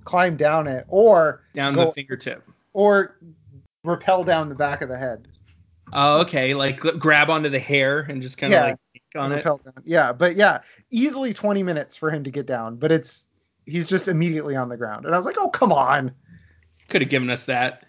climb 0.03 0.35
down 0.35 0.65
it 0.67 0.85
or 0.87 1.43
Down 1.53 1.75
go- 1.75 1.85
the 1.85 1.93
fingertip. 1.93 2.43
or 2.73 3.15
rappel 3.83 4.23
down 4.23 4.49
the 4.49 4.55
back 4.55 4.81
of 4.81 4.89
the 4.89 4.97
head. 4.97 5.27
Oh, 5.93 6.21
okay. 6.21 6.55
Like 6.55 6.79
grab 6.79 7.29
onto 7.29 7.49
the 7.49 7.59
hair 7.59 7.99
and 8.09 8.23
just 8.23 8.39
kind 8.39 8.51
of 8.51 8.57
Yeah. 8.57 8.63
like 8.71 8.75
on 9.15 9.31
it. 9.31 9.43
Down. 9.43 9.59
Yeah, 9.83 10.11
but 10.13 10.35
yeah, 10.35 10.59
easily 10.91 11.33
20 11.33 11.63
minutes 11.63 11.95
for 11.97 12.11
him 12.11 12.23
to 12.23 12.31
get 12.31 12.45
down, 12.45 12.75
but 12.77 12.91
it's 12.91 13.25
he's 13.65 13.87
just 13.87 14.07
immediately 14.07 14.55
on 14.55 14.69
the 14.69 14.77
ground. 14.77 15.05
And 15.05 15.13
I 15.13 15.17
was 15.17 15.25
like, 15.25 15.37
oh 15.39 15.49
come 15.49 15.71
on. 15.71 16.11
could 16.89 17.01
have 17.01 17.09
given 17.09 17.29
us 17.29 17.45
that. 17.45 17.83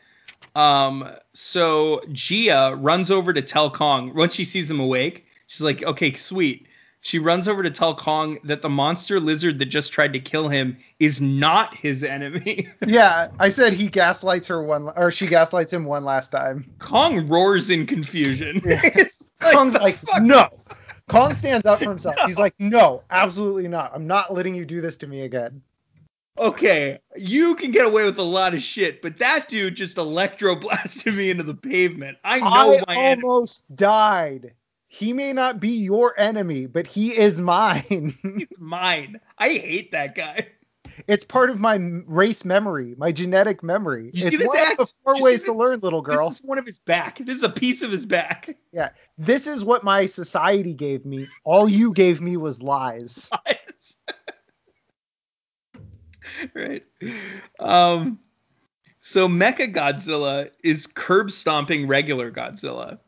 Um, 0.55 1.11
so 1.35 2.01
Jia 2.09 2.79
runs 2.81 3.11
over 3.11 3.33
to 3.33 3.43
tell 3.43 3.71
Kong 3.71 4.15
once 4.15 4.35
she 4.35 4.45
sees 4.45 4.71
him 4.71 4.81
awake. 4.81 5.27
She's 5.47 5.61
like, 5.61 5.83
okay, 5.85 6.15
sweet. 6.15 6.67
She 7.03 7.19
runs 7.21 7.47
over 7.47 7.63
to 7.63 7.71
tell 7.71 7.95
Kong 7.95 8.39
that 8.43 8.63
the 8.63 8.69
monster 8.69 9.21
lizard 9.21 9.59
that 9.61 9.67
just 9.67 9.93
tried 9.93 10.13
to 10.15 10.19
kill 10.19 10.49
him 10.49 10.77
is 10.99 11.21
not 11.21 11.73
his 11.75 12.03
enemy. 12.03 12.69
Yeah, 12.87 13.29
I 13.39 13.49
said 13.51 13.75
he 13.75 13.89
gaslights 13.89 14.47
her 14.49 14.63
one, 14.63 14.91
or 14.97 15.11
she 15.11 15.27
gaslights 15.27 15.73
him 15.73 15.85
one 15.85 16.05
last 16.05 16.33
time. 16.33 16.69
Kong 16.79 17.29
roars 17.29 17.71
in 17.71 17.87
confusion. 17.87 18.61
It's 18.65 19.31
Kong's 19.41 19.75
like, 19.75 19.97
fuck? 19.97 20.23
no. 20.23 20.49
Kong 21.09 21.35
stands 21.35 21.67
up 21.67 21.81
for 21.81 21.89
himself. 21.89 22.17
He's 22.25 22.39
like, 22.39 22.55
no, 22.59 23.03
absolutely 23.11 23.69
not. 23.69 23.93
I'm 23.95 24.07
not 24.07 24.33
letting 24.33 24.55
you 24.55 24.65
do 24.65 24.81
this 24.81 24.97
to 24.99 25.07
me 25.07 25.23
again. 25.23 25.63
okay, 26.39 26.99
you 27.17 27.55
can 27.55 27.71
get 27.71 27.87
away 27.87 28.05
with 28.05 28.19
a 28.19 28.23
lot 28.23 28.55
of 28.55 28.63
shit, 28.63 29.01
but 29.03 29.17
that 29.19 29.49
dude 29.49 29.75
just 29.77 29.97
electroblasted 29.97 31.15
me 31.17 31.31
into 31.31 31.45
the 31.45 31.55
pavement. 31.55 32.19
I 32.25 32.41
know 32.41 32.47
I 32.47 32.83
my 32.87 32.97
enemy. 32.97 33.23
almost 33.23 33.75
died. 33.75 34.53
He 34.89 35.13
may 35.13 35.33
not 35.33 35.61
be 35.61 35.71
your 35.71 36.19
enemy, 36.19 36.67
but 36.67 36.87
he 36.87 37.17
is 37.17 37.41
mine. 37.41 38.15
It's 38.25 38.59
mine. 38.59 39.21
I 39.39 39.49
hate 39.51 39.93
that 39.93 40.15
guy. 40.15 40.49
It's 41.07 41.25
part 41.25 41.51
of 41.51 41.61
my 41.61 41.77
race 42.07 42.45
memory, 42.45 42.95
my 42.97 43.13
genetic 43.13 43.63
memory. 43.63 44.11
You 44.13 44.27
it's 44.27 44.31
see 44.31 44.37
this 44.37 44.47
one 44.49 44.59
of 44.59 44.77
the 44.77 44.83
axe? 44.83 44.95
four 45.05 45.17
You 45.17 45.23
ways 45.23 45.45
to 45.45 45.53
learn, 45.53 45.81
little 45.81 46.03
girl. 46.03 46.29
This 46.29 46.41
is 46.41 46.45
one 46.45 46.59
of 46.59 46.67
his 46.67 46.79
back. 46.79 47.19
This 47.19 47.39
is 47.39 47.45
a 47.45 47.51
piece 47.51 47.83
of 47.83 47.91
his 47.91 48.07
back. 48.07 48.57
Yeah, 48.73 48.91
this 49.19 49.47
is 49.47 49.65
what 49.65 49.85
my 49.85 50.07
society 50.07 50.75
gave 50.75 51.05
me. 51.05 51.29
All 51.45 51.69
you 51.69 51.93
gave 51.93 52.21
me 52.21 52.37
was 52.37 52.63
lies. 52.63 53.31
right. 56.55 56.85
Um. 57.59 58.19
So 59.01 59.29
Mecha 59.29 59.73
Godzilla 59.73 60.51
is 60.65 60.89
curb 60.89 61.31
stomping 61.31 61.87
regular 61.87 62.33
Godzilla. 62.33 62.99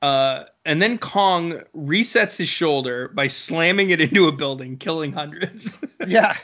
Uh, 0.00 0.44
and 0.64 0.82
then 0.82 0.98
Kong 0.98 1.60
resets 1.76 2.36
his 2.36 2.48
shoulder 2.48 3.08
by 3.08 3.28
slamming 3.28 3.90
it 3.90 4.00
into 4.00 4.26
a 4.26 4.32
building, 4.32 4.76
killing 4.76 5.12
hundreds. 5.12 5.76
Yeah. 6.04 6.36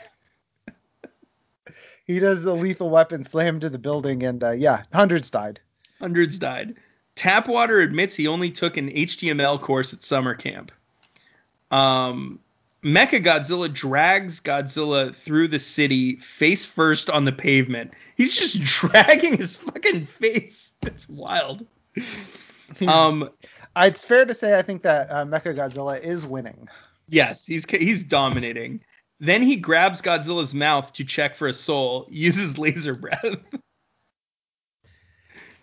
He 2.09 2.17
does 2.19 2.41
the 2.41 2.55
lethal 2.55 2.89
weapon 2.89 3.23
slam 3.23 3.59
to 3.59 3.69
the 3.69 3.77
building, 3.77 4.23
and 4.23 4.43
uh, 4.43 4.51
yeah, 4.51 4.83
hundreds 4.91 5.29
died. 5.29 5.59
hundreds 5.99 6.39
died. 6.39 6.75
Tapwater 7.15 7.83
admits 7.83 8.15
he 8.15 8.27
only 8.27 8.49
took 8.49 8.77
an 8.77 8.89
HTML 8.89 9.61
course 9.61 9.93
at 9.93 10.01
summer 10.01 10.33
camp. 10.33 10.71
Um, 11.69 12.39
Mecha 12.83 13.23
Godzilla 13.23 13.71
drags 13.71 14.41
Godzilla 14.41 15.13
through 15.13 15.49
the 15.49 15.59
city 15.59 16.15
face 16.15 16.65
first 16.65 17.09
on 17.09 17.25
the 17.25 17.31
pavement. 17.31 17.93
He's 18.17 18.35
just 18.35 18.59
dragging 18.63 19.37
his 19.37 19.55
fucking 19.55 20.05
face. 20.07 20.73
It's 20.81 21.07
wild. 21.09 21.65
Um, 22.87 23.29
Uh, 23.75 23.83
It's 23.85 24.03
fair 24.03 24.25
to 24.25 24.33
say 24.33 24.57
I 24.57 24.61
think 24.63 24.81
that 24.81 25.11
uh, 25.11 25.25
Mecha 25.25 25.55
Godzilla 25.55 26.01
is 26.01 26.25
winning. 26.25 26.67
yes, 27.07 27.45
he's 27.45 27.69
he's 27.69 28.03
dominating. 28.03 28.81
Then 29.19 29.41
he 29.41 29.57
grabs 29.57 30.01
Godzilla's 30.01 30.55
mouth 30.55 30.93
to 30.93 31.03
check 31.03 31.35
for 31.35 31.47
a 31.47 31.53
soul, 31.53 32.07
uses 32.11 32.57
laser 32.57 32.95
breath. 32.95 33.37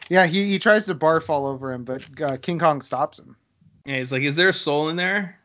Yeah, 0.08 0.26
he, 0.26 0.48
he 0.48 0.58
tries 0.58 0.86
to 0.86 0.94
barf 0.94 1.28
all 1.28 1.46
over 1.46 1.72
him, 1.72 1.84
but 1.84 2.04
uh, 2.20 2.36
King 2.36 2.58
Kong 2.58 2.80
stops 2.80 3.18
him. 3.18 3.36
Yeah, 3.84 3.98
he's 3.98 4.12
like, 4.12 4.22
"Is 4.22 4.36
there 4.36 4.50
a 4.50 4.54
soul 4.54 4.88
in 4.88 4.96
there?" 4.96 5.40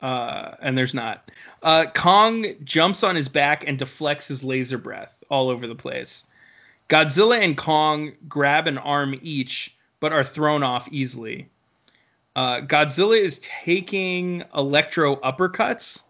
Uh, 0.00 0.54
and 0.60 0.76
there's 0.76 0.94
not. 0.94 1.30
Uh, 1.62 1.86
Kong 1.94 2.44
jumps 2.64 3.02
on 3.02 3.16
his 3.16 3.28
back 3.28 3.66
and 3.66 3.78
deflects 3.78 4.28
his 4.28 4.42
laser 4.42 4.78
breath 4.78 5.22
all 5.28 5.48
over 5.48 5.66
the 5.66 5.74
place. 5.74 6.24
Godzilla 6.88 7.40
and 7.40 7.56
Kong 7.56 8.12
grab 8.28 8.66
an 8.66 8.78
arm 8.78 9.18
each, 9.22 9.74
but 10.00 10.12
are 10.12 10.24
thrown 10.24 10.62
off 10.62 10.88
easily. 10.90 11.48
Uh, 12.34 12.60
Godzilla 12.60 13.18
is 13.18 13.38
taking 13.40 14.42
electro 14.54 15.16
uppercuts, 15.16 16.02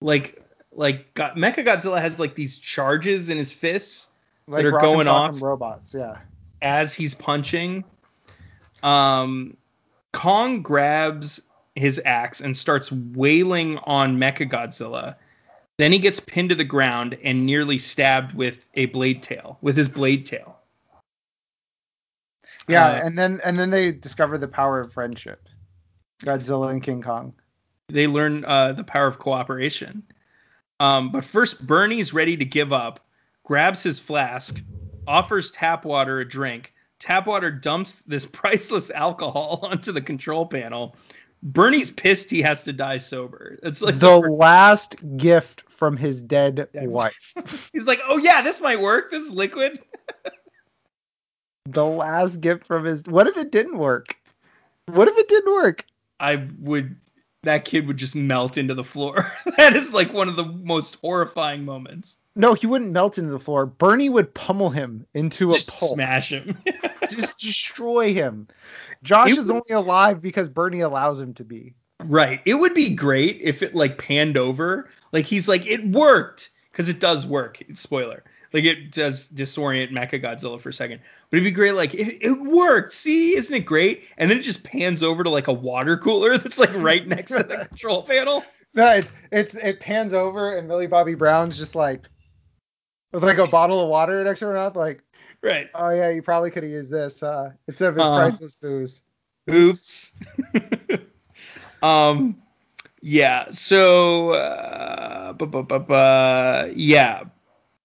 like 0.00 0.42
like 0.72 1.12
Go- 1.14 1.32
Mecha 1.36 1.64
Godzilla 1.66 2.00
has 2.00 2.18
like 2.18 2.34
these 2.34 2.58
charges 2.58 3.28
in 3.28 3.36
his 3.38 3.52
fists 3.52 4.08
Like 4.46 4.64
are 4.64 4.70
Rock 4.72 4.82
'em 4.84 4.88
going 4.94 5.08
off. 5.08 5.42
robots, 5.42 5.94
yeah. 5.94 6.18
as 6.62 6.94
he's 6.94 7.14
punching. 7.14 7.84
Um, 8.82 9.56
Kong 10.12 10.62
grabs 10.62 11.40
his 11.74 12.00
axe 12.04 12.40
and 12.40 12.56
starts 12.56 12.90
wailing 12.90 13.78
on 13.84 14.18
Mecha 14.18 14.50
Godzilla. 14.50 15.16
Then 15.78 15.92
he 15.92 15.98
gets 15.98 16.20
pinned 16.20 16.50
to 16.50 16.54
the 16.54 16.64
ground 16.64 17.16
and 17.22 17.46
nearly 17.46 17.78
stabbed 17.78 18.34
with 18.34 18.66
a 18.74 18.86
blade 18.86 19.22
tail, 19.22 19.56
with 19.62 19.76
his 19.76 19.88
blade 19.88 20.26
tail. 20.26 20.58
Yeah, 22.68 22.86
Uh, 22.86 23.00
and 23.04 23.18
then 23.18 23.40
and 23.44 23.56
then 23.56 23.70
they 23.70 23.92
discover 23.92 24.36
the 24.38 24.48
power 24.48 24.80
of 24.80 24.92
friendship. 24.92 25.48
Godzilla 26.22 26.70
and 26.70 26.82
King 26.82 27.02
Kong. 27.02 27.32
They 27.88 28.06
learn 28.06 28.44
uh, 28.44 28.72
the 28.72 28.84
power 28.84 29.06
of 29.06 29.18
cooperation. 29.18 30.02
Um, 30.80 31.12
but 31.12 31.24
first, 31.24 31.64
Bernie's 31.64 32.12
ready 32.12 32.36
to 32.38 32.44
give 32.44 32.72
up, 32.72 33.06
grabs 33.44 33.82
his 33.82 34.00
flask, 34.00 34.60
offers 35.06 35.52
Tapwater 35.52 36.22
a 36.22 36.24
drink. 36.24 36.72
Tapwater 36.98 37.60
dumps 37.60 38.02
this 38.02 38.26
priceless 38.32 38.90
alcohol 38.90 39.60
onto 39.70 39.92
the 39.92 40.00
control 40.00 40.46
panel. 40.46 40.96
Bernie's 41.42 41.90
pissed 41.90 42.30
he 42.30 42.42
has 42.42 42.64
to 42.64 42.72
die 42.72 42.98
sober. 42.98 43.58
It's 43.62 43.80
like 43.80 43.98
the 43.98 44.18
last 44.18 44.96
gift 45.16 45.62
from 45.70 45.96
his 45.96 46.22
dead 46.22 46.68
wife. 46.74 47.70
he's 47.72 47.86
like, 47.86 48.00
oh 48.06 48.18
yeah, 48.18 48.42
this 48.42 48.60
might 48.60 48.80
work. 48.80 49.10
This 49.10 49.24
is 49.24 49.30
liquid. 49.30 49.80
the 51.66 51.84
last 51.84 52.42
gift 52.42 52.66
from 52.66 52.84
his. 52.84 53.02
What 53.04 53.26
if 53.26 53.38
it 53.38 53.52
didn't 53.52 53.78
work? 53.78 54.16
What 54.86 55.08
if 55.08 55.16
it 55.16 55.28
didn't 55.28 55.52
work? 55.52 55.86
I 56.18 56.46
would. 56.58 56.96
That 57.42 57.64
kid 57.64 57.86
would 57.86 57.96
just 57.96 58.14
melt 58.14 58.58
into 58.58 58.74
the 58.74 58.84
floor. 58.84 59.24
that 59.56 59.74
is 59.74 59.92
like 59.94 60.12
one 60.12 60.28
of 60.28 60.36
the 60.36 60.44
most 60.44 60.96
horrifying 60.96 61.64
moments. 61.64 62.18
No, 62.36 62.54
he 62.54 62.66
wouldn't 62.66 62.92
melt 62.92 63.16
into 63.18 63.30
the 63.30 63.38
floor. 63.40 63.66
Bernie 63.66 64.08
would 64.10 64.32
pummel 64.34 64.70
him 64.70 65.06
into 65.14 65.50
a 65.50 65.54
Just 65.54 65.80
pulp. 65.80 65.94
smash 65.94 66.30
him. 66.30 66.56
Just 67.10 67.38
destroy 67.38 68.12
him. 68.12 68.46
Josh 69.02 69.30
It 69.30 69.38
is 69.38 69.46
would- 69.46 69.62
only 69.68 69.82
alive 69.82 70.20
because 70.20 70.48
Bernie 70.48 70.80
allows 70.80 71.20
him 71.20 71.32
to 71.34 71.44
be. 71.44 71.74
Right. 72.04 72.40
It 72.46 72.54
would 72.54 72.74
be 72.74 72.94
great 72.94 73.38
if 73.40 73.62
it 73.62 73.74
like 73.74 73.98
panned 73.98 74.36
over. 74.36 74.88
Like 75.12 75.24
he's 75.24 75.48
like, 75.48 75.66
it 75.66 75.84
worked. 75.86 76.50
Because 76.70 76.88
it 76.88 77.00
does 77.00 77.26
work. 77.26 77.60
Spoiler. 77.74 78.22
Like 78.52 78.64
it 78.64 78.90
does 78.92 79.28
disorient 79.28 79.92
Mecha 79.92 80.22
Godzilla 80.22 80.60
for 80.60 80.70
a 80.70 80.72
second. 80.72 81.00
But 81.30 81.36
it'd 81.36 81.44
be 81.44 81.50
great, 81.52 81.74
like, 81.74 81.94
it, 81.94 82.18
it 82.20 82.32
worked. 82.32 82.92
See, 82.92 83.36
isn't 83.36 83.54
it 83.54 83.60
great? 83.60 84.08
And 84.18 84.28
then 84.30 84.38
it 84.38 84.42
just 84.42 84.64
pans 84.64 85.02
over 85.02 85.22
to 85.22 85.30
like 85.30 85.46
a 85.48 85.52
water 85.52 85.96
cooler 85.96 86.36
that's 86.38 86.58
like 86.58 86.74
right 86.74 87.06
next 87.06 87.30
to 87.30 87.44
the 87.44 87.66
control 87.68 88.02
panel. 88.02 88.44
No, 88.74 88.88
it's 88.90 89.12
it's 89.32 89.54
it 89.56 89.80
pans 89.80 90.12
over 90.12 90.56
and 90.56 90.66
Millie 90.68 90.86
Bobby 90.86 91.14
Brown's 91.14 91.56
just 91.58 91.74
like 91.74 92.08
with 93.12 93.24
like 93.24 93.38
a 93.38 93.46
bottle 93.46 93.80
of 93.80 93.88
water 93.88 94.22
next 94.22 94.40
to 94.40 94.46
her 94.46 94.54
mouth, 94.54 94.76
like, 94.76 95.02
Right. 95.42 95.68
oh 95.74 95.90
yeah, 95.90 96.10
you 96.10 96.22
probably 96.22 96.50
could 96.50 96.62
have 96.62 96.70
used 96.70 96.90
this 96.90 97.22
uh, 97.22 97.50
instead 97.66 97.88
of 97.88 97.96
his 97.96 98.04
Uh, 98.04 98.16
priceless 98.16 98.54
booze. 98.56 99.02
Oops. 99.50 100.12
um 101.82 102.40
yeah, 103.00 103.50
so 103.50 104.32
uh 104.32 105.32
bu- 105.32 105.46
bu- 105.46 105.62
bu- 105.62 106.72
yeah. 106.76 107.24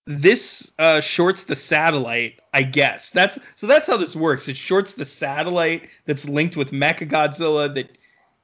This 0.06 0.72
uh 0.78 1.00
shorts 1.00 1.46
the 1.46 1.56
satellite, 1.56 2.40
I 2.54 2.64
guess. 2.64 3.10
That's 3.10 3.40
so 3.56 3.66
that's 3.66 3.88
how 3.88 3.98
this 3.98 4.16
works. 4.16 4.48
It 4.48 4.58
shorts 4.58 4.94
the 4.94 5.06
satellite 5.06 5.90
that's 6.06 6.30
linked 6.30 6.56
with 6.56 6.72
Mechagodzilla 6.72 7.74
that 7.74 7.98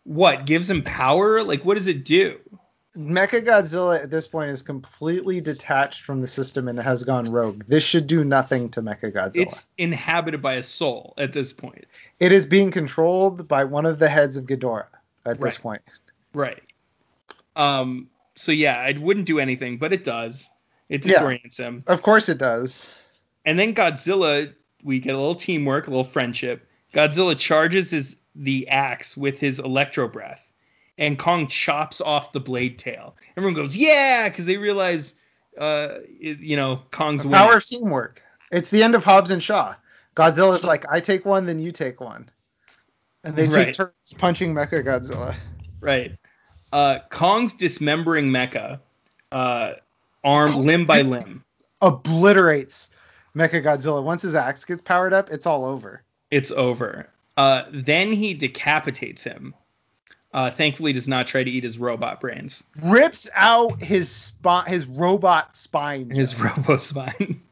what 0.04 0.46
gives 0.46 0.70
him 0.70 0.82
power? 0.82 1.44
Like 1.44 1.64
what 1.64 1.78
does 1.78 1.88
it 1.88 2.04
do? 2.04 2.40
Mecha 2.98 3.46
Godzilla 3.46 4.04
at 4.04 4.10
this 4.10 4.28
point 4.28 4.50
is 4.50 4.62
completely 4.62 5.40
detached 5.40 6.02
from 6.02 6.20
the 6.20 6.28
system 6.28 6.68
and 6.68 6.78
has 6.78 7.04
gone 7.04 7.32
rogue. 7.32 7.64
This 7.68 7.84
should 7.84 8.06
do 8.06 8.26
nothing 8.26 8.70
to 8.72 8.82
Mecha 8.82 9.14
Godzilla. 9.14 9.44
It's 9.44 9.68
inhabited 9.78 10.42
by 10.42 10.56
a 10.56 10.64
soul 10.64 11.14
at 11.18 11.32
this 11.32 11.54
point. 11.54 11.86
It 12.20 12.34
is 12.34 12.46
being 12.46 12.70
controlled 12.70 13.48
by 13.48 13.64
one 13.64 13.86
of 13.86 13.98
the 13.98 14.10
heads 14.10 14.36
of 14.36 14.46
Ghidorah 14.46 14.88
at 15.26 15.40
this 15.40 15.58
point. 15.58 15.82
Right. 16.34 16.62
Um 17.56 18.10
so 18.36 18.52
yeah, 18.52 18.86
it 18.88 19.00
wouldn't 19.00 19.28
do 19.28 19.40
anything, 19.40 19.78
but 19.78 19.94
it 19.94 20.04
does. 20.04 20.52
It 20.92 21.06
Yeah. 21.06 21.20
disorients 21.22 21.58
him. 21.58 21.84
Of 21.88 22.04
course 22.04 22.28
it 22.28 22.38
does. 22.38 22.94
And 23.46 23.58
then 23.58 23.74
Godzilla, 23.74 24.54
we 24.84 25.00
get 25.00 25.16
a 25.16 25.18
little 25.18 25.34
teamwork, 25.36 25.88
a 25.88 25.90
little 25.90 26.04
friendship. 26.04 26.68
Godzilla 26.94 27.38
charges 27.40 27.90
his 27.92 28.18
the 28.36 28.68
axe 28.68 29.16
with 29.16 29.40
his 29.40 29.60
electro 29.60 30.08
breath, 30.08 30.52
and 30.98 31.18
Kong 31.18 31.48
chops 31.48 32.02
off 32.02 32.34
the 32.34 32.40
blade 32.42 32.78
tail. 32.78 33.16
Everyone 33.38 33.54
goes, 33.56 33.76
"Yeah!" 33.76 34.28
because 34.28 34.46
they 34.46 34.58
realize, 34.58 35.16
uh, 35.58 36.00
it- 36.20 36.40
you 36.40 36.58
know, 36.58 36.84
Kong's 36.92 37.24
The 37.24 37.30
winning. 37.30 37.46
power 37.48 37.58
of 37.58 37.66
teamwork. 37.66 38.22
It's 38.52 38.70
the 38.70 38.84
end 38.84 38.94
of 38.94 39.04
Hobbs 39.06 39.32
and 39.32 39.42
Shaw. 39.42 39.76
Godzilla's 40.16 40.66
like, 40.66 40.86
I 40.92 41.00
take 41.00 41.26
one, 41.26 41.46
then 41.46 41.58
you 41.60 41.72
take 41.72 42.02
one. 42.02 42.30
And 43.24 43.34
they 43.36 43.48
Right. 43.48 43.68
take 43.68 43.76
turns 43.76 44.14
punching 44.18 44.54
Mecha 44.54 44.84
Godzilla. 44.84 45.36
Right. 45.80 46.14
Uh, 46.74 47.00
Kong's 47.10 47.54
dismembering 47.54 48.30
Mecha, 48.30 48.80
uh, 49.32 49.74
arm 50.24 50.56
limb 50.56 50.86
by 50.86 51.02
limb. 51.02 51.44
Obliterates 51.82 52.90
Mecha 53.36 53.64
Godzilla. 53.64 54.04
Once 54.04 54.22
his 54.22 54.36
axe 54.36 54.66
gets 54.66 54.82
powered 54.82 55.14
up, 55.14 55.32
it's 55.32 55.46
all 55.46 55.66
over. 55.66 56.04
It's 56.30 56.52
over. 56.52 57.08
Uh, 57.38 57.64
then 57.72 58.12
he 58.12 58.34
decapitates 58.34 59.24
him. 59.24 59.56
Uh, 60.34 60.50
thankfully, 60.50 60.94
does 60.94 61.08
not 61.08 61.28
try 61.28 61.44
to 61.44 61.52
eat 61.52 61.64
his 61.64 61.78
robot 61.78 62.22
brains. 62.22 62.64
Rips 62.82 63.28
out 63.34 63.84
his 63.84 64.10
spine, 64.10 64.66
his 64.66 64.86
robot 64.86 65.58
spine. 65.58 66.10
His 66.10 66.40
robo 66.40 66.78
spine. 66.78 67.42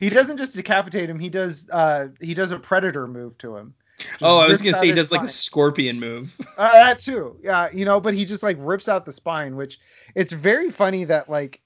He 0.00 0.08
doesn't 0.08 0.38
just 0.38 0.54
decapitate 0.54 1.10
him. 1.10 1.18
He 1.18 1.28
does. 1.28 1.68
Uh, 1.68 2.08
he 2.22 2.32
does 2.32 2.52
a 2.52 2.58
predator 2.58 3.06
move 3.06 3.36
to 3.36 3.54
him. 3.54 3.74
Just 3.98 4.22
oh, 4.22 4.38
I 4.38 4.48
was 4.48 4.62
gonna 4.62 4.78
say 4.78 4.86
he 4.86 4.92
does 4.92 5.12
like 5.12 5.22
a 5.22 5.28
scorpion 5.28 6.00
move. 6.00 6.34
Uh, 6.56 6.72
that 6.72 6.98
too. 6.98 7.38
Yeah, 7.42 7.70
you 7.72 7.84
know, 7.84 8.00
but 8.00 8.12
he 8.12 8.26
just 8.26 8.42
like 8.42 8.56
rips 8.60 8.88
out 8.88 9.06
the 9.06 9.12
spine, 9.12 9.56
which 9.56 9.78
it's 10.14 10.32
very 10.32 10.70
funny 10.70 11.04
that 11.04 11.30
like 11.30 11.60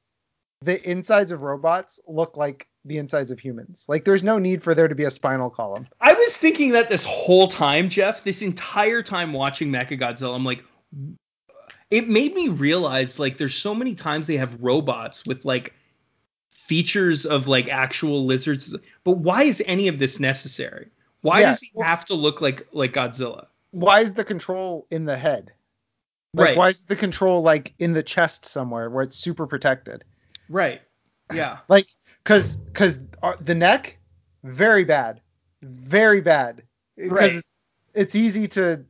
the 0.64 0.90
insides 0.90 1.30
of 1.30 1.42
robots 1.42 2.00
look 2.08 2.36
like 2.36 2.68
the 2.84 2.98
insides 2.98 3.30
of 3.30 3.38
humans. 3.38 3.84
Like 3.88 4.04
there's 4.04 4.22
no 4.22 4.38
need 4.38 4.62
for 4.62 4.74
there 4.74 4.88
to 4.88 4.94
be 4.94 5.04
a 5.04 5.10
spinal 5.10 5.50
column. 5.50 5.86
I 6.00 6.14
was 6.14 6.36
thinking 6.36 6.72
that 6.72 6.88
this 6.88 7.04
whole 7.04 7.48
time, 7.48 7.88
Jeff, 7.88 8.24
this 8.24 8.42
entire 8.42 9.02
time 9.02 9.32
watching 9.32 9.70
Mechagodzilla, 9.70 10.34
I'm 10.34 10.44
like, 10.44 10.64
it 11.90 12.08
made 12.08 12.34
me 12.34 12.48
realize 12.48 13.18
like 13.18 13.36
there's 13.38 13.54
so 13.54 13.74
many 13.74 13.94
times 13.94 14.26
they 14.26 14.38
have 14.38 14.60
robots 14.60 15.26
with 15.26 15.44
like 15.44 15.74
features 16.50 17.26
of 17.26 17.46
like 17.46 17.68
actual 17.68 18.24
lizards, 18.24 18.74
but 19.04 19.12
why 19.12 19.42
is 19.42 19.62
any 19.66 19.88
of 19.88 19.98
this 19.98 20.18
necessary? 20.18 20.88
Why 21.20 21.40
Yeah, 21.40 21.48
does 21.48 21.60
he 21.60 21.72
have 21.80 22.06
to 22.06 22.14
look 22.14 22.40
like 22.40 22.66
like 22.72 22.94
Godzilla? 22.94 23.46
Why 23.70 24.00
is 24.00 24.14
the 24.14 24.24
control 24.24 24.86
in 24.90 25.04
the 25.04 25.16
head? 25.16 25.52
Like 26.32 26.48
Right. 26.48 26.56
why 26.56 26.68
is 26.68 26.84
the 26.84 26.96
control 26.96 27.42
like 27.42 27.74
in 27.78 27.92
the 27.92 28.02
chest 28.02 28.46
somewhere 28.46 28.88
where 28.90 29.02
it's 29.02 29.16
super 29.16 29.46
protected? 29.46 30.04
Right. 30.48 30.80
Yeah. 31.32 31.58
Like 31.68 31.86
cuz 32.24 32.58
cuz 32.74 33.00
uh, 33.22 33.32
the 33.40 33.54
neck 33.54 33.96
very 34.42 34.84
bad. 34.84 35.22
Very 35.62 36.20
bad. 36.20 36.62
Right. 36.98 37.40
It's, 37.94 38.14
easy 38.14 38.46
to 38.48 38.84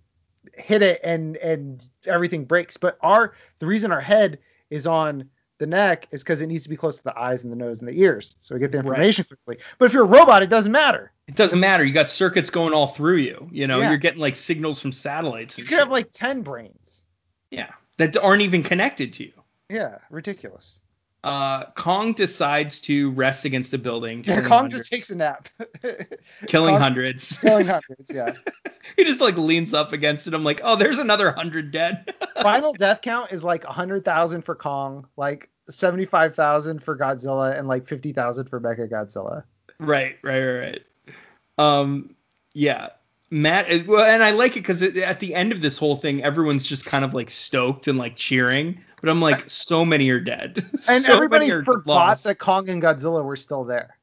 hit 0.55 0.83
it 0.83 1.01
and 1.05 1.37
and 1.37 1.85
everything 2.07 2.45
breaks, 2.45 2.77
but 2.77 2.99
our 3.03 3.35
the 3.61 3.67
reason 3.67 3.93
our 3.93 4.01
head 4.01 4.41
is 4.71 4.85
on 4.87 5.31
the 5.59 5.67
neck 5.67 6.09
is 6.11 6.25
because 6.25 6.43
it 6.43 6.49
needs 6.49 6.65
to 6.65 6.69
be 6.69 6.77
close 6.77 6.97
to 6.99 7.05
the 7.05 7.17
eyes 7.19 7.45
and 7.45 7.53
the 7.53 7.57
nose 7.57 7.79
and 7.79 7.89
the 7.89 8.01
ears, 8.01 8.35
so 8.41 8.57
we 8.57 8.61
get 8.61 8.73
the 8.73 8.79
Right. 8.79 8.87
information 8.87 9.25
quickly. 9.25 9.59
But 9.79 9.85
if 9.87 9.93
you're 9.93 10.03
a 10.03 10.07
robot, 10.07 10.43
it 10.43 10.51
doesn't 10.51 10.73
matter. 10.73 11.13
It 11.29 11.37
doesn't 11.37 11.61
matter. 11.61 11.85
You 11.85 11.93
got 11.95 12.11
circuits 12.11 12.51
going 12.51 12.75
all 12.75 12.89
through 12.89 13.19
you. 13.19 13.49
You 13.53 13.69
know, 13.69 13.79
Yeah. 13.79 13.91
you're 13.91 13.99
getting 13.99 14.21
like 14.21 14.35
signals 14.35 14.81
from 14.81 14.91
satellites. 14.91 15.57
You 15.57 15.65
could 15.65 15.79
have 15.79 15.91
like 15.91 16.11
ten 16.11 16.43
brains. 16.43 17.05
yeah, 17.53 17.71
that 17.99 18.17
aren't 18.17 18.43
even 18.43 18.65
connected 18.65 19.13
to 19.15 19.25
you. 19.25 19.33
Yeah, 19.71 19.99
ridiculous. 20.11 20.81
Uh, 21.25 21.65
Kong 21.71 22.13
decides 22.13 22.81
to 22.81 23.11
rest 23.13 23.47
against 23.47 23.73
a 23.73 23.79
building. 23.79 24.23
Yeah, 24.27 24.43
Kong 24.43 24.51
hundreds- 24.51 24.83
just 24.83 24.93
takes 24.93 25.11
a 25.11 25.17
nap. 25.17 25.49
killing 26.47 26.75
Kong- 26.75 26.81
hundreds. 26.81 27.39
Killing 27.41 27.67
hundreds, 27.67 28.13
yeah. 28.13 28.33
he 28.97 29.05
just 29.05 29.23
like 29.23 29.39
leans 29.39 29.73
up 29.73 29.95
against 29.95 30.27
it. 30.27 30.35
I'm 30.35 30.45
like, 30.45 30.61
oh, 30.63 30.77
there's 30.77 30.99
another 30.99 31.33
hundred 31.33 31.71
dead. 31.71 32.15
Final 32.43 32.75
death 32.75 33.01
count 33.01 33.33
is 33.33 33.43
like 33.43 33.65
100,000 33.65 34.43
for 34.43 34.55
Kong, 34.55 35.09
like 35.17 35.49
75,000 35.71 36.83
for 36.83 36.97
Godzilla, 36.97 37.59
and 37.59 37.69
like 37.69 37.89
50,000 37.89 38.49
for 38.51 38.61
Mecha 38.61 38.91
Godzilla. 38.91 39.45
right, 39.79 40.17
right, 40.23 40.45
right, 40.45 40.61
right. 40.61 40.83
Um, 41.57 42.15
yeah. 42.53 42.91
Matt, 43.31 43.71
uh, 43.71 43.79
well, 43.87 44.05
and 44.05 44.23
I 44.23 44.31
like 44.31 44.53
it 44.53 44.61
because 44.61 44.83
at 44.83 45.21
the 45.21 45.35
end 45.35 45.53
of 45.53 45.61
this 45.61 45.79
whole 45.79 45.97
thing, 45.97 46.23
everyone's 46.23 46.67
just 46.67 46.85
kind 46.85 47.05
of 47.05 47.15
like 47.15 47.31
stoked 47.31 47.89
and 47.89 47.99
like 47.99 48.17
cheering. 48.17 48.81
But 49.01 49.09
I'm 49.11 49.21
like, 49.21 49.45
so 49.49 49.85
many 49.85 50.09
are 50.11 50.21
dead. 50.21 50.65
And 50.89 51.03
so 51.03 51.15
everybody 51.15 51.51
forgot 51.51 51.87
lost. 51.87 52.25
that 52.25 52.39
Kong 52.39 52.69
and 52.69 52.83
Godzilla 52.83 53.25
were 53.25 53.37
still 53.37 53.65
there. 53.65 53.99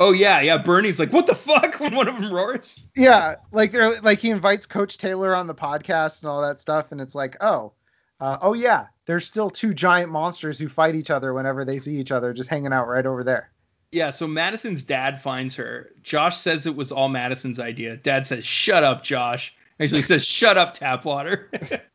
Oh 0.00 0.12
yeah, 0.12 0.40
yeah. 0.40 0.58
Bernie's 0.58 0.98
like, 0.98 1.12
what 1.12 1.26
the 1.26 1.34
fuck 1.34 1.74
when 1.80 1.94
one 1.94 2.08
of 2.08 2.20
them 2.20 2.32
roars. 2.32 2.82
Yeah, 2.96 3.36
like 3.52 3.72
they're 3.72 4.00
like 4.00 4.18
he 4.18 4.30
invites 4.30 4.66
Coach 4.66 4.98
Taylor 4.98 5.34
on 5.34 5.46
the 5.46 5.54
podcast 5.54 6.22
and 6.22 6.30
all 6.30 6.42
that 6.42 6.58
stuff, 6.58 6.92
and 6.92 7.00
it's 7.00 7.14
like, 7.14 7.36
oh, 7.40 7.72
uh, 8.20 8.38
oh 8.40 8.54
yeah, 8.54 8.86
there's 9.06 9.26
still 9.26 9.50
two 9.50 9.74
giant 9.74 10.10
monsters 10.10 10.58
who 10.58 10.68
fight 10.68 10.94
each 10.94 11.10
other 11.10 11.34
whenever 11.34 11.64
they 11.64 11.78
see 11.78 11.96
each 11.96 12.12
other, 12.12 12.32
just 12.32 12.48
hanging 12.48 12.72
out 12.72 12.88
right 12.88 13.06
over 13.06 13.22
there. 13.22 13.50
Yeah, 13.92 14.10
so 14.10 14.26
Madison's 14.26 14.84
dad 14.84 15.20
finds 15.20 15.54
her. 15.56 15.90
Josh 16.02 16.38
says 16.38 16.66
it 16.66 16.74
was 16.74 16.90
all 16.90 17.08
Madison's 17.08 17.60
idea. 17.60 17.96
Dad 17.96 18.26
says, 18.26 18.44
"Shut 18.44 18.82
up, 18.82 19.02
Josh." 19.02 19.54
Actually 19.78 20.02
says, 20.02 20.24
"Shut 20.24 20.56
up, 20.56 20.76
Tapwater." 20.76 21.82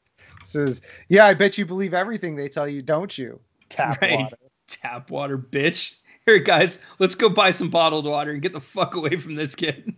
Says, 0.48 0.82
yeah, 1.10 1.26
I 1.26 1.34
bet 1.34 1.58
you 1.58 1.66
believe 1.66 1.94
everything 1.94 2.38
they 2.38 2.48
tell 2.48 2.70
you, 2.70 2.82
don't 2.82 3.16
you? 3.18 3.42
Tap 3.68 4.02
Right. 4.02 4.18
water. 4.18 4.38
Tapwater, 4.70 5.38
bitch. 5.38 5.94
Here, 6.26 6.40
guys, 6.40 6.80
let's 7.00 7.16
go 7.16 7.28
buy 7.28 7.52
some 7.52 7.70
bottled 7.70 8.06
water 8.06 8.32
and 8.32 8.42
get 8.42 8.54
the 8.54 8.62
fuck 8.62 8.96
away 8.96 9.18
from 9.18 9.36
this 9.36 9.56
kid. 9.56 9.94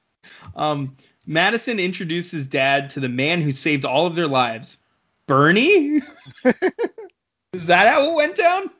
um, 0.56 0.96
Madison 1.26 1.78
introduces 1.78 2.46
Dad 2.46 2.90
to 2.90 3.00
the 3.00 3.10
man 3.10 3.42
who 3.42 3.52
saved 3.52 3.84
all 3.84 4.06
of 4.06 4.14
their 4.14 4.26
lives, 4.26 4.78
Bernie. 5.26 6.00
Is 7.52 7.66
that 7.66 7.88
how 7.88 8.10
it 8.10 8.14
went 8.14 8.36
down? 8.36 8.70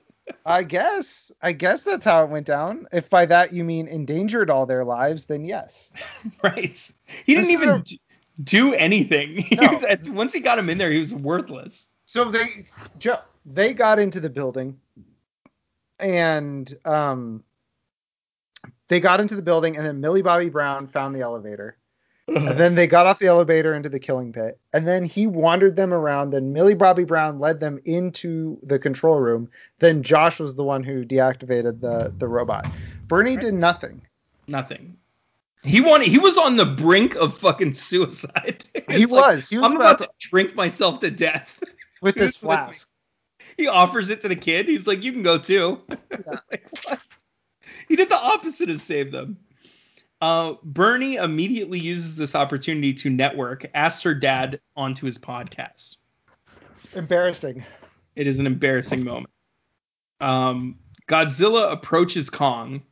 I 0.47 0.62
guess. 0.62 1.31
I 1.43 1.52
guess 1.52 1.82
that's 1.82 2.05
how 2.05 2.24
it 2.24 2.31
went 2.31 2.47
down. 2.47 2.86
If 2.93 3.09
by 3.11 3.27
that 3.27 3.52
you 3.52 3.65
mean 3.65 3.86
endangered 3.89 4.51
all 4.51 4.66
their 4.66 4.85
lives, 4.85 5.27
then 5.27 5.44
yes. 5.44 5.90
Right. 6.44 6.90
He 7.27 7.35
didn't 7.35 7.51
even 7.51 7.69
a- 7.70 7.85
do 8.43 8.74
anything. 8.74 9.44
No. 9.61 9.69
was 9.69 10.09
once 10.09 10.32
he 10.32 10.40
got 10.40 10.59
him 10.59 10.70
in 10.70 10.78
there, 10.78 10.90
he 10.90 11.01
was 11.01 11.15
worthless. 11.15 11.89
So 12.07 12.31
they 12.31 12.65
Joe, 12.98 13.19
they 13.47 13.73
got 13.74 13.98
into 13.98 14.20
the 14.20 14.31
building 14.31 14.78
and 15.98 16.74
um 16.85 17.44
they 18.89 19.01
got 19.01 19.20
into 19.20 19.36
the 19.36 19.43
building 19.43 19.77
and 19.77 19.86
then 19.86 20.01
Millie 20.01 20.23
Bobby 20.23 20.48
Brown 20.48 20.86
found 20.89 21.15
the 21.15 21.20
elevator. 21.20 21.77
And 22.36 22.59
then 22.59 22.74
they 22.74 22.86
got 22.86 23.07
off 23.07 23.19
the 23.19 23.27
elevator 23.27 23.74
into 23.74 23.89
the 23.89 23.98
killing 23.98 24.32
pit. 24.32 24.59
And 24.73 24.86
then 24.86 25.05
he 25.05 25.27
wandered 25.27 25.77
them 25.77 25.93
around. 25.93 26.31
Then 26.31 26.52
Millie 26.52 26.74
Bobby 26.74 27.05
Brown 27.05 27.40
led 27.40 27.61
them 27.61 27.81
into 27.85 28.59
the 28.62 28.78
control 28.78 29.16
room. 29.16 29.48
Then 29.81 30.02
Josh 30.02 30.39
was 30.39 30.55
the 30.55 30.65
one 30.65 30.82
who 30.82 31.05
deactivated 31.05 31.81
the 31.81 32.12
the 32.16 32.28
robot. 32.28 32.70
Bernie 33.09 33.36
did 33.36 33.55
nothing. 33.55 34.02
Nothing. 34.47 34.97
He 35.62 35.81
wanted. 35.81 36.09
He 36.09 36.19
was 36.19 36.39
on 36.39 36.57
the 36.57 36.66
brink 36.66 37.16
of 37.16 37.36
fucking 37.36 37.74
suicide. 37.74 38.65
He 38.89 39.07
like, 39.07 39.11
was. 39.11 39.48
He 39.48 39.57
was 39.57 39.66
I'm 39.66 39.77
about 39.77 40.01
about 40.01 40.11
to 40.11 40.28
drink 40.31 40.57
myself 40.57 40.98
to 41.01 41.12
death. 41.12 41.61
with 42.01 42.15
this 42.15 42.40
with 42.43 42.51
flask. 42.51 42.89
He 43.57 43.69
offers 43.69 44.11
it 44.11 44.20
to 44.23 44.28
the 44.28 44.36
kid. 44.36 44.66
He's 44.66 44.86
like, 44.86 45.05
"You 45.05 45.12
can 45.12 45.23
go 45.23 45.39
too." 45.39 45.82
like 46.51 46.66
what? 46.85 47.01
He 47.89 47.97
did 47.97 48.09
the 48.09 48.20
opposite 48.20 48.70
of 48.70 48.81
save 48.81 49.12
them. 49.12 49.39
Uh, 50.20 50.55
Bernie 50.62 51.16
immediately 51.16 51.78
uses 51.78 52.16
this 52.16 52.34
opportunity 52.34 52.92
to 52.94 53.10
network, 53.10 53.64
asks 53.74 54.02
her 54.02 54.14
dad 54.14 54.60
onto 54.76 55.06
his 55.06 55.18
podcast. 55.18 55.97
Embarrassing. 56.94 57.64
It 58.16 58.26
is 58.26 58.38
an 58.38 58.47
embarrassing 58.47 59.05
moment. 59.05 59.30
Um, 60.20 60.78
Godzilla 61.09 61.72
approaches 61.72 62.28
Kong. 62.28 62.82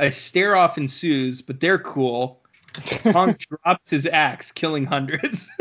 A 0.00 0.10
stare 0.10 0.56
off 0.56 0.76
ensues, 0.76 1.40
but 1.42 1.60
they're 1.60 1.78
cool. 1.78 2.42
Kong 3.12 3.36
drops 3.62 3.88
his 3.90 4.06
axe, 4.06 4.50
killing 4.52 4.84
hundreds. 4.84 5.48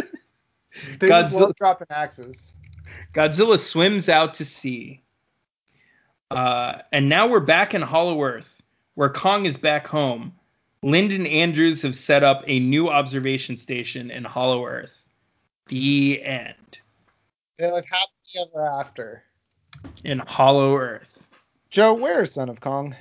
They 0.99 1.07
Godzilla- 1.07 1.55
dropping 1.55 1.87
axes. 1.91 2.51
Godzilla 3.13 3.59
swims 3.59 4.09
out 4.09 4.33
to 4.35 4.45
sea. 4.45 5.03
Uh, 6.31 6.79
and 6.91 7.07
now 7.07 7.27
we're 7.27 7.41
back 7.41 7.75
in 7.75 7.83
Hollow 7.83 8.23
Earth, 8.23 8.59
where 8.95 9.09
Kong 9.09 9.45
is 9.45 9.55
back 9.55 9.85
home. 9.85 10.33
Lind 10.83 11.13
and 11.13 11.25
Andrews 11.27 11.81
have 11.83 11.95
set 11.95 12.23
up 12.23 12.43
a 12.45 12.59
new 12.59 12.89
observation 12.89 13.55
station 13.57 14.11
in 14.11 14.25
Hollow 14.25 14.65
Earth. 14.65 15.05
The 15.69 16.21
end. 16.21 16.79
They 17.57 17.71
live 17.71 17.85
happily 17.89 18.49
ever 18.53 18.67
after. 18.67 19.23
In 20.03 20.19
Hollow 20.19 20.75
Earth. 20.77 21.25
Joe, 21.69 21.93
where's 21.93 22.33
Son 22.33 22.49
of 22.49 22.59
Kong? 22.59 22.95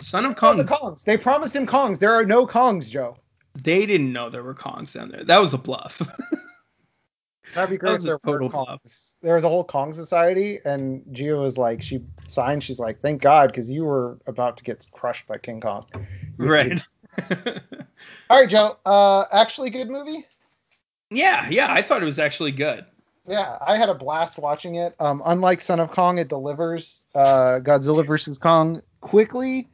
Son 0.00 0.24
of 0.24 0.36
Oh, 0.42 0.54
the 0.56 0.64
Kong. 0.64 0.94
Kongs. 0.94 1.04
They 1.04 1.16
promised 1.16 1.54
him 1.54 1.66
Kongs. 1.66 1.98
There 2.00 2.12
are 2.12 2.26
no 2.26 2.46
Kongs, 2.46 2.90
Joe. 2.90 3.16
They 3.54 3.86
didn't 3.86 4.12
know 4.12 4.30
there 4.30 4.42
were 4.42 4.54
Kongs 4.54 4.94
down 4.94 5.10
there. 5.10 5.24
That 5.24 5.40
was 5.40 5.54
a 5.54 5.58
bluff. 5.58 6.02
That'd 7.54 7.70
be 7.70 7.76
That 7.76 7.80
great 7.80 7.92
was 7.94 8.06
if 8.06 8.14
a 8.22 8.26
there 8.26 8.38
total 8.38 8.80
There 9.22 9.34
was 9.34 9.44
a 9.44 9.48
whole 9.48 9.64
Kong 9.64 9.92
society, 9.92 10.58
and 10.64 11.02
Jia 11.12 11.40
was 11.40 11.58
like, 11.58 11.82
she 11.82 12.02
signed. 12.26 12.62
She's 12.62 12.78
like, 12.78 13.00
thank 13.00 13.22
God, 13.22 13.48
because 13.48 13.70
you 13.70 13.84
were 13.84 14.18
about 14.26 14.56
to 14.58 14.64
get 14.64 14.86
crushed 14.92 15.26
by 15.26 15.38
King 15.38 15.60
Kong. 15.60 15.84
Right. 16.38 16.80
All 18.30 18.40
right, 18.40 18.48
Joe. 18.48 18.76
Uh, 18.86 19.24
actually, 19.32 19.70
good 19.70 19.90
movie. 19.90 20.24
yeah, 21.10 21.48
yeah. 21.50 21.72
I 21.72 21.82
thought 21.82 22.00
it 22.00 22.04
was 22.06 22.20
actually 22.20 22.52
good. 22.52 22.84
Yeah, 23.26 23.58
I 23.66 23.76
had 23.76 23.88
a 23.88 23.94
blast 23.94 24.38
watching 24.38 24.76
it. 24.76 24.94
Um, 25.00 25.20
unlike 25.26 25.60
Son 25.60 25.80
of 25.80 25.90
Kong, 25.90 26.18
it 26.18 26.28
delivers 26.28 27.02
uh, 27.14 27.58
Godzilla 27.60 28.06
versus 28.06 28.38
Kong 28.38 28.82
quickly 29.00 29.68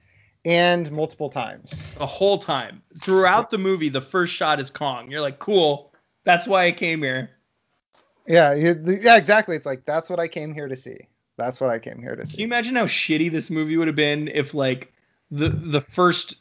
and 0.45 0.91
multiple 0.91 1.29
times. 1.29 1.93
The 1.93 2.07
whole 2.07 2.39
time. 2.39 2.83
Throughout 2.99 3.51
the 3.51 3.59
movie, 3.59 3.91
the 3.91 4.01
first 4.01 4.33
shot 4.33 4.59
is 4.59 4.71
Kong. 4.71 5.11
You're 5.11 5.21
like, 5.21 5.39
cool. 5.39 5.93
That's 6.25 6.47
why 6.47 6.65
I 6.65 6.73
came 6.73 7.03
here. 7.03 7.31
Yeah, 8.27 8.55
yeah, 8.55 9.17
exactly. 9.17 9.57
It's 9.57 9.67
like 9.67 9.85
that's 9.85 10.09
what 10.09 10.19
I 10.19 10.29
came 10.29 10.55
here 10.55 10.69
to 10.69 10.77
see. 10.77 11.09
That's 11.37 11.61
what 11.61 11.71
I 11.71 11.79
came 11.79 12.01
here 12.01 12.17
to 12.17 12.25
see. 12.25 12.33
Can 12.33 12.41
you 12.41 12.47
imagine 12.47 12.77
how 12.77 12.87
shitty 12.87 13.31
this 13.31 13.51
movie 13.51 13.77
would 13.77 13.87
have 13.87 13.97
been 13.97 14.29
if 14.29 14.55
like 14.55 14.93
the 15.31 15.49
the 15.49 15.81
first 15.81 16.37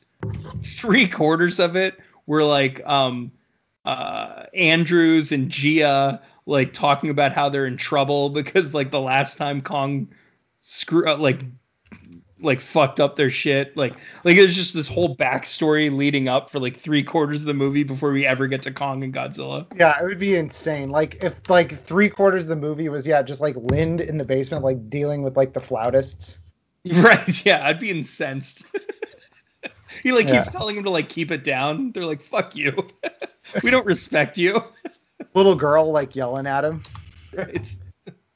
three 0.63 1.07
quarters 1.07 1.59
of 1.59 1.75
it 1.75 1.99
were 2.25 2.43
like 2.43 2.81
um 2.85 3.31
uh 3.85 4.45
Andrews 4.53 5.31
and 5.31 5.49
Jia 5.49 6.21
like 6.45 6.73
talking 6.73 7.09
about 7.09 7.33
how 7.33 7.49
they're 7.49 7.65
in 7.65 7.77
trouble 7.77 8.29
because 8.29 8.73
like 8.73 8.91
the 8.91 9.01
last 9.01 9.37
time 9.37 9.61
Kong 9.61 10.07
screw 10.61 11.07
uh, 11.07 11.17
like 11.17 11.41
like 12.43 12.59
fucked 12.61 12.99
up 12.99 13.15
their 13.15 13.29
shit 13.29 13.75
like 13.77 13.93
like 14.23 14.35
it's 14.37 14.53
just 14.53 14.73
this 14.73 14.87
whole 14.87 15.15
backstory 15.15 15.91
leading 15.95 16.27
up 16.27 16.49
for 16.49 16.59
like 16.59 16.75
three 16.77 17.03
quarters 17.03 17.41
of 17.41 17.47
the 17.47 17.53
movie 17.53 17.83
before 17.83 18.11
we 18.11 18.25
ever 18.25 18.47
get 18.47 18.61
to 18.63 18.71
Kong 18.71 19.03
and 19.03 19.13
Godzilla. 19.13 19.65
Yeah, 19.77 20.01
it 20.01 20.05
would 20.05 20.19
be 20.19 20.35
insane. 20.35 20.89
Like 20.89 21.23
if 21.23 21.49
like 21.49 21.71
three 21.79 22.09
quarters 22.09 22.43
of 22.43 22.49
the 22.49 22.55
movie 22.55 22.89
was 22.89 23.07
yeah 23.07 23.21
just 23.23 23.41
like 23.41 23.55
Lind 23.55 24.01
in 24.01 24.17
the 24.17 24.25
basement 24.25 24.63
like 24.63 24.89
dealing 24.89 25.23
with 25.23 25.35
like 25.37 25.53
the 25.53 25.61
flautists. 25.61 26.41
Right? 26.85 27.45
Yeah, 27.45 27.65
I'd 27.65 27.79
be 27.79 27.89
incensed. 27.91 28.65
he 30.03 30.11
like 30.11 30.27
Yeah. 30.27 30.39
keeps 30.43 30.51
telling 30.51 30.75
him 30.75 30.83
to 30.83 30.89
like 30.89 31.07
keep 31.07 31.31
it 31.31 31.43
down. 31.45 31.93
They're 31.93 32.03
like, 32.05 32.21
"Fuck 32.21 32.55
you. 32.57 32.87
we 33.63 33.71
don't 33.71 33.85
respect 33.85 34.37
you." 34.37 34.61
Little 35.33 35.55
girl 35.55 35.91
like 35.91 36.13
yelling 36.15 36.45
at 36.45 36.65
him. 36.65 36.83
right? 37.33 37.73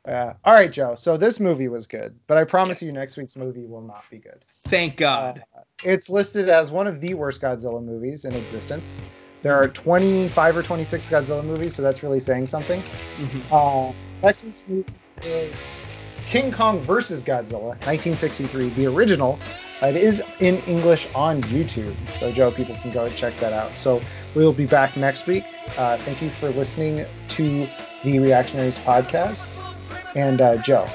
Yeah. 0.08 0.34
All 0.46 0.54
right, 0.54 0.72
Joe. 0.72 0.96
So 0.96 1.18
this 1.18 1.40
movie 1.40 1.68
was 1.68 1.88
good, 1.88 2.18
but 2.28 2.38
I 2.38 2.46
promise 2.46 2.82
Yes. 2.82 2.88
you 2.88 2.94
next 2.98 3.18
week's 3.18 3.36
movie 3.36 3.66
will 3.66 3.82
not 3.82 4.04
be 4.10 4.18
good. 4.18 4.44
Thank 4.66 4.98
God. 4.98 5.44
It's 5.84 6.10
listed 6.10 6.50
as 6.50 6.72
one 6.72 6.88
of 6.88 7.02
the 7.02 7.14
worst 7.14 7.42
Godzilla 7.42 7.84
movies 7.84 8.26
in 8.26 8.34
existence. 8.36 9.02
There 9.44 9.56
are 9.56 9.68
25 9.68 10.58
or 10.58 10.64
26 10.64 11.10
Godzilla 11.10 11.44
movies, 11.46 11.76
so 11.76 11.82
that's 11.84 12.04
really 12.04 12.20
saying 12.20 12.48
something. 12.48 12.84
Mhm. 13.18 13.46
Uh, 13.52 13.94
next 14.24 14.44
week's 14.44 14.66
movie 14.68 14.86
is 15.24 15.86
King 16.28 16.52
Kong 16.52 16.82
versus 16.82 17.24
Godzilla, 17.24 17.76
1963, 17.86 18.70
the 18.70 18.88
original. 18.88 19.40
It 19.82 19.96
is 19.96 20.24
in 20.40 20.58
English 20.62 21.08
on 21.14 21.42
YouTube, 21.44 21.96
so 22.12 22.32
Joe, 22.32 22.50
people 22.52 22.76
can 22.82 22.92
go 22.92 23.06
and 23.06 23.16
check 23.16 23.38
that 23.38 23.54
out. 23.54 23.78
So 23.78 24.02
we'll 24.36 24.54
be 24.54 24.66
back 24.66 24.98
next 24.98 25.28
week. 25.28 25.46
Uh, 25.78 25.98
thank 25.98 26.22
you 26.22 26.32
for 26.32 26.50
listening 26.50 27.06
to 27.30 27.68
the 28.04 28.20
Reactionaries 28.20 28.78
podcast, 28.80 29.57
and 30.16 30.42
uh, 30.42 30.58
Joe. 30.58 30.88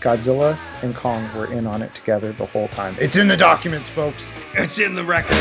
Godzilla 0.00 0.58
and 0.82 0.94
Kong 0.94 1.28
were 1.36 1.46
in 1.52 1.66
on 1.66 1.82
it 1.82 1.94
together 1.94 2.32
the 2.32 2.46
whole 2.46 2.68
time. 2.68 2.96
It's 2.98 3.16
in 3.16 3.28
the 3.28 3.36
documents, 3.36 3.88
folks. 3.88 4.34
It's 4.54 4.78
in 4.78 4.94
the 4.94 5.04
record. 5.04 5.36